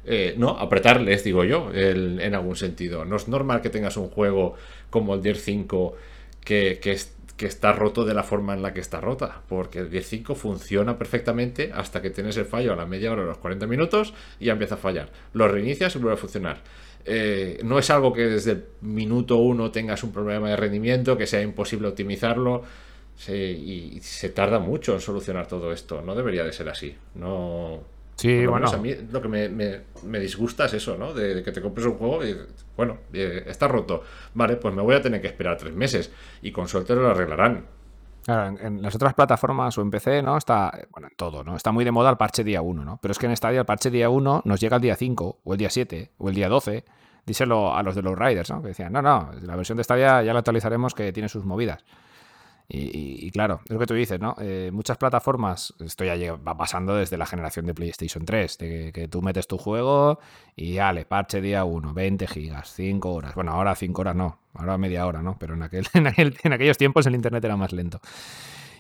eh, 0.04 0.34
no, 0.38 0.50
apretarles, 0.50 1.24
digo 1.24 1.44
yo, 1.44 1.70
el- 1.74 2.20
en 2.20 2.34
algún 2.34 2.56
sentido. 2.56 3.04
No 3.04 3.16
es 3.16 3.28
normal 3.28 3.60
que 3.62 3.70
tengas 3.70 3.96
un 3.96 4.08
juego 4.08 4.54
como 4.90 5.14
el 5.14 5.22
Dirt 5.22 5.38
5 5.38 5.96
que, 6.44 6.78
que, 6.80 6.92
es- 6.92 7.14
que 7.36 7.46
está 7.46 7.72
roto 7.72 8.04
de 8.04 8.14
la 8.14 8.22
forma 8.22 8.54
en 8.54 8.62
la 8.62 8.72
que 8.74 8.80
está 8.80 9.00
rota, 9.00 9.42
porque 9.48 9.80
el 9.80 9.90
Dirt 9.90 10.04
5 10.04 10.34
funciona 10.34 10.98
perfectamente 10.98 11.70
hasta 11.74 12.00
que 12.02 12.10
tienes 12.10 12.36
el 12.36 12.44
fallo 12.46 12.72
a 12.72 12.76
la 12.76 12.86
media 12.86 13.12
hora 13.12 13.22
o 13.22 13.26
los 13.26 13.38
40 13.38 13.66
minutos 13.66 14.14
y 14.38 14.46
ya 14.46 14.52
empieza 14.52 14.76
a 14.76 14.78
fallar. 14.78 15.10
Lo 15.32 15.48
reinicias 15.48 15.94
y 15.96 15.98
vuelve 15.98 16.14
a 16.14 16.16
funcionar. 16.18 16.62
Eh, 17.04 17.60
no 17.64 17.78
es 17.78 17.90
algo 17.90 18.12
que 18.12 18.22
desde 18.26 18.52
el 18.52 18.64
minuto 18.82 19.36
uno 19.36 19.70
tengas 19.70 20.02
un 20.04 20.12
problema 20.12 20.48
de 20.50 20.56
rendimiento, 20.56 21.16
que 21.16 21.26
sea 21.26 21.42
imposible 21.42 21.88
optimizarlo. 21.88 22.62
se- 23.16 23.36
y 23.50 24.00
se 24.00 24.30
tarda 24.30 24.58
mucho 24.60 24.94
en 24.94 25.00
solucionar 25.00 25.46
todo 25.46 25.72
esto. 25.72 26.00
No 26.00 26.14
debería 26.14 26.42
de 26.42 26.54
ser 26.54 26.70
así. 26.70 26.96
No, 27.16 27.80
Sí, 28.16 28.46
bueno. 28.46 28.66
a 28.70 28.76
mí 28.78 28.94
lo 29.12 29.20
que 29.20 29.28
me, 29.28 29.48
me- 29.50 29.80
me 30.04 30.18
disgusta 30.20 30.64
es 30.64 30.72
eso, 30.74 30.96
¿no? 30.96 31.12
De, 31.12 31.34
de 31.34 31.42
que 31.42 31.52
te 31.52 31.60
compres 31.60 31.86
un 31.86 31.94
juego 31.98 32.24
y, 32.24 32.34
bueno, 32.78 32.96
eh, 33.12 33.44
está 33.46 33.68
roto. 33.68 34.02
Vale, 34.32 34.56
pues 34.56 34.74
me 34.74 34.80
voy 34.80 34.94
a 34.94 35.02
tener 35.02 35.20
que 35.20 35.26
esperar 35.26 35.58
tres 35.58 35.74
meses. 35.74 36.10
Y 36.40 36.50
con 36.50 36.66
suerte 36.66 36.94
lo 36.94 37.08
arreglarán. 37.10 37.66
En, 38.30 38.82
las 38.82 38.94
otras 38.94 39.14
plataformas 39.14 39.76
o 39.78 39.82
en 39.82 39.90
PC, 39.90 40.22
¿no? 40.22 40.36
Está, 40.36 40.72
bueno, 40.90 41.08
en 41.08 41.16
todo, 41.16 41.44
¿no? 41.44 41.56
Está 41.56 41.72
muy 41.72 41.84
de 41.84 41.90
moda 41.90 42.10
el 42.10 42.16
parche 42.16 42.44
día 42.44 42.62
1, 42.62 42.84
¿no? 42.84 42.98
Pero 43.00 43.12
es 43.12 43.18
que 43.18 43.26
en 43.26 43.36
Stadia 43.36 43.60
el 43.60 43.66
parche 43.66 43.90
día 43.90 44.10
1 44.10 44.42
nos 44.44 44.60
llega 44.60 44.76
el 44.76 44.82
día 44.82 44.96
5, 44.96 45.40
o 45.42 45.52
el 45.52 45.58
día 45.58 45.70
7, 45.70 46.12
o 46.18 46.28
el 46.28 46.34
día 46.34 46.48
12. 46.48 46.84
Díselo 47.26 47.74
a 47.74 47.82
los 47.82 47.94
de 47.94 48.02
los 48.02 48.18
Riders, 48.18 48.50
¿no? 48.50 48.62
Que 48.62 48.68
decían, 48.68 48.92
no, 48.92 49.02
no, 49.02 49.30
la 49.42 49.56
versión 49.56 49.76
de 49.76 49.84
Stadia 49.84 50.22
ya 50.22 50.32
la 50.32 50.40
actualizaremos 50.40 50.94
que 50.94 51.12
tiene 51.12 51.28
sus 51.28 51.44
movidas. 51.44 51.84
Y, 52.72 53.28
claro, 53.32 53.60
es 53.64 53.70
lo 53.72 53.80
que 53.80 53.86
tú 53.86 53.94
dices, 53.94 54.20
¿no? 54.20 54.36
Eh, 54.40 54.70
muchas 54.72 54.96
plataformas, 54.96 55.74
esto 55.80 56.04
ya 56.04 56.36
va 56.36 56.56
pasando 56.56 56.94
desde 56.94 57.16
la 57.18 57.26
generación 57.26 57.66
de 57.66 57.74
PlayStation 57.74 58.24
3, 58.24 58.58
de 58.58 58.92
que, 58.92 59.08
tú 59.08 59.22
metes 59.22 59.48
tu 59.48 59.58
juego 59.58 60.20
y 60.54 60.76
dale, 60.76 61.04
parche 61.04 61.40
día 61.40 61.64
1, 61.64 61.92
20 61.92 62.28
gigas, 62.28 62.72
5 62.72 63.12
horas. 63.12 63.34
Bueno, 63.34 63.50
ahora 63.50 63.74
5 63.74 64.02
horas 64.02 64.14
no, 64.14 64.38
ahora 64.54 64.78
media 64.78 65.04
hora, 65.04 65.20
¿no? 65.20 65.36
Pero 65.36 65.54
en, 65.54 65.64
aquel, 65.64 65.84
en, 65.94 66.06
aquel- 66.06 66.38
en 66.44 66.52
aquellos 66.52 66.78
tiempos 66.78 67.04
el 67.06 67.16
internet 67.16 67.44
era 67.44 67.56
más 67.56 67.72
lento. 67.72 68.00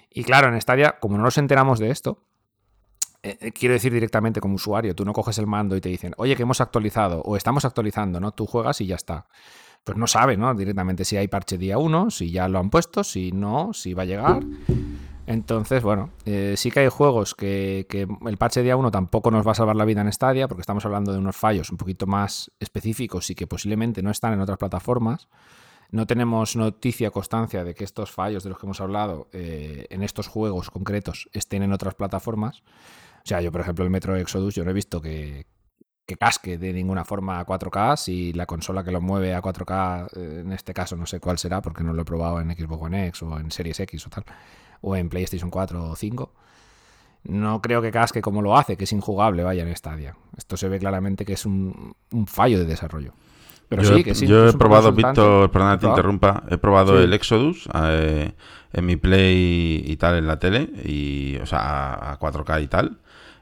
Y 0.08 0.22
claro, 0.22 0.48
en 0.54 0.60
Stadia, 0.60 0.96
como 1.00 1.16
no 1.16 1.24
nos 1.24 1.38
enteramos 1.38 1.80
de 1.80 1.90
esto, 1.90 2.22
eh, 3.24 3.38
eh, 3.40 3.52
quiero 3.52 3.74
decir 3.74 3.92
directamente 3.92 4.40
como 4.40 4.54
usuario, 4.54 4.94
tú 4.94 5.04
no 5.04 5.12
coges 5.12 5.36
el 5.38 5.46
mando 5.48 5.76
y 5.76 5.80
te 5.80 5.88
dicen, 5.88 6.14
oye, 6.16 6.36
que 6.36 6.42
hemos 6.44 6.60
actualizado 6.60 7.22
o 7.22 7.36
estamos 7.36 7.64
actualizando, 7.64 8.20
¿no? 8.20 8.30
Tú 8.32 8.46
juegas 8.46 8.80
y 8.80 8.86
ya 8.86 8.94
está. 8.94 9.26
Pues 9.84 9.96
no 9.96 10.06
sabes, 10.06 10.38
¿no? 10.38 10.54
Directamente 10.54 11.04
si 11.04 11.16
hay 11.16 11.28
parche 11.28 11.56
día 11.58 11.78
1, 11.78 12.10
si 12.10 12.30
ya 12.30 12.48
lo 12.48 12.58
han 12.58 12.70
puesto, 12.70 13.02
si 13.02 13.32
no, 13.32 13.72
si 13.72 13.94
va 13.94 14.02
a 14.02 14.06
llegar. 14.06 14.42
Entonces, 15.26 15.82
bueno, 15.82 16.10
eh, 16.24 16.54
sí 16.56 16.70
que 16.70 16.80
hay 16.80 16.88
juegos 16.88 17.34
que, 17.34 17.86
que 17.88 18.06
el 18.26 18.36
parche 18.36 18.62
día 18.62 18.76
1 18.76 18.90
tampoco 18.90 19.30
nos 19.30 19.46
va 19.46 19.52
a 19.52 19.54
salvar 19.54 19.76
la 19.76 19.84
vida 19.84 20.00
en 20.00 20.12
Stadia, 20.12 20.48
porque 20.48 20.60
estamos 20.60 20.84
hablando 20.84 21.12
de 21.12 21.18
unos 21.18 21.36
fallos 21.36 21.70
un 21.70 21.76
poquito 21.76 22.06
más 22.06 22.50
específicos 22.58 23.30
y 23.30 23.34
que 23.34 23.46
posiblemente 23.46 24.02
no 24.02 24.10
están 24.10 24.32
en 24.32 24.40
otras 24.40 24.58
plataformas. 24.58 25.28
No 25.92 26.06
tenemos 26.06 26.56
noticia, 26.56 27.10
constancia 27.10 27.64
de 27.64 27.74
que 27.74 27.84
estos 27.84 28.12
fallos 28.12 28.44
de 28.44 28.50
los 28.50 28.58
que 28.58 28.66
hemos 28.66 28.80
hablado 28.80 29.28
eh, 29.32 29.86
en 29.90 30.02
estos 30.02 30.28
juegos 30.28 30.70
concretos 30.70 31.28
estén 31.32 31.62
en 31.62 31.72
otras 31.72 31.94
plataformas. 31.94 32.62
O 33.24 33.26
sea, 33.26 33.40
yo, 33.40 33.50
por 33.50 33.60
ejemplo, 33.60 33.84
el 33.84 33.90
Metro 33.90 34.16
Exodus, 34.16 34.54
yo 34.54 34.64
no 34.64 34.70
he 34.70 34.74
visto 34.74 35.00
que, 35.00 35.46
que 36.10 36.16
casque 36.16 36.58
de 36.58 36.72
ninguna 36.72 37.04
forma 37.04 37.38
a 37.38 37.46
4K. 37.46 37.96
Si 37.96 38.32
la 38.32 38.44
consola 38.46 38.82
que 38.82 38.90
lo 38.90 39.00
mueve 39.00 39.32
a 39.32 39.40
4K, 39.40 40.08
eh, 40.16 40.42
en 40.44 40.52
este 40.52 40.74
caso 40.74 40.96
no 40.96 41.06
sé 41.06 41.20
cuál 41.20 41.38
será, 41.38 41.62
porque 41.62 41.84
no 41.84 41.92
lo 41.92 42.02
he 42.02 42.04
probado 42.04 42.40
en 42.40 42.50
Xbox 42.50 42.82
One 42.82 43.06
X 43.08 43.22
o 43.22 43.38
en 43.38 43.52
Series 43.52 43.78
X 43.78 44.06
o 44.08 44.10
tal, 44.10 44.24
o 44.80 44.96
en 44.96 45.08
PlayStation 45.08 45.50
4 45.50 45.90
o 45.90 45.94
5. 45.94 46.32
No 47.22 47.62
creo 47.62 47.80
que 47.80 47.92
casque 47.92 48.22
como 48.22 48.42
lo 48.42 48.56
hace, 48.56 48.76
que 48.76 48.84
es 48.84 48.92
injugable, 48.92 49.44
vaya, 49.44 49.62
en 49.62 49.76
Stadia. 49.76 50.16
Esto 50.36 50.56
se 50.56 50.68
ve 50.68 50.80
claramente 50.80 51.24
que 51.24 51.34
es 51.34 51.46
un, 51.46 51.94
un 52.10 52.26
fallo 52.26 52.58
de 52.58 52.64
desarrollo. 52.64 53.12
Pero 53.68 53.84
yo 53.84 53.94
sí, 53.94 54.02
que 54.02 54.16
sí. 54.16 54.26
yo 54.26 54.48
he 54.48 54.52
probado. 54.54 54.90
Víctor, 54.90 55.48
perdona 55.52 55.78
te 55.78 55.86
interrumpa, 55.86 56.42
he 56.50 56.58
probado 56.58 56.96
Sí. 56.98 57.04
el 57.04 57.12
Exodus 57.12 57.68
eh, 57.72 58.32
en 58.72 58.84
mi 58.84 58.96
Play 58.96 59.84
y 59.86 59.96
tal 59.96 60.16
en 60.16 60.26
la 60.26 60.40
tele, 60.40 60.70
y, 60.84 61.36
o 61.36 61.46
sea, 61.46 61.60
a, 61.94 62.12
a 62.14 62.18
4K 62.18 62.64
y 62.64 62.66
tal, 62.66 62.98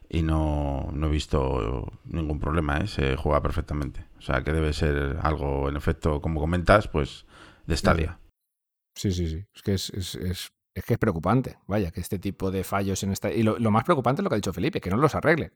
y 0.09 0.23
no, 0.23 0.89
no 0.93 1.07
he 1.07 1.11
visto 1.11 1.93
ningún 2.05 2.39
problema, 2.41 2.79
¿eh? 2.79 2.87
se 2.87 3.17
juega 3.17 3.43
perfectamente. 3.43 4.07
O 4.19 4.23
sea, 4.23 4.43
que 4.43 4.53
debe 4.53 4.73
ser 4.73 5.19
algo, 5.23 5.69
en 5.69 5.77
efecto, 5.77 6.21
como 6.21 6.41
comentas, 6.41 6.89
pues 6.89 7.27
de 7.67 7.77
Stadia. 7.77 8.19
Sí, 8.95 9.13
sí, 9.13 9.29
sí. 9.29 9.45
Es 9.55 9.63
que 9.63 9.75
es, 9.75 9.91
es, 9.91 10.15
es- 10.15 10.49
que 10.87 10.95
es 10.95 10.99
preocupante. 10.99 11.59
Vaya, 11.67 11.91
que 11.91 12.01
este 12.01 12.19
tipo 12.21 12.51
de 12.53 12.63
fallos 12.63 13.03
en 13.03 13.11
esta. 13.11 13.33
Y 13.33 13.43
lo, 13.43 13.59
lo 13.59 13.71
más 13.73 13.83
preocupante 13.85 14.21
es 14.21 14.25
lo 14.25 14.31
que 14.31 14.37
ha 14.37 14.39
dicho 14.43 14.53
Felipe, 14.53 14.81
que 14.81 14.91
no 14.91 14.97
los 14.97 15.15
arreglen. 15.17 15.53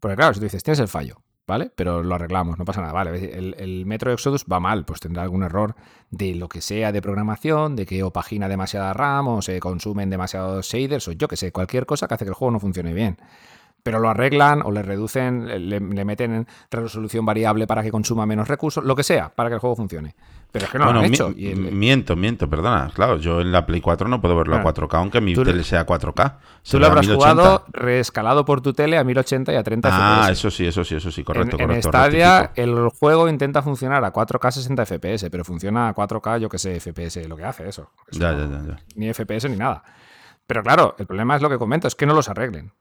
Porque 0.00 0.16
claro, 0.16 0.34
si 0.34 0.40
tú 0.40 0.44
dices, 0.46 0.62
tienes 0.64 0.80
el 0.80 0.88
fallo, 0.88 1.22
¿vale? 1.46 1.70
Pero 1.76 2.02
lo 2.02 2.14
arreglamos, 2.16 2.58
no 2.58 2.64
pasa 2.64 2.80
nada. 2.80 2.92
Vale, 2.92 3.36
el, 3.38 3.54
el 3.58 3.86
Metro 3.86 4.12
Exodus 4.12 4.44
va 4.50 4.58
mal, 4.58 4.84
pues 4.84 4.98
tendrá 5.00 5.22
algún 5.22 5.44
error 5.44 5.76
de 6.10 6.34
lo 6.34 6.48
que 6.48 6.60
sea 6.60 6.90
de 6.90 7.00
programación, 7.00 7.76
de 7.76 7.86
que 7.86 8.02
o 8.02 8.12
pagina 8.12 8.48
demasiada 8.48 8.92
RAM, 8.94 9.28
o 9.28 9.42
se 9.42 9.60
consumen 9.60 10.10
demasiados 10.10 10.66
shaders, 10.66 11.06
o 11.08 11.12
yo 11.12 11.28
que 11.28 11.36
sé, 11.36 11.52
cualquier 11.52 11.86
cosa 11.86 12.08
que 12.08 12.14
hace 12.14 12.24
que 12.24 12.30
el 12.30 12.34
juego 12.34 12.50
no 12.52 12.58
funcione 12.60 12.92
bien. 12.94 13.16
Pero 13.88 14.00
lo 14.00 14.10
arreglan 14.10 14.60
o 14.62 14.70
le 14.70 14.82
reducen, 14.82 15.46
le, 15.70 15.80
le 15.80 16.04
meten 16.04 16.34
en 16.34 16.46
resolución 16.70 17.24
variable 17.24 17.66
para 17.66 17.82
que 17.82 17.90
consuma 17.90 18.26
menos 18.26 18.46
recursos, 18.48 18.84
lo 18.84 18.94
que 18.94 19.02
sea, 19.02 19.30
para 19.34 19.48
que 19.48 19.54
el 19.54 19.60
juego 19.60 19.76
funcione. 19.76 20.14
Pero 20.52 20.64
es 20.66 20.70
que 20.70 20.78
no 20.78 20.92
lo 20.92 21.00
han 21.00 21.06
hecho. 21.06 21.28
el- 21.28 21.56
miento, 21.72 22.16
miento, 22.16 22.48
perdona. 22.48 22.90
Claro, 22.94 23.16
yo 23.18 23.40
en 23.40 23.52
la 23.52 23.64
Play 23.66 23.80
4 23.80 24.08
no 24.08 24.20
puedo 24.20 24.36
verlo 24.36 24.56
a 24.56 24.62
Claro. 24.62 24.74
4K, 24.88 24.94
aunque 24.98 25.20
mi 25.20 25.34
tele 25.34 25.62
sea 25.64 25.84
4K. 25.86 26.38
se 26.62 26.72
Tú 26.76 26.80
lo 26.80 26.86
habrás 26.86 27.06
1080. 27.06 27.30
jugado 27.42 27.64
reescalado 27.72 28.44
por 28.44 28.60
tu 28.60 28.72
tele 28.72 28.96
a 28.98 29.04
1080 29.04 29.52
y 29.52 29.56
a 29.56 29.62
30 29.62 29.88
Ah, 29.92 30.20
FPS. 30.26 30.32
eso 30.32 30.50
sí, 30.50 30.66
eso 30.66 30.84
sí, 30.84 30.94
eso 30.96 31.10
sí, 31.10 31.22
correcto, 31.24 31.56
en, 31.56 31.62
en 31.62 31.66
correcto. 31.68 31.88
Stadia 31.88 32.40
rectifico. 32.42 32.82
el 32.84 32.88
juego 32.90 33.28
intenta 33.28 33.62
funcionar 33.62 34.04
a 34.04 34.12
4K 34.12 34.50
60 34.50 34.84
FPS, 34.86 35.30
pero 35.30 35.44
funciona 35.44 35.88
a 35.88 35.94
4K, 35.94 36.38
yo 36.38 36.48
que 36.48 36.58
sé, 36.58 36.80
FPS, 36.80 37.26
lo 37.28 37.36
que 37.36 37.44
hace 37.44 37.68
eso. 37.68 37.90
Eso 38.10 38.20
Ya, 38.20 38.32
no- 38.32 38.38
ya, 38.50 38.58
ya, 38.58 38.66
ya. 38.68 38.76
Ni 38.96 39.08
FPS 39.12 39.48
ni 39.50 39.56
nada. 39.56 39.82
Pero 40.46 40.62
claro, 40.62 40.94
el 40.98 41.06
problema 41.06 41.36
es 41.36 41.42
lo 41.42 41.50
que 41.50 41.58
comento, 41.58 41.88
es 41.88 41.94
que 41.94 42.06
no 42.06 42.14
los 42.14 42.28
arreglen. 42.30 42.72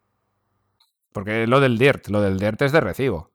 Porque 1.18 1.48
lo 1.48 1.60
del 1.60 1.80
Dirt, 1.80 2.10
lo 2.10 2.22
del 2.22 2.38
Dirt 2.38 2.62
es 2.62 2.72
de 2.72 2.80
recibo. 2.80 3.32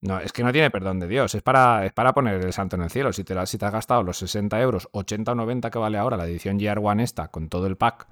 No, 0.00 0.18
es 0.18 0.32
que 0.32 0.42
no 0.42 0.50
tiene 0.50 0.72
perdón 0.72 0.98
de 0.98 1.06
Dios, 1.06 1.36
es 1.36 1.42
para, 1.42 1.86
es 1.86 1.92
para 1.92 2.12
poner 2.12 2.44
el 2.44 2.52
santo 2.52 2.74
en 2.74 2.82
el 2.82 2.90
cielo. 2.90 3.12
Si 3.12 3.22
te, 3.22 3.38
has 3.38 3.56
gastado 3.56 4.02
los 4.02 4.18
60 4.18 4.60
euros, 4.60 4.88
80 4.90 5.30
o 5.30 5.34
90 5.36 5.70
que 5.70 5.78
vale 5.78 5.96
ahora 5.96 6.16
la 6.16 6.26
edición 6.26 6.58
Gear 6.58 6.80
One 6.82 7.04
esta, 7.04 7.28
con 7.28 7.48
todo 7.48 7.68
el 7.68 7.76
pack, 7.76 8.08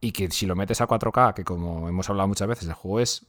y 0.00 0.12
que 0.12 0.30
si 0.30 0.46
lo 0.46 0.56
metes 0.56 0.80
a 0.80 0.88
4K, 0.88 1.34
que 1.34 1.44
como 1.44 1.86
hemos 1.90 2.08
hablado 2.08 2.28
muchas 2.28 2.48
veces, 2.48 2.66
el 2.66 2.72
juego 2.72 3.00
es 3.00 3.26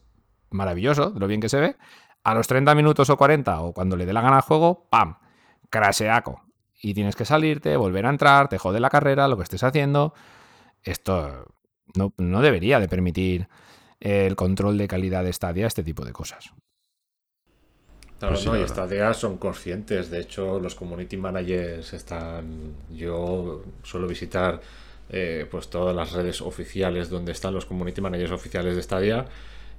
maravilloso, 0.49 1.09
de 1.09 1.19
lo 1.19 1.27
bien 1.27 1.41
que 1.41 1.49
se 1.49 1.59
ve, 1.59 1.75
a 2.23 2.33
los 2.33 2.47
30 2.47 2.73
minutos 2.73 3.09
o 3.09 3.17
40, 3.17 3.59
o 3.63 3.73
cuando 3.73 3.97
le 3.97 4.05
dé 4.05 4.13
la 4.13 4.21
gana 4.21 4.37
al 4.37 4.43
juego, 4.43 4.87
¡pam! 4.89 5.17
Craseaco. 5.69 6.41
Y 6.81 6.93
tienes 6.93 7.17
que 7.17 7.25
salirte, 7.25 7.75
volver 7.75 8.05
a 8.05 8.11
entrar, 8.11 8.47
te 8.47 8.57
jode 8.57 8.79
la 8.79 8.89
carrera, 8.89 9.27
lo 9.27 9.35
que 9.35 9.43
estés 9.43 9.63
haciendo. 9.63 10.13
Esto 10.83 11.53
no, 11.95 12.13
no 12.15 12.41
debería 12.41 12.79
de 12.79 12.87
permitir 12.87 13.49
el 13.99 14.35
control 14.35 14.77
de 14.77 14.87
calidad 14.87 15.23
de 15.23 15.33
Stadia, 15.33 15.67
este 15.67 15.83
tipo 15.83 16.05
de 16.05 16.13
cosas. 16.13 16.51
Claro, 18.19 18.33
pues 18.33 18.43
sí, 18.43 18.49
no, 18.49 18.59
y 18.59 18.67
Stadia 18.67 19.13
son 19.13 19.37
conscientes. 19.37 20.09
De 20.09 20.19
hecho, 20.19 20.59
los 20.59 20.75
community 20.75 21.17
managers 21.17 21.93
están. 21.93 22.73
Yo 22.89 23.63
suelo 23.83 24.07
visitar 24.07 24.59
eh, 25.09 25.45
pues 25.49 25.69
todas 25.69 25.95
las 25.95 26.13
redes 26.13 26.41
oficiales 26.41 27.09
donde 27.09 27.31
están 27.31 27.53
los 27.53 27.65
community 27.65 28.01
managers 28.01 28.31
oficiales 28.31 28.75
de 28.75 28.81
Stadia. 28.81 29.25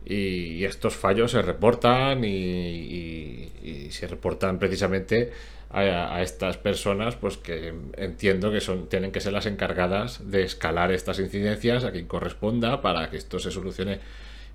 Y, 0.04 0.64
estos 0.64 0.94
fallos 0.94 1.32
se 1.32 1.42
reportan 1.42 2.24
y, 2.24 2.28
y, 2.28 3.52
y 3.62 3.90
se 3.90 4.06
reportan 4.06 4.58
precisamente 4.58 5.32
a, 5.70 6.14
a, 6.14 6.22
estas 6.22 6.56
personas, 6.56 7.16
pues 7.16 7.36
que 7.36 7.74
entiendo 7.96 8.50
que 8.50 8.60
son, 8.60 8.88
tienen 8.88 9.12
que 9.12 9.20
ser 9.20 9.32
las 9.32 9.46
encargadas 9.46 10.30
de 10.30 10.42
escalar 10.42 10.92
estas 10.92 11.18
incidencias 11.18 11.84
a 11.84 11.92
quien 11.92 12.06
corresponda 12.06 12.80
para 12.80 13.10
que 13.10 13.16
esto 13.16 13.38
se 13.38 13.50
solucione 13.50 14.00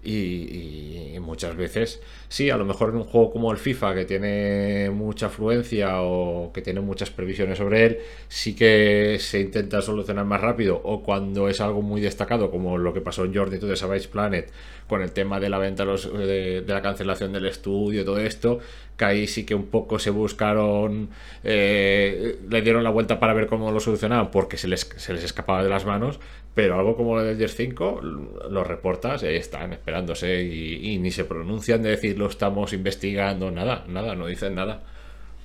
y, 0.03 1.17
muchas 1.19 1.55
veces, 1.55 2.01
sí, 2.27 2.49
a 2.49 2.57
lo 2.57 2.65
mejor 2.65 2.89
en 2.89 2.97
un 2.97 3.03
juego 3.05 3.31
como 3.31 3.51
el 3.51 3.57
FIFA, 3.57 3.95
que 3.95 4.05
tiene 4.05 4.89
mucha 4.89 5.27
afluencia 5.27 6.01
o 6.01 6.51
que 6.53 6.61
tiene 6.61 6.81
muchas 6.81 7.09
previsiones 7.09 7.57
sobre 7.57 7.85
él, 7.85 7.99
sí 8.27 8.55
que 8.55 9.17
se 9.19 9.39
intenta 9.39 9.81
solucionar 9.81 10.25
más 10.25 10.41
rápido. 10.41 10.81
O 10.83 11.01
cuando 11.01 11.47
es 11.47 11.61
algo 11.61 11.81
muy 11.81 12.01
destacado, 12.01 12.51
como 12.51 12.77
lo 12.77 12.93
que 12.93 13.01
pasó 13.01 13.25
en 13.25 13.33
Journey 13.33 13.59
to 13.59 13.67
the 13.67 13.75
Savage 13.75 14.09
Planet, 14.09 14.51
con 14.87 15.01
el 15.01 15.11
tema 15.11 15.39
de 15.39 15.49
la 15.49 15.57
venta 15.57 15.85
de, 15.85 16.61
de 16.61 16.73
la 16.73 16.81
cancelación 16.81 17.31
del 17.31 17.45
estudio, 17.45 18.03
todo 18.03 18.19
esto, 18.19 18.59
que 18.97 19.05
ahí 19.05 19.27
sí 19.27 19.45
que 19.45 19.55
un 19.55 19.67
poco 19.67 19.99
se 19.99 20.09
buscaron, 20.09 21.09
eh, 21.43 22.39
le 22.49 22.61
dieron 22.61 22.83
la 22.83 22.89
vuelta 22.89 23.19
para 23.19 23.33
ver 23.33 23.47
cómo 23.47 23.71
lo 23.71 23.79
solucionaban, 23.79 24.31
porque 24.31 24.57
se 24.57 24.67
les, 24.67 24.81
se 24.97 25.13
les 25.13 25.23
escapaba 25.23 25.63
de 25.63 25.69
las 25.69 25.85
manos, 25.85 26.19
pero 26.53 26.77
algo 26.79 26.95
como 26.95 27.15
lo 27.15 27.23
del 27.23 27.37
Gear 27.37 27.49
5 27.49 28.01
lo 28.01 28.63
reportas 28.63 29.23
y 29.23 29.27
ahí 29.27 29.35
están 29.35 29.73
esperándose 29.73 30.43
y, 30.43 30.97
ni 30.99 31.11
se 31.11 31.25
pronuncian 31.25 31.81
de 31.81 31.89
decir 31.89 32.17
lo 32.17 32.27
estamos 32.27 32.73
investigando, 32.73 33.49
nada, 33.49 33.85
nada, 33.87 34.15
no 34.15 34.27
dicen 34.27 34.55
nada. 34.55 34.83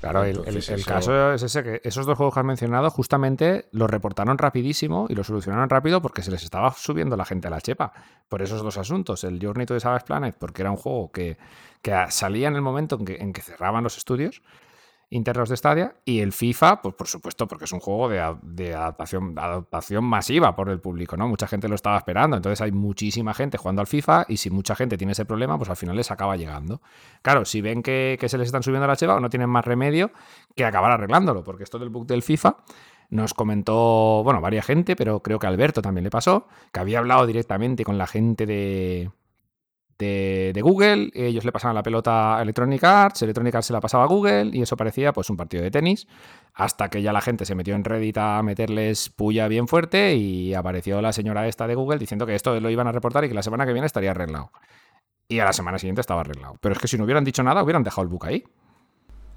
Claro, 0.01 0.23
el, 0.23 0.85
caso 0.85 1.33
es 1.33 1.43
ese, 1.43 1.65
que 1.65 1.81
esos 1.83 2.07
dos 2.07 2.17
juegos 2.17 2.33
que 2.33 2.39
has 2.39 2.47
mencionado 2.47 2.89
justamente 2.89 3.67
los 3.73 3.91
reportaron 3.91 4.39
rapidísimo 4.39 5.07
y 5.09 5.17
lo 5.17 5.25
solucionaron 5.25 5.69
rápido 5.69 6.01
porque 6.01 6.23
se 6.23 6.31
les 6.31 6.45
estaba 6.45 6.73
subiendo 6.73 7.17
la 7.17 7.25
gente 7.25 7.49
a 7.49 7.51
la 7.51 7.61
chepa. 7.61 7.93
Por 8.29 8.41
esos 8.41 8.63
dos 8.63 8.79
asuntos, 8.79 9.25
el 9.25 9.41
Journey 9.43 9.67
to 9.67 9.75
the 9.75 9.81
Savage 9.81 10.05
Planet, 10.07 10.37
porque 10.39 10.63
era 10.63 10.71
un 10.71 10.77
juego 10.77 11.11
que, 11.11 11.37
que 11.83 11.93
salía 12.11 12.47
en 12.47 12.55
el 12.55 12.63
momento 12.63 12.97
en 12.97 13.05
que, 13.07 13.17
en 13.17 13.33
que 13.33 13.43
cerraban 13.43 13.83
los 13.83 13.97
estudios, 13.97 14.41
internos 15.11 15.49
de 15.49 15.57
Stadia 15.57 15.95
y 16.05 16.21
el 16.21 16.33
FIFA, 16.33 16.83
pues 16.83 16.95
por 16.95 17.09
supuesto, 17.09 17.47
porque 17.49 17.65
es 17.65 17.73
un 17.73 17.81
juego 17.81 18.09
de, 18.09 18.75
adaptación, 18.75 19.39
adaptación 19.39 20.05
masiva 20.05 20.55
por 20.55 20.69
el 20.69 20.81
público, 20.81 21.17
¿no? 21.17 21.29
Mucha 21.29 21.47
gente 21.47 21.69
lo 21.69 21.75
estaba 21.75 21.97
esperando, 21.97 22.37
entonces 22.37 22.61
hay 22.61 22.73
muchísima 22.73 23.33
gente 23.33 23.57
jugando 23.57 23.81
al 23.81 23.87
FIFA 23.87 24.27
y 24.29 24.37
si 24.37 24.51
mucha 24.51 24.75
gente 24.75 24.99
tiene 24.99 25.13
ese 25.13 25.25
problema, 25.25 25.57
pues 25.57 25.71
al 25.71 25.77
final 25.77 25.97
les 25.97 26.11
acaba 26.11 26.37
llegando. 26.37 26.83
Claro, 27.23 27.45
si 27.45 27.61
ven 27.61 27.83
que, 27.83 28.19
se 28.21 28.39
les 28.39 28.47
están 28.47 28.63
subiendo 28.63 28.87
la 28.87 28.97
cheva, 28.97 29.19
no 29.21 29.31
tienen 29.31 29.49
más 29.49 29.65
remedio 29.65 30.11
que 30.55 30.65
acabar 30.65 30.93
arreglándolo, 30.93 31.43
porque 31.43 31.65
esto 31.65 31.79
del 31.79 31.89
bug 31.89 32.07
del 32.07 32.23
FIFA 32.23 32.57
nos 33.11 33.33
comentó, 33.33 34.23
bueno, 34.23 34.43
varias 34.43 34.67
gente, 34.67 34.95
pero 34.95 35.23
creo 35.23 35.39
que 35.39 35.47
a 35.47 35.51
Alberto 35.51 35.81
también 35.81 36.05
le 36.05 36.11
pasó, 36.11 36.47
que 36.73 36.81
había 36.81 36.99
hablado 36.99 37.27
directamente 37.27 37.83
con 37.85 37.97
la 37.97 38.07
gente 38.07 38.45
de, 38.45 39.11
de, 39.99 40.61
Google, 40.63 41.11
ellos 41.15 41.45
le 41.45 41.53
pasaban 41.53 41.75
la 41.75 41.83
pelota 41.83 42.39
a 42.39 42.43
Electronic 42.43 42.83
Arts, 42.85 43.23
Electronic 43.23 43.55
Arts 43.55 43.67
se 43.67 43.73
la 43.73 43.81
pasaba 43.81 44.05
a 44.05 44.07
Google 44.07 44.51
y 44.53 44.63
eso 44.63 44.77
parecía 44.77 45.13
pues 45.13 45.29
un 45.31 45.37
partido 45.37 45.63
de 45.63 45.71
tenis, 45.71 46.07
hasta 46.55 46.89
que 46.89 47.03
ya 47.03 47.13
la 47.13 47.21
gente 47.21 47.45
se 47.45 47.55
metió 47.55 47.75
en 47.75 47.85
Reddit 47.85 48.17
a 48.19 48.43
meterles 48.43 49.09
puya 49.11 49.49
bien 49.49 49.67
fuerte 49.67 50.15
y 50.15 50.55
apareció 50.55 51.03
la 51.03 51.13
señora 51.13 51.49
esta 51.49 51.67
de 51.67 51.75
Google 51.75 51.99
diciendo 51.99 52.27
que 52.27 52.35
esto 52.35 52.59
lo 52.61 52.71
iban 52.71 52.87
a 52.87 52.93
reportar 52.93 53.25
y 53.25 53.29
que 53.29 53.35
la 53.35 53.43
semana 53.43 53.67
que 53.67 53.73
viene 53.73 53.87
estaría 53.87 54.13
arreglado. 54.13 54.53
Y 55.29 55.41
a 55.41 55.45
la 55.45 55.53
semana 55.53 55.79
siguiente 55.79 56.01
estaba 56.01 56.23
arreglado. 56.23 56.57
Pero 56.61 56.75
es 56.75 56.79
que 56.81 56.89
si 56.89 56.97
no 56.97 57.05
hubieran 57.05 57.25
dicho 57.25 57.43
nada, 57.43 57.63
hubieran 57.63 57.83
dejado 57.83 58.03
el 58.03 58.09
book 58.09 58.27
ahí. 58.27 58.45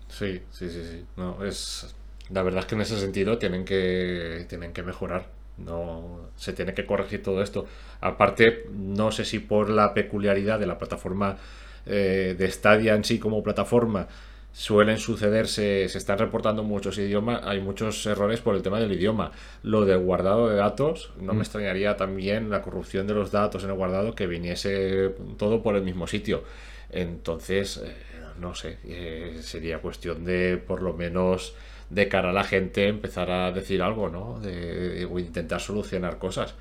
Sí, 0.08 0.42
sí, 0.50 0.70
sí, 0.70 0.84
sí. 0.84 1.06
No, 1.18 1.44
es... 1.44 1.94
La 2.30 2.44
verdad 2.44 2.62
es 2.62 2.66
que 2.68 2.76
en 2.76 2.82
ese 2.82 2.98
sentido 2.98 3.38
tienen 3.38 3.66
que, 3.66 4.46
tienen 4.48 4.72
que 4.72 4.84
mejorar 4.84 5.41
no 5.66 6.32
se 6.36 6.54
tiene 6.54 6.74
que 6.74 6.86
corregir 6.86 7.24
todo 7.24 7.42
esto. 7.42 7.66
Aparte, 8.00 8.66
no 8.72 9.12
sé 9.12 9.26
si 9.26 9.40
por 9.40 9.70
la 9.70 9.94
peculiaridad 9.94 10.60
de 10.60 10.66
la 10.66 10.78
plataforma 10.78 11.38
eh, 11.86 12.36
de 12.38 12.52
Stadia 12.52 12.96
en 12.96 13.04
sí 13.04 13.20
como 13.20 13.44
plataforma 13.44 14.08
suelen 14.54 14.98
sucederse, 14.98 15.88
se 15.88 15.98
están 15.98 16.18
reportando 16.18 16.64
muchos 16.64 16.98
idiomas, 16.98 17.42
hay 17.46 17.62
muchos 17.62 18.06
errores 18.06 18.42
por 18.42 18.56
el 18.56 18.62
tema 18.62 18.80
del 18.80 18.92
idioma. 18.92 19.32
Lo 19.64 19.86
del 19.86 20.00
guardado 20.00 20.50
de 20.50 20.58
datos, 20.58 21.12
no 21.18 21.34
me 21.34 21.40
mm. 21.40 21.42
extrañaría 21.42 21.98
también 21.98 22.50
la 22.50 22.62
corrupción 22.62 23.08
de 23.08 23.14
los 23.14 23.32
datos 23.32 23.64
en 23.64 23.70
el 23.70 23.76
guardado 23.78 24.14
que 24.14 24.28
viniese 24.28 25.16
todo 25.38 25.64
por 25.64 25.76
el 25.76 25.84
mismo 25.84 26.08
sitio. 26.08 26.44
Entonces, 26.90 27.78
eh, 27.78 27.96
no 28.40 28.54
sé, 28.54 28.80
eh, 28.86 29.38
sería 29.42 29.80
cuestión 29.80 30.26
de 30.26 30.58
por 30.58 30.82
lo 30.82 30.94
menos 30.94 31.56
de 31.92 32.08
cara 32.08 32.30
a 32.30 32.34
la 32.34 32.44
gente 32.44 32.88
empezar 32.88 33.30
a 33.32 33.52
decir 33.52 33.82
algo, 33.82 34.10
¿no? 34.10 34.40
De, 34.40 35.08
intentar 35.18 35.60
solucionar 35.60 36.18
cosas. 36.18 36.56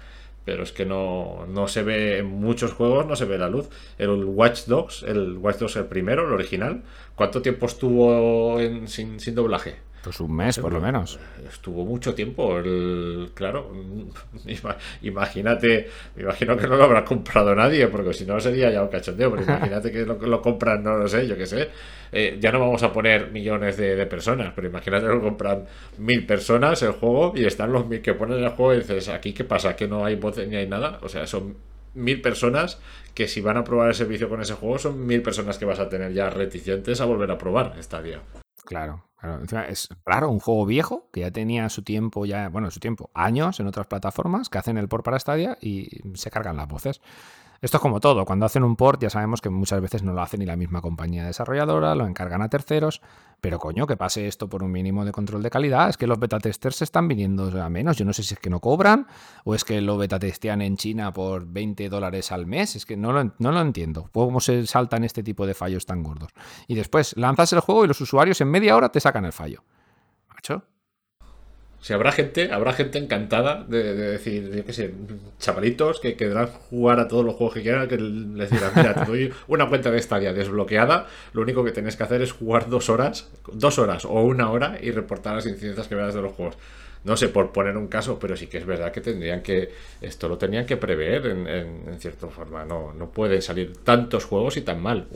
Pero 0.44 0.62
es 0.62 0.72
que 0.72 0.86
no, 0.86 1.46
no 1.48 1.68
se 1.68 1.82
ve 1.82 2.18
en 2.18 2.26
muchos 2.26 2.72
juegos, 2.72 3.06
no 3.06 3.14
se 3.14 3.26
ve 3.26 3.38
la 3.38 3.48
luz. 3.48 3.68
El 3.98 4.24
Watch 4.24 4.64
Dogs, 4.66 5.04
el 5.04 5.36
Watch 5.38 5.58
Dogs 5.58 5.76
el 5.76 5.84
primero, 5.84 6.26
el 6.26 6.32
original, 6.32 6.82
¿cuánto 7.14 7.42
tiempo 7.42 7.66
estuvo 7.66 8.58
sin, 8.86 9.20
sin 9.20 9.34
doblaje? 9.34 9.76
Pues 10.02 10.18
un 10.20 10.34
mes, 10.34 10.58
por 10.58 10.72
lo 10.72 10.80
menos. 10.80 11.18
Estuvo 11.46 11.84
mucho 11.84 12.14
tiempo. 12.14 12.58
El, 12.58 13.32
claro, 13.34 13.70
imagínate, 15.02 15.88
me 16.16 16.22
imagino 16.22 16.56
que 16.56 16.66
no 16.66 16.76
lo 16.76 16.84
habrá 16.84 17.04
comprado 17.04 17.54
nadie, 17.54 17.86
porque 17.88 18.14
si 18.14 18.24
no 18.24 18.40
sería 18.40 18.70
ya 18.70 18.82
un 18.82 18.88
cachondeo. 18.88 19.30
Pero 19.30 19.42
imagínate 19.48 19.92
que 19.92 20.06
lo, 20.06 20.40
compran, 20.40 20.82
no 20.82 20.96
lo 20.96 21.06
sé, 21.06 21.26
yo 21.26 21.36
qué 21.36 21.46
sé. 21.46 21.68
Eh, 22.12 22.38
ya 22.40 22.50
no 22.50 22.60
vamos 22.60 22.82
a 22.82 22.92
poner 22.92 23.30
millones 23.30 23.76
de, 23.76 24.06
personas, 24.06 24.52
pero 24.54 24.68
imagínate 24.68 25.06
que 25.06 25.12
lo 25.12 25.20
compran 25.20 25.66
mil 25.98 26.26
personas 26.26 26.82
el 26.82 26.92
juego 26.92 27.34
y 27.36 27.44
están 27.44 27.70
los 27.72 27.86
mil 27.86 28.00
que 28.00 28.14
ponen 28.14 28.42
el 28.42 28.48
juego 28.50 28.74
y 28.74 28.78
dices, 28.78 29.10
¿aquí 29.10 29.32
qué 29.32 29.44
pasa? 29.44 29.76
¿Que 29.76 29.86
no 29.86 30.04
hay 30.04 30.16
voz 30.16 30.38
ni 30.38 30.56
hay 30.56 30.66
nada? 30.66 30.98
O 31.02 31.08
sea, 31.08 31.26
son 31.26 31.56
mil 31.94 32.20
personas 32.22 32.80
que 33.14 33.28
si 33.28 33.40
van 33.40 33.58
a 33.58 33.64
probar 33.64 33.88
el 33.88 33.94
servicio 33.94 34.28
con 34.28 34.40
ese 34.40 34.54
juego, 34.54 34.78
son 34.78 35.06
mil 35.06 35.22
personas 35.22 35.58
que 35.58 35.66
vas 35.66 35.78
a 35.78 35.88
tener 35.88 36.12
ya 36.12 36.30
reticentes 36.30 37.00
a 37.00 37.04
volver 37.04 37.30
a 37.30 37.38
probar 37.38 37.74
esta 37.78 38.00
día. 38.02 38.20
Claro, 38.70 39.02
claro. 39.16 39.42
Es 39.68 39.88
claro, 40.04 40.30
un 40.30 40.38
juego 40.38 40.64
viejo 40.64 41.08
que 41.12 41.22
ya 41.22 41.32
tenía 41.32 41.68
su 41.70 41.82
tiempo, 41.82 42.24
ya, 42.24 42.48
bueno, 42.50 42.70
su 42.70 42.78
tiempo, 42.78 43.10
años 43.14 43.58
en 43.58 43.66
otras 43.66 43.88
plataformas 43.88 44.48
que 44.48 44.58
hacen 44.58 44.78
el 44.78 44.86
port 44.86 45.04
para 45.04 45.18
Stadia 45.18 45.58
y 45.60 45.88
se 46.14 46.30
cargan 46.30 46.56
las 46.56 46.68
voces. 46.68 47.00
Esto 47.62 47.78
es 47.78 47.80
como 47.80 47.98
todo, 47.98 48.24
cuando 48.24 48.46
hacen 48.46 48.62
un 48.62 48.76
port 48.76 49.02
ya 49.02 49.10
sabemos 49.10 49.40
que 49.40 49.50
muchas 49.50 49.80
veces 49.80 50.04
no 50.04 50.12
lo 50.12 50.22
hace 50.22 50.38
ni 50.38 50.46
la 50.46 50.54
misma 50.54 50.82
compañía 50.82 51.26
desarrolladora, 51.26 51.96
lo 51.96 52.06
encargan 52.06 52.42
a 52.42 52.48
terceros, 52.48 53.02
pero 53.40 53.58
coño, 53.58 53.86
que 53.86 53.96
pase 53.96 54.26
esto 54.26 54.48
por 54.48 54.62
un 54.62 54.70
mínimo 54.70 55.04
de 55.04 55.12
control 55.12 55.42
de 55.42 55.50
calidad, 55.50 55.88
es 55.88 55.96
que 55.96 56.06
los 56.06 56.18
beta 56.18 56.38
testers 56.38 56.76
se 56.76 56.84
están 56.84 57.08
viniendo 57.08 57.50
a 57.62 57.68
menos, 57.68 57.96
yo 57.96 58.04
no 58.04 58.12
sé 58.12 58.22
si 58.22 58.34
es 58.34 58.40
que 58.40 58.50
no 58.50 58.60
cobran 58.60 59.06
o 59.44 59.54
es 59.54 59.64
que 59.64 59.80
lo 59.80 59.96
beta 59.98 60.18
testean 60.18 60.62
en 60.62 60.76
China 60.76 61.12
por 61.12 61.46
20 61.46 61.88
dólares 61.88 62.32
al 62.32 62.46
mes, 62.46 62.76
es 62.76 62.86
que 62.86 62.96
no 62.96 63.12
lo, 63.12 63.32
no 63.38 63.52
lo 63.52 63.60
entiendo, 63.60 64.08
cómo 64.12 64.40
se 64.40 64.66
saltan 64.66 65.04
este 65.04 65.22
tipo 65.22 65.46
de 65.46 65.54
fallos 65.54 65.86
tan 65.86 66.02
gordos. 66.02 66.30
Y 66.66 66.74
después 66.74 67.16
lanzas 67.16 67.52
el 67.52 67.60
juego 67.60 67.84
y 67.84 67.88
los 67.88 68.00
usuarios 68.00 68.40
en 68.40 68.48
media 68.48 68.76
hora 68.76 68.90
te 68.90 69.00
sacan 69.00 69.24
el 69.24 69.32
fallo. 69.32 69.64
Macho, 70.28 70.64
si 71.80 71.94
habrá 71.94 72.12
gente, 72.12 72.52
habrá 72.52 72.74
gente 72.74 72.98
encantada 72.98 73.64
de, 73.66 73.94
decir, 73.94 74.50
yo 74.54 74.64
qué 74.66 74.72
sé, 74.72 74.92
chavalitos 75.38 75.98
que 76.00 76.14
querrán 76.14 76.48
jugar 76.48 77.00
a 77.00 77.08
todos 77.08 77.24
los 77.24 77.34
juegos 77.36 77.54
que 77.54 77.62
quieran, 77.62 77.88
que 77.88 77.96
les 77.96 78.50
dirán, 78.50 78.72
mira, 78.76 78.94
te 78.94 79.04
doy 79.06 79.32
una 79.48 79.68
cuenta 79.68 79.90
de 79.90 80.00
Stadia 80.02 80.34
desbloqueada, 80.34 81.06
lo 81.32 81.40
único 81.40 81.64
que 81.64 81.72
tenéis 81.72 81.96
que 81.96 82.02
hacer 82.02 82.20
es 82.20 82.32
jugar 82.32 82.68
dos 82.68 82.90
horas, 82.90 83.30
dos 83.52 83.78
horas 83.78 84.04
o 84.04 84.20
una 84.20 84.50
hora 84.50 84.78
y 84.80 84.90
reportar 84.90 85.36
las 85.36 85.46
incidencias 85.46 85.88
que 85.88 85.94
veas 85.94 86.14
de 86.14 86.20
los 86.20 86.32
juegos. 86.32 86.56
No 87.02 87.16
sé, 87.16 87.28
por 87.28 87.50
poner 87.50 87.78
un 87.78 87.88
caso, 87.88 88.18
pero 88.18 88.36
sí 88.36 88.46
que 88.46 88.58
es 88.58 88.66
verdad 88.66 88.92
que 88.92 89.00
tendrían 89.00 89.42
que, 89.42 89.72
esto 90.02 90.28
lo 90.28 90.36
tenían 90.36 90.66
que 90.66 90.76
prever 90.76 91.28
en, 91.28 91.46
en, 91.46 91.98
cierta 91.98 92.26
forma. 92.26 92.66
No, 92.66 92.92
no 92.92 93.08
pueden 93.08 93.40
salir 93.40 93.78
tantos 93.78 94.26
juegos 94.26 94.58
y 94.58 94.60
tan 94.60 94.82
mal. 94.82 95.06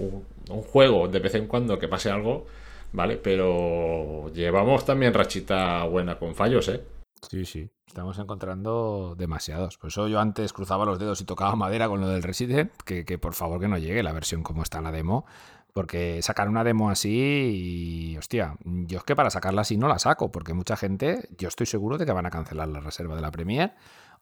un 0.48 0.62
juego 0.62 1.08
de 1.08 1.18
vez 1.18 1.34
en 1.34 1.46
cuando 1.46 1.78
que 1.78 1.86
pase 1.86 2.10
algo 2.10 2.46
¿vale? 2.94 3.16
Pero 3.16 4.32
llevamos 4.32 4.86
también 4.86 5.12
rachita 5.12 5.84
buena 5.84 6.16
con 6.18 6.34
fallos, 6.34 6.68
¿eh? 6.68 6.82
Sí, 7.28 7.44
sí, 7.44 7.70
estamos 7.86 8.18
encontrando 8.18 9.14
demasiados. 9.18 9.78
Por 9.78 9.88
eso 9.88 10.08
yo 10.08 10.20
antes 10.20 10.52
cruzaba 10.52 10.84
los 10.84 10.98
dedos 10.98 11.20
y 11.20 11.24
tocaba 11.24 11.56
madera 11.56 11.88
con 11.88 12.00
lo 12.00 12.08
del 12.08 12.22
Resident, 12.22 12.70
que, 12.84 13.04
que 13.04 13.18
por 13.18 13.34
favor 13.34 13.60
que 13.60 13.68
no 13.68 13.78
llegue 13.78 14.02
la 14.02 14.12
versión 14.12 14.42
como 14.42 14.62
está 14.62 14.80
la 14.80 14.92
demo, 14.92 15.26
Porque 15.72 16.22
sacar 16.22 16.48
una 16.48 16.62
demo 16.62 16.88
así 16.88 18.12
y, 18.12 18.16
hostia, 18.16 18.56
yo 18.64 18.98
es 18.98 19.04
que 19.04 19.16
para 19.16 19.30
sacarla 19.30 19.62
así 19.62 19.76
no 19.76 19.88
la 19.88 19.98
saco, 19.98 20.30
porque 20.30 20.54
mucha 20.54 20.76
gente, 20.76 21.28
yo 21.36 21.48
estoy 21.48 21.66
seguro 21.66 21.98
de 21.98 22.06
que 22.06 22.12
van 22.12 22.26
a 22.26 22.30
cancelar 22.30 22.68
la 22.68 22.80
reserva 22.80 23.16
de 23.16 23.22
la 23.22 23.32
Premier 23.32 23.74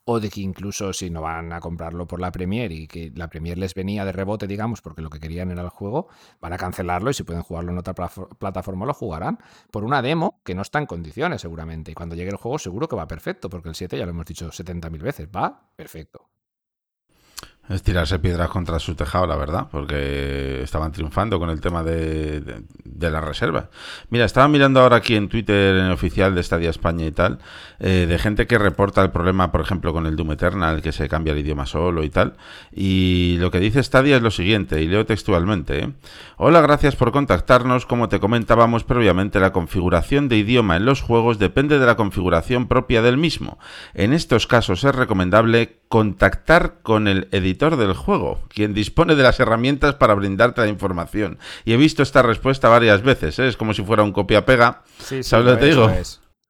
o 0.05 0.19
de 0.19 0.29
que 0.29 0.41
incluso 0.41 0.91
si 0.93 1.09
no 1.09 1.21
van 1.21 1.53
a 1.53 1.59
comprarlo 1.59 2.07
por 2.07 2.19
la 2.19 2.31
Premier 2.31 2.71
y 2.71 2.87
que 2.87 3.11
la 3.15 3.29
Premier 3.29 3.57
les 3.57 3.73
venía 3.73 4.03
de 4.05 4.11
rebote, 4.11 4.47
digamos, 4.47 4.81
porque 4.81 5.01
lo 5.01 5.09
que 5.09 5.19
querían 5.19 5.51
era 5.51 5.61
el 5.61 5.69
juego, 5.69 6.07
van 6.41 6.53
a 6.53 6.57
cancelarlo 6.57 7.09
y 7.09 7.13
si 7.13 7.23
pueden 7.23 7.43
jugarlo 7.43 7.71
en 7.71 7.77
otra 7.77 7.93
plataforma 7.93 8.85
lo 8.85 8.93
jugarán 8.93 9.39
por 9.71 9.83
una 9.83 10.01
demo 10.01 10.41
que 10.43 10.55
no 10.55 10.61
está 10.61 10.79
en 10.79 10.85
condiciones 10.85 11.41
seguramente. 11.41 11.91
Y 11.91 11.93
cuando 11.93 12.15
llegue 12.15 12.31
el 12.31 12.37
juego 12.37 12.59
seguro 12.59 12.87
que 12.87 12.95
va 12.95 13.07
perfecto, 13.07 13.49
porque 13.49 13.69
el 13.69 13.75
7 13.75 13.97
ya 13.97 14.05
lo 14.05 14.11
hemos 14.11 14.25
dicho 14.25 14.49
70.000 14.49 15.01
veces, 15.01 15.27
va 15.33 15.69
perfecto. 15.75 16.29
Es 17.69 17.81
tirarse 17.81 18.19
piedras 18.19 18.49
contra 18.49 18.77
su 18.77 18.93
tejado, 18.93 19.25
la 19.25 19.37
verdad, 19.37 19.67
porque 19.71 20.61
estaban 20.63 20.91
triunfando 20.91 21.39
con 21.39 21.49
el 21.49 21.61
tema 21.61 21.81
de, 21.81 22.61
la 22.99 23.21
reserva. 23.21 23.69
Mira, 24.09 24.25
estaba 24.25 24.49
mirando 24.49 24.81
ahora 24.81 24.97
aquí 24.97 25.15
en 25.15 25.29
Twitter 25.29 25.77
en 25.77 25.89
oficial 25.89 26.35
de 26.35 26.43
Stadia 26.43 26.69
España 26.69 27.05
y 27.05 27.11
tal, 27.11 27.39
eh, 27.79 28.05
de 28.07 28.19
gente 28.19 28.47
que 28.47 28.57
reporta 28.57 29.01
el 29.01 29.11
problema, 29.11 29.49
por 29.53 29.61
ejemplo, 29.61 29.93
con 29.93 30.05
el 30.07 30.17
Doom 30.17 30.33
Eternal, 30.33 30.81
que 30.81 30.91
se 30.91 31.07
cambia 31.07 31.31
el 31.31 31.39
idioma 31.39 31.65
solo 31.65 32.03
y 32.03 32.09
tal. 32.09 32.33
Y 32.73 33.37
lo 33.39 33.49
que 33.49 33.59
dice 33.59 33.81
Stadia 33.81 34.17
es 34.17 34.21
lo 34.21 34.31
siguiente, 34.31 34.81
y 34.81 34.87
leo 34.87 35.05
textualmente. 35.05 35.85
¿eh? 35.85 35.93
Hola, 36.35 36.59
gracias 36.59 36.97
por 36.97 37.13
contactarnos. 37.13 37.85
Como 37.85 38.09
te 38.09 38.19
comentábamos 38.19 38.83
previamente, 38.83 39.39
la 39.39 39.53
configuración 39.53 40.27
de 40.27 40.37
idioma 40.37 40.75
en 40.75 40.83
los 40.83 41.01
juegos 41.01 41.39
depende 41.39 41.79
de 41.79 41.85
la 41.85 41.95
configuración 41.95 42.67
propia 42.67 43.01
del 43.01 43.17
mismo. 43.17 43.57
En 43.93 44.11
estos 44.11 44.47
casos 44.47 44.83
es 44.83 44.93
recomendable 44.93 45.79
contactar 45.87 46.79
con 46.81 47.07
el 47.07 47.27
editor 47.31 47.52
del 47.53 47.93
juego, 47.93 48.41
quien 48.49 48.73
dispone 48.73 49.15
de 49.15 49.23
las 49.23 49.39
herramientas 49.39 49.95
para 49.95 50.13
brindarte 50.13 50.61
la 50.61 50.67
información. 50.67 51.37
Y 51.65 51.73
he 51.73 51.77
visto 51.77 52.03
esta 52.03 52.21
respuesta 52.21 52.69
varias 52.69 53.01
veces, 53.01 53.39
¿eh? 53.39 53.47
es 53.47 53.57
como 53.57 53.73
si 53.73 53.83
fuera 53.83 54.03
un 54.03 54.11
copia-pega. 54.11 54.81
¿Sabes 54.99 55.45
lo 55.45 55.53
que 55.53 55.57
te 55.57 55.65
digo? 55.67 55.91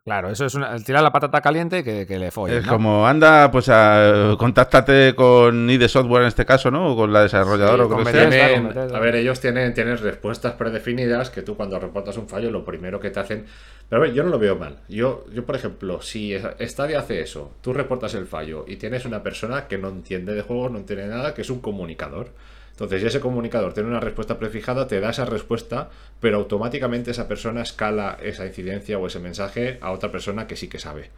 Claro, 0.05 0.29
eso 0.29 0.45
es 0.47 0.83
tirar 0.83 1.01
la 1.01 1.13
patata 1.13 1.39
caliente 1.39 1.81
que, 1.81 2.05
que 2.05 2.19
le 2.19 2.29
folle. 2.29 2.57
Es 2.57 2.67
como, 2.67 3.07
anda, 3.07 3.49
pues 3.49 3.69
a, 3.69 4.35
contáctate 4.37 5.15
con 5.15 5.69
ID 5.69 5.87
Software 5.87 6.23
en 6.23 6.27
este 6.27 6.45
caso, 6.45 6.69
¿no? 6.69 6.91
O 6.91 6.95
con 6.97 7.13
la 7.13 7.21
desarrolladora 7.21 7.85
o 7.85 7.89
con, 7.89 8.05
sea. 8.05 8.57
A 8.93 8.99
ver, 8.99 9.15
ellos 9.15 9.39
tienen, 9.39 9.73
tienen 9.73 9.97
respuestas 9.97 10.55
predefinidas 10.55 11.29
que 11.29 11.41
tú 11.41 11.55
cuando 11.55 11.79
reportas 11.79 12.17
un 12.17 12.27
fallo, 12.27 12.51
lo 12.51 12.65
primero 12.65 12.99
que 12.99 13.11
te 13.11 13.21
hacen. 13.21 13.45
Pero 13.87 14.01
a 14.01 14.05
ver, 14.05 14.13
yo 14.13 14.23
no 14.23 14.29
lo 14.29 14.39
veo 14.39 14.57
mal. 14.57 14.79
Yo, 14.89 15.23
yo 15.31 15.45
por 15.45 15.55
ejemplo, 15.55 16.01
si 16.01 16.37
Stadia 16.59 16.99
hace 16.99 17.21
eso, 17.21 17.53
tú 17.61 17.71
reportas 17.71 18.13
el 18.13 18.25
fallo 18.25 18.65
y 18.67 18.75
tienes 18.75 19.05
una 19.05 19.23
persona 19.23 19.69
que 19.69 19.77
no 19.77 19.87
entiende 19.87 20.33
de 20.33 20.41
juegos, 20.41 20.69
no 20.69 20.79
entiende 20.79 21.07
nada, 21.07 21.33
que 21.33 21.43
es 21.43 21.49
un 21.49 21.61
comunicador. 21.61 22.27
Entonces, 22.73 23.01
si 23.01 23.07
ese 23.07 23.19
comunicador 23.19 23.73
tiene 23.73 23.89
una 23.89 23.99
respuesta 23.99 24.39
prefijada, 24.39 24.87
te 24.87 24.99
da 24.99 25.11
esa 25.11 25.25
respuesta, 25.25 25.89
pero 26.19 26.37
automáticamente 26.37 27.11
esa 27.11 27.27
persona 27.27 27.61
escala 27.61 28.17
esa 28.21 28.47
incidencia 28.47 28.97
o 28.97 29.05
ese 29.05 29.19
mensaje 29.19 29.77
a 29.81 29.91
otra 29.91 30.11
persona 30.11 30.47
que 30.47 30.55
sí 30.55 30.67
que 30.67 30.79
sabe. 30.79 31.11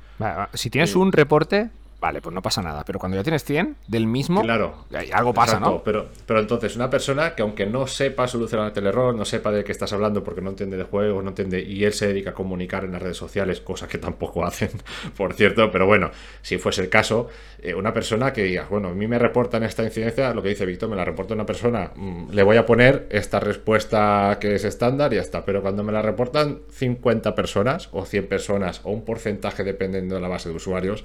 si 0.53 0.69
tienes 0.69 0.95
un 0.97 1.13
reporte, 1.13 1.69
Vale, 2.05 2.21
pues 2.21 2.35
no 2.35 2.43
pasa 2.43 2.61
nada. 2.61 2.83
Pero 2.85 2.99
cuando 2.99 3.17
ya 3.17 3.23
tienes 3.23 3.43
100 3.43 3.77
del 3.87 4.05
mismo, 4.05 4.43
claro, 4.43 4.85
algo 5.11 5.33
pasa, 5.33 5.59
¿no? 5.59 5.81
Pero, 5.83 6.09
pero 6.27 6.39
entonces, 6.39 6.75
una 6.75 6.87
persona 6.87 7.33
que 7.33 7.41
aunque 7.41 7.65
no 7.65 7.87
sepa 7.87 8.27
solucionar 8.27 8.71
el 8.75 8.85
error, 8.85 9.15
no 9.15 9.25
sepa 9.25 9.51
de 9.51 9.63
qué 9.63 9.71
estás 9.71 9.91
hablando 9.91 10.23
porque 10.23 10.39
no 10.39 10.51
entiende 10.51 10.77
de 10.77 10.83
juegos, 10.83 11.23
no 11.23 11.31
entiende, 11.31 11.61
y 11.61 11.83
él 11.83 11.93
se 11.93 12.05
dedica 12.05 12.29
a 12.29 12.33
comunicar 12.35 12.85
en 12.85 12.91
las 12.91 13.01
redes 13.01 13.17
sociales, 13.17 13.59
cosa 13.59 13.87
que 13.87 13.97
tampoco 13.97 14.45
hacen, 14.45 14.69
por 15.17 15.33
cierto, 15.33 15.71
pero 15.71 15.87
bueno, 15.87 16.11
si 16.43 16.59
fuese 16.59 16.83
el 16.83 16.89
caso, 16.89 17.27
eh, 17.57 17.73
una 17.73 17.91
persona 17.91 18.31
que 18.31 18.43
diga, 18.43 18.67
bueno, 18.69 18.89
a 18.89 18.93
mí 18.93 19.07
me 19.07 19.17
reportan 19.17 19.63
esta 19.63 19.81
incidencia, 19.81 20.31
lo 20.35 20.43
que 20.43 20.49
dice 20.49 20.67
Víctor, 20.67 20.89
me 20.89 20.95
la 20.95 21.05
reporta 21.05 21.33
una 21.33 21.47
persona, 21.47 21.89
mm, 21.95 22.29
le 22.29 22.43
voy 22.43 22.57
a 22.57 22.67
poner 22.67 23.07
esta 23.09 23.39
respuesta 23.39 24.37
que 24.39 24.53
es 24.53 24.63
estándar 24.63 25.11
y 25.11 25.15
ya 25.15 25.23
está. 25.23 25.43
Pero 25.43 25.63
cuando 25.63 25.83
me 25.83 25.91
la 25.91 26.03
reportan 26.03 26.59
50 26.69 27.33
personas, 27.33 27.89
o 27.93 28.05
100 28.05 28.27
personas, 28.27 28.81
o 28.83 28.91
un 28.91 29.03
porcentaje 29.03 29.63
dependiendo 29.63 30.13
de 30.13 30.21
la 30.21 30.27
base 30.27 30.49
de 30.49 30.55
usuarios, 30.55 31.03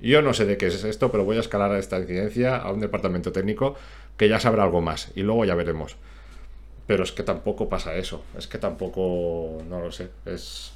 yo 0.00 0.22
no 0.22 0.32
sé 0.34 0.44
de 0.44 0.56
qué 0.56 0.66
es 0.66 0.84
esto, 0.84 1.10
pero 1.10 1.24
voy 1.24 1.36
a 1.36 1.40
escalar 1.40 1.72
a 1.72 1.78
esta 1.78 1.98
incidencia 1.98 2.56
a 2.56 2.72
un 2.72 2.80
departamento 2.80 3.32
técnico 3.32 3.74
que 4.16 4.28
ya 4.28 4.40
sabrá 4.40 4.64
algo 4.64 4.80
más 4.80 5.10
y 5.14 5.22
luego 5.22 5.44
ya 5.44 5.54
veremos. 5.54 5.96
Pero 6.86 7.04
es 7.04 7.12
que 7.12 7.22
tampoco 7.22 7.68
pasa 7.68 7.94
eso, 7.96 8.22
es 8.36 8.46
que 8.46 8.58
tampoco, 8.58 9.62
no 9.68 9.80
lo 9.80 9.92
sé, 9.92 10.10
es... 10.24 10.72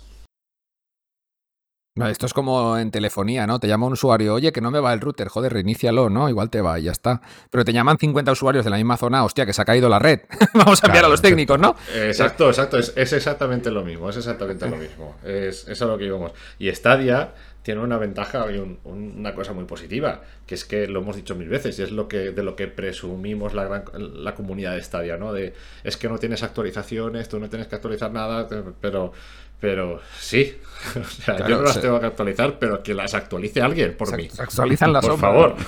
esto 2.06 2.26
es 2.26 2.34
como 2.34 2.76
en 2.76 2.90
telefonía, 2.90 3.46
¿no? 3.46 3.58
Te 3.58 3.66
llama 3.66 3.86
un 3.86 3.94
usuario, 3.94 4.34
oye, 4.34 4.52
que 4.52 4.60
no 4.60 4.70
me 4.70 4.80
va 4.80 4.92
el 4.92 5.00
router, 5.00 5.28
joder, 5.28 5.54
reinícialo, 5.54 6.10
¿no? 6.10 6.28
Igual 6.28 6.50
te 6.50 6.60
va 6.60 6.78
y 6.78 6.84
ya 6.84 6.92
está. 6.92 7.22
Pero 7.50 7.64
te 7.64 7.72
llaman 7.72 7.96
50 7.96 8.30
usuarios 8.30 8.64
de 8.64 8.70
la 8.70 8.76
misma 8.76 8.98
zona, 8.98 9.24
hostia, 9.24 9.46
que 9.46 9.54
se 9.54 9.62
ha 9.62 9.64
caído 9.64 9.88
la 9.88 9.98
red. 9.98 10.20
Vamos 10.54 10.84
a 10.84 10.88
enviar 10.88 11.06
a 11.06 11.08
los 11.08 11.22
técnicos, 11.22 11.58
¿no? 11.58 11.76
Exacto, 11.94 12.48
exacto, 12.48 12.76
es, 12.78 12.94
exactamente 12.94 13.70
lo 13.70 13.82
mismo, 13.82 14.10
es 14.10 14.16
exactamente 14.18 14.68
lo 14.68 14.76
mismo. 14.76 15.16
Es, 15.24 15.66
es 15.66 15.80
a 15.80 15.86
lo 15.86 15.96
que 15.96 16.04
íbamos. 16.04 16.32
Y 16.58 16.70
Stadia 16.74 17.32
tiene 17.62 17.80
una 17.80 17.96
ventaja 17.96 18.46
y 18.50 18.58
una 18.84 19.34
cosa 19.34 19.52
muy 19.52 19.64
positiva, 19.64 20.22
que 20.46 20.54
es 20.54 20.64
que 20.64 20.86
lo 20.88 21.00
hemos 21.00 21.16
dicho 21.16 21.34
mil 21.34 21.48
veces, 21.48 21.78
y 21.78 21.82
es 21.82 21.92
lo 21.92 22.08
que, 22.08 22.32
de 22.32 22.42
lo 22.42 22.56
que 22.56 22.66
presumimos 22.66 23.54
la, 23.54 23.64
gran, 23.64 23.84
la 23.94 24.34
comunidad 24.34 24.74
de 24.74 24.82
Stadia, 24.82 25.16
¿no? 25.16 25.32
De, 25.32 25.54
es 25.84 25.96
que 25.96 26.08
no 26.08 26.18
tienes 26.18 26.42
actualizaciones, 26.42 27.28
tú 27.28 27.38
no 27.38 27.48
tienes 27.48 27.68
que 27.68 27.76
actualizar 27.76 28.10
nada, 28.12 28.48
pero, 28.80 29.12
pero 29.60 30.00
sí. 30.18 30.56
o 31.00 31.04
sea, 31.04 31.46
yo 31.48 31.58
no 31.58 31.62
las 31.62 31.80
tengo 31.80 32.00
que 32.00 32.06
actualizar, 32.06 32.58
pero 32.58 32.82
que 32.82 32.94
las 32.94 33.14
actualice 33.14 33.62
alguien 33.62 33.96
por 33.96 34.16
mí. 34.16 34.28
Actualizan 34.38 34.92
las 34.92 35.06
Por 35.06 35.18
favor. 35.18 35.56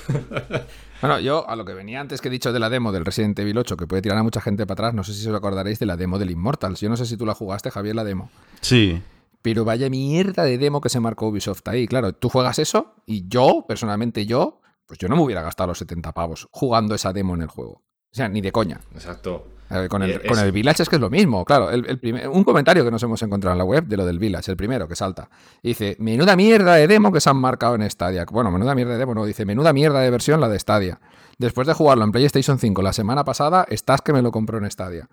Bueno, 1.01 1.21
yo 1.21 1.47
a 1.47 1.55
lo 1.55 1.66
que 1.66 1.75
venía 1.75 2.01
antes 2.01 2.23
que 2.23 2.29
he 2.29 2.31
dicho 2.31 2.51
de 2.51 2.59
la 2.59 2.71
demo 2.71 2.91
del 2.91 3.05
Resident 3.05 3.39
Evil 3.39 3.59
8, 3.59 3.77
que 3.77 3.87
puede 3.87 4.01
tirar 4.01 4.16
a 4.16 4.23
mucha 4.23 4.41
gente 4.41 4.65
para 4.65 4.87
atrás, 4.87 4.95
no 4.95 5.05
sé 5.05 5.12
si 5.12 5.29
os 5.29 5.35
acordaréis 5.35 5.79
de 5.79 5.85
la 5.85 5.99
demo 5.99 6.19
del 6.19 6.31
Immortals. 6.31 6.81
Yo 6.81 6.89
no 6.89 6.97
sé 6.97 7.05
si 7.05 7.19
tú 7.19 7.27
la 7.27 7.35
jugaste, 7.35 7.71
Javier, 7.71 7.95
la 7.95 8.05
demo. 8.05 8.31
Sí. 8.62 9.03
Pero 9.45 9.66
vaya 9.66 9.91
mierda 9.91 10.43
de 10.45 10.57
demo 10.57 10.81
que 10.81 10.89
se 10.89 11.01
marcó 11.01 11.29
Ubisoft 11.29 11.69
ahí. 11.69 11.87
Claro, 11.87 12.15
tú 12.15 12.31
juegas 12.31 12.59
eso 12.59 12.95
y 13.05 13.29
yo, 13.29 13.66
personalmente 13.69 14.25
yo, 14.25 14.62
pues 14.87 14.99
yo 14.99 15.07
no 15.07 15.16
me 15.16 15.23
hubiera 15.23 15.43
gastado 15.43 15.66
los 15.66 15.79
70 15.81 16.12
pavos 16.12 16.49
jugando 16.51 16.95
esa 16.95 17.12
demo 17.12 17.35
en 17.35 17.43
el 17.43 17.49
juego. 17.49 17.73
O 17.73 18.16
sea, 18.16 18.27
ni 18.31 18.41
de 18.41 18.51
coña. 18.51 18.81
Exacto. 18.95 19.47
con, 19.91 20.03
el, 20.03 20.27
con 20.27 20.39
el, 20.39 20.51
Village 20.51 20.85
es 20.85 20.89
que 20.89 20.97
es 20.97 21.01
lo 21.03 21.11
mismo, 21.11 21.45
claro. 21.45 21.71
El, 21.71 21.99
primer, 21.99 22.27
un 22.27 22.43
comentario 22.43 22.87
que 22.87 22.91
nos 22.91 23.03
hemos 23.03 23.23
encontrado 23.23 23.53
en 23.53 23.59
la 23.59 23.65
web 23.65 23.85
de 23.85 23.99
lo 23.99 24.07
del 24.07 24.19
Village, 24.19 24.51
el 24.51 24.57
primero 24.57 24.89
que 24.89 24.97
salta. 24.97 25.29
dice, 25.62 25.99
menuda 26.01 26.37
mierda 26.37 26.77
de 26.77 26.87
demo 26.87 27.12
que 27.12 27.21
se 27.21 27.29
han 27.29 27.37
marcado 27.37 27.75
en 27.75 27.91
Stadia. 27.91 28.25
Bueno, 28.25 28.51
menuda 28.51 28.75
mierda 28.75 28.95
de 28.95 28.99
demo, 28.99 29.15
no, 29.15 29.27
dice, 29.27 29.45
menuda 29.45 29.75
mierda 29.75 30.01
de 30.01 30.09
versión 30.09 30.41
la 30.41 30.49
de 30.49 30.59
Stadia. 30.59 31.01
Después 31.37 31.66
de 31.66 31.75
jugarlo 31.75 32.05
en 32.05 32.12
PlayStation 32.12 32.59
5 32.59 32.81
la 32.81 32.95
semana 32.95 33.27
pasada, 33.27 33.66
estás 33.69 34.01
que 34.01 34.15
me 34.15 34.23
lo 34.23 34.33
compró 34.33 34.57
en 34.57 34.71
Stadia. 34.71 35.11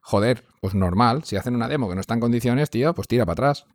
Joder, 0.00 0.44
pues 0.62 0.74
normal, 0.74 1.24
si 1.24 1.36
hacen 1.36 1.54
una 1.54 1.68
demo 1.68 1.88
que 1.88 1.94
no 1.94 2.00
está 2.00 2.14
en 2.14 2.20
condiciones, 2.20 2.70
tío, 2.70 2.94
pues 2.94 3.08
tira 3.08 3.26
para 3.26 3.32
atrás. 3.32 3.66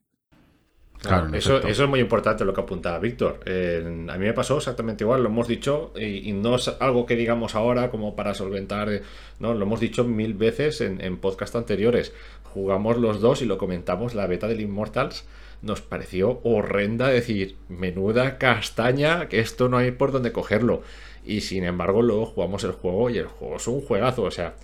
Claro, 1.01 1.33
eso, 1.33 1.59
eso, 1.65 1.83
es 1.83 1.89
muy 1.89 2.01
importante 2.01 2.43
lo 2.43 2.53
que 2.53 2.59
apuntaba 2.59 2.99
Víctor. 2.99 3.39
a 3.47 4.17
mí 4.17 4.25
me 4.25 4.33
pasó 4.33 4.57
exactamente 4.57 5.05
igual, 5.05 5.23
lo 5.23 5.29
hemos 5.29 5.47
dicho, 5.47 5.93
y, 5.97 6.33
no 6.33 6.55
es 6.55 6.67
algo 6.79 7.05
que 7.05 7.15
digamos 7.15 7.55
ahora 7.55 7.89
como 7.89 8.17
para 8.17 8.33
solventar, 8.33 8.89
eh, 8.89 9.01
no, 9.39 9.53
lo 9.53 9.63
hemos 9.65 9.79
dicho 9.79 10.03
mil 10.03 10.33
veces 10.33 10.81
en, 10.81 10.99
en 10.99 11.17
podcast 11.17 11.55
anteriores. 11.55 12.13
Jugamos 12.43 12.97
los 12.97 13.21
dos 13.21 13.41
y 13.41 13.45
lo 13.45 13.57
comentamos, 13.57 14.13
la 14.13 14.27
beta 14.27 14.47
del 14.47 14.59
Immortals 14.59 15.25
nos 15.61 15.81
pareció 15.81 16.39
horrenda 16.43 17.07
decir, 17.07 17.55
menuda 17.67 18.37
castaña, 18.37 19.27
que 19.27 19.39
esto 19.39 19.69
no 19.69 19.77
hay 19.77 19.91
por 19.91 20.11
dónde 20.11 20.31
cogerlo. 20.31 20.81
Y 21.25 21.41
sin 21.41 21.63
embargo, 21.63 22.01
luego 22.01 22.25
jugamos 22.25 22.63
el 22.63 22.71
juego 22.71 23.09
y 23.09 23.17
el 23.17 23.27
juego 23.27 23.57
es 23.57 23.67
un 23.67 23.81
juegazo, 23.81 24.23
o 24.23 24.31
sea, 24.31 24.55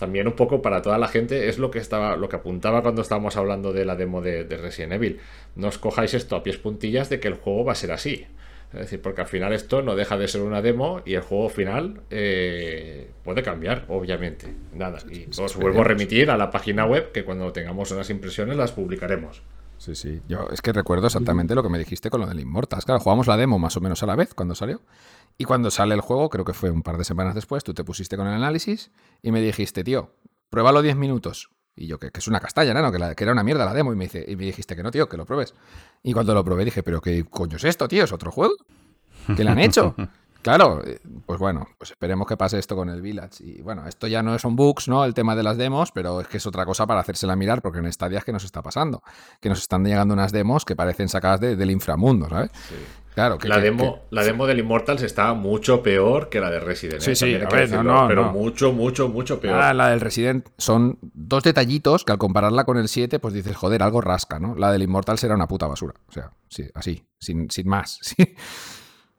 también 0.00 0.26
un 0.26 0.32
poco 0.32 0.62
para 0.62 0.82
toda 0.82 0.98
la 0.98 1.06
gente 1.06 1.48
es 1.48 1.58
lo 1.58 1.70
que 1.70 1.78
estaba 1.78 2.16
lo 2.16 2.28
que 2.28 2.36
apuntaba 2.36 2.82
cuando 2.82 3.02
estábamos 3.02 3.36
hablando 3.36 3.72
de 3.72 3.84
la 3.84 3.94
demo 3.94 4.20
de, 4.20 4.42
Resident 4.44 4.94
Evil. 4.94 5.20
No 5.54 5.68
os 5.68 5.78
cojáis 5.78 6.14
esto 6.14 6.34
a 6.34 6.42
pies 6.42 6.56
puntillas 6.56 7.08
de 7.08 7.20
que 7.20 7.28
el 7.28 7.34
juego 7.34 7.64
va 7.64 7.72
a 7.72 7.76
ser 7.76 7.92
así. 7.92 8.26
Es 8.72 8.80
decir, 8.80 9.02
porque 9.02 9.20
al 9.20 9.26
final 9.26 9.52
esto 9.52 9.82
no 9.82 9.96
deja 9.96 10.16
de 10.16 10.28
ser 10.28 10.42
una 10.42 10.62
demo 10.62 11.02
y 11.04 11.14
el 11.14 11.22
juego 11.22 11.48
final 11.48 12.00
eh, 12.10 13.10
puede 13.24 13.42
cambiar, 13.42 13.84
obviamente. 13.88 14.46
Nada. 14.74 14.98
Y 15.10 15.28
os 15.40 15.56
vuelvo 15.56 15.82
a 15.82 15.84
remitir 15.84 16.30
a 16.30 16.36
la 16.36 16.50
página 16.50 16.86
web 16.86 17.12
que 17.12 17.24
cuando 17.24 17.52
tengamos 17.52 17.90
unas 17.90 18.10
impresiones 18.10 18.56
las 18.56 18.72
publicaremos. 18.72 19.42
Sí, 19.80 19.94
sí. 19.94 20.20
Yo 20.28 20.46
es 20.52 20.60
que 20.60 20.74
recuerdo 20.74 21.06
exactamente 21.06 21.54
lo 21.54 21.62
que 21.62 21.70
me 21.70 21.78
dijiste 21.78 22.10
con 22.10 22.20
lo 22.20 22.26
del 22.26 22.38
Immortals. 22.38 22.84
Claro, 22.84 23.00
jugamos 23.00 23.26
la 23.26 23.38
demo 23.38 23.58
más 23.58 23.78
o 23.78 23.80
menos 23.80 24.02
a 24.02 24.06
la 24.06 24.14
vez 24.14 24.34
cuando 24.34 24.54
salió. 24.54 24.82
Y 25.38 25.44
cuando 25.44 25.70
sale 25.70 25.94
el 25.94 26.02
juego, 26.02 26.28
creo 26.28 26.44
que 26.44 26.52
fue 26.52 26.70
un 26.70 26.82
par 26.82 26.98
de 26.98 27.04
semanas 27.04 27.34
después, 27.34 27.64
tú 27.64 27.72
te 27.72 27.82
pusiste 27.82 28.18
con 28.18 28.26
el 28.26 28.34
análisis 28.34 28.90
y 29.22 29.32
me 29.32 29.40
dijiste, 29.40 29.82
tío, 29.82 30.12
pruébalo 30.50 30.82
10 30.82 30.96
minutos. 30.96 31.48
Y 31.74 31.86
yo, 31.86 31.98
que, 31.98 32.10
es 32.12 32.28
una 32.28 32.40
castaña, 32.40 32.74
¿no? 32.74 32.92
Que, 32.92 33.16
que, 33.16 33.24
era 33.24 33.32
una 33.32 33.42
mierda 33.42 33.64
la 33.64 33.72
demo. 33.72 33.90
Y 33.94 33.96
me, 33.96 34.04
dice, 34.04 34.22
y 34.28 34.36
me 34.36 34.44
dijiste 34.44 34.76
que 34.76 34.82
no, 34.82 34.90
tío, 34.90 35.08
que 35.08 35.16
lo 35.16 35.24
pruebes. 35.24 35.54
Y 36.02 36.12
cuando 36.12 36.34
lo 36.34 36.44
probé 36.44 36.66
dije, 36.66 36.82
pero 36.82 37.00
¿qué 37.00 37.24
coño 37.24 37.56
es 37.56 37.64
esto, 37.64 37.88
tío? 37.88 38.04
¿Es 38.04 38.12
otro 38.12 38.30
juego? 38.30 38.54
¿Qué 39.34 39.44
le 39.44 39.50
han 39.50 39.60
hecho? 39.60 39.94
Claro, 40.42 40.82
eh, 40.86 41.00
pues 41.26 41.38
bueno, 41.38 41.66
pues 41.76 41.90
esperemos 41.90 42.26
que 42.26 42.36
pase 42.36 42.58
esto 42.58 42.74
con 42.74 42.88
el 42.88 43.02
Village. 43.02 43.44
Y 43.44 43.60
bueno, 43.62 43.86
esto 43.86 44.06
ya 44.06 44.22
no 44.22 44.38
son 44.38 44.56
bugs, 44.56 44.88
¿no? 44.88 45.04
El 45.04 45.12
tema 45.12 45.36
de 45.36 45.42
las 45.42 45.56
demos, 45.58 45.92
pero 45.92 46.20
es 46.20 46.28
que 46.28 46.38
es 46.38 46.46
otra 46.46 46.64
cosa 46.64 46.86
para 46.86 47.00
hacérsela 47.00 47.36
mirar, 47.36 47.60
porque 47.60 47.78
en 47.80 47.92
Stadia 47.92 48.18
es 48.18 48.24
que 48.24 48.32
nos 48.32 48.44
está 48.44 48.62
pasando. 48.62 49.02
Que 49.40 49.48
nos 49.50 49.58
están 49.60 49.84
llegando 49.84 50.14
unas 50.14 50.32
demos 50.32 50.64
que 50.64 50.74
parecen 50.76 51.08
sacadas 51.10 51.40
del 51.40 51.70
inframundo, 51.70 52.28
¿sabes? 52.28 52.50
Claro, 53.14 53.38
que, 53.38 53.48
la, 53.48 53.56
que- 53.56 53.62
demo, 53.62 53.94
que- 53.96 54.00
la 54.14 54.22
demo 54.22 54.46
del 54.46 54.60
Immortals 54.60 55.02
estaba 55.02 55.34
mucho 55.34 55.82
peor 55.82 56.28
que 56.30 56.40
la 56.40 56.48
de 56.48 56.60
Resident. 56.60 57.00
Sí, 57.02 57.14
sí, 57.16 57.34
a 57.34 57.38
ver, 57.38 57.48
no, 57.52 57.56
decirlo, 57.56 57.82
no, 57.82 58.08
pero 58.08 58.26
no. 58.26 58.32
mucho, 58.32 58.72
mucho, 58.72 59.08
mucho 59.08 59.40
peor. 59.40 59.60
Ah, 59.60 59.74
la 59.74 59.88
del 59.90 60.00
Resident 60.00 60.48
son 60.56 60.96
dos 61.02 61.42
detallitos 61.42 62.04
que 62.04 62.12
al 62.12 62.18
compararla 62.18 62.64
con 62.64 62.78
el 62.78 62.88
7, 62.88 63.18
pues 63.18 63.34
dices, 63.34 63.56
joder, 63.56 63.82
algo 63.82 64.00
rasca, 64.00 64.38
¿no? 64.38 64.54
La 64.54 64.70
del 64.72 64.82
Immortal 64.84 65.18
era 65.22 65.34
una 65.34 65.48
puta 65.48 65.66
basura. 65.66 65.94
O 66.08 66.12
sea, 66.12 66.30
sí, 66.48 66.70
así, 66.74 67.04
sin, 67.18 67.50
sin 67.50 67.68
más. 67.68 67.98
Sí. 68.16 68.34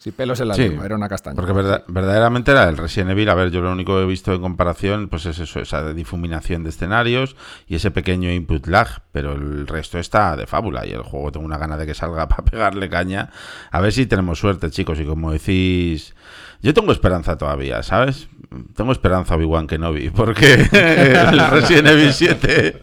Sin 0.01 0.13
pelos 0.13 0.39
en 0.39 0.47
la 0.47 0.55
Sí, 0.55 0.63
lengua, 0.63 0.83
era 0.83 0.95
una 0.95 1.07
castaña. 1.07 1.35
Porque 1.35 1.51
verda- 1.53 1.83
verdaderamente 1.87 2.49
era 2.49 2.67
el 2.67 2.75
Resident 2.75 3.11
Evil. 3.11 3.29
A 3.29 3.35
ver, 3.35 3.51
yo 3.51 3.61
lo 3.61 3.71
único 3.71 3.95
que 3.95 4.01
he 4.01 4.05
visto 4.07 4.33
en 4.33 4.41
comparación, 4.41 5.09
pues 5.09 5.27
es 5.27 5.37
eso, 5.37 5.59
esa 5.59 5.93
difuminación 5.93 6.63
de 6.63 6.69
escenarios 6.71 7.35
y 7.67 7.75
ese 7.75 7.91
pequeño 7.91 8.31
input 8.31 8.65
lag. 8.65 9.03
Pero 9.11 9.33
el 9.33 9.67
resto 9.67 9.99
está 9.99 10.35
de 10.35 10.47
fábula 10.47 10.87
y 10.87 10.91
el 10.91 11.03
juego 11.03 11.31
tengo 11.31 11.45
una 11.45 11.59
gana 11.59 11.77
de 11.77 11.85
que 11.85 11.93
salga 11.93 12.27
para 12.29 12.43
pegarle 12.43 12.89
caña. 12.89 13.29
A 13.69 13.79
ver 13.79 13.93
si 13.93 14.07
tenemos 14.07 14.39
suerte, 14.39 14.71
chicos. 14.71 14.99
Y 14.99 15.05
como 15.05 15.31
decís, 15.33 16.15
yo 16.63 16.73
tengo 16.73 16.91
esperanza 16.93 17.37
todavía, 17.37 17.83
¿sabes? 17.83 18.27
Tengo 18.75 18.93
esperanza 18.93 19.35
Obi-Wan 19.35 19.67
Kenobi, 19.67 20.09
porque 20.09 20.53
el 20.71 21.39
Resident 21.51 21.87
Evil 21.89 22.11
7 22.11 22.81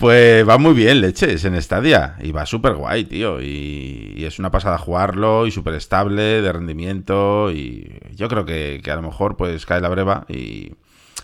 pues 0.00 0.48
va 0.48 0.56
muy 0.56 0.72
bien, 0.72 1.02
leches, 1.02 1.44
en 1.44 1.60
Stadia. 1.60 2.16
Y 2.22 2.32
va 2.32 2.46
súper 2.46 2.72
guay, 2.74 3.04
tío. 3.04 3.40
Y, 3.42 4.14
y 4.16 4.24
es 4.24 4.38
una 4.38 4.50
pasada 4.50 4.78
jugarlo 4.78 5.46
y 5.46 5.50
súper 5.50 5.74
estable 5.74 6.40
de 6.40 6.52
rendimiento. 6.52 7.52
Y 7.52 8.00
yo 8.16 8.28
creo 8.28 8.46
que, 8.46 8.80
que 8.82 8.90
a 8.90 8.96
lo 8.96 9.02
mejor 9.02 9.36
pues 9.36 9.66
cae 9.66 9.80
la 9.80 9.90
breva 9.90 10.24
y... 10.28 10.72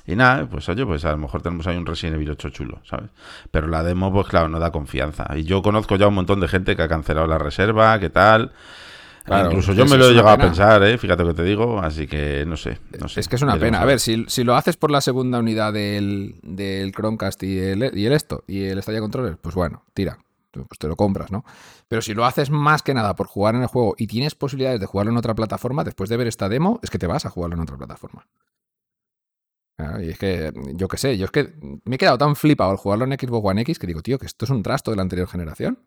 Nada, 0.06 0.46
pues 0.46 0.68
oye, 0.68 0.86
pues 0.86 1.04
a 1.04 1.10
lo 1.10 1.18
mejor 1.18 1.42
tenemos 1.42 1.66
ahí 1.66 1.76
un 1.76 1.84
Resident 1.84 2.14
Evil 2.14 2.30
8 2.30 2.50
chulo, 2.50 2.80
¿sabes? 2.84 3.10
Pero 3.50 3.66
la 3.66 3.82
demo, 3.82 4.12
pues 4.12 4.28
claro, 4.28 4.48
no 4.48 4.60
da 4.60 4.70
confianza. 4.70 5.26
Y 5.36 5.42
yo 5.42 5.62
conozco 5.62 5.96
ya 5.96 6.06
un 6.06 6.14
montón 6.14 6.38
de 6.38 6.46
gente 6.46 6.76
que 6.76 6.82
ha 6.82 6.88
cancelado 6.88 7.26
la 7.26 7.38
reserva, 7.38 7.98
¿qué 7.98 8.08
tal? 8.08 8.52
Claro, 9.26 9.48
Incluso 9.48 9.72
yo 9.72 9.86
me 9.86 9.96
lo 9.96 10.06
he 10.08 10.12
llegado 10.12 10.28
a 10.30 10.38
pensar, 10.38 10.82
¿eh? 10.84 10.96
Fíjate 10.98 11.24
lo 11.24 11.30
que 11.30 11.42
te 11.42 11.42
digo, 11.42 11.80
así 11.80 12.06
que 12.06 12.44
no 12.46 12.56
sé. 12.56 12.78
No 13.00 13.08
sé 13.08 13.20
Es 13.20 13.28
que 13.28 13.34
es 13.36 13.42
una 13.42 13.54
Veremos 13.54 13.66
pena. 13.66 13.78
A 13.78 13.84
ver. 13.84 13.94
ver, 13.94 14.00
si, 14.00 14.24
si 14.28 14.44
lo 14.44 14.54
haces 14.54 14.76
por 14.76 14.92
la 14.92 15.00
segunda 15.00 15.40
unidad 15.40 15.72
del, 15.72 16.36
del 16.42 16.92
Chromecast 16.92 17.42
y 17.42 17.58
el, 17.58 17.90
y 17.98 18.06
el 18.06 18.12
esto, 18.12 18.44
y 18.46 18.62
el 18.64 18.80
Stadia 18.82 19.00
Controller, 19.00 19.36
pues 19.36 19.54
bueno, 19.54 19.82
tira. 19.94 20.18
Pues 20.52 20.78
te 20.78 20.88
lo 20.88 20.96
compras, 20.96 21.30
¿no? 21.30 21.44
Pero 21.86 22.00
si 22.00 22.14
lo 22.14 22.24
haces 22.24 22.48
más 22.48 22.82
que 22.82 22.94
nada 22.94 23.14
por 23.14 23.26
jugar 23.26 23.54
en 23.56 23.60
el 23.62 23.66
juego 23.66 23.94
y 23.98 24.06
tienes 24.06 24.34
posibilidades 24.34 24.80
de 24.80 24.86
jugarlo 24.86 25.12
en 25.12 25.18
otra 25.18 25.34
plataforma, 25.34 25.84
después 25.84 26.08
de 26.08 26.16
ver 26.16 26.28
esta 26.28 26.48
demo, 26.48 26.80
es 26.82 26.88
que 26.88 26.98
te 26.98 27.06
vas 27.06 27.26
a 27.26 27.30
jugarlo 27.30 27.56
en 27.56 27.62
otra 27.62 27.76
plataforma. 27.76 28.26
Claro, 29.76 30.02
y 30.02 30.08
es 30.08 30.18
que, 30.18 30.52
yo 30.74 30.88
qué 30.88 30.96
sé, 30.96 31.18
yo 31.18 31.26
es 31.26 31.30
que 31.30 31.52
me 31.84 31.96
he 31.96 31.98
quedado 31.98 32.16
tan 32.16 32.34
flipado 32.36 32.70
al 32.70 32.78
jugarlo 32.78 33.04
en 33.04 33.12
Xbox 33.12 33.46
One 33.46 33.60
X 33.60 33.78
que 33.78 33.86
digo, 33.86 34.00
tío, 34.00 34.18
que 34.18 34.24
esto 34.24 34.46
es 34.46 34.50
un 34.50 34.62
trasto 34.62 34.90
de 34.90 34.96
la 34.96 35.02
anterior 35.02 35.28
generación. 35.28 35.78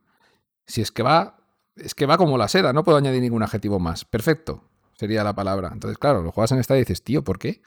Si 0.68 0.82
es 0.82 0.91
que 0.91 1.02
va, 1.02 1.39
es 1.84 1.95
que 1.95 2.06
va 2.06 2.18
como 2.18 2.38
la 2.38 2.47
seda, 2.47 2.73
no 2.73 2.84
puedo 2.84 2.97
añadir 2.97 3.22
ningún 3.22 3.43
adjetivo 3.43 3.80
más. 3.80 4.06
Perfecto, 4.06 4.64
sería 4.93 5.23
la 5.23 5.34
palabra. 5.34 5.69
Entonces, 5.72 5.97
claro, 5.97 6.22
lo 6.22 6.31
juegas 6.31 6.51
en 6.51 6.60
esta 6.60 6.76
y 6.76 6.80
dices, 6.80 7.03
tío, 7.03 7.23
¿por 7.23 7.39
qué? 7.39 7.61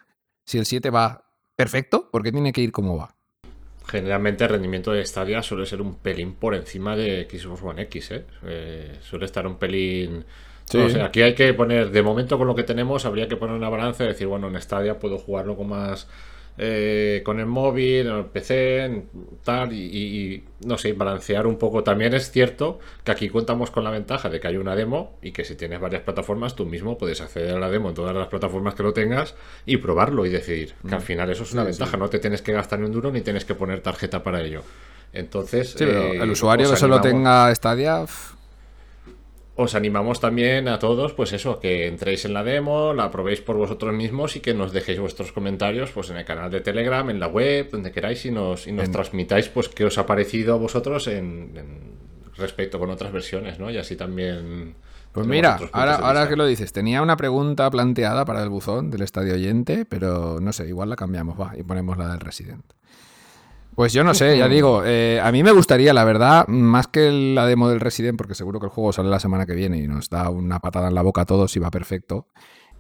Si 0.44 0.58
el 0.58 0.66
7 0.66 0.90
va 0.90 1.24
perfecto, 1.56 2.10
¿por 2.10 2.22
qué 2.22 2.32
tiene 2.32 2.52
que 2.52 2.60
ir 2.60 2.72
como 2.72 2.96
va? 2.96 3.14
Generalmente 3.86 4.44
el 4.44 4.50
rendimiento 4.50 4.92
de 4.92 5.04
Stadia 5.04 5.42
suele 5.42 5.66
ser 5.66 5.82
un 5.82 5.96
pelín 5.96 6.34
por 6.34 6.54
encima 6.54 6.96
de 6.96 7.28
Xbox 7.30 7.62
One 7.62 7.82
X, 7.82 8.10
¿eh? 8.12 8.24
Eh, 8.44 8.98
suele 9.02 9.26
estar 9.26 9.46
un 9.46 9.56
pelín... 9.56 10.24
Sí. 10.64 10.78
No 10.78 10.88
sé, 10.88 11.02
aquí 11.02 11.20
hay 11.20 11.34
que 11.34 11.52
poner, 11.54 11.90
de 11.90 12.02
momento 12.02 12.38
con 12.38 12.46
lo 12.46 12.54
que 12.54 12.62
tenemos, 12.62 13.04
habría 13.04 13.28
que 13.28 13.36
poner 13.36 13.56
una 13.56 13.68
balanza 13.68 14.04
y 14.04 14.08
decir, 14.08 14.28
bueno, 14.28 14.48
en 14.48 14.60
Stadia 14.60 14.98
puedo 14.98 15.18
jugarlo 15.18 15.56
con 15.56 15.68
más... 15.68 16.08
eh, 16.58 17.22
con 17.24 17.40
el 17.40 17.46
móvil, 17.46 18.06
en 18.06 18.14
el 18.16 18.24
PC, 18.26 18.84
en 18.84 19.08
tal, 19.42 19.72
y, 19.72 20.44
no 20.66 20.76
sé, 20.78 20.92
balancear 20.92 21.46
un 21.46 21.56
poco. 21.56 21.82
También 21.82 22.14
es 22.14 22.30
cierto 22.30 22.78
que 23.04 23.10
aquí 23.12 23.28
contamos 23.28 23.70
con 23.70 23.84
la 23.84 23.90
ventaja 23.90 24.28
de 24.28 24.38
que 24.40 24.48
hay 24.48 24.56
una 24.56 24.76
demo 24.76 25.18
y 25.22 25.32
que 25.32 25.44
si 25.44 25.54
tienes 25.56 25.80
varias 25.80 26.02
plataformas, 26.02 26.54
tú 26.54 26.66
mismo 26.66 26.98
puedes 26.98 27.20
acceder 27.20 27.56
a 27.56 27.58
la 27.58 27.70
demo 27.70 27.88
en 27.88 27.94
todas 27.94 28.14
las 28.14 28.28
plataformas 28.28 28.74
que 28.74 28.82
lo 28.82 28.92
tengas 28.92 29.34
y 29.66 29.78
probarlo 29.78 30.26
y 30.26 30.30
decidir. 30.30 30.74
Que 30.88 30.94
al 30.94 31.00
final 31.02 31.30
eso 31.30 31.42
es 31.44 31.52
una 31.52 31.62
Sí, 31.62 31.68
ventaja, 31.70 31.92
sí. 31.92 31.96
no 31.98 32.08
te 32.08 32.18
tienes 32.18 32.42
que 32.42 32.52
gastar 32.52 32.78
ni 32.80 32.86
un 32.86 32.92
duro 32.92 33.10
ni 33.10 33.22
tienes 33.22 33.44
que 33.44 33.54
poner 33.54 33.80
tarjeta 33.80 34.22
para 34.22 34.40
ello. 34.42 34.62
Entonces, 35.12 35.70
Sí, 35.70 35.76
pero 35.78 36.00
eh, 36.04 36.16
el 36.22 36.30
usuario 36.30 36.70
que 36.70 36.76
solo 36.76 37.00
tenga 37.00 37.54
Stadia, 37.54 38.00
pf, 38.02 38.34
os 39.62 39.74
animamos 39.74 40.20
también 40.20 40.68
a 40.68 40.78
todos, 40.78 41.12
pues 41.12 41.32
eso, 41.32 41.58
que 41.58 41.86
entréis 41.88 42.24
en 42.24 42.34
la 42.34 42.44
demo, 42.44 42.92
la 42.94 43.10
probéis 43.10 43.40
por 43.40 43.56
vosotros 43.56 43.92
mismos 43.94 44.36
y 44.36 44.40
que 44.40 44.54
nos 44.54 44.72
dejéis 44.72 45.00
vuestros 45.00 45.32
comentarios 45.32 45.90
pues 45.90 46.10
en 46.10 46.16
el 46.18 46.24
canal 46.24 46.50
de 46.50 46.60
Telegram, 46.60 47.08
en 47.10 47.18
la 47.20 47.26
web, 47.28 47.70
donde 47.70 47.90
queráis 47.92 48.24
y 48.26 48.30
nos, 48.30 48.66
y 48.66 48.72
nos 48.72 48.84
En- 48.86 48.92
transmitáis 48.92 49.48
pues 49.48 49.68
qué 49.68 49.84
os 49.84 49.98
ha 49.98 50.06
parecido 50.06 50.54
a 50.54 50.58
vosotros 50.58 51.06
en, 51.08 51.52
en 51.56 51.92
respecto 52.36 52.78
con 52.78 52.90
otras 52.90 53.12
versiones, 53.12 53.58
¿no? 53.58 53.70
Y 53.70 53.78
así 53.78 53.96
también... 53.96 54.74
Pues 55.12 55.26
mira, 55.26 55.58
ahora, 55.72 55.96
ahora 55.96 56.26
que 56.26 56.36
lo 56.36 56.46
dices, 56.46 56.72
tenía 56.72 57.02
una 57.02 57.18
pregunta 57.18 57.70
planteada 57.70 58.24
para 58.24 58.42
el 58.42 58.48
buzón 58.48 58.90
del 58.90 59.02
estadio 59.02 59.34
oyente, 59.34 59.84
pero 59.84 60.38
no 60.40 60.54
sé, 60.54 60.66
igual 60.68 60.88
la 60.88 60.96
cambiamos, 60.96 61.38
va, 61.38 61.52
y 61.54 61.62
ponemos 61.62 61.98
la 61.98 62.08
del 62.08 62.20
Resident. 62.20 62.64
Pues 63.74 63.94
yo 63.94 64.04
no 64.04 64.12
sé, 64.12 64.36
ya 64.36 64.48
digo, 64.48 64.82
eh, 64.84 65.18
a 65.22 65.32
mí 65.32 65.42
me 65.42 65.50
gustaría, 65.50 65.94
la 65.94 66.04
verdad, 66.04 66.46
más 66.46 66.88
que 66.88 67.10
la 67.10 67.46
demo 67.46 67.70
del 67.70 67.80
Resident, 67.80 68.18
porque 68.18 68.34
seguro 68.34 68.60
que 68.60 68.66
el 68.66 68.70
juego 68.70 68.92
sale 68.92 69.08
la 69.08 69.18
semana 69.18 69.46
que 69.46 69.54
viene 69.54 69.78
y 69.78 69.88
nos 69.88 70.10
da 70.10 70.28
una 70.28 70.58
patada 70.58 70.88
en 70.88 70.94
la 70.94 71.00
boca 71.00 71.22
a 71.22 71.26
todos 71.26 71.56
y 71.56 71.58
va 71.58 71.70
perfecto. 71.70 72.28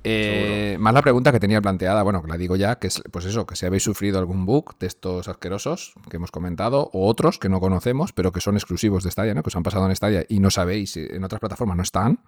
Eh, 0.04 0.76
más 0.80 0.92
la 0.92 1.00
pregunta 1.00 1.32
que 1.32 1.40
tenía 1.40 1.62
planteada, 1.62 2.02
bueno, 2.02 2.22
que 2.22 2.28
la 2.28 2.36
digo 2.36 2.56
ya, 2.56 2.76
que 2.76 2.88
es 2.88 3.02
pues 3.10 3.24
eso, 3.24 3.46
que 3.46 3.56
si 3.56 3.64
habéis 3.66 3.84
sufrido 3.84 4.18
algún 4.18 4.44
bug 4.44 4.76
de 4.78 4.88
estos 4.88 5.28
asquerosos 5.28 5.94
que 6.10 6.16
hemos 6.16 6.30
comentado, 6.30 6.90
o 6.92 7.06
otros 7.06 7.38
que 7.38 7.48
no 7.48 7.60
conocemos, 7.60 8.12
pero 8.12 8.32
que 8.32 8.40
son 8.40 8.56
exclusivos 8.56 9.04
de 9.04 9.12
Stadia, 9.12 9.32
¿no? 9.32 9.42
Que 9.42 9.48
os 9.48 9.56
han 9.56 9.62
pasado 9.62 9.88
en 9.88 9.96
Stadia 9.96 10.26
y 10.28 10.40
no 10.40 10.50
sabéis, 10.50 10.96
en 10.96 11.24
otras 11.24 11.40
plataformas 11.40 11.76
no 11.76 11.84
están. 11.84 12.20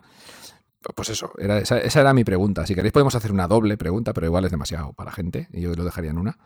Pues 0.94 1.08
eso, 1.08 1.32
era, 1.38 1.58
esa, 1.58 1.78
esa 1.78 2.00
era 2.00 2.14
mi 2.14 2.24
pregunta. 2.24 2.66
Si 2.66 2.74
queréis 2.74 2.92
podemos 2.92 3.14
hacer 3.14 3.32
una 3.32 3.48
doble 3.48 3.76
pregunta, 3.76 4.12
pero 4.12 4.26
igual 4.26 4.44
es 4.44 4.50
demasiado 4.50 4.92
para 4.92 5.10
la 5.10 5.16
gente 5.16 5.48
y 5.52 5.62
yo 5.62 5.74
lo 5.74 5.84
dejaría 5.84 6.10
en 6.10 6.18
una. 6.18 6.38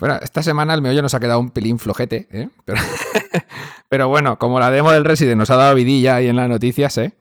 Bueno, 0.00 0.16
esta 0.22 0.42
semana 0.42 0.74
el 0.74 0.82
meollo 0.82 1.02
nos 1.02 1.14
ha 1.14 1.20
quedado 1.20 1.38
un 1.40 1.50
pelín 1.50 1.78
flojete, 1.78 2.26
¿eh? 2.32 2.48
Pero, 3.88 4.08
bueno, 4.08 4.38
como 4.38 4.58
la 4.60 4.70
demo 4.70 4.90
del 4.92 5.04
Resident 5.04 5.38
nos 5.38 5.50
ha 5.50 5.56
dado 5.56 5.74
vidilla 5.74 6.16
ahí 6.16 6.28
en 6.28 6.36
las 6.36 6.48
noticias, 6.48 6.96
¿eh? 6.98 7.12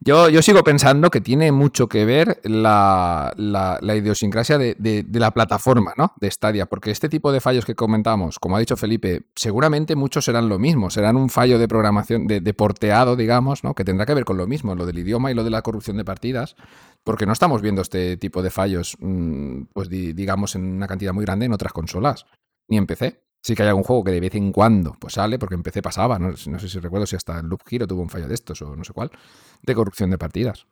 Yo, 0.00 0.28
yo 0.28 0.42
sigo 0.42 0.62
pensando 0.62 1.10
que 1.10 1.20
tiene 1.20 1.50
mucho 1.50 1.88
que 1.88 2.04
ver 2.04 2.40
la, 2.44 3.32
la- 3.36 3.96
idiosincrasia 3.96 4.56
de, 4.56 4.76
de- 4.78 5.02
de 5.02 5.18
la 5.20 5.32
plataforma, 5.32 5.92
¿no? 5.96 6.12
De 6.20 6.30
Stadia, 6.30 6.66
porque 6.66 6.92
este 6.92 7.08
tipo 7.08 7.32
de 7.32 7.40
fallos 7.40 7.64
que 7.64 7.74
comentamos, 7.74 8.38
como 8.38 8.56
ha 8.56 8.60
dicho 8.60 8.76
Felipe, 8.76 9.22
seguramente 9.34 9.96
muchos 9.96 10.24
serán 10.24 10.48
lo 10.48 10.58
mismo, 10.60 10.88
serán 10.90 11.16
un 11.16 11.28
fallo 11.28 11.58
de 11.58 11.66
programación, 11.66 12.28
de, 12.28 12.40
de 12.40 12.54
porteado, 12.54 13.16
digamos, 13.16 13.64
¿no? 13.64 13.74
Que 13.74 13.84
tendrá 13.84 14.06
que 14.06 14.14
ver 14.14 14.24
con 14.24 14.36
lo 14.36 14.46
mismo, 14.46 14.76
lo 14.76 14.86
del 14.86 15.00
idioma 15.00 15.32
y 15.32 15.34
lo 15.34 15.42
de 15.42 15.50
la 15.50 15.62
corrupción 15.62 15.96
de 15.96 16.04
partidas, 16.04 16.54
porque 17.04 17.26
no 17.26 17.32
estamos 17.32 17.62
viendo 17.62 17.82
este 17.82 18.16
tipo 18.16 18.42
de 18.42 18.50
fallos, 18.50 18.96
mm, 19.00 19.62
pues 19.72 19.88
di- 19.88 20.12
digamos, 20.12 20.54
en 20.56 20.64
una 20.64 20.86
cantidad 20.86 21.12
muy 21.12 21.24
grande 21.24 21.46
en 21.46 21.52
otras 21.52 21.72
consolas, 21.72 22.26
ni 22.68 22.76
en 22.76 22.86
PC. 22.86 23.22
Sí 23.40 23.54
que 23.54 23.62
hay 23.62 23.68
algún 23.68 23.84
juego 23.84 24.02
que 24.04 24.10
de 24.10 24.20
vez 24.20 24.34
en 24.34 24.50
cuando 24.52 24.94
pues 24.98 25.14
sale, 25.14 25.38
porque 25.38 25.54
en 25.54 25.62
PC 25.62 25.80
pasaba, 25.80 26.18
no, 26.18 26.36
sé 26.36 26.68
si 26.68 26.78
recuerdo 26.80 27.06
si 27.06 27.14
hasta 27.16 27.40
Loop 27.42 27.60
Hero 27.70 27.86
tuvo 27.86 28.02
un 28.02 28.10
fallo 28.10 28.26
de 28.28 28.34
estos 28.34 28.60
o 28.62 28.74
no 28.74 28.82
sé 28.84 28.92
cuál, 28.92 29.10
de 29.62 29.74
corrupción 29.74 30.10
de 30.10 30.18
partidas. 30.18 30.66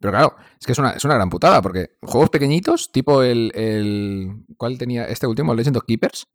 Pero 0.00 0.12
claro, 0.12 0.36
es 0.58 0.66
que 0.66 0.72
es 0.72 0.78
una, 0.78 0.90
es 0.90 1.04
una 1.04 1.14
gran 1.14 1.30
putada, 1.30 1.62
porque 1.62 1.96
juegos 2.02 2.30
pequeñitos, 2.30 2.90
tipo 2.92 3.22
el, 3.22 3.52
el. 3.54 4.44
¿Cuál 4.56 4.76
tenía? 4.78 5.04
Este 5.04 5.26
último, 5.26 5.54
Legend 5.54 5.76
of 5.76 5.84
Keepers. 5.86 6.26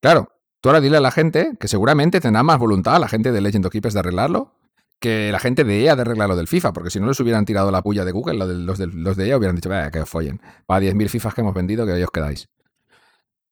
Claro, 0.00 0.32
tú 0.60 0.68
ahora 0.70 0.80
dile 0.80 0.96
a 0.96 1.00
la 1.00 1.10
gente 1.10 1.52
que 1.60 1.68
seguramente 1.68 2.20
tendrá 2.20 2.42
más 2.42 2.58
voluntad 2.58 2.98
la 3.00 3.08
gente 3.08 3.32
de 3.32 3.40
Legend 3.40 3.66
of 3.66 3.72
Keepers 3.72 3.94
de 3.94 4.00
arreglarlo 4.00 4.54
que 5.00 5.32
la 5.32 5.38
gente 5.40 5.64
de 5.64 5.82
EA 5.82 5.96
de 5.96 6.02
arreglarlo 6.02 6.36
del 6.36 6.46
FIFA, 6.46 6.72
porque 6.72 6.90
si 6.90 7.00
no 7.00 7.06
les 7.06 7.18
hubieran 7.18 7.44
tirado 7.44 7.70
la 7.70 7.82
puya 7.82 8.04
de 8.04 8.12
Google, 8.12 8.34
lo 8.34 8.46
los, 8.46 8.78
de, 8.78 8.86
los 8.86 9.16
de 9.16 9.28
EA 9.28 9.38
hubieran 9.38 9.56
dicho, 9.56 9.68
vaya, 9.68 9.90
que 9.90 10.00
os 10.00 10.08
follen. 10.08 10.40
Para 10.66 10.84
10.000 10.84 11.08
FIFAs 11.08 11.34
que 11.34 11.40
hemos 11.40 11.54
vendido, 11.54 11.86
que 11.86 11.92
ahí 11.92 12.02
os 12.02 12.10
quedáis. 12.10 12.48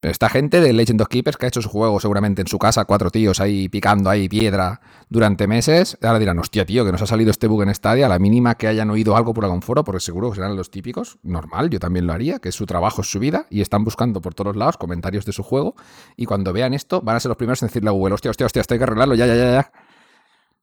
Pero 0.01 0.13
esta 0.13 0.29
gente 0.29 0.61
de 0.61 0.73
Legend 0.73 1.01
of 1.01 1.09
Keepers 1.09 1.37
que 1.37 1.47
ha 1.47 1.49
hecho 1.49 1.61
su 1.61 1.69
juego 1.69 1.99
seguramente 1.99 2.41
en 2.41 2.47
su 2.47 2.57
casa, 2.61 2.85
cuatro 2.85 3.11
tíos 3.11 3.41
ahí 3.41 3.69
picando 3.69 4.11
ahí 4.11 4.29
piedra 4.29 4.81
durante 5.09 5.49
meses, 5.49 5.99
ahora 6.01 6.21
dirán, 6.21 6.39
hostia, 6.39 6.65
tío, 6.65 6.85
que 6.85 6.93
nos 6.93 7.03
ha 7.03 7.07
salido 7.07 7.33
este 7.33 7.49
bug 7.49 7.63
en 7.63 7.75
Stadia, 7.75 8.07
a 8.07 8.09
la 8.09 8.21
mínima 8.21 8.55
que 8.55 8.69
hayan 8.69 8.91
oído 8.91 9.17
algo 9.17 9.35
por 9.35 9.45
algún 9.45 9.61
foro, 9.61 9.83
porque 9.83 9.99
seguro 9.99 10.31
que 10.31 10.37
serán 10.37 10.55
los 10.55 10.71
típicos, 10.71 11.19
normal, 11.25 11.69
yo 11.71 11.81
también 11.81 12.07
lo 12.07 12.13
haría, 12.13 12.39
que 12.39 12.51
es 12.51 12.55
su 12.55 12.65
trabajo, 12.65 13.03
es 13.03 13.11
su 13.11 13.19
vida, 13.19 13.47
y 13.51 13.61
están 13.61 13.83
buscando 13.83 14.21
por 14.21 14.35
todos 14.35 14.55
lados 14.55 14.77
comentarios 14.77 15.25
de 15.25 15.33
su 15.33 15.43
juego, 15.43 15.75
y 16.17 16.27
cuando 16.27 16.53
vean 16.53 16.75
esto, 16.75 17.01
van 17.01 17.17
a 17.17 17.21
ser 17.21 17.31
los 17.31 17.37
primeros 17.37 17.61
en 17.63 17.67
decirle 17.67 17.89
a 17.89 17.93
Google, 17.93 18.15
hostia, 18.15 18.31
hostia, 18.31 18.47
hostia, 18.47 18.61
esto 18.61 18.75
hay 18.75 18.79
que 18.79 18.85
arreglarlo, 18.85 19.17
ya, 19.17 19.27
ya, 19.27 19.35
ya, 19.35 19.51
ya. 19.51 19.73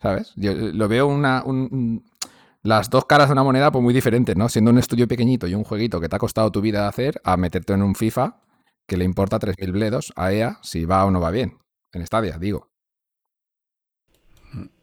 ¿Sabes? 0.05 0.33
Yo 0.35 0.51
eh, 0.51 0.71
lo 0.73 0.87
veo 0.87 1.07
una... 1.07 1.43
un- 1.43 2.03
las 2.61 2.89
dos 2.89 3.05
caras 3.05 3.27
de 3.27 3.33
una 3.33 3.43
moneda, 3.43 3.71
pues 3.71 3.83
muy 3.83 3.93
diferentes, 3.93 4.35
¿no? 4.35 4.49
Siendo 4.49 4.71
un 4.71 4.79
estudio 4.79 5.07
pequeñito 5.07 5.45
y 5.47 5.53
un 5.53 5.63
jueguito 5.63 6.01
que 6.01 6.09
te 6.09 6.15
ha 6.15 6.19
costado 6.19 6.51
tu 6.51 6.61
vida 6.61 6.87
hacer, 6.87 7.21
a 7.23 7.37
meterte 7.37 7.73
en 7.73 7.83
un 7.83 7.93
FIFA 7.93 8.37
que 8.87 8.97
le 8.97 9.05
importa 9.05 9.37
3.000 9.37 9.71
bledos 9.71 10.11
a 10.15 10.31
EA 10.33 10.59
si 10.63 10.85
va 10.85 11.05
o 11.05 11.11
no 11.11 11.19
va 11.21 11.29
bien. 11.29 11.59
En 11.93 12.05
Stadia, 12.05 12.37
digo. 12.39 12.69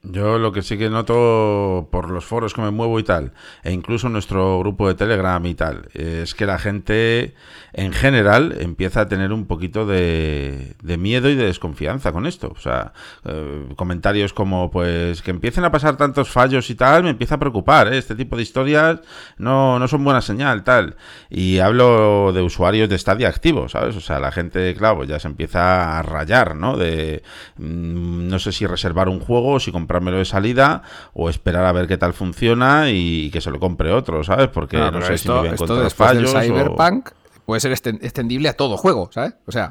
Yo 0.05 0.37
lo 0.39 0.51
que 0.51 0.63
sí 0.63 0.79
que 0.79 0.91
noto 0.91 1.89
por 1.93 2.11
los 2.11 2.25
foros 2.25 2.55
que 2.55 2.61
me 2.61 2.73
muevo 2.73 2.99
y 2.99 3.05
tal, 3.05 3.35
e 3.63 3.71
incluso 3.71 4.09
nuestro 4.09 4.59
grupo 4.59 4.89
de 4.89 4.97
Telegram 4.97 5.45
y 5.47 5.55
tal, 5.55 5.91
es 5.95 6.35
que 6.35 6.45
la 6.45 6.59
gente 6.59 7.37
en 7.73 7.93
general 7.93 8.57
empieza 8.59 9.03
a 9.03 9.09
tener 9.09 9.33
un 9.33 9.47
poquito 9.47 9.87
de, 9.87 10.75
miedo 10.99 11.31
y 11.31 11.37
de 11.37 11.47
desconfianza 11.47 12.11
con 12.11 12.27
esto. 12.27 12.53
O 12.53 12.59
sea, 12.59 12.93
eh, 13.25 13.69
comentarios 13.77 14.33
como, 14.33 14.73
pues, 14.73 15.23
que 15.23 15.31
empiecen 15.31 15.65
a 15.65 15.71
pasar 15.71 15.97
tantos 15.97 16.29
fallos 16.31 16.69
y 16.69 16.75
tal, 16.75 17.05
me 17.05 17.11
empieza 17.11 17.37
a 17.37 17.39
preocupar. 17.39 17.93
¿eh? 17.93 17.99
Este 17.99 18.17
tipo 18.17 18.35
de 18.35 18.43
historias 18.43 19.01
no, 19.39 19.79
no 19.79 19.87
son 19.87 20.03
buena 20.03 20.21
señal, 20.21 20.65
tal. 20.65 20.97
Y 21.31 21.61
hablo 21.61 22.33
de 22.33 22.43
usuarios 22.43 22.89
de 22.89 22.99
Stadia 22.99 23.29
activos, 23.29 23.73
¿sabes? 23.73 23.95
O 23.95 24.01
sea, 24.01 24.19
la 24.19 24.33
gente, 24.33 24.75
claro, 24.75 25.05
ya 25.05 25.21
se 25.21 25.29
empieza 25.29 25.99
a 25.99 26.03
rayar, 26.03 26.57
¿no? 26.57 26.77
De 26.77 27.23
mm, 27.59 28.29
no 28.29 28.41
sé 28.41 28.51
si 28.51 28.67
reservar 28.67 29.09
un 29.09 29.21
juego 29.21 29.53
o 29.53 29.61
si 29.61 29.71
comprar 29.71 29.92
comprármelo 29.93 30.19
de 30.19 30.25
salida 30.25 30.83
o 31.13 31.29
esperar 31.29 31.67
a 31.67 31.73
ver 31.73 31.87
qué 31.87 31.99
tal 31.99 32.15
funciona 32.15 32.91
y, 32.91 33.31
que 33.31 33.41
se 33.41 33.51
lo 33.51 33.61
compre 33.61 33.93
otro, 33.93 34.25
¿sabes? 34.25 34.49
Porque 34.49 34.79
no, 34.79 35.03
sé 35.03 35.19
si 35.19 35.29
me 35.29 35.35
voy 35.35 35.49
a 35.49 35.53
encontrar 35.53 35.91
fallos. 35.91 36.33
Cyberpunk 36.33 37.11
puede 37.45 37.61
ser 37.61 37.73
extendible 37.73 38.49
a 38.49 38.55
todo 38.55 38.77
juego, 38.77 39.11
¿sabes? 39.13 39.35
O 39.47 39.53
sea, 39.53 39.71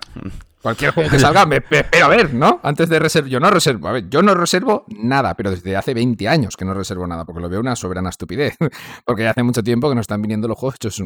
cualquier 0.61 0.91
juego 0.93 1.09
que 1.09 1.17
salga, 1.17 1.45
me, 1.47 1.57
espero 1.57 2.05
a 2.05 2.09
ver, 2.09 2.33
¿no? 2.33 2.59
Antes 2.61 2.89
de 2.89 2.99
reservar, 2.99 3.31
yo 3.31 3.39
no 3.39 3.49
reservo, 3.49 3.87
a 3.87 3.93
ver, 3.93 4.09
yo 4.09 4.21
no 4.21 4.35
reservo 4.35 4.85
nada, 4.89 5.33
pero 5.33 5.49
desde 5.49 5.75
hace 5.75 5.95
20 5.95 6.27
años 6.27 6.55
que 6.55 6.65
no 6.65 6.75
reservo 6.75 7.07
nada, 7.07 7.25
porque 7.25 7.41
lo 7.41 7.49
veo 7.49 7.59
una 7.59 7.75
soberana 7.75 8.09
estupidez, 8.09 8.57
porque 9.05 9.23
ya 9.23 9.31
hace 9.31 9.41
mucho 9.41 9.63
tiempo 9.63 9.89
que 9.89 9.95
nos 9.95 10.03
están 10.03 10.21
viniendo 10.21 10.47
los 10.47 10.57
juegos 10.57 10.75
hechos 10.75 11.01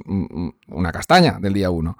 una 0.67 0.91
castaña 0.91 1.37
del 1.39 1.53
día 1.53 1.69
uno. 1.69 1.97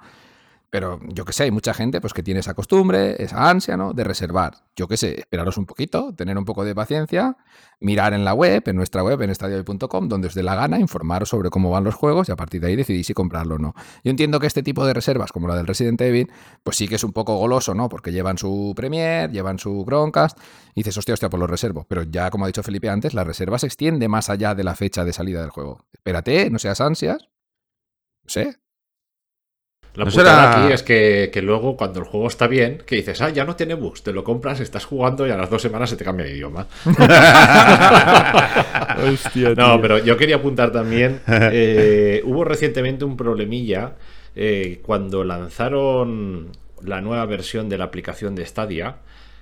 Pero 0.70 0.98
yo 1.08 1.24
qué 1.24 1.32
sé, 1.32 1.44
hay 1.44 1.50
mucha 1.50 1.72
gente 1.74 2.00
pues, 2.00 2.12
que 2.12 2.22
tiene 2.22 2.40
esa 2.40 2.54
costumbre, 2.54 3.22
esa 3.22 3.48
ansia, 3.48 3.76
¿no? 3.76 3.92
De 3.92 4.02
reservar. 4.04 4.64
Yo 4.74 4.88
qué 4.88 4.96
sé, 4.96 5.20
esperaros 5.20 5.56
un 5.58 5.64
poquito, 5.64 6.12
tener 6.14 6.36
un 6.36 6.44
poco 6.44 6.64
de 6.64 6.74
paciencia, 6.74 7.36
mirar 7.80 8.12
en 8.12 8.24
la 8.24 8.34
web, 8.34 8.62
en 8.66 8.76
nuestra 8.76 9.02
web, 9.02 9.22
en 9.22 9.30
estadiohoy.com, 9.30 10.08
donde 10.08 10.28
os 10.28 10.34
dé 10.34 10.42
la 10.42 10.54
gana, 10.54 10.78
informaros 10.78 11.28
sobre 11.28 11.50
cómo 11.50 11.70
van 11.70 11.84
los 11.84 11.94
juegos 11.94 12.28
y 12.28 12.32
a 12.32 12.36
partir 12.36 12.60
de 12.60 12.68
ahí 12.68 12.76
decidís 12.76 13.06
si 13.06 13.14
comprarlo 13.14 13.54
o 13.54 13.58
no. 13.58 13.74
Yo 14.02 14.10
entiendo 14.10 14.40
que 14.40 14.48
este 14.48 14.62
tipo 14.62 14.84
de 14.84 14.92
reservas, 14.92 15.30
como 15.32 15.46
la 15.46 15.54
del 15.54 15.66
Resident 15.66 16.00
Evil, 16.00 16.30
pues 16.62 16.76
sí 16.76 16.88
que 16.88 16.96
es 16.96 17.04
un 17.04 17.12
poco 17.12 17.36
goloso, 17.36 17.74
¿no? 17.74 17.88
Porque 17.88 18.12
llevan 18.12 18.36
su 18.36 18.72
Premiere, 18.74 19.32
llevan 19.32 19.58
su 19.58 19.84
Chromecast, 19.86 20.38
y 20.74 20.80
dices, 20.80 20.98
hostia, 20.98 21.14
hostia, 21.14 21.30
pues 21.30 21.40
lo 21.40 21.46
reservo. 21.46 21.86
Pero 21.88 22.02
ya, 22.02 22.30
como 22.30 22.44
ha 22.44 22.48
dicho 22.48 22.62
Felipe 22.62 22.88
antes, 22.90 23.14
la 23.14 23.24
reserva 23.24 23.58
se 23.58 23.66
extiende 23.66 24.08
más 24.08 24.28
allá 24.30 24.54
de 24.54 24.64
la 24.64 24.74
fecha 24.74 25.04
de 25.04 25.12
salida 25.12 25.40
del 25.40 25.50
juego. 25.50 25.86
Espérate, 25.92 26.50
no 26.50 26.58
seas 26.58 26.80
ansias. 26.80 27.28
No 28.24 28.28
sé, 28.30 28.56
la 29.96 30.04
no 30.04 30.10
putada 30.10 30.64
aquí 30.64 30.72
es 30.72 30.82
que, 30.82 31.40
luego, 31.42 31.76
cuando 31.76 32.00
el 32.00 32.06
juego 32.06 32.28
está 32.28 32.46
bien, 32.46 32.82
que 32.84 32.96
dices, 32.96 33.22
ah, 33.22 33.30
ya 33.30 33.44
no 33.44 33.56
tiene 33.56 33.74
bugs, 33.74 34.02
te 34.02 34.12
lo 34.12 34.22
compras, 34.22 34.60
estás 34.60 34.84
jugando 34.84 35.26
y 35.26 35.30
a 35.30 35.36
las 35.36 35.48
dos 35.48 35.62
semanas 35.62 35.88
se 35.88 35.96
te 35.96 36.04
cambia 36.04 36.26
el 36.26 36.32
idioma. 36.36 36.66
Hostia, 39.10 39.54
no, 39.54 39.80
pero 39.80 39.96
yo 39.98 40.18
quería 40.18 40.36
apuntar 40.36 40.70
también, 40.70 41.20
eh, 41.26 42.20
hubo 42.24 42.44
recientemente 42.44 43.06
un 43.06 43.16
problemilla 43.16 43.94
eh, 44.34 44.80
cuando 44.82 45.24
lanzaron 45.24 46.48
la 46.84 47.00
nueva 47.00 47.24
versión 47.24 47.70
de 47.70 47.78
la 47.78 47.84
aplicación 47.84 48.34
de 48.34 48.44
Stadia. 48.44 48.96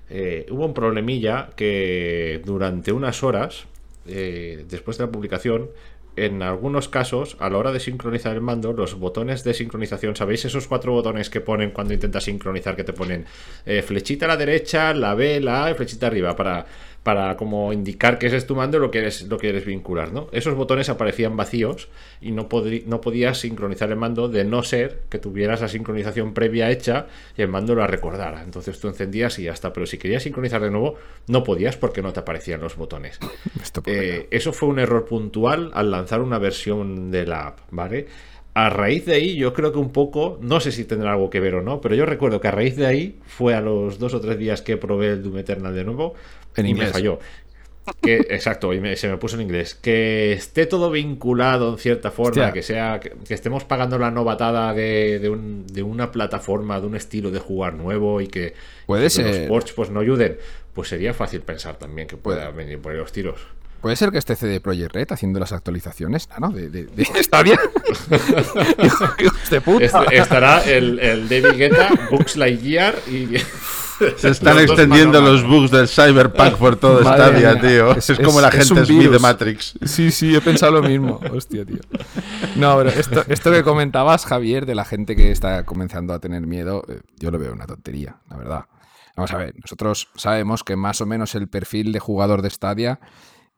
Eh, 0.08 0.46
hubo 0.50 0.66
un 0.66 0.74
problemilla 0.74 1.50
que 1.56 2.40
durante 2.44 2.92
unas 2.92 3.24
horas, 3.24 3.64
después 4.04 4.98
de 4.98 5.06
la 5.06 5.10
publicación, 5.10 5.70
en 6.16 6.42
algunos 6.42 6.88
casos, 6.88 7.36
a 7.40 7.50
la 7.50 7.58
hora 7.58 7.72
de 7.72 7.80
sincronizar 7.80 8.34
el 8.34 8.40
mando, 8.40 8.72
los 8.72 8.98
botones 8.98 9.44
de 9.44 9.54
sincronización, 9.54 10.16
¿sabéis 10.16 10.44
esos 10.44 10.66
cuatro 10.66 10.92
botones 10.92 11.30
que 11.30 11.40
ponen 11.40 11.70
cuando 11.70 11.94
intentas 11.94 12.24
sincronizar? 12.24 12.76
Que 12.76 12.84
te 12.84 12.92
ponen 12.92 13.24
eh, 13.66 13.82
flechita 13.82 14.26
a 14.26 14.28
la 14.28 14.36
derecha, 14.36 14.94
la 14.94 15.14
B, 15.14 15.40
la 15.40 15.64
A 15.64 15.70
y 15.70 15.74
flechita 15.74 16.06
arriba 16.06 16.36
para 16.36 16.66
para 17.04 17.36
como 17.36 17.72
indicar 17.74 18.18
que 18.18 18.26
ese 18.26 18.38
es 18.38 18.46
tu 18.46 18.56
mando 18.56 18.78
lo 18.78 18.90
que 18.90 18.98
eres, 18.98 19.28
lo 19.28 19.36
que 19.36 19.50
eres 19.50 19.66
vincular, 19.66 20.10
¿no? 20.10 20.28
Esos 20.32 20.54
botones 20.54 20.88
aparecían 20.88 21.36
vacíos 21.36 21.88
y 22.22 22.32
no, 22.32 22.48
no 22.86 23.00
podías 23.02 23.38
sincronizar 23.38 23.90
el 23.90 23.96
mando 23.96 24.28
de 24.28 24.44
no 24.44 24.62
ser 24.62 25.02
que 25.10 25.18
tuvieras 25.18 25.60
la 25.60 25.68
sincronización 25.68 26.32
previa 26.32 26.70
hecha 26.70 27.06
y 27.36 27.42
el 27.42 27.48
mando 27.48 27.74
la 27.74 27.86
recordara. 27.86 28.42
Entonces 28.42 28.80
tú 28.80 28.88
encendías 28.88 29.38
y 29.38 29.44
ya 29.44 29.52
está. 29.52 29.70
Pero 29.74 29.84
si 29.84 29.98
querías 29.98 30.22
sincronizar 30.22 30.62
de 30.62 30.70
nuevo, 30.70 30.94
no 31.28 31.44
podías 31.44 31.76
porque 31.76 32.00
no 32.00 32.10
te 32.14 32.20
aparecían 32.20 32.60
los 32.60 32.76
botones. 32.76 33.20
Eh, 33.86 34.28
eso 34.30 34.52
fue 34.52 34.68
un 34.68 34.78
error 34.78 35.04
puntual 35.04 35.70
al 35.74 35.90
lanzar 35.90 36.20
una 36.20 36.38
versión 36.38 37.10
de 37.10 37.26
la 37.26 37.48
app, 37.48 37.58
¿vale? 37.70 38.06
a 38.54 38.70
raíz 38.70 39.04
de 39.04 39.14
ahí, 39.14 39.34
yo 39.34 39.52
creo 39.52 39.72
que 39.72 39.78
un 39.78 39.90
poco, 39.90 40.38
no 40.40 40.60
sé 40.60 40.70
si 40.70 40.84
tendrá 40.84 41.12
algo 41.12 41.28
que 41.28 41.40
ver 41.40 41.56
o 41.56 41.62
no, 41.62 41.80
pero 41.80 41.96
yo 41.96 42.06
recuerdo 42.06 42.40
que 42.40 42.46
a 42.46 42.52
raíz 42.52 42.76
de 42.76 42.86
ahí 42.86 43.18
fue 43.26 43.52
a 43.54 43.60
los 43.60 43.98
dos 43.98 44.14
o 44.14 44.20
tres 44.20 44.38
días 44.38 44.62
que 44.62 44.76
probé 44.76 45.08
el 45.08 45.22
Doom 45.24 45.38
Eternal 45.38 45.74
de 45.74 45.84
nuevo 45.84 46.14
en 46.56 46.66
y 46.66 46.74
me 46.74 46.86
falló. 46.86 47.18
Que, 48.00 48.16
exacto, 48.30 48.72
y 48.72 48.96
se 48.96 49.08
me 49.08 49.18
puso 49.18 49.36
en 49.36 49.42
inglés. 49.42 49.74
Que 49.74 50.32
esté 50.32 50.64
todo 50.64 50.90
vinculado 50.90 51.72
en 51.72 51.78
cierta 51.78 52.10
forma, 52.10 52.52
que 52.52 52.62
sea 52.62 52.98
que, 52.98 53.12
estemos 53.28 53.64
pagando 53.64 53.98
la 53.98 54.10
novatada 54.10 54.72
de, 54.72 55.18
de, 55.18 55.82
una 55.82 56.10
plataforma, 56.10 56.80
de 56.80 56.86
un 56.86 56.96
estilo 56.96 57.30
de 57.30 57.40
jugar 57.40 57.74
nuevo 57.74 58.22
y 58.22 58.28
que, 58.28 58.54
¿Puede 58.86 59.10
ser? 59.10 59.26
los 59.26 59.48
ports 59.48 59.72
pues, 59.72 59.90
no 59.90 60.00
ayuden, 60.00 60.38
pues 60.72 60.88
sería 60.88 61.12
fácil 61.12 61.42
pensar 61.42 61.76
también 61.76 62.08
que 62.08 62.16
pueda 62.16 62.50
venir 62.50 62.80
por 62.80 62.92
ahí 62.92 62.98
los 62.98 63.12
tiros. 63.12 63.40
¿Puede 63.82 63.96
ser 63.96 64.10
que 64.10 64.16
esté 64.16 64.34
CD 64.34 64.60
Projekt 64.62 64.94
Red 64.94 65.08
haciendo 65.10 65.38
las 65.38 65.52
actualizaciones? 65.52 66.26
¿no? 66.40 66.48
De, 66.48 66.88
¿Está 66.96 67.42
bien? 67.42 67.58
de 69.50 69.60
puta. 69.60 70.04
estará 70.10 70.64
el, 70.64 70.98
el 71.00 71.28
David 71.28 71.58
Guetta, 71.58 71.90
Bugs 72.10 72.36
Lightyear 72.38 72.94
y... 73.06 73.36
Se 74.16 74.28
están 74.30 74.58
extendiendo 74.58 75.20
los 75.20 75.46
bugs 75.46 75.70
del 75.70 75.88
Cyberpunk 75.88 76.56
por 76.56 76.76
todo 76.76 77.00
Stadia, 77.00 77.60
tío. 77.60 77.92
Es, 77.92 78.10
es, 78.10 78.18
como 78.18 78.40
la 78.40 78.50
gente 78.50 78.84
Smith 78.84 79.10
de 79.10 79.18
Matrix. 79.18 79.74
Sí, 79.84 80.10
sí, 80.10 80.34
he 80.34 80.40
pensado 80.40 80.72
lo 80.72 80.82
mismo. 80.82 81.20
Hostia, 81.32 81.64
tío. 81.64 81.80
No, 82.56 82.76
pero 82.78 82.90
esto, 82.90 83.24
esto 83.28 83.50
que 83.50 83.62
comentabas, 83.62 84.26
Javier, 84.26 84.66
de 84.66 84.74
la 84.74 84.84
gente 84.84 85.16
que 85.16 85.30
está 85.30 85.64
comenzando 85.64 86.12
a 86.12 86.18
tener 86.18 86.46
miedo, 86.46 86.84
eh, 86.88 87.00
yo 87.18 87.30
lo 87.30 87.38
veo 87.38 87.52
una 87.52 87.66
tontería, 87.66 88.16
la 88.28 88.36
verdad. 88.36 88.64
Vamos 89.16 89.32
a 89.32 89.36
ver, 89.36 89.54
nosotros 89.60 90.08
sabemos 90.16 90.64
que 90.64 90.74
más 90.74 91.00
o 91.00 91.06
menos 91.06 91.34
el 91.34 91.48
perfil 91.48 91.92
de 91.92 92.00
jugador 92.00 92.42
de 92.42 92.50
Stadia 92.50 93.00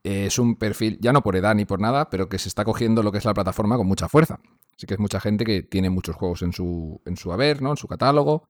es 0.07 0.39
un 0.39 0.57
perfil, 0.57 0.99
ya 1.01 1.13
no 1.13 1.23
por 1.23 1.35
edad 1.35 1.55
ni 1.55 1.65
por 1.65 1.81
nada, 1.81 2.11
pero 2.11 2.29
que 2.29 2.39
se 2.39 2.49
está 2.49 2.65
cogiendo 2.65 3.03
lo 3.03 3.11
que 3.11 3.19
es 3.19 3.25
la 3.25 3.35
plataforma 3.35 3.77
con 3.77 3.87
mucha 3.87 4.09
fuerza. 4.09 4.39
Así 4.77 4.87
que 4.87 4.95
es 4.95 5.01
mucha 5.01 5.21
gente 5.21 5.45
que 5.45 5.63
tiene 5.63 5.91
muchos 5.91 6.15
juegos 6.15 6.43
en 6.43 6.53
su, 6.53 7.01
en 7.07 7.17
su 7.17 7.33
haber, 7.33 7.63
¿no? 7.63 7.71
En 7.71 7.77
su 7.77 7.89
catálogo. 7.89 8.49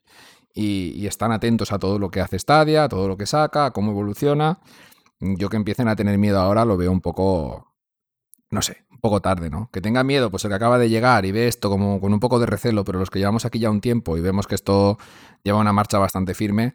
Y, 0.56 1.06
están 1.06 1.32
atentos 1.32 1.70
a 1.72 1.78
todo 1.78 1.98
lo 1.98 2.10
que 2.10 2.20
hace 2.20 2.38
Stadia, 2.38 2.84
a 2.84 2.88
todo 2.88 3.08
lo 3.08 3.16
que 3.16 3.26
saca, 3.26 3.66
a 3.66 3.70
cómo 3.72 3.92
evoluciona. 3.92 4.60
Yo 5.20 5.48
que 5.48 5.56
empiecen 5.56 5.88
a 5.88 5.96
tener 5.96 6.18
miedo 6.18 6.40
ahora 6.40 6.64
lo 6.64 6.76
veo 6.76 6.90
un 6.90 7.00
poco. 7.00 7.74
No 8.50 8.62
sé, 8.62 8.86
un 8.90 8.98
poco 9.00 9.20
tarde, 9.20 9.50
¿no? 9.50 9.70
Que 9.72 9.80
tenga 9.80 10.02
miedo, 10.04 10.30
pues 10.30 10.44
el 10.44 10.50
que 10.50 10.54
acaba 10.54 10.78
de 10.78 10.88
llegar 10.88 11.26
y 11.26 11.32
ve 11.32 11.48
esto 11.48 11.68
como 11.68 12.00
con 12.00 12.12
un 12.12 12.20
poco 12.20 12.38
de 12.38 12.46
recelo, 12.46 12.84
pero 12.84 12.98
los 12.98 13.10
que 13.10 13.18
llevamos 13.18 13.44
aquí 13.44 13.58
ya 13.58 13.70
un 13.70 13.80
tiempo 13.80 14.16
y 14.16 14.20
vemos 14.20 14.46
que 14.46 14.54
esto 14.54 14.98
lleva 15.44 15.58
una 15.58 15.72
marcha 15.72 15.98
bastante 15.98 16.34
firme, 16.34 16.74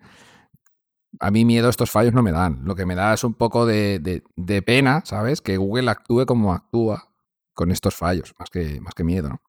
a 1.20 1.32
mí 1.32 1.46
miedo 1.46 1.70
estos 1.70 1.92
fallos 1.92 2.14
no 2.14 2.24
me 2.24 2.32
dan. 2.32 2.62
Lo 2.66 2.76
que 2.76 2.86
me 2.86 2.96
da 2.96 3.14
es 3.14 3.24
un 3.24 3.34
poco 3.34 3.66
de, 3.66 4.24
pena, 4.66 5.02
¿sabes? 5.06 5.42
Que 5.42 5.58
Google 5.58 5.90
actúe 5.90 6.26
como 6.26 6.54
actúa 6.54 7.10
con 7.54 7.72
estos 7.72 7.96
fallos, 7.96 8.34
más 8.40 8.50
que, 8.50 8.80
más 8.82 8.94
que 8.94 9.04
miedo, 9.04 9.30
¿no? 9.30 9.42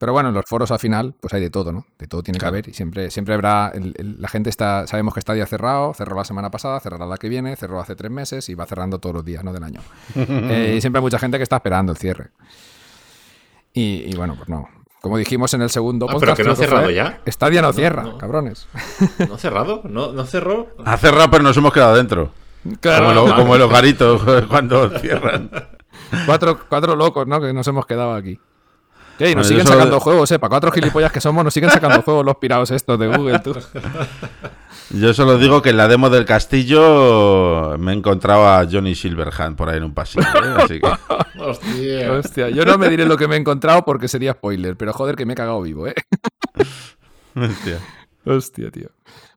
Pero 0.00 0.14
bueno, 0.14 0.30
en 0.30 0.34
los 0.34 0.46
foros 0.46 0.70
al 0.70 0.78
final, 0.78 1.14
pues 1.20 1.34
hay 1.34 1.42
de 1.42 1.50
todo, 1.50 1.72
¿no? 1.72 1.84
De 1.98 2.06
todo 2.06 2.22
tiene 2.22 2.38
que 2.38 2.46
haber 2.46 2.66
y 2.70 2.72
siempre, 2.72 3.10
siempre 3.10 3.34
habrá. 3.34 3.70
la 3.74 4.28
gente 4.28 4.48
está. 4.48 4.86
Sabemos 4.86 5.12
que 5.12 5.20
está 5.20 5.36
ya 5.36 5.44
cerrado, 5.44 5.92
cerró 5.92 6.16
la 6.16 6.24
semana 6.24 6.50
pasada, 6.50 6.80
cerrará 6.80 7.04
la 7.04 7.18
que 7.18 7.28
viene, 7.28 7.54
cerró 7.54 7.78
hace 7.78 7.94
tres 7.94 8.10
meses 8.10 8.48
y 8.48 8.54
va 8.54 8.64
cerrando 8.64 8.98
todos 8.98 9.14
los 9.14 9.26
días, 9.26 9.44
¿no? 9.44 9.52
Del 9.52 9.62
año. 9.62 9.82
Eh, 10.50 10.74
y 10.76 10.80
siempre 10.80 11.00
hay 11.00 11.02
mucha 11.02 11.18
gente 11.18 11.36
que 11.36 11.42
está 11.42 11.56
esperando 11.56 11.92
el 11.92 11.98
cierre. 11.98 12.30
Y, 13.74 14.04
y 14.10 14.16
bueno, 14.16 14.36
pues 14.36 14.48
no, 14.48 14.68
como 15.02 15.18
dijimos 15.18 15.52
en 15.52 15.60
el 15.60 15.68
segundo 15.68 16.06
ah, 16.08 16.16
Pero 16.18 16.34
que 16.34 16.44
no 16.44 16.52
ha 16.52 16.56
cerrado 16.56 16.90
ya. 16.90 17.20
Stadia 17.26 17.60
no 17.60 17.72
cierra, 17.74 18.16
cabrones. 18.16 18.68
¿No 19.28 19.34
ha 19.34 19.38
cerrado? 19.38 19.82
¿No, 19.84 20.12
¿No 20.12 20.24
cerró? 20.24 20.68
Ha 20.82 20.96
cerrado, 20.96 21.30
pero 21.30 21.42
nos 21.42 21.56
hemos 21.58 21.74
quedado 21.74 21.94
dentro. 21.94 22.32
Como, 22.82 23.56
los 23.58 23.70
garitos 23.70 24.22
cuando 24.48 24.88
cierran. 24.98 25.50
Cuatro, 26.24 26.58
cuatro 26.68 26.96
locos, 26.96 27.26
¿no? 27.26 27.38
Que 27.38 27.52
nos 27.52 27.68
hemos 27.68 27.84
quedado 27.84 28.14
aquí. 28.14 28.38
Y 29.20 29.34
nos 29.34 29.46
siguen 29.46 29.66
sacando 29.66 30.00
juegos, 30.00 30.30
¿eh? 30.30 30.38
Para 30.38 30.50
cuatro 30.50 30.72
gilipollas 30.72 31.12
que 31.12 31.20
somos, 31.20 31.44
nos 31.44 31.52
siguen 31.52 31.70
sacando 31.70 32.02
juegos 32.04 32.24
los 32.24 32.36
pirados 32.36 32.70
estos 32.70 32.98
de 32.98 33.06
Google, 33.08 33.38
tú. 33.40 33.54
Yo 34.90 35.14
solo 35.14 35.38
digo 35.38 35.62
que 35.62 35.70
en 35.70 35.76
la 35.76 35.86
demo 35.86 36.10
del 36.10 36.24
castillo 36.24 37.76
me 37.78 37.92
he 37.92 37.94
encontrado 37.94 38.48
a 38.48 38.66
Johnny 38.70 38.94
Silverhand 38.94 39.56
por 39.56 39.68
ahí 39.68 39.76
en 39.76 39.84
un 39.84 39.94
pasillo. 39.94 40.26
¿eh? 40.26 40.54
Así 40.56 40.80
que... 40.80 40.88
Hostia. 41.40 42.12
Hostia. 42.12 42.50
Yo 42.50 42.64
no 42.64 42.76
me 42.76 42.88
diré 42.88 43.06
lo 43.06 43.16
que 43.16 43.28
me 43.28 43.36
he 43.36 43.38
encontrado 43.38 43.84
porque 43.84 44.08
sería 44.08 44.32
spoiler, 44.32 44.76
pero 44.76 44.92
joder 44.92 45.16
que 45.16 45.26
me 45.26 45.34
he 45.34 45.36
cagado 45.36 45.62
vivo, 45.62 45.86
¿eh? 45.86 45.94
Hostia. 47.36 47.78
Hostia, 48.24 48.70
tío. 48.70 48.88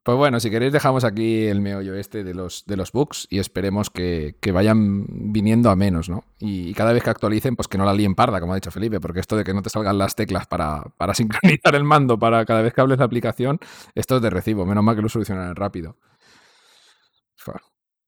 Pues 0.04 0.18
bueno, 0.18 0.42
si 0.42 0.52
queréis 0.52 0.74
dejamos 0.74 1.06
aquí 1.06 1.46
el 1.46 1.62
meollo 1.62 1.96
este 1.96 2.26
de 2.26 2.34
los, 2.34 2.66
de 2.66 2.76
los 2.76 2.92
bugs 2.92 3.26
y 3.30 3.40
esperemos 3.40 3.90
que, 3.90 4.36
vayan 4.52 5.06
viniendo 5.08 5.70
a 5.70 5.78
menos, 5.78 6.10
¿no? 6.10 6.26
Y, 6.40 6.74
cada 6.74 6.92
vez 6.92 7.04
que 7.04 7.10
actualicen, 7.10 7.56
pues 7.56 7.70
que 7.70 7.78
no 7.78 7.86
la 7.86 7.94
líen 7.94 8.14
parda, 8.14 8.42
como 8.42 8.52
ha 8.52 8.56
dicho 8.56 8.70
Felipe, 8.70 9.00
porque 9.00 9.22
esto 9.22 9.38
de 9.38 9.46
que 9.46 9.54
no 9.54 9.62
te 9.62 9.70
salgan 9.70 9.98
las 9.98 10.16
teclas 10.16 10.46
para, 10.46 10.84
para 10.98 11.14
sincronizar 11.14 11.76
el 11.76 11.86
mando 11.86 12.20
para 12.20 12.44
cada 12.46 12.62
vez 12.62 12.74
que 12.74 12.82
hables 12.82 13.00
la 13.00 13.06
aplicación, 13.06 13.60
esto 13.96 14.18
es 14.18 14.22
de 14.22 14.30
recibo, 14.30 14.66
menos 14.66 14.84
mal 14.84 14.98
que 14.98 15.02
lo 15.02 15.10
solucionan 15.10 15.56
rápido. 15.56 15.96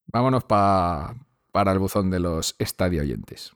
vámonos 0.08 0.44
pa- 0.44 1.16
para 1.54 1.72
el 1.72 1.80
buzón 1.80 2.10
de 2.12 2.20
los 2.20 2.58
estadio 2.60 3.04
oyentes. 3.04 3.54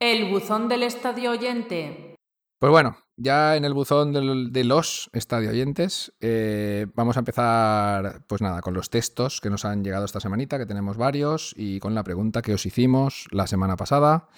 El 0.00 0.30
buzón 0.30 0.68
del 0.68 0.84
estadio 0.84 1.32
oyente. 1.32 2.17
Pues 2.58 2.72
bueno, 2.72 2.96
ya 3.16 3.54
en 3.54 3.64
el 3.64 3.72
buzón 3.72 4.12
de 4.12 4.64
los 4.64 5.10
estadio 5.12 5.50
oyentes, 5.50 6.12
eh, 6.20 6.88
vamos 6.94 7.16
a 7.16 7.20
empezar, 7.20 8.22
pues 8.26 8.42
nada, 8.42 8.62
con 8.62 8.74
los 8.74 8.90
textos 8.90 9.40
que 9.40 9.48
nos 9.48 9.64
han 9.64 9.84
llegado 9.84 10.04
esta 10.04 10.18
semanita, 10.18 10.58
que 10.58 10.66
tenemos 10.66 10.96
varios, 10.96 11.54
y 11.56 11.78
con 11.78 11.94
la 11.94 12.02
pregunta 12.02 12.42
que 12.42 12.54
os 12.54 12.66
hicimos 12.66 13.28
la 13.30 13.46
semana 13.46 13.76
pasada. 13.76 14.28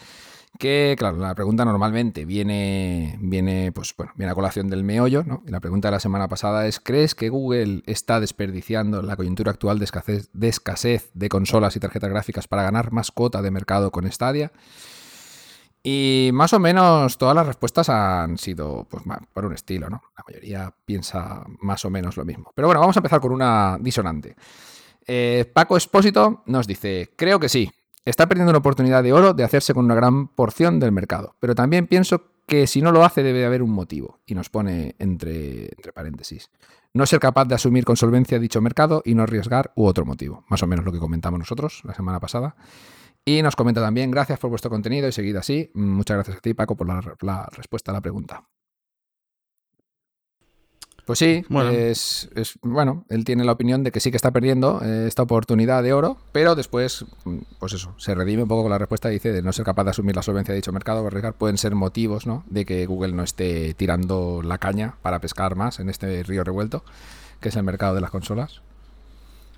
Que, 0.58 0.96
claro, 0.98 1.16
la 1.16 1.34
pregunta 1.34 1.64
normalmente 1.64 2.26
viene, 2.26 3.16
viene, 3.22 3.72
pues, 3.72 3.94
bueno, 3.96 4.12
viene 4.16 4.32
a 4.32 4.34
colación 4.34 4.68
del 4.68 4.84
meollo, 4.84 5.24
¿no? 5.24 5.42
Y 5.46 5.50
la 5.50 5.60
pregunta 5.60 5.88
de 5.88 5.92
la 5.92 6.00
semana 6.00 6.28
pasada 6.28 6.66
es: 6.66 6.78
¿crees 6.78 7.14
que 7.14 7.30
Google 7.30 7.82
está 7.86 8.20
desperdiciando 8.20 9.00
la 9.00 9.16
coyuntura 9.16 9.52
actual 9.52 9.78
de 9.78 9.84
escasez, 9.86 10.28
de 10.34 10.48
escasez 10.48 11.10
de 11.14 11.28
consolas 11.30 11.76
y 11.76 11.80
tarjetas 11.80 12.10
gráficas 12.10 12.48
para 12.48 12.64
ganar 12.64 12.92
más 12.92 13.12
cuota 13.12 13.40
de 13.40 13.50
mercado 13.50 13.92
con 13.92 14.10
Stadia? 14.10 14.52
Y 15.82 16.30
más 16.34 16.52
o 16.52 16.58
menos 16.58 17.16
todas 17.16 17.34
las 17.34 17.46
respuestas 17.46 17.88
han 17.88 18.36
sido 18.36 18.86
pues, 18.90 19.02
por 19.32 19.46
un 19.46 19.54
estilo, 19.54 19.88
¿no? 19.88 20.02
La 20.16 20.24
mayoría 20.26 20.74
piensa 20.84 21.42
más 21.60 21.84
o 21.84 21.90
menos 21.90 22.16
lo 22.16 22.24
mismo. 22.24 22.52
Pero 22.54 22.68
bueno, 22.68 22.80
vamos 22.80 22.96
a 22.96 23.00
empezar 23.00 23.20
con 23.20 23.32
una 23.32 23.78
disonante. 23.80 24.36
Eh, 25.06 25.50
Paco 25.52 25.76
Espósito 25.76 26.42
nos 26.46 26.66
dice, 26.66 27.14
creo 27.16 27.40
que 27.40 27.48
sí, 27.48 27.70
está 28.04 28.28
perdiendo 28.28 28.50
una 28.50 28.58
oportunidad 28.58 29.02
de 29.02 29.12
oro 29.12 29.32
de 29.32 29.44
hacerse 29.44 29.72
con 29.72 29.86
una 29.86 29.94
gran 29.94 30.28
porción 30.28 30.78
del 30.78 30.92
mercado, 30.92 31.34
pero 31.40 31.54
también 31.54 31.86
pienso 31.86 32.24
que 32.46 32.66
si 32.66 32.82
no 32.82 32.92
lo 32.92 33.04
hace 33.04 33.22
debe 33.22 33.40
de 33.40 33.46
haber 33.46 33.62
un 33.62 33.70
motivo, 33.70 34.20
y 34.26 34.34
nos 34.34 34.50
pone 34.50 34.96
entre, 34.98 35.66
entre 35.66 35.92
paréntesis, 35.92 36.50
no 36.92 37.06
ser 37.06 37.20
capaz 37.20 37.44
de 37.44 37.54
asumir 37.54 37.84
con 37.84 37.96
solvencia 37.96 38.38
dicho 38.38 38.60
mercado 38.60 39.02
y 39.04 39.14
no 39.14 39.22
arriesgar 39.22 39.72
u 39.76 39.86
otro 39.86 40.04
motivo, 40.04 40.44
más 40.48 40.62
o 40.62 40.66
menos 40.66 40.84
lo 40.84 40.92
que 40.92 40.98
comentamos 40.98 41.38
nosotros 41.38 41.82
la 41.84 41.94
semana 41.94 42.18
pasada. 42.18 42.56
Y 43.24 43.42
nos 43.42 43.54
comenta 43.54 43.80
también, 43.80 44.10
gracias 44.10 44.38
por 44.38 44.50
vuestro 44.50 44.70
contenido 44.70 45.06
y 45.08 45.12
seguid 45.12 45.36
así. 45.36 45.70
Muchas 45.74 46.16
gracias 46.16 46.38
a 46.38 46.40
ti, 46.40 46.54
Paco, 46.54 46.76
por 46.76 46.86
la, 46.88 47.00
la 47.20 47.48
respuesta 47.52 47.90
a 47.90 47.94
la 47.94 48.00
pregunta. 48.00 48.44
Pues 51.06 51.18
sí, 51.18 51.44
Bueno. 51.48 51.70
Es, 51.70 52.28
es- 52.36 52.58
bueno, 52.62 53.04
él 53.08 53.24
tiene 53.24 53.44
la 53.44 53.52
opinión 53.52 53.82
de 53.82 53.90
que 53.90 53.98
sí 54.00 54.10
que 54.10 54.16
está 54.16 54.30
perdiendo 54.30 54.80
eh, 54.82 55.06
esta 55.08 55.22
oportunidad 55.22 55.82
de 55.82 55.92
oro, 55.92 56.18
pero 56.30 56.54
después, 56.54 57.04
mm, 57.24 57.38
pues 57.58 57.72
eso, 57.72 57.94
se 57.98 58.14
redime 58.14 58.42
un 58.44 58.48
poco 58.48 58.62
con 58.62 58.70
la 58.70 58.78
respuesta 58.78 59.10
y 59.10 59.14
dice 59.14 59.32
de 59.32 59.42
no 59.42 59.52
ser 59.52 59.64
capaz 59.64 59.84
de 59.84 59.90
asumir 59.90 60.14
la 60.14 60.22
solvencia 60.22 60.52
de 60.52 60.56
dicho 60.60 60.72
mercado 60.72 61.04
arriesgar, 61.06 61.34
pueden 61.34 61.58
ser 61.58 61.74
motivos, 61.74 62.26
¿no? 62.26 62.44
De 62.48 62.64
que 62.64 62.86
Google 62.86 63.12
no 63.12 63.24
esté 63.24 63.74
tirando 63.74 64.40
la 64.44 64.58
caña 64.58 64.96
para 65.02 65.20
pescar 65.20 65.56
más 65.56 65.80
en 65.80 65.88
este 65.90 66.22
río 66.22 66.44
revuelto, 66.44 66.84
que 67.40 67.48
es 67.48 67.56
el 67.56 67.64
mercado 67.64 67.94
de 67.94 68.02
las 68.02 68.10
consolas. 68.10 68.62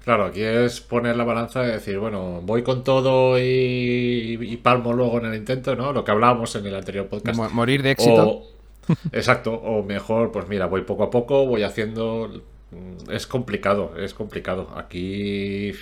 Claro, 0.04 0.24
aquí 0.24 0.42
es 0.42 0.80
poner 0.80 1.16
la 1.16 1.24
balanza 1.24 1.62
y 1.64 1.68
decir, 1.70 1.98
bueno, 1.98 2.40
voy 2.42 2.62
con 2.62 2.82
todo 2.82 3.38
y, 3.38 4.36
y 4.40 4.56
palmo 4.56 4.92
luego 4.92 5.18
en 5.18 5.26
el 5.26 5.34
intento, 5.36 5.76
¿no? 5.76 5.92
Lo 5.92 6.04
que 6.04 6.10
hablábamos 6.10 6.54
en 6.56 6.66
el 6.66 6.74
anterior 6.74 7.06
podcast. 7.06 7.36
Mo- 7.36 7.50
morir 7.50 7.82
de 7.82 7.92
éxito. 7.92 8.28
O- 8.28 8.46
exacto, 9.12 9.52
o 9.54 9.82
mejor, 9.84 10.32
pues 10.32 10.48
mira, 10.48 10.66
voy 10.66 10.82
poco 10.82 11.04
a 11.04 11.10
poco, 11.10 11.46
voy 11.46 11.62
haciendo. 11.62 12.42
mm, 12.72 13.10
Es 13.12 13.28
complicado, 13.28 13.94
es 13.96 14.12
complicado. 14.12 14.70
Aquí, 14.76 15.72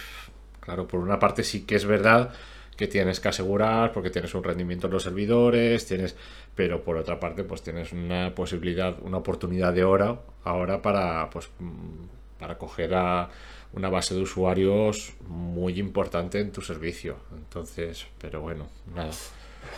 claro, 0.60 0.86
por 0.86 1.00
una 1.00 1.18
parte 1.18 1.42
sí 1.42 1.64
que 1.64 1.76
es 1.76 1.86
verdad 1.86 2.30
que 2.76 2.86
tienes 2.88 3.20
que 3.20 3.28
asegurar 3.28 3.92
porque 3.92 4.10
tienes 4.10 4.34
un 4.34 4.42
rendimiento 4.44 4.86
en 4.86 4.92
los 4.94 5.02
servidores, 5.02 5.86
tienes, 5.86 6.14
pero 6.54 6.82
por 6.82 6.96
otra 6.98 7.18
parte, 7.20 7.44
pues 7.44 7.62
tienes 7.62 7.92
una 7.92 8.34
posibilidad, 8.34 8.94
una 9.02 9.18
oportunidad 9.18 9.72
de 9.72 9.84
oro 9.84 10.22
ahora 10.44 10.82
para, 10.82 11.28
pues, 11.30 11.48
mm, 11.58 12.38
para 12.38 12.56
coger 12.58 12.94
a 12.94 13.28
una 13.72 13.88
base 13.88 14.14
de 14.14 14.22
usuarios 14.22 15.12
muy 15.26 15.78
importante 15.78 16.40
en 16.40 16.52
tu 16.52 16.62
servicio. 16.62 17.16
Entonces, 17.36 18.06
pero 18.18 18.40
bueno, 18.40 18.68
nada 18.94 19.10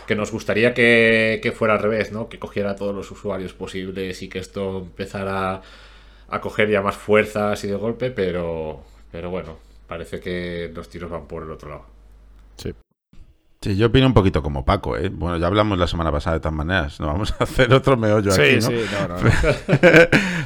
que 0.07 0.15
nos 0.15 0.33
gustaría 0.33 0.75
que, 0.75 1.41
que 1.43 1.53
fuera 1.53 1.75
al 1.75 1.81
revés, 1.81 2.13
¿no? 2.13 2.29
Que 2.29 2.39
cogiera 2.39 2.77
todos 2.77 2.95
los 2.95 3.11
usuarios 3.11 3.53
posibles 3.53 4.23
y 4.23 4.29
que 4.29 4.39
esto 4.39 4.79
empezara 4.79 5.63
a 6.29 6.41
coger 6.41 6.71
ya 6.71 6.83
más 6.83 6.97
fuerzas 6.97 7.63
y 7.65 7.69
de 7.69 7.75
golpe, 7.75 8.11
pero, 8.11 8.83
pero 9.11 9.31
bueno, 9.31 9.59
parece 9.87 10.21
que 10.21 10.71
los 10.75 10.89
tiros 10.89 11.11
van 11.11 11.27
por 11.27 11.43
el 11.43 11.51
otro 11.51 11.71
lado. 11.71 11.87
Sí. 12.57 12.73
Sí, 13.63 13.77
yo 13.77 13.87
opino 13.87 14.09
un 14.09 14.13
poquito 14.13 14.43
como 14.43 14.65
Paco, 14.65 14.97
¿eh? 14.97 15.09
Bueno, 15.09 15.37
ya 15.37 15.47
hablamos 15.47 15.79
la 15.79 15.87
semana 15.87 16.11
pasada 16.11 16.35
de 16.35 16.41
todas 16.41 16.55
maneras. 16.55 16.99
No 16.99 17.07
vamos 17.13 17.33
a 17.39 17.45
hacer 17.45 17.73
otro 17.73 17.97
meollo 17.97 18.33
aquí, 18.33 18.59
¿no? 18.61 18.71
no, 18.71 19.09
no, 19.09 19.23
no. 19.23 19.31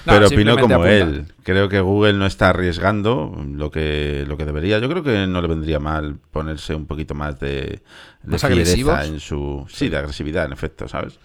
Pero 0.05 0.26
opino 0.26 0.59
como 0.59 0.74
apunta. 0.74 0.93
él. 0.93 1.24
Creo 1.43 1.70
que 1.70 1.80
Google 1.80 2.12
no 2.12 2.26
está 2.26 2.51
arriesgando 2.51 3.34
lo 3.52 3.70
que, 3.70 4.24
lo 4.28 4.36
que 4.36 4.44
debería. 4.44 4.78
Yo 4.80 4.88
creo 4.90 5.02
que 5.02 5.26
no 5.26 5.40
le 5.40 5.48
vendría 5.48 5.80
mal 5.80 6.18
ponerse 6.30 6.74
un 6.74 6.86
poquito 6.86 7.14
más 7.14 7.40
de, 7.40 7.80
de 8.27 8.32
¿Más 8.32 8.40
fiereza 8.43 8.73
agresivos? 8.98 9.07
en 9.07 9.20
su. 9.20 9.66
Sí, 9.69 9.89
de 9.89 9.97
agresividad, 9.97 10.44
en 10.44 10.53
efecto, 10.53 10.89
¿sabes? 10.89 11.19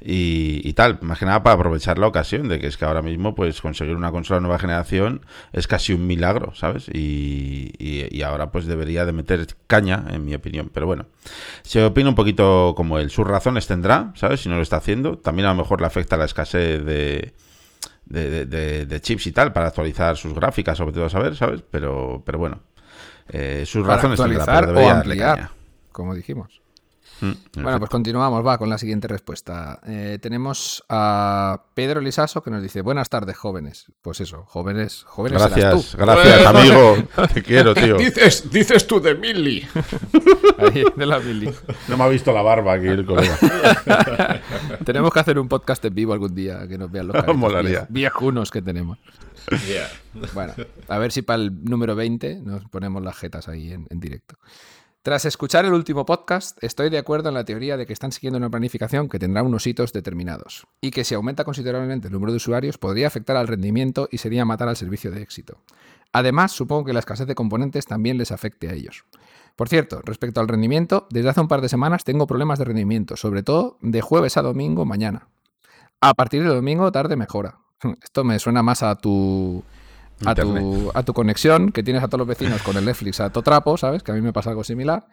Y, 0.00 0.60
y 0.64 0.72
tal, 0.74 0.98
más 1.02 1.18
que 1.18 1.24
nada 1.24 1.42
para 1.42 1.54
aprovechar 1.54 1.98
la 1.98 2.06
ocasión 2.06 2.48
de 2.48 2.58
que 2.60 2.66
es 2.66 2.76
que 2.76 2.84
ahora 2.84 3.00
mismo, 3.02 3.34
pues 3.34 3.60
conseguir 3.60 3.96
una 3.96 4.10
consola 4.10 4.40
nueva 4.40 4.58
generación 4.58 5.22
es 5.52 5.66
casi 5.66 5.92
un 5.92 6.06
milagro, 6.06 6.54
¿sabes? 6.54 6.88
Y, 6.88 7.72
y- 7.78 8.08
y 8.10 8.22
ahora, 8.22 8.50
pues 8.52 8.66
debería 8.66 9.04
de 9.06 9.12
meter 9.12 9.46
caña, 9.66 10.04
en 10.10 10.24
mi 10.24 10.34
opinión. 10.34 10.70
Pero 10.72 10.86
bueno, 10.86 11.06
se 11.62 11.82
opina 11.84 12.08
un 12.10 12.14
poquito 12.14 12.74
como 12.76 12.98
él. 12.98 13.10
Sus 13.10 13.26
razones 13.26 13.66
tendrá, 13.66 14.12
¿sabes? 14.16 14.40
Si 14.40 14.48
no 14.48 14.56
lo 14.56 14.62
está 14.62 14.76
haciendo. 14.76 15.16
También 15.18 15.46
a 15.46 15.50
lo 15.54 15.56
mejor 15.62 15.80
le 15.80 15.86
afecta 15.86 16.16
la 16.16 16.26
escasez 16.26 16.84
de 16.84 17.32
de, 18.04 18.30
de- 18.30 18.46
de- 18.46 18.86
de 18.86 19.00
chips 19.02 19.26
y 19.26 19.32
tal 19.32 19.52
para 19.52 19.66
actualizar 19.66 20.16
sus 20.16 20.32
gráficas, 20.34 20.78
sobre 20.78 20.92
todo 20.92 21.08
saber, 21.10 21.36
¿sabes? 21.36 21.62
Pero, 21.70 22.22
pero 22.24 22.38
bueno, 22.38 22.60
eh, 23.28 23.64
sus 23.66 23.82
Para 23.82 23.96
razones 23.96 24.18
tendrá, 24.18 24.42
actualizar 24.44 24.64
pero 24.66 24.72
o 24.72 24.74
debería 24.74 24.94
darle 24.94 25.12
ampliar, 25.12 25.36
caña. 25.36 25.50
Como 25.98 26.14
dijimos. 26.14 26.62
Mm, 27.20 27.24
en 27.26 27.36
Bueno, 27.54 27.68
efecto. 27.70 27.78
pues 27.80 27.90
continuamos, 27.90 28.46
va, 28.46 28.58
con 28.58 28.68
la 28.70 28.78
siguiente 28.78 29.08
respuesta. 29.08 29.80
Eh, 29.86 30.18
tenemos 30.22 30.84
a 30.88 31.64
Pedro 31.74 32.00
Lisaso 32.00 32.42
que 32.42 32.50
nos 32.50 32.62
dice, 32.62 32.80
buenas 32.82 33.08
tardes, 33.08 33.36
jóvenes. 33.36 33.86
Pues 34.02 34.20
eso, 34.20 34.44
jóvenes, 34.44 35.02
jóvenes 35.04 35.42
gracias, 35.42 35.90
tú. 35.92 35.98
gracias, 35.98 36.46
amigo. 36.46 36.96
Te 37.34 37.42
quiero, 37.42 37.74
tío. 37.74 37.96
Dices, 37.98 38.48
dices 38.50 38.86
tú 38.86 39.00
de 39.00 39.14
Milly. 39.16 39.66
Ahí, 40.58 40.84
de 40.94 41.06
la 41.06 41.18
Billy. 41.18 41.50
No 41.88 41.96
me 41.96 42.04
ha 42.04 42.08
visto 42.08 42.30
la 42.32 42.42
barba 42.42 42.74
aquí 42.74 42.86
el 42.86 43.04
colega. 43.04 43.36
Tenemos 44.84 45.10
que 45.12 45.18
hacer 45.20 45.38
un 45.38 45.48
podcast 45.48 45.84
en 45.86 45.94
vivo 45.94 46.12
algún 46.12 46.34
día, 46.34 46.68
que 46.68 46.78
nos 46.78 46.90
vean 46.90 47.08
los 47.08 47.16
caritos 47.16 47.86
viejunos 47.88 48.50
que 48.50 48.62
tenemos. 48.62 48.98
Yeah. 49.66 49.88
Bueno, 50.34 50.52
a 50.88 50.98
ver 50.98 51.10
si 51.10 51.22
para 51.22 51.42
el 51.42 51.64
número 51.64 51.96
20 51.96 52.42
nos 52.42 52.64
ponemos 52.66 53.02
las 53.02 53.16
jetas 53.16 53.48
ahí 53.48 53.72
en, 53.72 53.86
en 53.88 53.98
directo. 53.98 54.36
Tras 55.08 55.24
escuchar 55.24 55.64
el 55.64 55.72
último 55.72 56.04
podcast, 56.04 56.62
estoy 56.62 56.90
de 56.90 56.98
acuerdo 56.98 57.30
en 57.30 57.34
la 57.34 57.46
teoría 57.46 57.78
de 57.78 57.86
que 57.86 57.94
están 57.94 58.12
siguiendo 58.12 58.36
una 58.36 58.50
planificación 58.50 59.08
que 59.08 59.18
tendrá 59.18 59.42
unos 59.42 59.66
hitos 59.66 59.90
determinados 59.94 60.66
y 60.82 60.90
que 60.90 61.02
si 61.02 61.14
aumenta 61.14 61.44
considerablemente 61.44 62.08
el 62.08 62.12
número 62.12 62.30
de 62.30 62.36
usuarios 62.36 62.76
podría 62.76 63.06
afectar 63.06 63.34
al 63.38 63.48
rendimiento 63.48 64.10
y 64.12 64.18
sería 64.18 64.44
matar 64.44 64.68
al 64.68 64.76
servicio 64.76 65.10
de 65.10 65.22
éxito. 65.22 65.62
Además, 66.12 66.52
supongo 66.52 66.84
que 66.84 66.92
la 66.92 66.98
escasez 66.98 67.26
de 67.26 67.34
componentes 67.34 67.86
también 67.86 68.18
les 68.18 68.32
afecte 68.32 68.68
a 68.68 68.74
ellos. 68.74 69.06
Por 69.56 69.70
cierto, 69.70 70.02
respecto 70.04 70.42
al 70.42 70.48
rendimiento, 70.48 71.06
desde 71.08 71.30
hace 71.30 71.40
un 71.40 71.48
par 71.48 71.62
de 71.62 71.70
semanas 71.70 72.04
tengo 72.04 72.26
problemas 72.26 72.58
de 72.58 72.66
rendimiento, 72.66 73.16
sobre 73.16 73.42
todo 73.42 73.78
de 73.80 74.02
jueves 74.02 74.36
a 74.36 74.42
domingo 74.42 74.84
mañana. 74.84 75.28
A 76.02 76.12
partir 76.12 76.42
de 76.42 76.50
domingo 76.50 76.92
tarde 76.92 77.16
mejora. 77.16 77.60
Esto 78.02 78.24
me 78.24 78.38
suena 78.38 78.62
más 78.62 78.82
a 78.82 78.94
tu 78.96 79.64
a 80.24 80.34
tu, 80.34 80.90
a 80.94 81.02
tu 81.02 81.12
conexión 81.12 81.72
que 81.72 81.82
tienes 81.82 82.02
a 82.02 82.08
todos 82.08 82.18
los 82.20 82.28
vecinos 82.28 82.62
con 82.62 82.76
el 82.76 82.84
Netflix 82.84 83.20
a 83.20 83.30
todo 83.30 83.42
trapo, 83.42 83.76
¿sabes? 83.76 84.02
Que 84.02 84.12
a 84.12 84.14
mí 84.14 84.20
me 84.20 84.32
pasa 84.32 84.50
algo 84.50 84.64
similar. 84.64 85.06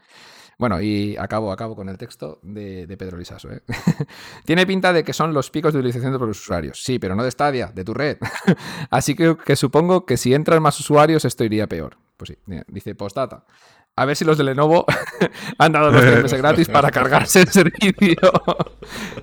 Bueno, 0.58 0.82
y 0.82 1.18
acabo, 1.18 1.52
acabo 1.52 1.76
con 1.76 1.90
el 1.90 1.98
texto 1.98 2.40
de, 2.42 2.88
de 2.88 2.98
Pedro 2.98 3.18
Lisaso. 3.18 3.52
¿eh? 3.52 3.62
Tiene 4.46 4.66
pinta 4.66 4.94
de 4.94 5.04
que 5.04 5.12
son 5.12 5.34
los 5.34 5.50
picos 5.52 5.74
de 5.74 5.80
utilización 5.80 6.14
de 6.14 6.20
los 6.20 6.40
usuarios. 6.40 6.82
Sí, 6.82 6.98
pero 6.98 7.16
no 7.16 7.24
de 7.24 7.32
Stadia, 7.32 7.72
de 7.74 7.84
tu 7.84 7.94
red. 7.94 8.18
Así 8.90 9.16
que, 9.16 9.36
que 9.36 9.56
supongo 9.56 10.06
que 10.06 10.18
si 10.18 10.34
entran 10.34 10.62
más 10.62 10.80
usuarios 10.80 11.26
esto 11.26 11.44
iría 11.44 11.68
peor. 11.68 11.98
Pues 12.16 12.30
sí, 12.30 12.56
dice 12.68 12.96
postdata. 12.96 13.46
A 13.98 14.04
ver 14.04 14.18
si 14.18 14.26
los 14.26 14.38
de 14.38 14.44
Lenovo 14.44 14.86
han 15.58 15.72
dado 15.72 15.90
los 15.90 16.02
tres 16.02 16.24
meses 16.24 16.38
gratis 16.42 16.68
para 16.68 16.92
cargarse 16.92 17.44
el 17.44 17.48
servicio. 17.48 18.18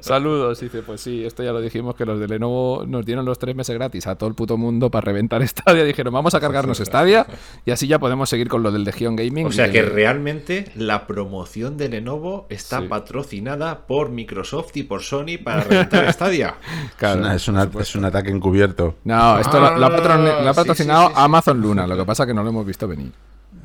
Saludos. 0.01 0.61
Dice, 0.61 0.81
pues 0.81 1.03
sí, 1.03 1.27
esto 1.27 1.43
ya 1.43 1.53
lo 1.53 1.61
dijimos 1.61 1.95
que 1.95 2.07
los 2.07 2.19
de 2.19 2.27
Lenovo 2.27 2.85
nos 2.87 3.05
dieron 3.05 3.27
los 3.27 3.39
tres 3.39 3.55
meses 3.55 3.75
gratis 3.75 4.07
a 4.07 4.15
todo 4.17 4.31
el 4.31 4.35
puto 4.35 4.57
mundo 4.57 4.91
para 4.91 5.05
reventar 5.05 5.47
Stadia. 5.47 5.85
Dijeron, 5.85 6.15
vamos 6.15 6.35
a 6.35 6.41
cargarnos 6.41 6.79
Stadia 6.79 7.27
y 7.67 7.71
así 7.71 7.87
ya 7.87 7.99
podemos 7.99 8.31
seguir 8.31 8.49
con 8.49 8.63
lo 8.63 8.73
del 8.73 8.85
Legion 8.85 9.15
Gaming. 9.15 9.45
O 9.45 9.53
sea 9.53 9.71
que 9.71 9.83
realmente 9.83 10.73
la 10.75 11.07
promoción 11.07 11.77
de 11.77 11.91
Lenovo 11.91 12.47
está 12.49 12.81
Sí. 12.81 12.87
patrocinada 12.89 13.87
por 13.87 14.09
Microsoft 14.09 14.75
y 14.79 14.85
por 14.85 15.03
Sony 15.03 15.37
para 15.45 15.65
reventar 15.65 16.11
Stadia. 16.15 16.55
Claro, 16.97 17.31
es, 17.31 17.47
una- 17.47 17.65
es 17.65 17.75
una- 17.75 17.83
es 17.83 17.95
un 17.95 18.05
ataque 18.07 18.31
encubierto. 18.31 18.95
No, 19.05 19.39
esto 19.39 19.61
lo, 19.61 19.77
lo 19.77 19.85
ha, 19.87 19.91
patron- 19.91 20.25
lo 20.25 20.31
ha 20.31 20.51
Ah, 20.51 20.55
patrocinado 20.55 21.03
sí, 21.09 21.09
sí, 21.09 21.15
sí. 21.19 21.23
Amazon 21.27 21.61
Luna, 21.61 21.87
lo 21.87 21.95
que 21.95 22.07
pasa 22.07 22.25
que 22.25 22.33
no 22.33 22.43
lo 22.43 22.49
hemos 22.49 22.65
visto 22.65 22.89
venir. 22.89 23.13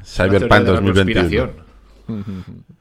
Cyberpunk 0.07 0.51
Una 0.51 0.63
teoría 0.63 0.63
de 0.63 0.71
la 0.71 0.81
2021. 0.81 1.53
conspiración. 2.07 2.65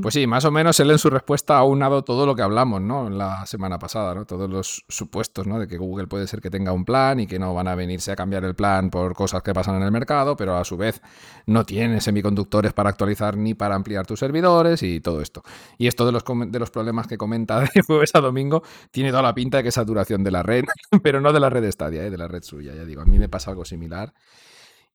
Pues 0.00 0.14
sí, 0.14 0.28
más 0.28 0.44
o 0.44 0.52
menos 0.52 0.78
él 0.78 0.92
en 0.92 0.98
su 0.98 1.10
respuesta 1.10 1.58
ha 1.58 1.64
unado 1.64 2.04
todo 2.04 2.24
lo 2.24 2.36
que 2.36 2.42
hablamos, 2.42 2.80
¿no? 2.80 3.10
La 3.10 3.44
semana 3.46 3.80
pasada, 3.80 4.14
¿no? 4.14 4.24
Todos 4.24 4.48
los 4.48 4.84
supuestos, 4.88 5.48
¿no? 5.48 5.58
De 5.58 5.66
que 5.66 5.76
Google 5.76 6.06
puede 6.06 6.28
ser 6.28 6.40
que 6.40 6.50
tenga 6.50 6.70
un 6.70 6.84
plan 6.84 7.18
y 7.18 7.26
que 7.26 7.40
no 7.40 7.52
van 7.52 7.66
a 7.66 7.74
venirse 7.74 8.12
a 8.12 8.16
cambiar 8.16 8.44
el 8.44 8.54
plan 8.54 8.90
por 8.90 9.14
cosas 9.14 9.42
que 9.42 9.52
pasan 9.52 9.74
en 9.74 9.82
el 9.82 9.90
mercado, 9.90 10.36
pero 10.36 10.56
a 10.56 10.64
su 10.64 10.76
vez 10.76 11.02
no 11.46 11.66
tiene 11.66 12.00
semiconductores 12.00 12.72
para 12.72 12.90
actualizar 12.90 13.36
ni 13.36 13.54
para 13.54 13.74
ampliar 13.74 14.06
tus 14.06 14.20
servidores 14.20 14.84
y 14.84 15.00
todo 15.00 15.20
esto. 15.20 15.42
Y 15.78 15.88
esto 15.88 16.06
de 16.06 16.12
los, 16.12 16.22
de 16.46 16.58
los 16.60 16.70
problemas 16.70 17.08
que 17.08 17.18
comenta 17.18 17.58
de 17.74 17.82
jueves 17.84 18.14
a 18.14 18.20
domingo 18.20 18.62
tiene 18.92 19.10
toda 19.10 19.22
la 19.22 19.34
pinta 19.34 19.56
de 19.56 19.62
que 19.64 19.70
es 19.70 19.74
saturación 19.74 20.22
de 20.22 20.30
la 20.30 20.44
red, 20.44 20.62
pero 21.02 21.20
no 21.20 21.32
de 21.32 21.40
la 21.40 21.50
red 21.50 21.68
Stadia, 21.72 22.04
¿eh? 22.04 22.10
de 22.10 22.18
la 22.18 22.28
red 22.28 22.44
suya, 22.44 22.72
ya 22.72 22.84
digo. 22.84 23.02
A 23.02 23.04
mí 23.04 23.18
me 23.18 23.28
pasa 23.28 23.50
algo 23.50 23.64
similar. 23.64 24.14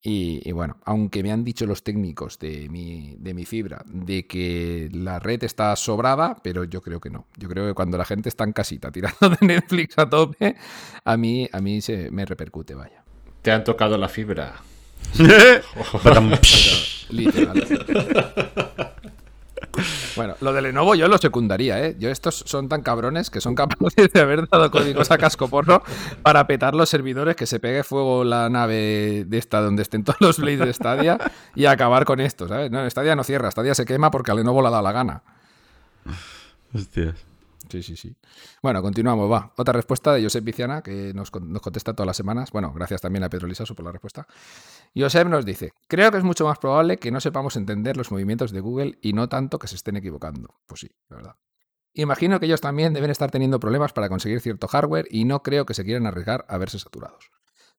Y, 0.04 0.52
bueno, 0.52 0.78
aunque 0.86 1.22
me 1.22 1.32
han 1.32 1.44
dicho 1.44 1.66
los 1.66 1.84
técnicos 1.84 2.40
de 2.40 2.70
mi, 2.70 3.16
de 3.18 3.34
mi 3.34 3.46
fibra 3.46 3.84
de 3.86 4.26
que 4.26 4.90
la 4.94 5.20
red 5.20 5.44
está 5.44 5.76
sobrada, 5.76 6.38
pero 6.44 6.64
yo 6.64 6.82
creo 6.82 7.02
que 7.02 7.10
no. 7.10 7.26
Yo 7.36 7.50
creo 7.50 7.68
que 7.68 7.74
cuando 7.74 7.98
la 7.98 8.06
gente 8.06 8.30
está 8.30 8.44
en 8.46 8.54
casita 8.54 8.92
tirando 8.92 9.30
de 9.42 9.46
Netflix 9.46 9.98
a 9.98 10.10
tope, 10.10 10.56
a 11.04 11.18
mí, 11.18 11.50
a 11.52 11.60
mí 11.60 11.82
se 11.82 12.10
me 12.12 12.26
repercute, 12.26 12.74
vaya. 12.74 13.04
Te 13.42 13.52
han 13.52 13.64
tocado 13.64 13.98
la 13.98 14.08
fibra. 14.08 14.56
Literal. 17.10 17.68
Bueno, 20.18 20.36
lo 20.42 20.52
de 20.52 20.62
Lenovo 20.62 20.96
yo 20.96 21.08
lo 21.08 21.18
secundaría, 21.18 21.82
¿eh? 21.86 21.96
Yo 22.00 22.10
estos 22.10 22.44
son 22.46 22.68
tan 22.68 22.82
cabrones 22.82 23.30
que 23.30 23.40
son 23.40 23.56
capaces 23.56 24.12
de 24.12 24.20
haber 24.20 24.50
dado 24.50 24.70
códigos 24.72 25.12
a 25.12 25.18
cascoporro 25.18 25.84
para 26.24 26.48
petar 26.48 26.76
los 26.76 26.90
servidores, 26.90 27.36
que 27.36 27.46
se 27.46 27.60
pegue 27.60 27.84
fuego 27.84 28.24
la 28.24 28.50
nave 28.50 29.26
de 29.26 29.38
esta 29.38 29.62
donde 29.62 29.84
estén 29.84 30.04
todos 30.04 30.20
los 30.20 30.40
blades 30.40 30.60
de 30.60 30.74
Stadia 30.74 31.18
y 31.56 31.66
acabar 31.66 32.04
con 32.06 32.20
esto, 32.20 32.48
¿sabes? 32.48 32.72
No, 32.72 32.88
Stadia 32.90 33.16
no 33.16 33.24
cierra, 33.24 33.52
Stadia 33.52 33.76
se 33.76 33.86
quema 33.86 34.12
porque 34.12 34.32
a 34.32 34.34
Lenovo 34.34 34.62
le 34.62 34.68
ha 34.68 34.72
dado 34.72 34.84
la 34.84 34.92
gana. 34.92 35.24
Hostias. 36.74 37.27
Sí, 37.70 37.84
sí, 37.84 37.96
sí. 37.96 38.16
Bueno, 38.62 38.82
continuamos, 38.82 39.32
va. 39.32 39.54
Otra 39.58 39.74
respuesta 39.74 40.14
de 40.14 40.24
Josep 40.24 40.44
Viciana, 40.44 40.82
que 40.82 41.14
nos, 41.14 41.32
contesta 41.32 41.94
todas 41.94 42.08
las 42.08 42.18
semanas. 42.18 42.52
Bueno, 42.52 42.72
gracias 42.74 43.02
también 43.02 43.24
a 43.24 43.30
Pedro 43.30 43.48
Lisasu 43.48 43.76
por 43.76 43.86
la 43.86 43.92
respuesta. 43.92 44.28
Josep 44.96 45.28
nos 45.28 45.46
dice, 45.46 45.74
creo 45.88 46.12
que 46.12 46.18
es 46.18 46.24
mucho 46.24 46.46
más 46.46 46.60
probable 46.60 46.98
que 46.98 47.12
no 47.12 47.20
sepamos 47.20 47.56
entender 47.56 47.98
los 47.98 48.12
movimientos 48.12 48.52
de 48.52 48.62
Google 48.62 48.98
y 49.02 49.14
no 49.14 49.28
tanto 49.30 49.60
que 49.60 49.68
se 49.68 49.76
estén 49.76 49.98
equivocando. 49.98 50.56
Pues 50.66 50.82
sí, 50.82 50.90
la 51.10 51.18
verdad. 51.18 51.36
Imagino 51.94 52.40
que 52.40 52.46
ellos 52.46 52.62
también 52.62 52.94
deben 52.94 53.10
estar 53.10 53.32
teniendo 53.32 53.60
problemas 53.60 53.92
para 53.92 54.08
conseguir 54.08 54.40
cierto 54.40 54.68
hardware 54.68 55.08
y 55.10 55.26
no 55.26 55.42
creo 55.42 55.66
que 55.66 55.74
se 55.74 55.84
quieran 55.84 56.06
arriesgar 56.06 56.46
a 56.48 56.58
verse 56.58 56.80
saturados. 56.80 57.32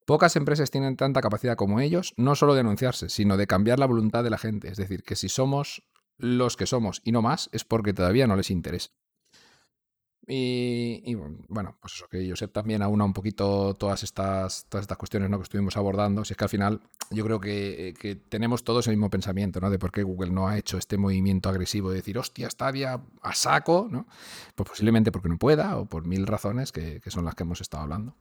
Pocas 0.07 0.37
empresas 0.37 0.71
tienen 0.71 0.97
tanta 0.97 1.21
capacidad 1.21 1.57
como 1.57 1.81
ellos, 1.81 2.15
no 2.17 2.35
solo 2.35 2.55
de 2.55 2.61
anunciarse, 2.61 3.11
sino 3.11 3.37
de 3.37 3.47
cambiar 3.47 3.79
la 3.79 3.87
voluntad 3.87 4.25
de 4.25 4.31
la 4.31 4.39
gente. 4.39 4.69
Es 4.69 4.77
decir, 4.77 5.03
que 5.03 5.17
si 5.17 5.29
somos 5.29 5.85
los 6.17 6.57
que 6.57 6.67
somos 6.67 7.01
y 7.05 7.13
no 7.13 7.23
más, 7.23 7.49
es 7.53 7.65
porque 7.65 7.93
todavía 7.93 8.27
no 8.27 8.35
les 8.35 8.51
interesa. 8.51 8.91
Y, 10.31 11.15
bueno, 11.49 11.79
pues 11.81 11.95
eso, 11.95 12.07
que 12.07 12.29
Josep 12.29 12.53
también 12.53 12.83
aúna 12.83 13.07
un 13.07 13.15
poquito 13.15 13.75
todas 13.75 14.03
estas, 14.03 14.67
todas 14.69 14.83
estas 14.83 14.99
cuestiones 14.99 15.31
¿no? 15.31 15.39
que 15.39 15.45
estuvimos 15.45 15.79
abordando. 15.79 16.23
Si 16.23 16.35
es 16.35 16.37
que 16.37 16.45
al 16.45 16.51
final 16.51 16.81
yo 17.11 17.25
creo 17.25 17.41
que, 17.41 17.95
que, 17.99 18.15
tenemos 18.15 18.63
todos 18.63 18.87
el 18.89 18.97
mismo 18.97 19.09
pensamiento, 19.09 19.59
¿no? 19.59 19.71
De 19.71 19.79
por 19.79 19.91
qué 19.91 20.03
Google 20.03 20.31
no 20.31 20.47
ha 20.47 20.59
hecho 20.59 20.77
este 20.77 20.99
movimiento 20.99 21.49
agresivo 21.49 21.89
de 21.89 21.97
decir, 21.97 22.19
hostia, 22.19 22.51
Stadia 22.51 23.01
a 23.23 23.33
saco, 23.33 23.89
¿no? 23.91 24.07
Pues 24.55 24.69
posiblemente 24.69 25.11
porque 25.11 25.31
no 25.31 25.39
pueda 25.39 25.79
o 25.79 25.87
por 25.87 26.07
mil 26.07 26.27
razones 26.27 26.73
que, 26.73 27.01
que 27.01 27.11
son 27.11 27.25
las 27.25 27.35
que 27.35 27.45
hemos 27.45 27.63
estado 27.63 27.85
hablando. 27.85 28.15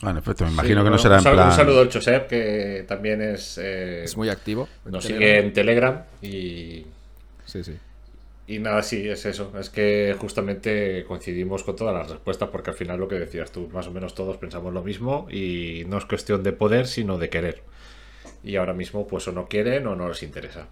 Bueno, 0.00 0.18
en 0.18 0.22
efecto, 0.22 0.46
me 0.46 0.52
imagino 0.52 0.82
que 0.82 0.88
no 0.88 0.96
será 0.96 1.18
en 1.18 1.24
plan... 1.24 1.48
Un 1.48 1.52
saludo 1.52 1.80
al 1.82 1.92
Josep, 1.92 2.26
que 2.26 2.86
también 2.88 3.20
es... 3.20 3.58
Eh, 3.58 4.04
es 4.04 4.16
muy 4.16 4.30
activo. 4.30 4.66
Nos 4.86 5.04
sigue 5.04 5.40
en 5.40 5.52
Telegram 5.52 6.04
y... 6.22 6.86
Sí, 7.44 7.62
sí. 7.62 7.76
Y 8.50 8.58
nada, 8.58 8.82
sí, 8.82 9.08
es 9.08 9.24
eso. 9.26 9.52
Es 9.56 9.70
que 9.70 10.16
justamente 10.18 11.04
coincidimos 11.06 11.62
con 11.62 11.76
todas 11.76 11.94
las 11.94 12.10
respuestas, 12.10 12.48
porque 12.48 12.70
al 12.70 12.76
final 12.76 12.98
lo 12.98 13.06
que 13.06 13.14
decías 13.14 13.52
tú, 13.52 13.68
más 13.68 13.86
o 13.86 13.92
menos 13.92 14.16
todos 14.16 14.38
pensamos 14.38 14.74
lo 14.74 14.82
mismo 14.82 15.28
y 15.30 15.84
no 15.86 15.98
es 15.98 16.04
cuestión 16.04 16.42
de 16.42 16.52
poder, 16.52 16.88
sino 16.88 17.16
de 17.16 17.30
querer. 17.30 17.62
Y 18.42 18.56
ahora 18.56 18.72
mismo, 18.72 19.06
pues 19.06 19.28
o 19.28 19.32
no 19.32 19.46
quieren 19.46 19.86
o 19.86 19.94
no 19.94 20.08
les 20.08 20.24
interesa. 20.24 20.66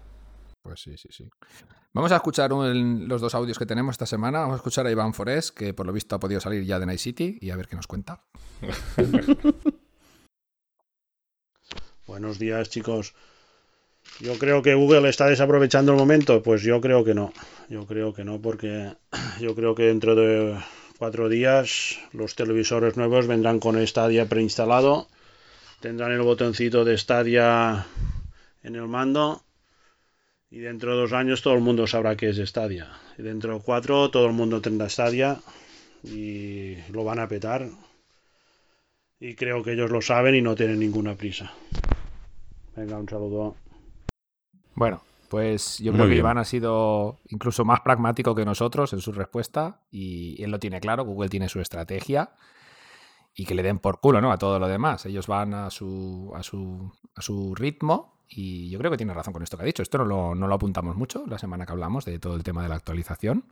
Pues 0.61 0.81
sí, 0.81 0.97
sí, 0.97 1.07
sí. 1.09 1.29
Vamos 1.93 2.11
a 2.11 2.17
escuchar 2.17 2.51
los 2.51 3.21
dos 3.21 3.33
audios 3.33 3.57
que 3.57 3.65
tenemos 3.65 3.93
esta 3.93 4.05
semana. 4.05 4.39
Vamos 4.39 4.55
a 4.55 4.57
escuchar 4.57 4.85
a 4.85 4.91
Iván 4.91 5.13
Forés, 5.13 5.53
que 5.53 5.73
por 5.73 5.85
lo 5.85 5.93
visto 5.93 6.17
ha 6.17 6.19
podido 6.19 6.41
salir 6.41 6.65
ya 6.65 6.79
de 6.79 6.85
Night 6.85 6.99
City, 6.99 7.37
y 7.39 7.49
a 7.49 7.55
ver 7.55 7.69
qué 7.69 7.77
nos 7.77 7.87
cuenta. 7.87 8.25
Buenos 12.05 12.39
días, 12.39 12.69
chicos. 12.69 13.15
Yo 14.19 14.37
creo 14.37 14.61
que 14.61 14.73
Google 14.73 15.07
está 15.07 15.27
desaprovechando 15.27 15.93
el 15.93 15.97
momento. 15.97 16.43
Pues 16.43 16.61
yo 16.61 16.81
creo 16.81 17.05
que 17.05 17.13
no. 17.13 17.31
Yo 17.69 17.85
creo 17.85 18.13
que 18.13 18.25
no, 18.25 18.41
porque 18.41 18.93
yo 19.39 19.55
creo 19.55 19.75
que 19.75 19.83
dentro 19.83 20.15
de 20.15 20.57
cuatro 20.97 21.29
días 21.29 21.97
los 22.11 22.35
televisores 22.35 22.97
nuevos 22.97 23.27
vendrán 23.27 23.59
con 23.59 23.85
Stadia 23.85 24.27
preinstalado. 24.27 25.07
Tendrán 25.79 26.11
el 26.11 26.21
botoncito 26.21 26.83
de 26.83 26.97
Stadia 26.97 27.85
en 28.63 28.75
el 28.75 28.87
mando. 28.87 29.41
Y 30.51 30.59
dentro 30.59 30.91
de 30.91 31.01
dos 31.01 31.13
años 31.13 31.41
todo 31.41 31.53
el 31.53 31.61
mundo 31.61 31.87
sabrá 31.87 32.17
que 32.17 32.29
es 32.29 32.37
Stadia. 32.37 32.89
Y 33.17 33.21
dentro 33.21 33.53
de 33.53 33.61
cuatro 33.61 34.09
todo 34.11 34.25
el 34.25 34.33
mundo 34.33 34.59
tendrá 34.59 34.89
Stadia. 34.89 35.39
Y 36.03 36.75
lo 36.91 37.05
van 37.05 37.19
a 37.19 37.27
petar. 37.29 37.69
Y 39.21 39.35
creo 39.35 39.63
que 39.63 39.73
ellos 39.73 39.91
lo 39.91 40.01
saben 40.01 40.35
y 40.35 40.41
no 40.41 40.55
tienen 40.55 40.79
ninguna 40.79 41.15
prisa. 41.15 41.53
Venga, 42.75 42.97
un 42.97 43.07
saludo. 43.07 43.55
Bueno, 44.79 45.01
pues 45.27 45.79
yo 45.79 45.91
creo 45.91 46.07
que 46.07 46.15
Iván 46.15 46.37
ha 46.37 46.45
sido 46.45 47.17
incluso 47.27 47.65
más 47.65 47.81
pragmático 47.81 48.33
que 48.33 48.45
nosotros 48.45 48.93
en 48.93 49.01
su 49.01 49.11
respuesta 49.11 49.81
y 49.91 50.41
él 50.41 50.51
lo 50.51 50.59
tiene 50.59 50.79
claro, 50.79 51.03
Google 51.03 51.27
tiene 51.27 51.49
su 51.49 51.59
estrategia 51.59 52.31
y 53.35 53.45
que 53.45 53.55
le 53.55 53.61
den 53.61 53.79
por 53.79 53.99
culo 53.99 54.21
¿no? 54.21 54.31
a 54.31 54.37
todo 54.37 54.57
lo 54.57 54.69
demás. 54.69 55.05
Ellos 55.05 55.27
van 55.27 55.53
a 55.53 55.69
su, 55.69 56.31
a 56.33 56.43
su, 56.43 56.89
a 57.13 57.21
su 57.21 57.55
ritmo 57.55 58.13
y 58.29 58.69
yo 58.69 58.79
creo 58.79 58.89
que 58.89 58.95
tiene 58.95 59.13
razón 59.13 59.33
con 59.33 59.43
esto 59.43 59.57
que 59.57 59.63
ha 59.63 59.65
dicho. 59.65 59.83
Esto 59.83 59.97
no 59.97 60.05
lo, 60.05 60.33
no 60.33 60.47
lo 60.47 60.55
apuntamos 60.55 60.95
mucho 60.95 61.25
la 61.27 61.37
semana 61.37 61.65
que 61.65 61.73
hablamos 61.73 62.05
de 62.05 62.17
todo 62.17 62.37
el 62.37 62.43
tema 62.43 62.63
de 62.63 62.69
la 62.69 62.75
actualización. 62.75 63.43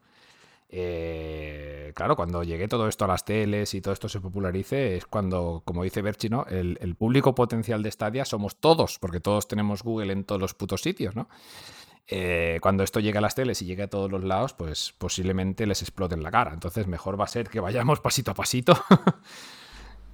Eh, 0.69 1.94
claro, 1.95 2.15
cuando 2.15 2.44
llegue 2.44 2.68
todo 2.68 2.88
esto 2.88 3.06
a 3.06 3.07
las 3.07 3.23
teles 3.23 3.73
y 3.73 3.81
todo 3.81 3.94
esto 3.94 4.10
se 4.10 4.19
popularice, 4.19 4.98
es 4.98 5.06
cuando, 5.06 5.61
como 5.65 5.84
dice 5.84 6.02
Berchi, 6.02 6.30
el, 6.49 6.95
público 6.95 7.34
potencial 7.35 7.81
de 7.84 7.91
Stadia 7.91 8.26
somos 8.26 8.57
todos, 8.57 8.99
porque 8.99 9.19
todos 9.19 9.48
tenemos 9.48 9.84
Google 9.84 10.11
en 10.11 10.23
todos 10.26 10.41
los 10.41 10.53
putos 10.53 10.81
sitios, 10.81 11.15
¿no? 11.15 11.30
Eh, 12.10 12.60
cuando 12.61 12.84
esto 12.84 13.02
llegue 13.02 13.18
a 13.18 13.22
las 13.22 13.35
teles 13.35 13.61
y 13.61 13.65
llegue 13.65 13.84
a 13.84 13.89
todos 13.89 14.10
los 14.10 14.23
lados, 14.23 14.53
pues 14.53 14.94
posiblemente 14.98 15.68
les 15.68 15.81
explote 15.81 16.15
en 16.15 16.23
la 16.23 16.31
cara. 16.31 16.53
Entonces, 16.53 16.88
mejor 16.88 17.19
va 17.19 17.26
a 17.26 17.27
ser 17.27 17.49
que 17.49 17.60
vayamos 17.60 17.99
pasito 17.99 18.31
a 18.31 18.34
pasito 18.34 18.73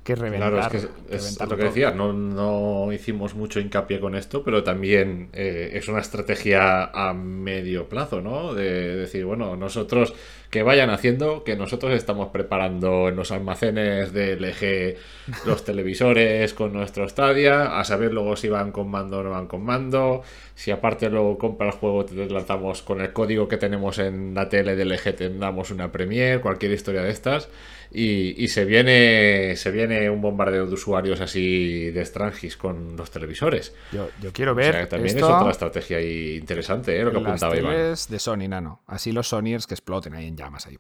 que 0.03 0.15
reventar. 0.15 0.51
Claro, 0.51 0.89
es 1.09 1.37
que 1.37 1.45
lo 1.45 1.57
que 1.57 1.63
decía, 1.63 1.91
no, 1.91 2.13
no, 2.13 2.91
hicimos 2.91 3.35
mucho 3.35 3.59
hincapié 3.59 3.99
con 3.99 4.15
esto, 4.15 4.43
pero 4.43 4.63
también 4.63 5.29
eh, 5.33 5.71
es 5.73 5.87
una 5.87 5.99
estrategia 5.99 6.85
a 6.85 7.13
medio 7.13 7.87
plazo, 7.87 8.21
¿no? 8.21 8.53
De 8.53 8.95
decir, 8.95 9.25
bueno, 9.25 9.55
nosotros 9.55 10.13
que 10.53 10.61
vayan 10.61 10.91
haciendo, 10.91 11.43
que 11.43 11.55
nosotros 11.55 11.93
estamos 11.93 12.27
preparando 12.27 13.09
en 13.09 13.15
los 13.15 13.31
almacenes 13.31 14.13
de 14.13 14.35
LG 14.35 15.47
los 15.47 15.63
televisores 15.65 16.53
con 16.53 16.73
nuestro 16.73 17.09
Stadia, 17.09 17.79
a 17.79 17.83
saber 17.83 18.13
luego 18.13 18.35
si 18.35 18.49
van 18.49 18.71
con 18.71 18.91
mando 18.91 19.17
o 19.17 19.23
no 19.23 19.31
van 19.31 19.47
con 19.47 19.63
mando, 19.63 20.21
si 20.53 20.69
aparte 20.69 21.09
luego 21.09 21.39
compra 21.39 21.65
el 21.65 21.73
juego 21.73 22.05
te 22.05 22.29
lanzamos 22.29 22.83
con 22.83 23.01
el 23.01 23.11
código 23.13 23.47
que 23.47 23.57
tenemos 23.57 23.97
en 23.97 24.35
la 24.35 24.47
tele 24.47 24.75
de 24.75 24.85
LG, 24.85 25.15
tendremos 25.15 25.71
una 25.71 25.91
Premiere, 25.91 26.39
cualquier 26.39 26.71
historia 26.73 27.01
de 27.01 27.09
estas, 27.09 27.49
y, 27.93 28.47
se 28.47 28.65
viene 28.65 29.55
se 29.55 29.71
viene 29.71 30.09
un 30.09 30.21
bombardeo 30.21 30.65
de 30.65 30.73
usuarios 30.73 31.21
así 31.21 31.91
de 31.91 32.03
Strangis 32.05 32.57
con 32.57 32.95
los 32.95 33.11
televisores. 33.11 33.73
Yo, 33.91 34.09
quiero 34.33 34.55
ver. 34.55 34.87
también 34.87 35.17
es 35.17 35.23
otra 35.23 35.51
estrategia 35.51 36.01
interesante, 36.01 36.99
¿eh? 36.99 37.03
lo 37.03 37.11
que 37.11 37.17
apuntaba 37.17 37.55
Iván. 37.55 37.75
de 37.75 38.19
Sony 38.19 38.47
Nano. 38.47 38.81
Así 38.87 39.11
los 39.11 39.27
Sonyers 39.27 39.67
que 39.67 39.75
exploten 39.75 40.13
ahí 40.15 40.27
en 40.27 40.37
llamas 40.37 40.65
ahí. 40.67 40.77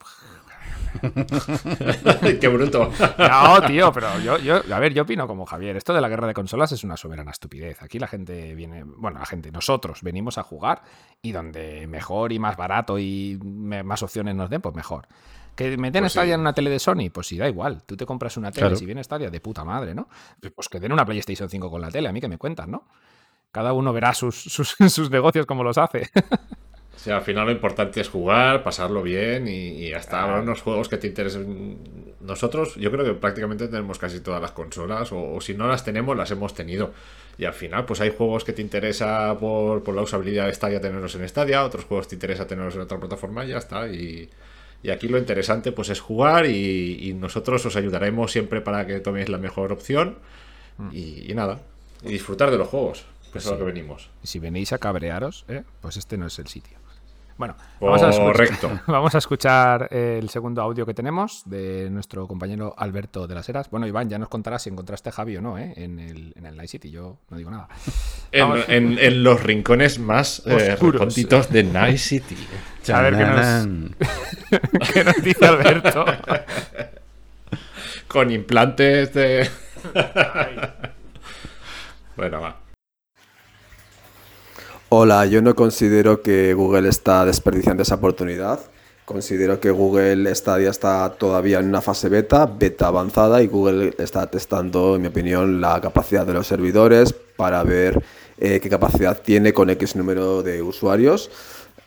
Qué 2.39 2.47
bruto. 2.47 2.91
No, 3.17 3.61
tío, 3.67 3.91
pero 3.91 4.19
yo, 4.19 4.37
yo, 4.37 4.61
a 4.73 4.79
ver, 4.79 4.93
yo 4.93 5.03
opino 5.03 5.27
como 5.27 5.45
Javier. 5.45 5.75
Esto 5.75 5.93
de 5.93 6.01
la 6.01 6.09
guerra 6.09 6.27
de 6.27 6.33
consolas 6.33 6.71
es 6.71 6.83
una 6.83 6.97
soberana 6.97 7.31
estupidez. 7.31 7.81
Aquí 7.81 7.99
la 7.99 8.07
gente 8.07 8.53
viene, 8.55 8.83
bueno, 8.83 9.19
la 9.19 9.25
gente, 9.25 9.51
nosotros 9.51 10.01
venimos 10.01 10.37
a 10.37 10.43
jugar 10.43 10.83
y 11.21 11.31
donde 11.31 11.87
mejor 11.87 12.31
y 12.31 12.39
más 12.39 12.57
barato 12.57 12.99
y 12.99 13.39
más 13.41 14.03
opciones 14.03 14.35
nos 14.35 14.49
den, 14.49 14.61
pues 14.61 14.75
mejor. 14.75 15.07
¿Que 15.55 15.77
meten 15.77 16.03
pues 16.03 16.13
Stadia 16.13 16.35
en 16.35 16.41
una 16.41 16.53
tele 16.53 16.69
de 16.69 16.79
Sony? 16.79 17.09
Pues 17.13 17.27
sí, 17.27 17.37
da 17.37 17.47
igual. 17.47 17.83
Tú 17.85 17.95
te 17.95 18.05
compras 18.05 18.37
una 18.37 18.51
tele, 18.51 18.75
si 18.75 18.85
viene 18.85 19.03
Stadia, 19.03 19.29
de 19.29 19.39
puta 19.39 19.63
madre, 19.63 19.93
¿no? 19.93 20.07
Pues 20.55 20.67
que 20.67 20.79
den 20.79 20.91
una 20.91 21.05
PlayStation 21.05 21.49
5 21.49 21.69
con 21.69 21.81
la 21.81 21.91
tele, 21.91 22.09
a 22.09 22.11
mí 22.11 22.19
que 22.19 22.27
me 22.27 22.37
cuentan, 22.37 22.71
¿no? 22.71 22.87
Cada 23.51 23.73
uno 23.73 23.93
verá 23.93 24.13
sus, 24.13 24.35
sus, 24.35 25.11
negocios 25.11 25.45
como 25.45 25.63
los 25.63 25.77
hace. 25.77 26.09
O 26.95 26.99
sea, 26.99 27.17
al 27.17 27.23
final 27.23 27.45
lo 27.45 27.51
importante 27.51 27.99
es 28.01 28.09
jugar, 28.09 28.63
pasarlo 28.63 29.03
bien 29.03 29.47
y, 29.47 29.91
hasta 29.93 30.25
unos 30.39 30.61
juegos 30.61 30.87
que 30.87 30.97
te 30.97 31.07
interesen 31.07 32.15
nosotros, 32.21 32.75
yo 32.75 32.91
creo 32.91 33.03
que 33.03 33.13
prácticamente 33.13 33.67
tenemos 33.67 33.99
casi 33.99 34.21
todas 34.21 34.41
las 34.41 34.51
consolas, 34.51 35.09
o, 35.11 35.41
si 35.41 35.53
no 35.53 35.67
las 35.67 35.83
tenemos, 35.83 36.15
las 36.15 36.31
hemos 36.31 36.53
tenido. 36.53 36.93
Y 37.37 37.45
al 37.45 37.53
final, 37.53 37.85
pues 37.85 37.99
hay 37.99 38.13
juegos 38.15 38.43
que 38.43 38.53
te 38.53 38.61
interesa 38.61 39.37
por, 39.37 39.87
la 39.93 40.01
usabilidad 40.01 40.45
de 40.45 40.53
Stadia 40.53 40.79
tenerlos 40.79 41.13
en 41.15 41.27
Stadia, 41.27 41.65
otros 41.65 41.85
juegos 41.85 42.07
te 42.07 42.15
interesa 42.15 42.47
tenerlos 42.47 42.75
en 42.75 42.81
otra 42.81 42.99
plataforma 42.99 43.43
y 43.43 43.49
ya 43.49 43.57
está. 43.57 43.87
Y, 43.87 44.29
aquí 44.89 45.07
lo 45.07 45.17
interesante 45.17 45.71
pues 45.71 45.89
es 45.89 45.99
jugar 45.99 46.45
y, 46.45 47.13
nosotros 47.13 47.65
os 47.65 47.75
ayudaremos 47.75 48.31
siempre 48.31 48.61
para 48.61 48.85
que 48.85 48.99
toméis 48.99 49.29
la 49.29 49.37
mejor 49.37 49.71
opción. 49.71 50.17
Mm. 50.77 50.89
Y, 50.91 51.33
nada, 51.33 51.61
y 52.03 52.09
disfrutar 52.09 52.51
de 52.51 52.57
los 52.57 52.67
juegos, 52.67 53.05
pues 53.31 53.45
es 53.45 53.51
a 53.51 53.53
lo 53.53 53.59
que 53.59 53.65
venimos. 53.65 54.09
Y 54.23 54.27
si 54.27 54.39
venís 54.39 54.73
a 54.73 54.77
cabrearos, 54.77 55.45
¿eh? 55.47 55.63
pues 55.81 55.97
este 55.97 56.17
no 56.17 56.27
es 56.27 56.37
el 56.39 56.47
sitio. 56.47 56.77
Bueno, 57.37 57.55
vamos 57.79 58.03
a, 58.03 58.09
escuchar, 58.09 58.81
vamos 58.87 59.15
a 59.15 59.17
escuchar 59.17 59.87
el 59.91 60.29
segundo 60.29 60.61
audio 60.61 60.85
que 60.85 60.93
tenemos 60.93 61.41
de 61.45 61.89
nuestro 61.89 62.27
compañero 62.27 62.75
Alberto 62.77 63.27
de 63.27 63.35
las 63.35 63.49
Heras. 63.49 63.69
Bueno, 63.71 63.87
Iván, 63.87 64.09
ya 64.09 64.19
nos 64.19 64.29
contarás 64.29 64.61
si 64.63 64.69
encontraste 64.69 65.09
a 65.09 65.11
Javi 65.11 65.37
o 65.37 65.41
no 65.41 65.57
¿eh? 65.57 65.73
en, 65.75 65.99
el, 65.99 66.33
en 66.35 66.45
el 66.45 66.55
Night 66.55 66.69
City. 66.69 66.91
Yo 66.91 67.17
no 67.29 67.37
digo 67.37 67.49
nada. 67.49 67.67
En, 68.31 69.23
los 69.23 69.41
rincones 69.41 69.99
más 69.99 70.43
eh, 70.45 70.77
de 71.49 71.63
Night 71.63 71.97
City. 71.97 72.37
A 72.93 73.01
ver 73.01 73.15
qué 73.15 73.25
nos, 73.25 74.91
qué 74.93 75.03
nos 75.03 75.23
dice 75.23 75.45
Alberto. 75.45 76.05
Con 78.07 78.29
implantes 78.31 79.13
de. 79.13 79.49
bueno, 82.15 82.41
va. 82.41 82.62
Hola, 84.95 85.25
yo 85.25 85.41
no 85.41 85.55
considero 85.55 86.21
que 86.21 86.53
Google 86.53 86.87
está 86.87 87.25
desperdiciando 87.25 87.81
esa 87.81 87.95
oportunidad. 87.95 88.59
Considero 89.05 89.59
que 89.59 89.71
Google 89.71 90.35
Stadia 90.35 90.69
está 90.69 91.11
todavía 91.17 91.57
en 91.57 91.69
una 91.69 91.81
fase 91.81 92.09
beta, 92.09 92.45
beta 92.45 92.89
avanzada, 92.89 93.41
y 93.41 93.47
Google 93.47 93.95
está 93.97 94.27
testando, 94.27 94.95
en 94.95 95.01
mi 95.01 95.07
opinión, 95.07 95.59
la 95.59 95.81
capacidad 95.81 96.27
de 96.27 96.35
los 96.35 96.45
servidores 96.45 97.11
para 97.11 97.63
ver 97.63 98.03
eh, 98.37 98.59
qué 98.61 98.69
capacidad 98.69 99.19
tiene 99.19 99.51
con 99.51 99.71
X 99.71 99.95
número 99.95 100.43
de 100.43 100.61
usuarios. 100.61 101.31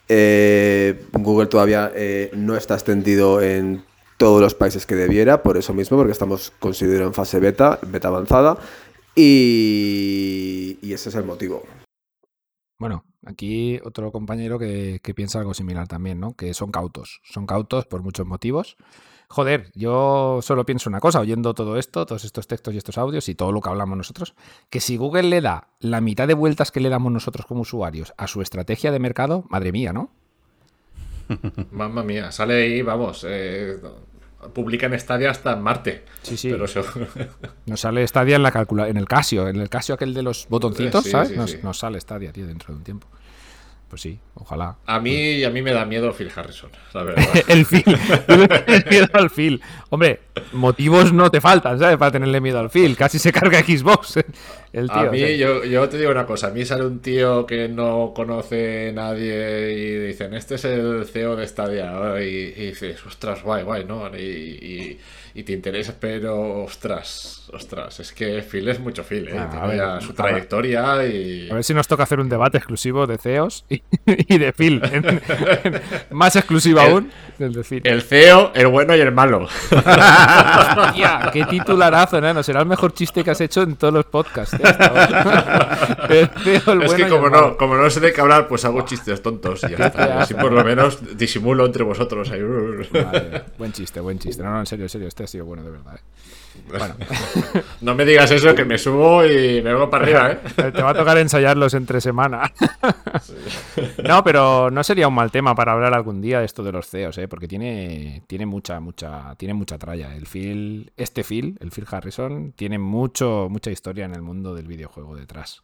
Eh, 0.08 1.06
Google 1.12 1.46
todavía 1.46 1.92
eh, 1.94 2.32
no 2.34 2.56
está 2.56 2.74
extendido 2.74 3.40
en 3.40 3.84
todos 4.16 4.40
los 4.40 4.54
países 4.54 4.84
que 4.84 4.96
debiera, 4.96 5.44
por 5.44 5.56
eso 5.56 5.72
mismo, 5.72 5.96
porque 5.96 6.10
estamos, 6.10 6.52
considero, 6.58 7.06
en 7.06 7.14
fase 7.14 7.38
beta, 7.38 7.78
beta 7.86 8.08
avanzada, 8.08 8.58
y 9.14 10.76
ese 10.82 11.10
es 11.10 11.14
el 11.14 11.22
motivo. 11.22 11.62
Bueno, 12.78 13.04
aquí 13.24 13.80
otro 13.84 14.12
compañero 14.12 14.58
que, 14.58 15.00
piensa 15.14 15.38
algo 15.38 15.54
similar 15.54 15.88
también, 15.88 16.20
¿no? 16.20 16.34
Que 16.34 16.52
son 16.54 16.70
cautos. 16.70 17.20
Son 17.24 17.46
cautos 17.46 17.86
por 17.86 18.02
muchos 18.02 18.26
motivos. 18.26 18.76
Joder, 19.28 19.72
yo 19.74 20.40
solo 20.42 20.64
pienso 20.64 20.88
una 20.88 21.00
cosa, 21.00 21.20
oyendo 21.20 21.54
todo 21.54 21.78
esto, 21.78 22.06
todos 22.06 22.24
estos 22.24 22.46
textos 22.46 22.74
y 22.74 22.78
estos 22.78 22.96
audios 22.96 23.28
y 23.28 23.34
todo 23.34 23.50
lo 23.50 23.60
que 23.60 23.68
hablamos 23.68 23.98
nosotros, 23.98 24.34
que 24.70 24.78
si 24.78 24.96
Google 24.96 25.24
le 25.24 25.40
da 25.40 25.68
la 25.80 26.00
mitad 26.00 26.28
de 26.28 26.34
vueltas 26.34 26.70
que 26.70 26.80
le 26.80 26.90
damos 26.90 27.10
nosotros 27.10 27.44
como 27.44 27.62
usuarios 27.62 28.14
a 28.18 28.28
su 28.28 28.40
estrategia 28.40 28.92
de 28.92 29.00
mercado, 29.00 29.44
madre 29.48 29.72
mía, 29.72 29.92
¿no? 29.92 30.10
Mamma 31.72 32.04
mía, 32.04 32.30
sale 32.30 32.62
ahí, 32.62 32.82
vamos, 32.82 33.26
eh, 33.28 33.80
publican 34.52 34.98
Stadia 34.98 35.30
hasta 35.30 35.52
en 35.52 35.62
Marte. 35.62 36.04
Sí, 36.22 36.36
sí. 36.36 36.50
Pero 36.50 36.66
Nos 37.66 37.80
sale 37.80 38.06
Stadia 38.06 38.36
en 38.36 38.42
la 38.42 38.52
calcula 38.52 38.88
en 38.88 38.96
el 38.96 39.06
Casio, 39.06 39.48
en 39.48 39.56
el 39.56 39.68
Casio 39.68 39.94
aquel 39.94 40.14
de 40.14 40.22
los 40.22 40.46
botoncitos, 40.48 41.04
¿sabes? 41.04 41.62
nos, 41.62 41.78
sale 41.78 42.00
Stadia, 42.00 42.32
tío, 42.32 42.46
dentro 42.46 42.72
de 42.72 42.78
un 42.78 42.84
tiempo. 42.84 43.08
Pues 43.88 44.02
sí, 44.02 44.18
ojalá. 44.34 44.78
A 44.86 44.98
mí, 44.98 45.44
a 45.44 45.50
mí 45.50 45.62
me 45.62 45.72
da 45.72 45.84
miedo 45.84 46.12
Phil 46.12 46.30
Harrison, 46.34 46.70
la 46.92 47.02
verdad. 47.04 47.24
el 47.48 47.64
Phil. 47.64 47.84
miedo 48.90 49.08
al 49.12 49.30
Phil. 49.30 49.62
Hombre, 49.90 50.20
motivos 50.52 51.12
no 51.12 51.30
te 51.30 51.40
faltan, 51.40 51.78
¿sabes? 51.78 51.96
Para 51.96 52.12
tenerle 52.12 52.40
miedo 52.40 52.58
al 52.58 52.70
Phil. 52.70 52.96
Casi 52.96 53.18
se 53.18 53.32
carga 53.32 53.60
Xbox. 53.60 54.16
El 54.72 54.88
tío, 54.88 54.98
a 54.98 55.10
mí, 55.10 55.38
yo, 55.38 55.64
yo, 55.64 55.88
te 55.88 55.98
digo 55.98 56.10
una 56.10 56.26
cosa. 56.26 56.48
A 56.48 56.50
mí 56.50 56.64
sale 56.64 56.84
un 56.84 57.00
tío 57.00 57.46
que 57.46 57.68
no 57.68 58.12
conoce 58.14 58.92
nadie 58.94 59.72
y 59.72 60.06
dicen, 60.08 60.34
este 60.34 60.56
es 60.56 60.64
el 60.64 61.06
CEO 61.06 61.36
de 61.36 61.46
Stadia. 61.46 61.92
Y, 62.20 62.26
y 62.56 62.66
dices, 62.66 63.04
ostras, 63.06 63.42
guay, 63.42 63.62
guay, 63.62 63.84
¿no? 63.84 64.08
y 64.16 64.98
y 65.36 65.42
te 65.42 65.52
interesa, 65.52 65.94
pero 66.00 66.62
ostras, 66.62 67.42
ostras, 67.52 68.00
es 68.00 68.10
que 68.14 68.40
Phil 68.40 68.66
es 68.68 68.80
mucho 68.80 69.04
Phil, 69.04 69.28
¿eh? 69.28 69.36
Ah, 69.36 69.64
a 69.64 69.66
ver, 69.66 70.02
su 70.02 70.14
trayectoria 70.14 71.06
y... 71.06 71.50
A 71.50 71.54
ver 71.56 71.62
si 71.62 71.74
nos 71.74 71.86
toca 71.86 72.04
hacer 72.04 72.20
un 72.20 72.30
debate 72.30 72.56
exclusivo 72.56 73.06
de 73.06 73.18
CEOs 73.18 73.66
y, 73.68 74.38
de 74.38 74.54
Phil. 74.54 74.80
más 76.10 76.36
exclusivo 76.36 76.80
aún, 76.80 77.12
el 77.38 77.52
de 77.52 77.64
Phil. 77.64 77.82
El 77.84 78.00
CEO, 78.00 78.52
el 78.54 78.68
bueno 78.68 78.96
y 78.96 79.00
el 79.00 79.12
malo. 79.12 79.46
Hostia, 80.76 81.30
qué 81.32 81.44
titularazo, 81.46 82.20
¿no? 82.20 82.42
Será 82.42 82.60
el 82.60 82.66
mejor 82.66 82.92
chiste 82.92 83.22
que 83.24 83.30
has 83.30 83.40
hecho 83.40 83.62
en 83.62 83.76
todos 83.76 83.94
los 83.94 84.04
podcasts. 84.06 84.54
¿eh? 84.54 86.28
CEO, 86.42 86.72
el 86.72 86.82
es 86.82 86.94
que 86.94 87.08
como 87.08 87.28
no, 87.28 87.56
como 87.56 87.76
no 87.76 87.88
sé 87.90 88.00
de 88.00 88.12
qué 88.12 88.20
hablar, 88.20 88.48
pues 88.48 88.64
hago 88.64 88.82
chistes 88.82 89.22
tontos 89.22 89.64
y 89.64 89.76
ya 89.76 89.86
está. 89.86 90.20
Así 90.22 90.34
por 90.34 90.52
lo 90.52 90.64
menos 90.64 91.16
disimulo 91.16 91.66
entre 91.66 91.84
vosotros. 91.84 92.30
buen 93.58 93.72
chiste, 93.72 94.00
buen 94.00 94.18
chiste. 94.18 94.42
No, 94.42 94.50
no, 94.50 94.60
en 94.60 94.66
serio, 94.66 94.84
en 94.84 94.88
serio. 94.90 95.08
Este 95.08 95.24
ha 95.24 95.26
sido 95.26 95.44
bueno 95.44 95.62
de 95.62 95.70
verdad. 95.70 95.96
¿eh? 95.96 96.00
Bueno. 96.68 96.94
no 97.80 97.94
me 97.94 98.04
digas 98.04 98.30
eso, 98.30 98.54
que 98.54 98.64
me 98.64 98.78
subo 98.78 99.24
y 99.24 99.62
me 99.62 99.72
vengo 99.72 99.88
para 99.88 100.04
arriba, 100.04 100.32
¿eh? 100.32 100.72
Te 100.72 100.82
va 100.82 100.90
a 100.90 100.94
tocar 100.94 101.18
ensayarlos 101.18 101.74
entre 101.74 102.00
semana. 102.00 102.52
no, 104.04 104.24
pero 104.24 104.70
no 104.70 104.84
sería 104.84 105.08
un 105.08 105.14
mal 105.14 105.30
tema 105.30 105.54
para 105.54 105.72
hablar 105.72 105.94
algún 105.94 106.20
día 106.20 106.40
de 106.40 106.46
esto 106.46 106.62
de 106.62 106.72
los 106.72 106.88
CEOs, 106.88 107.18
¿eh? 107.18 107.28
Porque 107.28 107.48
tiene, 107.48 108.22
tiene 108.26 108.46
mucha, 108.46 108.80
mucha, 108.80 109.34
tiene 109.36 109.54
mucha 109.54 109.78
tralla. 109.78 110.14
El 110.14 110.26
Phil, 110.26 110.92
este 110.96 111.24
Phil, 111.24 111.56
el 111.60 111.70
Phil 111.70 111.86
Harrison, 111.90 112.52
tiene 112.52 112.78
mucho, 112.78 113.48
mucha 113.50 113.70
historia 113.70 114.04
en 114.04 114.14
el 114.14 114.22
mundo 114.22 114.54
del 114.54 114.66
videojuego 114.66 115.16
detrás. 115.16 115.62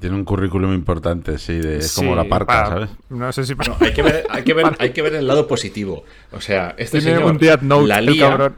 Tiene 0.00 0.16
un 0.16 0.24
currículum 0.24 0.72
importante, 0.72 1.38
sí, 1.38 1.54
de, 1.54 1.78
es 1.78 1.94
como 1.94 2.14
la 2.14 2.24
parca, 2.24 2.66
¿sabes? 2.66 2.90
No 3.10 3.30
sé 3.32 3.44
si... 3.44 3.54
hay, 3.80 3.92
que 3.92 4.02
ver, 4.02 4.26
hay, 4.28 4.42
que 4.42 4.54
ver, 4.54 4.66
hay 4.78 4.90
que 4.90 5.02
ver 5.02 5.14
el 5.14 5.26
lado 5.26 5.46
positivo. 5.46 6.04
O 6.32 6.40
sea, 6.40 6.74
este 6.78 7.00
Tiene 7.00 7.18
señor... 7.18 7.62
Un 7.72 7.88
la 7.88 8.00
lía, 8.00 8.52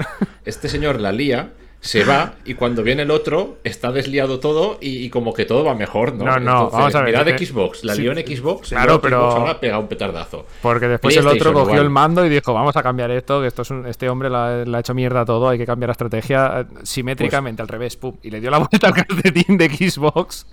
este 0.44 0.68
señor 0.68 1.00
la 1.00 1.12
lía 1.12 1.52
se 1.80 2.04
va 2.04 2.34
y 2.44 2.54
cuando 2.54 2.82
viene 2.82 3.02
el 3.02 3.10
otro 3.10 3.58
está 3.62 3.92
desliado 3.92 4.40
todo 4.40 4.78
y, 4.80 5.08
como 5.10 5.32
que 5.32 5.44
todo 5.44 5.64
va 5.64 5.74
mejor, 5.74 6.14
¿no? 6.14 6.24
No, 6.24 6.40
no, 6.40 6.70
vamos 6.70 6.94
a 6.94 7.02
ver. 7.02 7.10
Mirad 7.10 7.24
de 7.24 7.38
Xbox, 7.38 7.84
la 7.84 7.94
lió 7.94 8.12
en 8.12 8.26
Xbox, 8.26 8.70
claro, 8.70 9.00
pero 9.00 9.20
Xbox 9.20 9.40
ahora 9.40 9.60
pega 9.60 9.78
un 9.78 9.86
petardazo. 9.86 10.46
Porque 10.60 10.88
después 10.88 11.16
el 11.16 11.26
otro 11.26 11.52
cogió 11.52 11.80
el 11.80 11.90
mando 11.90 12.26
y 12.26 12.28
dijo, 12.28 12.52
vamos 12.52 12.76
a 12.76 12.82
cambiar 12.82 13.10
esto, 13.12 13.40
que 13.40 13.46
esto 13.46 13.62
es 13.62 13.70
este 13.86 14.08
hombre 14.08 14.28
le 14.28 14.76
ha 14.76 14.80
hecho 14.80 14.94
mierda 14.94 15.24
todo, 15.24 15.48
hay 15.48 15.58
que 15.58 15.66
cambiar 15.66 15.88
la 15.88 15.92
estrategia 15.92 16.60
eh, 16.60 16.64
simétricamente 16.82 17.62
al 17.62 17.68
revés, 17.68 17.96
pum, 17.96 18.16
y 18.22 18.30
le 18.30 18.40
dio 18.40 18.50
la 18.50 18.58
vuelta 18.70 18.88
al 18.88 18.94
calcetín 18.94 19.56
de 19.56 19.68
Xbox. 19.68 20.46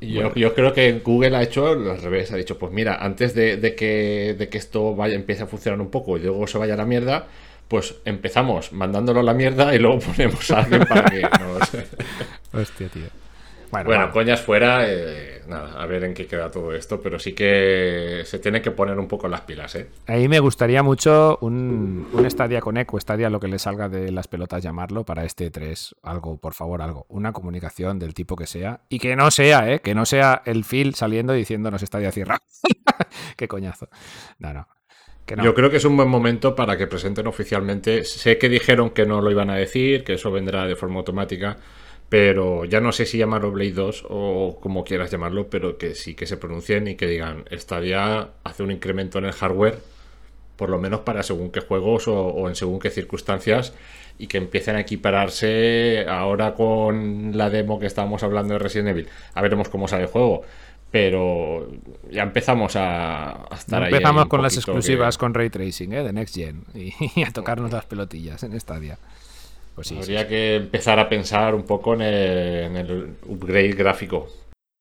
Yo, 0.00 0.34
yo 0.34 0.54
creo 0.54 0.72
que 0.72 1.00
Google 1.04 1.36
ha 1.36 1.42
hecho 1.42 1.68
al 1.68 2.00
revés, 2.00 2.32
ha 2.32 2.36
dicho, 2.36 2.58
pues 2.58 2.72
mira, 2.72 2.96
antes 2.96 3.34
de, 3.34 3.56
de, 3.56 3.74
que, 3.74 4.34
de 4.36 4.48
que 4.48 4.58
esto 4.58 4.94
vaya 4.94 5.14
empiece 5.14 5.44
a 5.44 5.46
funcionar 5.46 5.80
un 5.80 5.90
poco 5.90 6.16
y 6.16 6.20
luego 6.20 6.46
se 6.46 6.58
vaya 6.58 6.74
a 6.74 6.76
la 6.76 6.84
mierda, 6.84 7.26
pues 7.68 7.96
empezamos 8.04 8.72
mandándolo 8.72 9.20
a 9.20 9.22
la 9.22 9.34
mierda 9.34 9.74
y 9.74 9.78
luego 9.78 9.98
ponemos 10.06 10.50
a 10.50 10.60
alguien 10.60 10.84
para 10.86 11.04
que 11.10 11.22
nos... 11.22 11.70
Hostia, 12.52 12.88
tío. 12.88 13.24
Bueno, 13.82 14.12
coñas 14.12 14.40
fuera, 14.40 14.88
eh, 14.88 15.42
nada, 15.48 15.82
a 15.82 15.86
ver 15.86 16.04
en 16.04 16.14
qué 16.14 16.26
queda 16.26 16.50
todo 16.50 16.72
esto, 16.74 17.00
pero 17.00 17.18
sí 17.18 17.32
que 17.32 18.22
se 18.24 18.38
tiene 18.38 18.62
que 18.62 18.70
poner 18.70 18.98
un 18.98 19.08
poco 19.08 19.26
las 19.26 19.40
pilas, 19.40 19.74
¿eh? 19.74 19.88
Ahí 20.06 20.28
me 20.28 20.38
gustaría 20.38 20.84
mucho 20.84 21.38
un, 21.40 22.08
un 22.12 22.30
Stadia 22.30 22.60
Connect 22.60 22.94
o 22.94 23.00
Stadia, 23.00 23.30
lo 23.30 23.40
que 23.40 23.48
le 23.48 23.58
salga 23.58 23.88
de 23.88 24.12
las 24.12 24.28
pelotas 24.28 24.62
llamarlo, 24.62 25.04
para 25.04 25.24
este 25.24 25.50
3, 25.50 25.96
algo, 26.02 26.36
por 26.38 26.54
favor, 26.54 26.82
algo, 26.82 27.06
una 27.08 27.32
comunicación 27.32 27.98
del 27.98 28.14
tipo 28.14 28.36
que 28.36 28.46
sea, 28.46 28.82
y 28.88 29.00
que 29.00 29.16
no 29.16 29.30
sea, 29.32 29.68
¿eh? 29.72 29.80
Que 29.80 29.94
no 29.94 30.06
sea 30.06 30.42
el 30.44 30.64
Phil 30.64 30.94
saliendo 30.94 31.32
diciéndonos 31.32 31.80
Stadia 31.80 32.12
cierra. 32.12 32.38
qué 33.36 33.48
coñazo. 33.48 33.88
No, 34.38 34.52
no. 34.52 34.68
Yo 35.26 35.54
creo 35.54 35.70
que 35.70 35.78
es 35.78 35.84
un 35.84 35.96
buen 35.96 36.08
momento 36.08 36.54
para 36.54 36.76
que 36.76 36.86
presenten 36.86 37.26
oficialmente. 37.26 38.04
Sé 38.04 38.36
que 38.36 38.48
dijeron 38.48 38.90
que 38.90 39.06
no 39.06 39.22
lo 39.22 39.30
iban 39.30 39.48
a 39.48 39.56
decir, 39.56 40.04
que 40.04 40.14
eso 40.14 40.30
vendrá 40.30 40.66
de 40.66 40.76
forma 40.76 40.98
automática, 40.98 41.56
pero 42.10 42.66
ya 42.66 42.80
no 42.80 42.92
sé 42.92 43.06
si 43.06 43.16
llamarlo 43.16 43.50
Blade 43.50 43.72
2 43.72 44.06
o 44.10 44.58
como 44.60 44.84
quieras 44.84 45.10
llamarlo, 45.10 45.48
pero 45.48 45.78
que 45.78 45.94
sí 45.94 46.14
que 46.14 46.26
se 46.26 46.36
pronuncien 46.36 46.88
y 46.88 46.96
que 46.96 47.06
digan, 47.06 47.44
Stadia 47.52 48.28
hace 48.44 48.62
un 48.62 48.70
incremento 48.70 49.18
en 49.18 49.24
el 49.24 49.32
hardware, 49.32 49.78
por 50.56 50.68
lo 50.68 50.78
menos 50.78 51.00
para 51.00 51.22
según 51.22 51.50
qué 51.50 51.60
juegos 51.60 52.06
o, 52.06 52.46
en 52.48 52.54
según 52.54 52.78
qué 52.78 52.90
circunstancias, 52.90 53.72
y 54.18 54.26
que 54.26 54.36
empiecen 54.36 54.76
a 54.76 54.80
equipararse 54.80 56.04
ahora 56.06 56.54
con 56.54 57.36
la 57.36 57.48
demo 57.48 57.80
que 57.80 57.86
estábamos 57.86 58.22
hablando 58.22 58.54
de 58.54 58.58
Resident 58.60 58.90
Evil. 58.90 59.08
A 59.32 59.40
veremos 59.40 59.70
cómo 59.70 59.88
sale 59.88 60.04
el 60.04 60.08
juego 60.10 60.42
pero 60.94 61.66
ya 62.08 62.22
empezamos 62.22 62.76
a, 62.76 63.48
estar 63.52 63.82
ahí. 63.82 63.92
Empezamos 63.92 64.26
con 64.26 64.40
las 64.40 64.54
exclusivas 64.54 65.18
con 65.18 65.34
ray 65.34 65.50
tracing 65.50 65.92
¿eh? 65.92 66.04
de 66.04 66.12
Next 66.12 66.36
Gen 66.36 66.62
y, 66.72 66.92
a 67.26 67.32
tocarnos 67.32 67.72
las 67.72 67.84
pelotillas 67.84 68.44
en 68.44 68.60
Stadia. 68.60 68.96
Pues 69.74 69.88
sí, 69.88 69.98
Habría 69.98 70.28
que 70.28 70.54
empezar 70.54 71.00
a 71.00 71.08
pensar 71.08 71.56
un 71.56 71.64
poco 71.64 71.94
en 71.94 72.02
el 72.02 73.16
upgrade 73.26 73.72
gráfico 73.72 74.28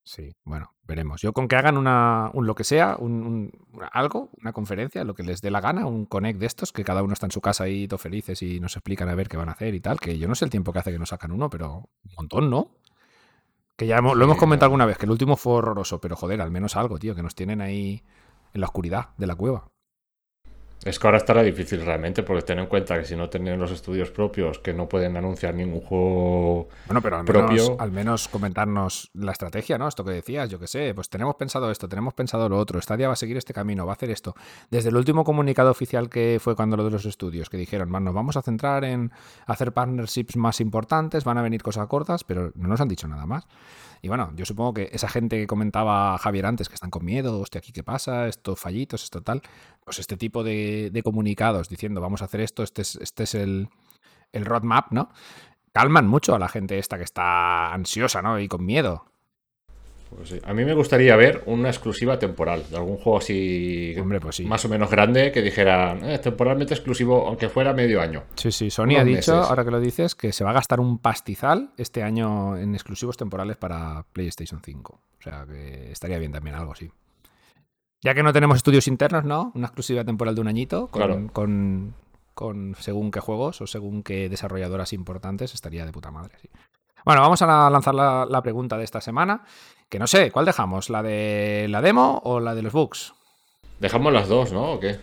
Sí, 0.05 0.35
bueno, 0.43 0.69
veremos. 0.83 1.21
Yo 1.21 1.31
con 1.31 1.47
que 1.47 1.55
hagan 1.55 1.77
una, 1.77 2.29
un 2.33 2.45
lo 2.45 2.55
que 2.55 2.65
sea, 2.65 2.97
un, 2.99 3.51
algo, 3.93 4.29
una 4.39 4.51
conferencia, 4.51 5.05
lo 5.05 5.15
que 5.15 5.23
les 5.23 5.41
dé 5.41 5.49
la 5.49 5.61
gana, 5.61 5.85
un 5.85 6.05
connect 6.05 6.39
de 6.39 6.45
estos, 6.45 6.73
que 6.73 6.83
cada 6.83 7.03
uno 7.03 7.13
está 7.13 7.25
en 7.25 7.31
su 7.31 7.39
casa 7.39 7.63
ahí 7.63 7.87
todo 7.87 7.97
felices 7.97 8.41
y 8.41 8.59
nos 8.59 8.75
explican 8.75 9.07
a 9.07 9.15
ver 9.15 9.29
qué 9.29 9.37
van 9.37 9.47
a 9.47 9.53
hacer 9.53 9.73
y 9.73 9.79
tal, 9.79 10.01
que 10.01 10.17
yo 10.19 10.27
no 10.27 10.35
sé 10.35 10.43
el 10.43 10.51
tiempo 10.51 10.73
que 10.73 10.79
hace 10.79 10.91
que 10.91 10.99
nos 10.99 11.09
sacan 11.09 11.31
uno, 11.31 11.49
pero 11.49 11.89
un 12.03 12.13
montón, 12.17 12.49
¿no? 12.49 12.71
Que 13.77 13.87
ya 13.87 13.97
hemos- 13.97 14.15
lo 14.15 14.25
hemos 14.25 14.37
comentado 14.37 14.67
alguna 14.67 14.85
vez, 14.85 14.97
que 14.97 15.05
el 15.05 15.11
último 15.11 15.35
fue 15.35 15.53
horroroso, 15.53 15.99
pero 15.99 16.15
joder, 16.15 16.41
al 16.41 16.51
menos 16.51 16.75
algo, 16.75 16.99
tío, 16.99 17.15
que 17.15 17.23
nos 17.23 17.35
tienen 17.35 17.61
ahí 17.61 18.03
en 18.53 18.61
la 18.61 18.67
oscuridad 18.67 19.09
de 19.17 19.27
la 19.27 19.35
cueva. 19.35 19.67
Es 20.85 20.99
que 20.99 21.07
ahora 21.07 21.17
estará 21.17 21.41
difícil 21.43 21.85
realmente, 21.85 22.23
porque 22.23 22.43
ten 22.43 22.59
en 22.59 22.67
cuenta 22.67 22.99
que 22.99 23.05
si 23.05 23.15
no 23.15 23.29
tienen 23.29 23.59
los 23.59 23.71
estudios 23.71 24.11
propios, 24.11 24.59
que 24.59 24.73
no 24.73 24.89
pueden 24.89 25.15
anunciar 25.15 25.55
ningún 25.55 25.81
juego 25.81 26.67
Bueno, 26.87 27.01
pero 27.01 27.17
al 27.17 27.23
menos, 27.23 27.45
propio. 27.45 27.75
al 27.79 27.91
menos 27.91 28.27
comentarnos 28.27 29.09
la 29.13 29.31
estrategia, 29.31 29.77
¿no? 29.77 29.87
Esto 29.87 30.03
que 30.03 30.11
decías, 30.11 30.49
yo 30.49 30.59
qué 30.59 30.67
sé, 30.67 30.93
pues 30.93 31.09
tenemos 31.09 31.35
pensado 31.35 31.71
esto, 31.71 31.87
tenemos 31.87 32.13
pensado 32.13 32.49
lo 32.49 32.57
otro, 32.57 32.81
Stadia 32.81 33.07
va 33.07 33.13
a 33.13 33.17
seguir 33.17 33.37
este 33.37 33.53
camino, 33.53 33.85
va 33.85 33.93
a 33.93 33.95
hacer 33.95 34.09
esto. 34.09 34.35
Desde 34.69 34.89
el 34.89 34.95
último 34.97 35.23
comunicado 35.23 35.71
oficial 35.71 36.09
que 36.09 36.39
fue 36.41 36.55
cuando 36.55 36.75
lo 36.75 36.83
de 36.83 36.91
los 36.91 37.05
estudios, 37.05 37.49
que 37.49 37.57
dijeron, 37.57 37.89
"Man, 37.89 38.03
nos 38.03 38.13
vamos 38.13 38.35
a 38.37 38.41
centrar 38.41 38.83
en 38.83 39.11
hacer 39.45 39.71
partnerships 39.71 40.35
más 40.35 40.59
importantes, 40.59 41.23
van 41.23 41.37
a 41.37 41.41
venir 41.41 41.63
cosas 41.63 41.87
cortas, 41.87 42.23
pero 42.23 42.51
no 42.55 42.67
nos 42.67 42.81
han 42.81 42.87
dicho 42.87 43.07
nada 43.07 43.25
más. 43.25 43.47
Y 44.03 44.09
bueno, 44.09 44.33
yo 44.35 44.43
supongo 44.45 44.73
que 44.73 44.89
esa 44.91 45.07
gente 45.07 45.39
que 45.39 45.47
comentaba 45.47 46.17
Javier 46.17 46.45
antes, 46.45 46.67
que 46.67 46.75
están 46.75 46.89
con 46.89 47.05
miedo, 47.05 47.39
hostia, 47.39 47.59
aquí 47.59 47.71
qué 47.71 47.83
pasa, 47.83 48.27
estos 48.27 48.59
fallitos, 48.59 49.01
esto 49.01 49.21
tal, 49.21 49.41
pues 49.85 49.97
este 49.97 50.17
tipo 50.17 50.43
de, 50.43 50.89
de 50.91 51.03
comunicados 51.03 51.69
diciendo, 51.69 52.01
vamos 52.01 52.21
a 52.21 52.25
hacer 52.25 52.41
esto, 52.41 52.63
este 52.63 52.81
es, 52.81 52.97
este 52.97 53.23
es 53.23 53.33
el, 53.33 53.69
el 54.33 54.43
roadmap, 54.43 54.91
¿no? 54.91 55.07
Calman 55.71 56.05
mucho 56.05 56.35
a 56.35 56.39
la 56.39 56.49
gente 56.49 56.79
esta 56.79 56.97
que 56.97 57.05
está 57.05 57.73
ansiosa, 57.73 58.21
¿no? 58.21 58.41
Y 58.41 58.49
con 58.49 58.65
miedo. 58.65 59.05
Pues 60.15 60.29
sí. 60.29 60.39
A 60.43 60.53
mí 60.53 60.63
me 60.65 60.73
gustaría 60.73 61.15
ver 61.15 61.43
una 61.47 61.69
exclusiva 61.69 62.19
temporal 62.19 62.63
de 62.69 62.77
algún 62.77 62.97
juego 62.97 63.17
así 63.17 63.95
Hombre, 63.99 64.19
pues 64.19 64.35
sí. 64.37 64.45
más 64.45 64.63
o 64.65 64.69
menos 64.69 64.89
grande 64.89 65.31
que 65.31 65.41
dijera 65.41 65.97
"Eh, 66.01 66.19
temporalmente 66.19 66.73
exclusivo, 66.73 67.27
aunque 67.27 67.49
fuera 67.49 67.73
medio 67.73 68.01
año. 68.01 68.23
Sí, 68.35 68.51
sí, 68.51 68.69
Sony 68.69 68.95
ha 68.99 69.03
dicho, 69.03 69.33
meses. 69.35 69.49
ahora 69.49 69.63
que 69.65 69.71
lo 69.71 69.79
dices, 69.79 70.15
que 70.15 70.31
se 70.31 70.43
va 70.43 70.51
a 70.51 70.53
gastar 70.53 70.79
un 70.79 70.99
pastizal 70.99 71.71
este 71.77 72.03
año 72.03 72.57
en 72.57 72.73
exclusivos 72.75 73.17
temporales 73.17 73.57
para 73.57 74.05
PlayStation 74.13 74.61
5. 74.63 74.93
O 75.19 75.21
sea, 75.21 75.45
que 75.45 75.91
estaría 75.91 76.19
bien 76.19 76.31
también 76.31 76.55
algo 76.55 76.73
así. 76.73 76.91
Ya 78.01 78.13
que 78.13 78.23
no 78.23 78.33
tenemos 78.33 78.57
estudios 78.57 78.87
internos, 78.87 79.23
¿no? 79.23 79.51
Una 79.55 79.67
exclusiva 79.67 80.03
temporal 80.03 80.35
de 80.35 80.41
un 80.41 80.47
añito 80.49 80.87
con, 80.89 81.01
Claro. 81.01 81.27
con, 81.31 81.95
con 82.33 82.75
según 82.79 83.11
qué 83.11 83.19
juegos 83.21 83.61
o 83.61 83.67
según 83.67 84.03
qué 84.03 84.27
desarrolladoras 84.27 84.91
importantes 84.91 85.53
estaría 85.53 85.85
de 85.85 85.91
puta 85.93 86.11
madre, 86.11 86.35
sí. 86.41 86.49
Bueno, 87.05 87.21
vamos 87.21 87.41
a 87.41 87.47
la- 87.47 87.69
lanzar 87.69 87.93
la, 87.95 88.25
la 88.29 88.41
pregunta 88.41 88.77
de 88.77 88.83
esta 88.85 89.01
semana. 89.01 89.43
Que 89.93 89.99
no 89.99 90.07
sé, 90.07 90.31
¿cuál 90.31 90.47
dejamos? 90.47 90.89
¿La 90.89 91.03
de 91.03 91.67
la 91.69 91.79
demo 91.79 92.19
o 92.23 92.39
la 92.39 92.55
de 92.55 92.63
los 92.63 92.73
bugs? 92.73 93.13
Dejamos 93.79 94.11
las 94.11 94.27
dos, 94.27 94.51
¿no? 94.51 94.71
¿O 94.71 94.79
qué? 94.79 94.99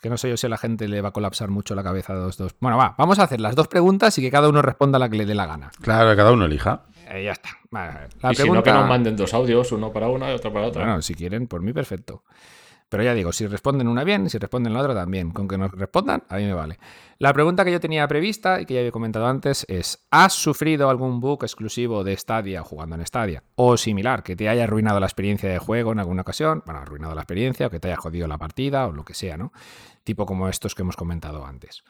Que 0.00 0.08
no 0.08 0.16
sé 0.16 0.30
yo 0.30 0.38
si 0.38 0.46
a 0.46 0.48
la 0.48 0.56
gente 0.56 0.88
le 0.88 1.02
va 1.02 1.10
a 1.10 1.12
colapsar 1.12 1.50
mucho 1.50 1.74
la 1.74 1.82
cabeza 1.82 2.14
a 2.14 2.16
los 2.16 2.38
dos. 2.38 2.54
Bueno, 2.58 2.78
va, 2.78 2.94
vamos 2.96 3.18
a 3.18 3.24
hacer 3.24 3.42
las 3.42 3.54
dos 3.54 3.68
preguntas 3.68 4.16
y 4.16 4.22
que 4.22 4.30
cada 4.30 4.48
uno 4.48 4.62
responda 4.62 4.98
la 4.98 5.10
que 5.10 5.18
le 5.18 5.26
dé 5.26 5.34
la 5.34 5.44
gana. 5.44 5.70
Claro, 5.82 6.16
cada 6.16 6.32
uno 6.32 6.46
elija. 6.46 6.84
Eh, 7.10 7.24
ya 7.24 7.32
está. 7.32 7.50
Vale, 7.70 8.08
la 8.22 8.32
y 8.32 8.36
si 8.36 8.40
no, 8.40 8.52
pregunta... 8.52 8.62
que 8.62 8.72
nos 8.78 8.88
manden 8.88 9.16
dos 9.18 9.34
audios, 9.34 9.70
uno 9.72 9.92
para 9.92 10.08
una 10.08 10.30
y 10.32 10.34
otro 10.34 10.50
para 10.50 10.68
otra. 10.68 10.82
Bueno, 10.82 11.02
si 11.02 11.14
quieren, 11.14 11.46
por 11.46 11.60
mí 11.60 11.74
perfecto. 11.74 12.22
Pero 12.88 13.02
ya 13.02 13.14
digo, 13.14 13.32
si 13.32 13.46
responden 13.46 13.88
una 13.88 14.04
bien, 14.04 14.30
si 14.30 14.38
responden 14.38 14.72
la 14.72 14.80
otra 14.80 14.94
también. 14.94 15.32
Con 15.32 15.48
que 15.48 15.58
nos 15.58 15.72
respondan, 15.72 16.22
a 16.28 16.36
mí 16.36 16.44
me 16.44 16.54
vale. 16.54 16.78
La 17.18 17.32
pregunta 17.32 17.64
que 17.64 17.72
yo 17.72 17.80
tenía 17.80 18.06
prevista 18.06 18.60
y 18.60 18.66
que 18.66 18.74
ya 18.74 18.80
había 18.80 18.92
comentado 18.92 19.26
antes 19.26 19.66
es: 19.68 20.06
¿has 20.10 20.32
sufrido 20.32 20.88
algún 20.88 21.18
bug 21.18 21.42
exclusivo 21.42 22.04
de 22.04 22.16
Stadia 22.16 22.62
jugando 22.62 22.94
en 22.94 23.04
Stadia? 23.04 23.42
O 23.56 23.76
similar, 23.76 24.22
que 24.22 24.36
te 24.36 24.48
haya 24.48 24.64
arruinado 24.64 25.00
la 25.00 25.06
experiencia 25.06 25.50
de 25.50 25.58
juego 25.58 25.92
en 25.92 25.98
alguna 25.98 26.22
ocasión. 26.22 26.62
Bueno, 26.64 26.80
arruinado 26.80 27.14
la 27.14 27.22
experiencia 27.22 27.66
o 27.66 27.70
que 27.70 27.80
te 27.80 27.88
haya 27.88 27.96
jodido 27.96 28.28
la 28.28 28.38
partida 28.38 28.86
o 28.86 28.92
lo 28.92 29.04
que 29.04 29.14
sea, 29.14 29.36
¿no? 29.36 29.52
Tipo 30.04 30.24
como 30.24 30.48
estos 30.48 30.76
que 30.76 30.82
hemos 30.82 30.96
comentado 30.96 31.44
antes. 31.44 31.82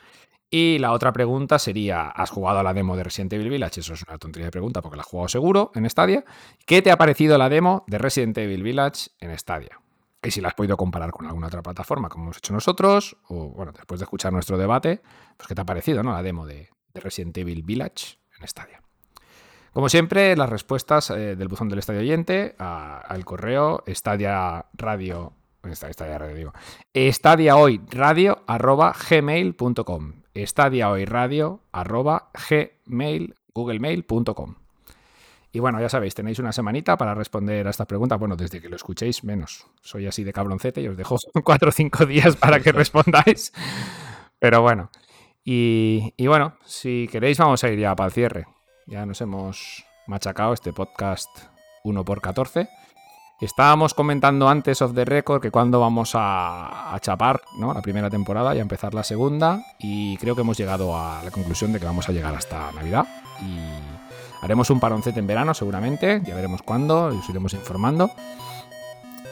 Y 0.48 0.78
la 0.78 0.92
otra 0.92 1.12
pregunta 1.12 1.58
sería, 1.58 2.08
¿has 2.08 2.30
jugado 2.30 2.60
a 2.60 2.62
la 2.62 2.72
demo 2.72 2.96
de 2.96 3.02
Resident 3.02 3.32
Evil 3.32 3.50
Village? 3.50 3.80
Eso 3.80 3.94
es 3.94 4.04
una 4.08 4.16
tontería 4.16 4.46
de 4.46 4.52
pregunta 4.52 4.80
porque 4.80 4.96
la 4.96 5.02
has 5.02 5.08
jugado 5.08 5.28
seguro 5.28 5.72
en 5.74 5.90
Stadia. 5.90 6.24
¿Qué 6.64 6.80
te 6.82 6.90
ha 6.92 6.96
parecido 6.96 7.36
la 7.36 7.48
demo 7.48 7.84
de 7.88 7.98
Resident 7.98 8.38
Evil 8.38 8.62
Village 8.62 9.10
en 9.20 9.36
Stadia? 9.36 9.80
Y 10.22 10.30
si 10.30 10.40
la 10.40 10.48
has 10.48 10.54
podido 10.54 10.76
comparar 10.76 11.10
con 11.12 11.26
alguna 11.26 11.46
otra 11.46 11.62
plataforma 11.62 12.08
como 12.08 12.24
hemos 12.24 12.38
hecho 12.38 12.52
nosotros, 12.52 13.16
o 13.28 13.50
bueno, 13.50 13.72
después 13.72 14.00
de 14.00 14.04
escuchar 14.04 14.32
nuestro 14.32 14.58
debate, 14.58 15.00
pues 15.36 15.46
qué 15.46 15.54
te 15.54 15.60
ha 15.60 15.64
parecido, 15.66 16.02
¿no? 16.02 16.12
La 16.12 16.22
demo 16.22 16.46
de, 16.46 16.68
de 16.94 17.00
Resident 17.00 17.36
Evil 17.38 17.62
Village 17.62 18.18
en 18.40 18.48
Stadia. 18.48 18.82
Como 19.72 19.88
siempre, 19.88 20.34
las 20.36 20.48
respuestas 20.48 21.10
eh, 21.10 21.36
del 21.36 21.48
buzón 21.48 21.68
del 21.68 21.78
estadio 21.80 22.00
oyente 22.00 22.54
al 22.58 23.24
correo 23.24 23.82
estadia 23.86 24.64
radio 24.72 25.32
esta- 25.62 25.90
Estadia 25.90 26.16
Radio, 26.18 26.34
digo. 26.34 26.52
Estadia 26.94 27.56
hoy 27.56 27.80
radio 27.90 28.42
arroba 28.46 28.94
gmail.com. 29.10 30.12
Estadia 30.32 30.90
hoy 30.90 31.04
radio 31.04 31.60
arroba 31.72 32.30
gmail, 32.48 33.34
googlemail.com. 33.52 34.54
Y 35.56 35.58
bueno, 35.58 35.80
ya 35.80 35.88
sabéis, 35.88 36.14
tenéis 36.14 36.38
una 36.38 36.52
semanita 36.52 36.98
para 36.98 37.14
responder 37.14 37.66
a 37.66 37.70
estas 37.70 37.86
preguntas. 37.86 38.18
Bueno, 38.18 38.36
desde 38.36 38.60
que 38.60 38.68
lo 38.68 38.76
escuchéis, 38.76 39.24
menos. 39.24 39.66
Soy 39.80 40.06
así 40.06 40.22
de 40.22 40.30
cabroncete 40.30 40.82
y 40.82 40.88
os 40.88 40.98
dejo 40.98 41.16
cuatro 41.44 41.70
o 41.70 41.72
cinco 41.72 42.04
días 42.04 42.36
para 42.36 42.60
que 42.60 42.72
respondáis. 42.72 43.54
Pero 44.38 44.60
bueno. 44.60 44.90
Y, 45.42 46.12
y 46.18 46.26
bueno, 46.26 46.58
si 46.66 47.08
queréis, 47.10 47.38
vamos 47.38 47.64
a 47.64 47.70
ir 47.70 47.78
ya 47.78 47.96
para 47.96 48.08
el 48.08 48.12
cierre. 48.12 48.44
Ya 48.86 49.06
nos 49.06 49.22
hemos 49.22 49.86
machacado 50.06 50.52
este 50.52 50.74
podcast 50.74 51.30
1 51.84 52.04
por 52.04 52.20
14 52.20 52.68
Estábamos 53.40 53.94
comentando 53.94 54.50
antes 54.50 54.82
of 54.82 54.94
the 54.94 55.06
record 55.06 55.40
que 55.40 55.50
cuando 55.50 55.80
vamos 55.80 56.14
a, 56.14 56.94
a 56.94 57.00
chapar 57.00 57.40
¿no? 57.58 57.72
la 57.72 57.80
primera 57.80 58.10
temporada 58.10 58.54
y 58.54 58.58
a 58.58 58.62
empezar 58.62 58.92
la 58.92 59.04
segunda. 59.04 59.62
Y 59.78 60.18
creo 60.18 60.34
que 60.34 60.42
hemos 60.42 60.58
llegado 60.58 60.94
a 60.94 61.22
la 61.24 61.30
conclusión 61.30 61.72
de 61.72 61.80
que 61.80 61.86
vamos 61.86 62.10
a 62.10 62.12
llegar 62.12 62.34
hasta 62.34 62.70
Navidad. 62.72 63.06
Y 63.40 63.95
haremos 64.42 64.70
un 64.70 64.80
paroncete 64.80 65.20
en 65.20 65.26
verano 65.26 65.54
seguramente. 65.54 66.22
Ya 66.24 66.34
veremos 66.34 66.62
cuándo. 66.62 67.12
Y 67.12 67.18
os 67.18 67.28
iremos 67.28 67.54
informando. 67.54 68.10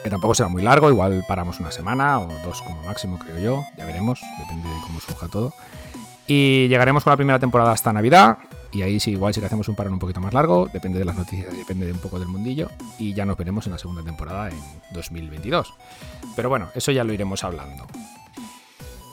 Que 0.03 0.09
tampoco 0.09 0.35
será 0.35 0.49
muy 0.49 0.61
largo. 0.61 0.89
Igual 0.89 1.23
paramos 1.27 1.59
una 1.59 1.71
semana 1.71 2.19
o 2.19 2.27
dos 2.45 2.61
como 2.61 2.83
máximo, 2.83 3.17
creo 3.17 3.39
yo. 3.39 3.63
Ya 3.77 3.85
veremos. 3.85 4.21
Depende 4.39 4.69
de 4.69 4.75
cómo 4.85 4.99
surja 4.99 5.27
todo. 5.27 5.53
Y 6.27 6.67
llegaremos 6.67 7.03
con 7.03 7.11
la 7.11 7.17
primera 7.17 7.39
temporada 7.39 7.71
hasta 7.71 7.93
Navidad. 7.93 8.37
Y 8.71 8.81
ahí 8.81 8.99
sí, 8.99 9.11
igual 9.11 9.33
sí 9.33 9.39
que 9.39 9.45
hacemos 9.45 9.69
un 9.69 9.75
parón 9.75 9.93
un 9.93 9.99
poquito 9.99 10.19
más 10.19 10.33
largo. 10.33 10.67
Depende 10.71 10.99
de 10.99 11.05
las 11.05 11.15
noticias 11.15 11.55
depende 11.55 11.85
de 11.85 11.93
un 11.93 11.99
poco 11.99 12.19
del 12.19 12.27
mundillo. 12.27 12.69
Y 12.99 13.13
ya 13.13 13.25
nos 13.25 13.37
veremos 13.37 13.65
en 13.67 13.73
la 13.73 13.77
segunda 13.77 14.03
temporada 14.03 14.49
en 14.49 14.59
2022. 14.91 15.73
Pero 16.35 16.49
bueno, 16.49 16.69
eso 16.75 16.91
ya 16.91 17.03
lo 17.03 17.13
iremos 17.13 17.43
hablando. 17.43 17.85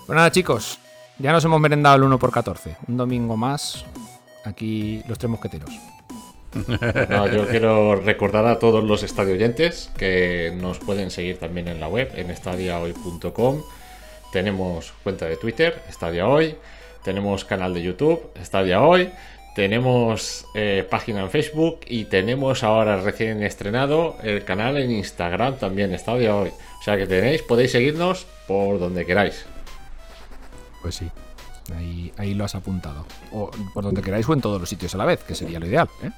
Pues 0.06 0.16
nada, 0.16 0.30
chicos. 0.32 0.78
Ya 1.18 1.32
nos 1.32 1.44
hemos 1.44 1.60
merendado 1.60 1.96
el 1.96 2.02
1x14. 2.02 2.76
Un 2.88 2.96
domingo 2.96 3.36
más. 3.36 3.84
Aquí 4.44 5.02
los 5.08 5.18
tres 5.18 5.30
mosqueteros. 5.30 5.70
No, 7.08 7.28
yo 7.28 7.48
quiero 7.48 7.96
recordar 7.96 8.46
a 8.46 8.58
todos 8.58 8.84
los 8.84 9.02
estadio 9.02 9.34
oyentes 9.34 9.90
que 9.96 10.52
nos 10.54 10.78
pueden 10.78 11.10
seguir 11.10 11.38
también 11.38 11.68
en 11.68 11.80
la 11.80 11.88
web, 11.88 12.12
en 12.14 12.30
estadiahoy.com. 12.30 13.62
Tenemos 14.32 14.92
cuenta 15.02 15.26
de 15.26 15.36
Twitter, 15.36 15.82
Estadia 15.88 16.26
Hoy. 16.26 16.56
Tenemos 17.04 17.44
canal 17.44 17.74
de 17.74 17.82
YouTube, 17.82 18.30
Estadia 18.34 18.82
Hoy. 18.82 19.10
Tenemos 19.54 20.46
eh, 20.54 20.86
página 20.88 21.20
en 21.20 21.30
Facebook 21.30 21.80
y 21.86 22.04
tenemos 22.04 22.62
ahora 22.62 23.00
recién 23.02 23.42
estrenado 23.42 24.16
el 24.22 24.44
canal 24.44 24.78
en 24.78 24.90
Instagram 24.90 25.58
también, 25.58 25.92
Estadia 25.92 26.34
Hoy. 26.34 26.48
O 26.48 26.82
sea 26.82 26.96
que 26.96 27.06
tenéis, 27.06 27.42
podéis 27.42 27.72
seguirnos 27.72 28.26
por 28.48 28.78
donde 28.78 29.04
queráis. 29.04 29.44
Pues 30.80 30.94
sí. 30.94 31.10
Ahí, 31.76 32.12
ahí 32.16 32.34
lo 32.34 32.44
has 32.44 32.54
apuntado. 32.54 33.06
O 33.32 33.50
por 33.74 33.84
donde 33.84 34.02
queráis 34.02 34.28
o 34.28 34.32
en 34.32 34.40
todos 34.40 34.60
los 34.60 34.68
sitios 34.68 34.94
a 34.94 34.98
la 34.98 35.04
vez, 35.04 35.22
que 35.24 35.34
sería 35.34 35.60
lo 35.60 35.66
ideal. 35.66 35.88
¿eh? 36.02 36.10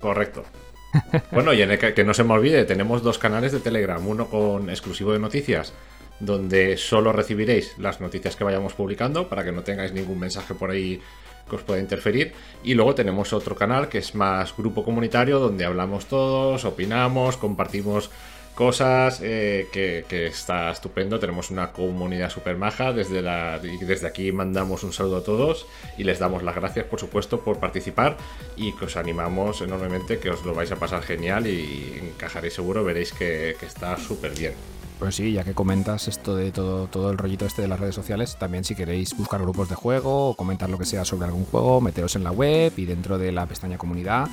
Correcto. 0.00 0.44
Bueno, 1.32 1.52
y 1.52 1.60
en 1.60 1.70
el 1.70 1.78
que, 1.78 1.92
que 1.92 2.02
no 2.02 2.14
se 2.14 2.24
me 2.24 2.32
olvide, 2.32 2.64
tenemos 2.64 3.02
dos 3.02 3.18
canales 3.18 3.52
de 3.52 3.60
Telegram, 3.60 4.04
uno 4.06 4.26
con 4.26 4.70
exclusivo 4.70 5.12
de 5.12 5.18
noticias, 5.18 5.74
donde 6.18 6.78
solo 6.78 7.12
recibiréis 7.12 7.76
las 7.78 8.00
noticias 8.00 8.36
que 8.36 8.44
vayamos 8.44 8.72
publicando 8.72 9.28
para 9.28 9.44
que 9.44 9.52
no 9.52 9.62
tengáis 9.62 9.92
ningún 9.92 10.18
mensaje 10.18 10.54
por 10.54 10.70
ahí 10.70 11.00
que 11.48 11.56
os 11.56 11.62
pueda 11.62 11.80
interferir. 11.80 12.32
Y 12.62 12.74
luego 12.74 12.94
tenemos 12.94 13.32
otro 13.32 13.56
canal 13.56 13.88
que 13.88 13.98
es 13.98 14.14
más 14.14 14.56
grupo 14.56 14.84
comunitario, 14.84 15.38
donde 15.38 15.64
hablamos 15.64 16.06
todos, 16.06 16.64
opinamos, 16.64 17.36
compartimos 17.36 18.10
cosas, 18.58 19.20
eh, 19.22 19.68
que, 19.70 20.04
que 20.08 20.26
está 20.26 20.72
estupendo. 20.72 21.20
Tenemos 21.20 21.52
una 21.52 21.70
comunidad 21.70 22.28
súper 22.28 22.56
maja. 22.56 22.92
Desde, 22.92 23.22
la, 23.22 23.60
desde 23.60 24.08
aquí 24.08 24.32
mandamos 24.32 24.82
un 24.82 24.92
saludo 24.92 25.18
a 25.18 25.22
todos 25.22 25.68
y 25.96 26.02
les 26.02 26.18
damos 26.18 26.42
las 26.42 26.56
gracias, 26.56 26.84
por 26.86 26.98
supuesto, 26.98 27.38
por 27.38 27.60
participar 27.60 28.16
y 28.56 28.72
que 28.72 28.86
os 28.86 28.96
animamos 28.96 29.60
enormemente, 29.60 30.18
que 30.18 30.30
os 30.30 30.44
lo 30.44 30.54
vais 30.54 30.72
a 30.72 30.76
pasar 30.76 31.04
genial 31.04 31.46
y 31.46 32.00
encajaréis 32.02 32.54
seguro, 32.54 32.82
veréis 32.82 33.12
que, 33.12 33.54
que 33.60 33.66
está 33.66 33.96
súper 33.96 34.36
bien. 34.36 34.54
Pues 34.98 35.14
sí, 35.14 35.32
ya 35.32 35.44
que 35.44 35.54
comentas 35.54 36.08
esto 36.08 36.34
de 36.34 36.50
todo, 36.50 36.88
todo 36.88 37.12
el 37.12 37.18
rollito 37.18 37.46
este 37.46 37.62
de 37.62 37.68
las 37.68 37.78
redes 37.78 37.94
sociales, 37.94 38.36
también 38.40 38.64
si 38.64 38.74
queréis 38.74 39.16
buscar 39.16 39.40
grupos 39.40 39.68
de 39.68 39.76
juego 39.76 40.30
o 40.30 40.34
comentar 40.34 40.68
lo 40.68 40.78
que 40.78 40.84
sea 40.84 41.04
sobre 41.04 41.26
algún 41.26 41.44
juego, 41.44 41.80
meteros 41.80 42.16
en 42.16 42.24
la 42.24 42.32
web 42.32 42.72
y 42.76 42.86
dentro 42.86 43.18
de 43.18 43.30
la 43.30 43.46
pestaña 43.46 43.78
comunidad, 43.78 44.26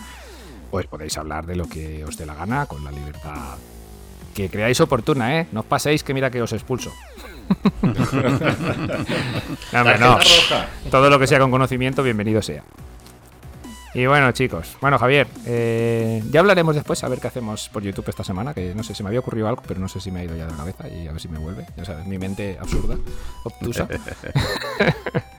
pues 0.72 0.88
podéis 0.88 1.16
hablar 1.20 1.46
de 1.46 1.58
lo 1.58 1.70
que 1.70 2.04
os 2.04 2.18
dé 2.18 2.26
la 2.26 2.34
gana 2.34 2.66
con 2.66 2.84
la 2.84 2.92
libertad 2.92 3.58
que 4.36 4.50
creáis 4.50 4.80
oportuna, 4.82 5.40
¿eh? 5.40 5.48
No 5.54 5.62
os 5.62 5.66
paséis 5.66 6.04
que 6.04 6.14
mira 6.14 6.30
que 6.30 6.42
os 6.42 6.52
expulso. 6.52 6.92
no, 7.82 7.94
hombre, 9.80 9.98
no. 9.98 10.20
Todo 10.92 11.10
lo 11.10 11.18
que 11.18 11.26
sea 11.26 11.40
con 11.40 11.50
conocimiento, 11.50 12.04
bienvenido 12.04 12.42
sea. 12.42 12.64
Y 13.94 14.06
bueno, 14.08 14.30
chicos. 14.34 14.76
Bueno, 14.82 15.00
Javier, 15.00 15.26
eh, 15.46 16.22
ya 16.30 16.42
hablaremos 16.42 16.76
después 16.76 17.02
a 17.06 17.08
ver 17.08 17.20
qué 17.20 17.28
hacemos 17.28 17.70
por 17.70 17.82
YouTube 17.82 18.10
esta 18.10 18.26
semana. 18.26 18.54
Que 18.54 18.76
no 18.76 18.84
sé, 18.84 18.94
si 18.94 19.04
me 19.04 19.08
había 19.08 19.22
ocurrido 19.22 19.48
algo, 19.48 19.64
pero 19.66 19.80
no 19.80 19.88
sé 19.88 20.02
si 20.02 20.12
me 20.12 20.20
ha 20.20 20.26
ido 20.26 20.36
ya 20.36 20.46
de 20.46 20.52
la 20.52 20.58
cabeza 20.58 20.90
y 20.90 21.08
a 21.08 21.14
ver 21.14 21.22
si 21.22 21.30
me 21.30 21.40
vuelve. 21.40 21.66
Ya 21.78 21.86
sabes, 21.86 22.06
mi 22.06 22.18
mente 22.18 22.58
absurda, 22.60 22.98
obtusa. 23.46 23.88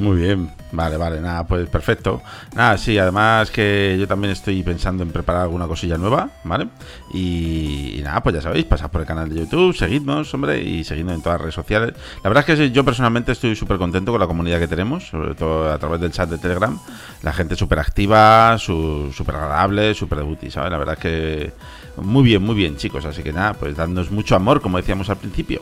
Muy 0.00 0.16
bien, 0.16 0.50
vale, 0.72 0.96
vale, 0.96 1.20
nada, 1.20 1.46
pues 1.46 1.68
perfecto. 1.68 2.22
Nada, 2.54 2.78
sí, 2.78 2.96
además 2.96 3.50
que 3.50 3.98
yo 4.00 4.08
también 4.08 4.32
estoy 4.32 4.62
pensando 4.62 5.02
en 5.02 5.10
preparar 5.10 5.42
alguna 5.42 5.66
cosilla 5.66 5.98
nueva, 5.98 6.30
¿vale? 6.42 6.68
Y, 7.12 8.00
nada, 8.02 8.22
pues 8.22 8.36
ya 8.36 8.40
sabéis, 8.40 8.64
pasad 8.64 8.90
por 8.90 9.02
el 9.02 9.06
canal 9.06 9.28
de 9.28 9.40
YouTube, 9.40 9.76
seguidnos, 9.76 10.32
hombre, 10.32 10.62
y 10.62 10.84
seguidnos 10.84 11.16
en 11.16 11.20
todas 11.20 11.34
las 11.34 11.42
redes 11.42 11.54
sociales. 11.54 11.92
La 12.24 12.30
verdad 12.30 12.48
es 12.48 12.58
que 12.58 12.70
yo 12.70 12.82
personalmente 12.82 13.32
estoy 13.32 13.54
súper 13.54 13.76
contento 13.76 14.10
con 14.10 14.22
la 14.22 14.26
comunidad 14.26 14.58
que 14.58 14.68
tenemos, 14.68 15.06
sobre 15.06 15.34
todo 15.34 15.70
a 15.70 15.76
través 15.76 16.00
del 16.00 16.12
chat 16.12 16.30
de 16.30 16.38
Telegram. 16.38 16.78
La 17.22 17.34
gente 17.34 17.54
súper 17.54 17.78
activa, 17.78 18.56
súper 18.56 19.34
agradable, 19.34 19.92
súper 19.92 20.20
debuti, 20.20 20.50
¿sabes? 20.50 20.72
La 20.72 20.78
verdad 20.78 20.94
es 20.94 21.00
que 21.00 21.52
muy 21.96 22.22
bien, 22.22 22.42
muy 22.42 22.54
bien, 22.54 22.78
chicos. 22.78 23.04
Así 23.04 23.22
que 23.22 23.34
nada, 23.34 23.52
pues 23.52 23.76
dándonos 23.76 24.10
mucho 24.10 24.34
amor, 24.34 24.62
como 24.62 24.78
decíamos 24.78 25.10
al 25.10 25.18
principio. 25.18 25.60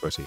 Pues 0.00 0.14
sí. 0.14 0.22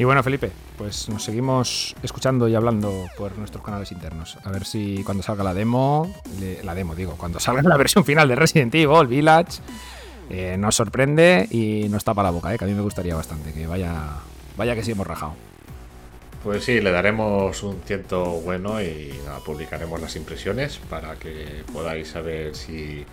Y 0.00 0.04
bueno, 0.04 0.22
Felipe, 0.22 0.50
pues 0.78 1.10
nos 1.10 1.22
seguimos 1.22 1.94
escuchando 2.02 2.48
y 2.48 2.54
hablando 2.54 3.10
por 3.18 3.36
nuestros 3.36 3.62
canales 3.62 3.92
internos. 3.92 4.38
A 4.44 4.50
ver 4.50 4.64
si 4.64 5.04
cuando 5.04 5.22
salga 5.22 5.44
la 5.44 5.52
demo, 5.52 6.10
la 6.62 6.74
demo 6.74 6.94
digo, 6.94 7.16
cuando 7.18 7.38
salga 7.38 7.60
la 7.60 7.76
versión 7.76 8.06
final 8.06 8.26
de 8.26 8.34
Resident 8.34 8.74
Evil 8.74 9.06
Village, 9.06 9.60
eh, 10.30 10.56
nos 10.58 10.76
sorprende 10.76 11.46
y 11.50 11.86
nos 11.90 12.02
tapa 12.02 12.22
la 12.22 12.30
boca, 12.30 12.54
eh, 12.54 12.56
que 12.56 12.64
a 12.64 12.66
mí 12.66 12.72
me 12.72 12.80
gustaría 12.80 13.14
bastante, 13.14 13.52
que 13.52 13.66
vaya, 13.66 13.92
vaya 14.56 14.74
que 14.74 14.82
sí 14.82 14.92
hemos 14.92 15.06
rajado. 15.06 15.34
Pues 16.42 16.64
sí, 16.64 16.80
le 16.80 16.92
daremos 16.92 17.62
un 17.62 17.80
tiento 17.80 18.24
bueno 18.40 18.80
y 18.80 19.12
publicaremos 19.44 20.00
las 20.00 20.16
impresiones 20.16 20.80
para 20.88 21.16
que 21.16 21.62
podáis 21.74 22.08
saber 22.08 22.56
si, 22.56 23.04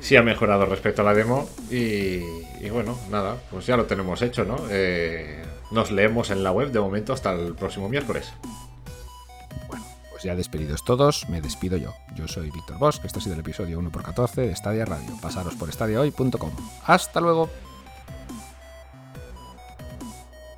si 0.00 0.16
ha 0.16 0.22
mejorado 0.22 0.66
respecto 0.66 1.00
a 1.00 1.06
la 1.06 1.14
demo. 1.14 1.48
Y, 1.70 2.20
y 2.60 2.68
bueno, 2.70 2.98
nada, 3.10 3.38
pues 3.50 3.64
ya 3.64 3.78
lo 3.78 3.86
tenemos 3.86 4.20
hecho, 4.20 4.44
¿no? 4.44 4.58
Eh, 4.68 5.40
nos 5.74 5.90
leemos 5.90 6.30
en 6.30 6.42
la 6.42 6.52
web 6.52 6.70
de 6.70 6.80
momento 6.80 7.12
hasta 7.12 7.32
el 7.32 7.54
próximo 7.54 7.88
miércoles. 7.88 8.32
Bueno, 9.68 9.84
pues 10.10 10.22
ya 10.22 10.34
despedidos 10.34 10.84
todos, 10.84 11.28
me 11.28 11.40
despido 11.40 11.76
yo. 11.76 11.92
Yo 12.14 12.28
soy 12.28 12.50
Víctor 12.50 12.78
Bosch, 12.78 13.04
esto 13.04 13.18
ha 13.18 13.22
sido 13.22 13.34
el 13.34 13.40
episodio 13.40 13.80
1x14 13.80 14.34
de 14.34 14.56
Stadia 14.56 14.84
Radio. 14.84 15.10
Pasaros 15.20 15.54
por 15.56 15.68
stadiahoy.com. 15.68 16.50
Hasta 16.86 17.20
luego. 17.20 17.50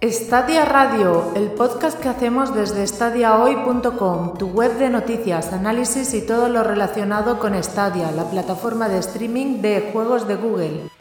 Stadia 0.02 0.66
Radio, 0.66 1.32
el 1.34 1.51
podcast 1.52 1.98
que 1.98 2.09
hacemos 2.09 2.55
desde 2.55 2.86
stadiahoy.com, 2.86 4.36
tu 4.36 4.48
web 4.48 4.76
de 4.78 4.90
noticias, 4.90 5.52
análisis 5.52 6.12
y 6.12 6.20
todo 6.20 6.48
lo 6.51 6.62
relacionado 6.62 7.38
con 7.38 7.60
Stadia, 7.60 8.12
la 8.12 8.30
plataforma 8.30 8.88
de 8.88 8.98
streaming 8.98 9.62
de 9.62 9.90
juegos 9.93 10.28
de 10.28 10.36
Google. 10.36 10.95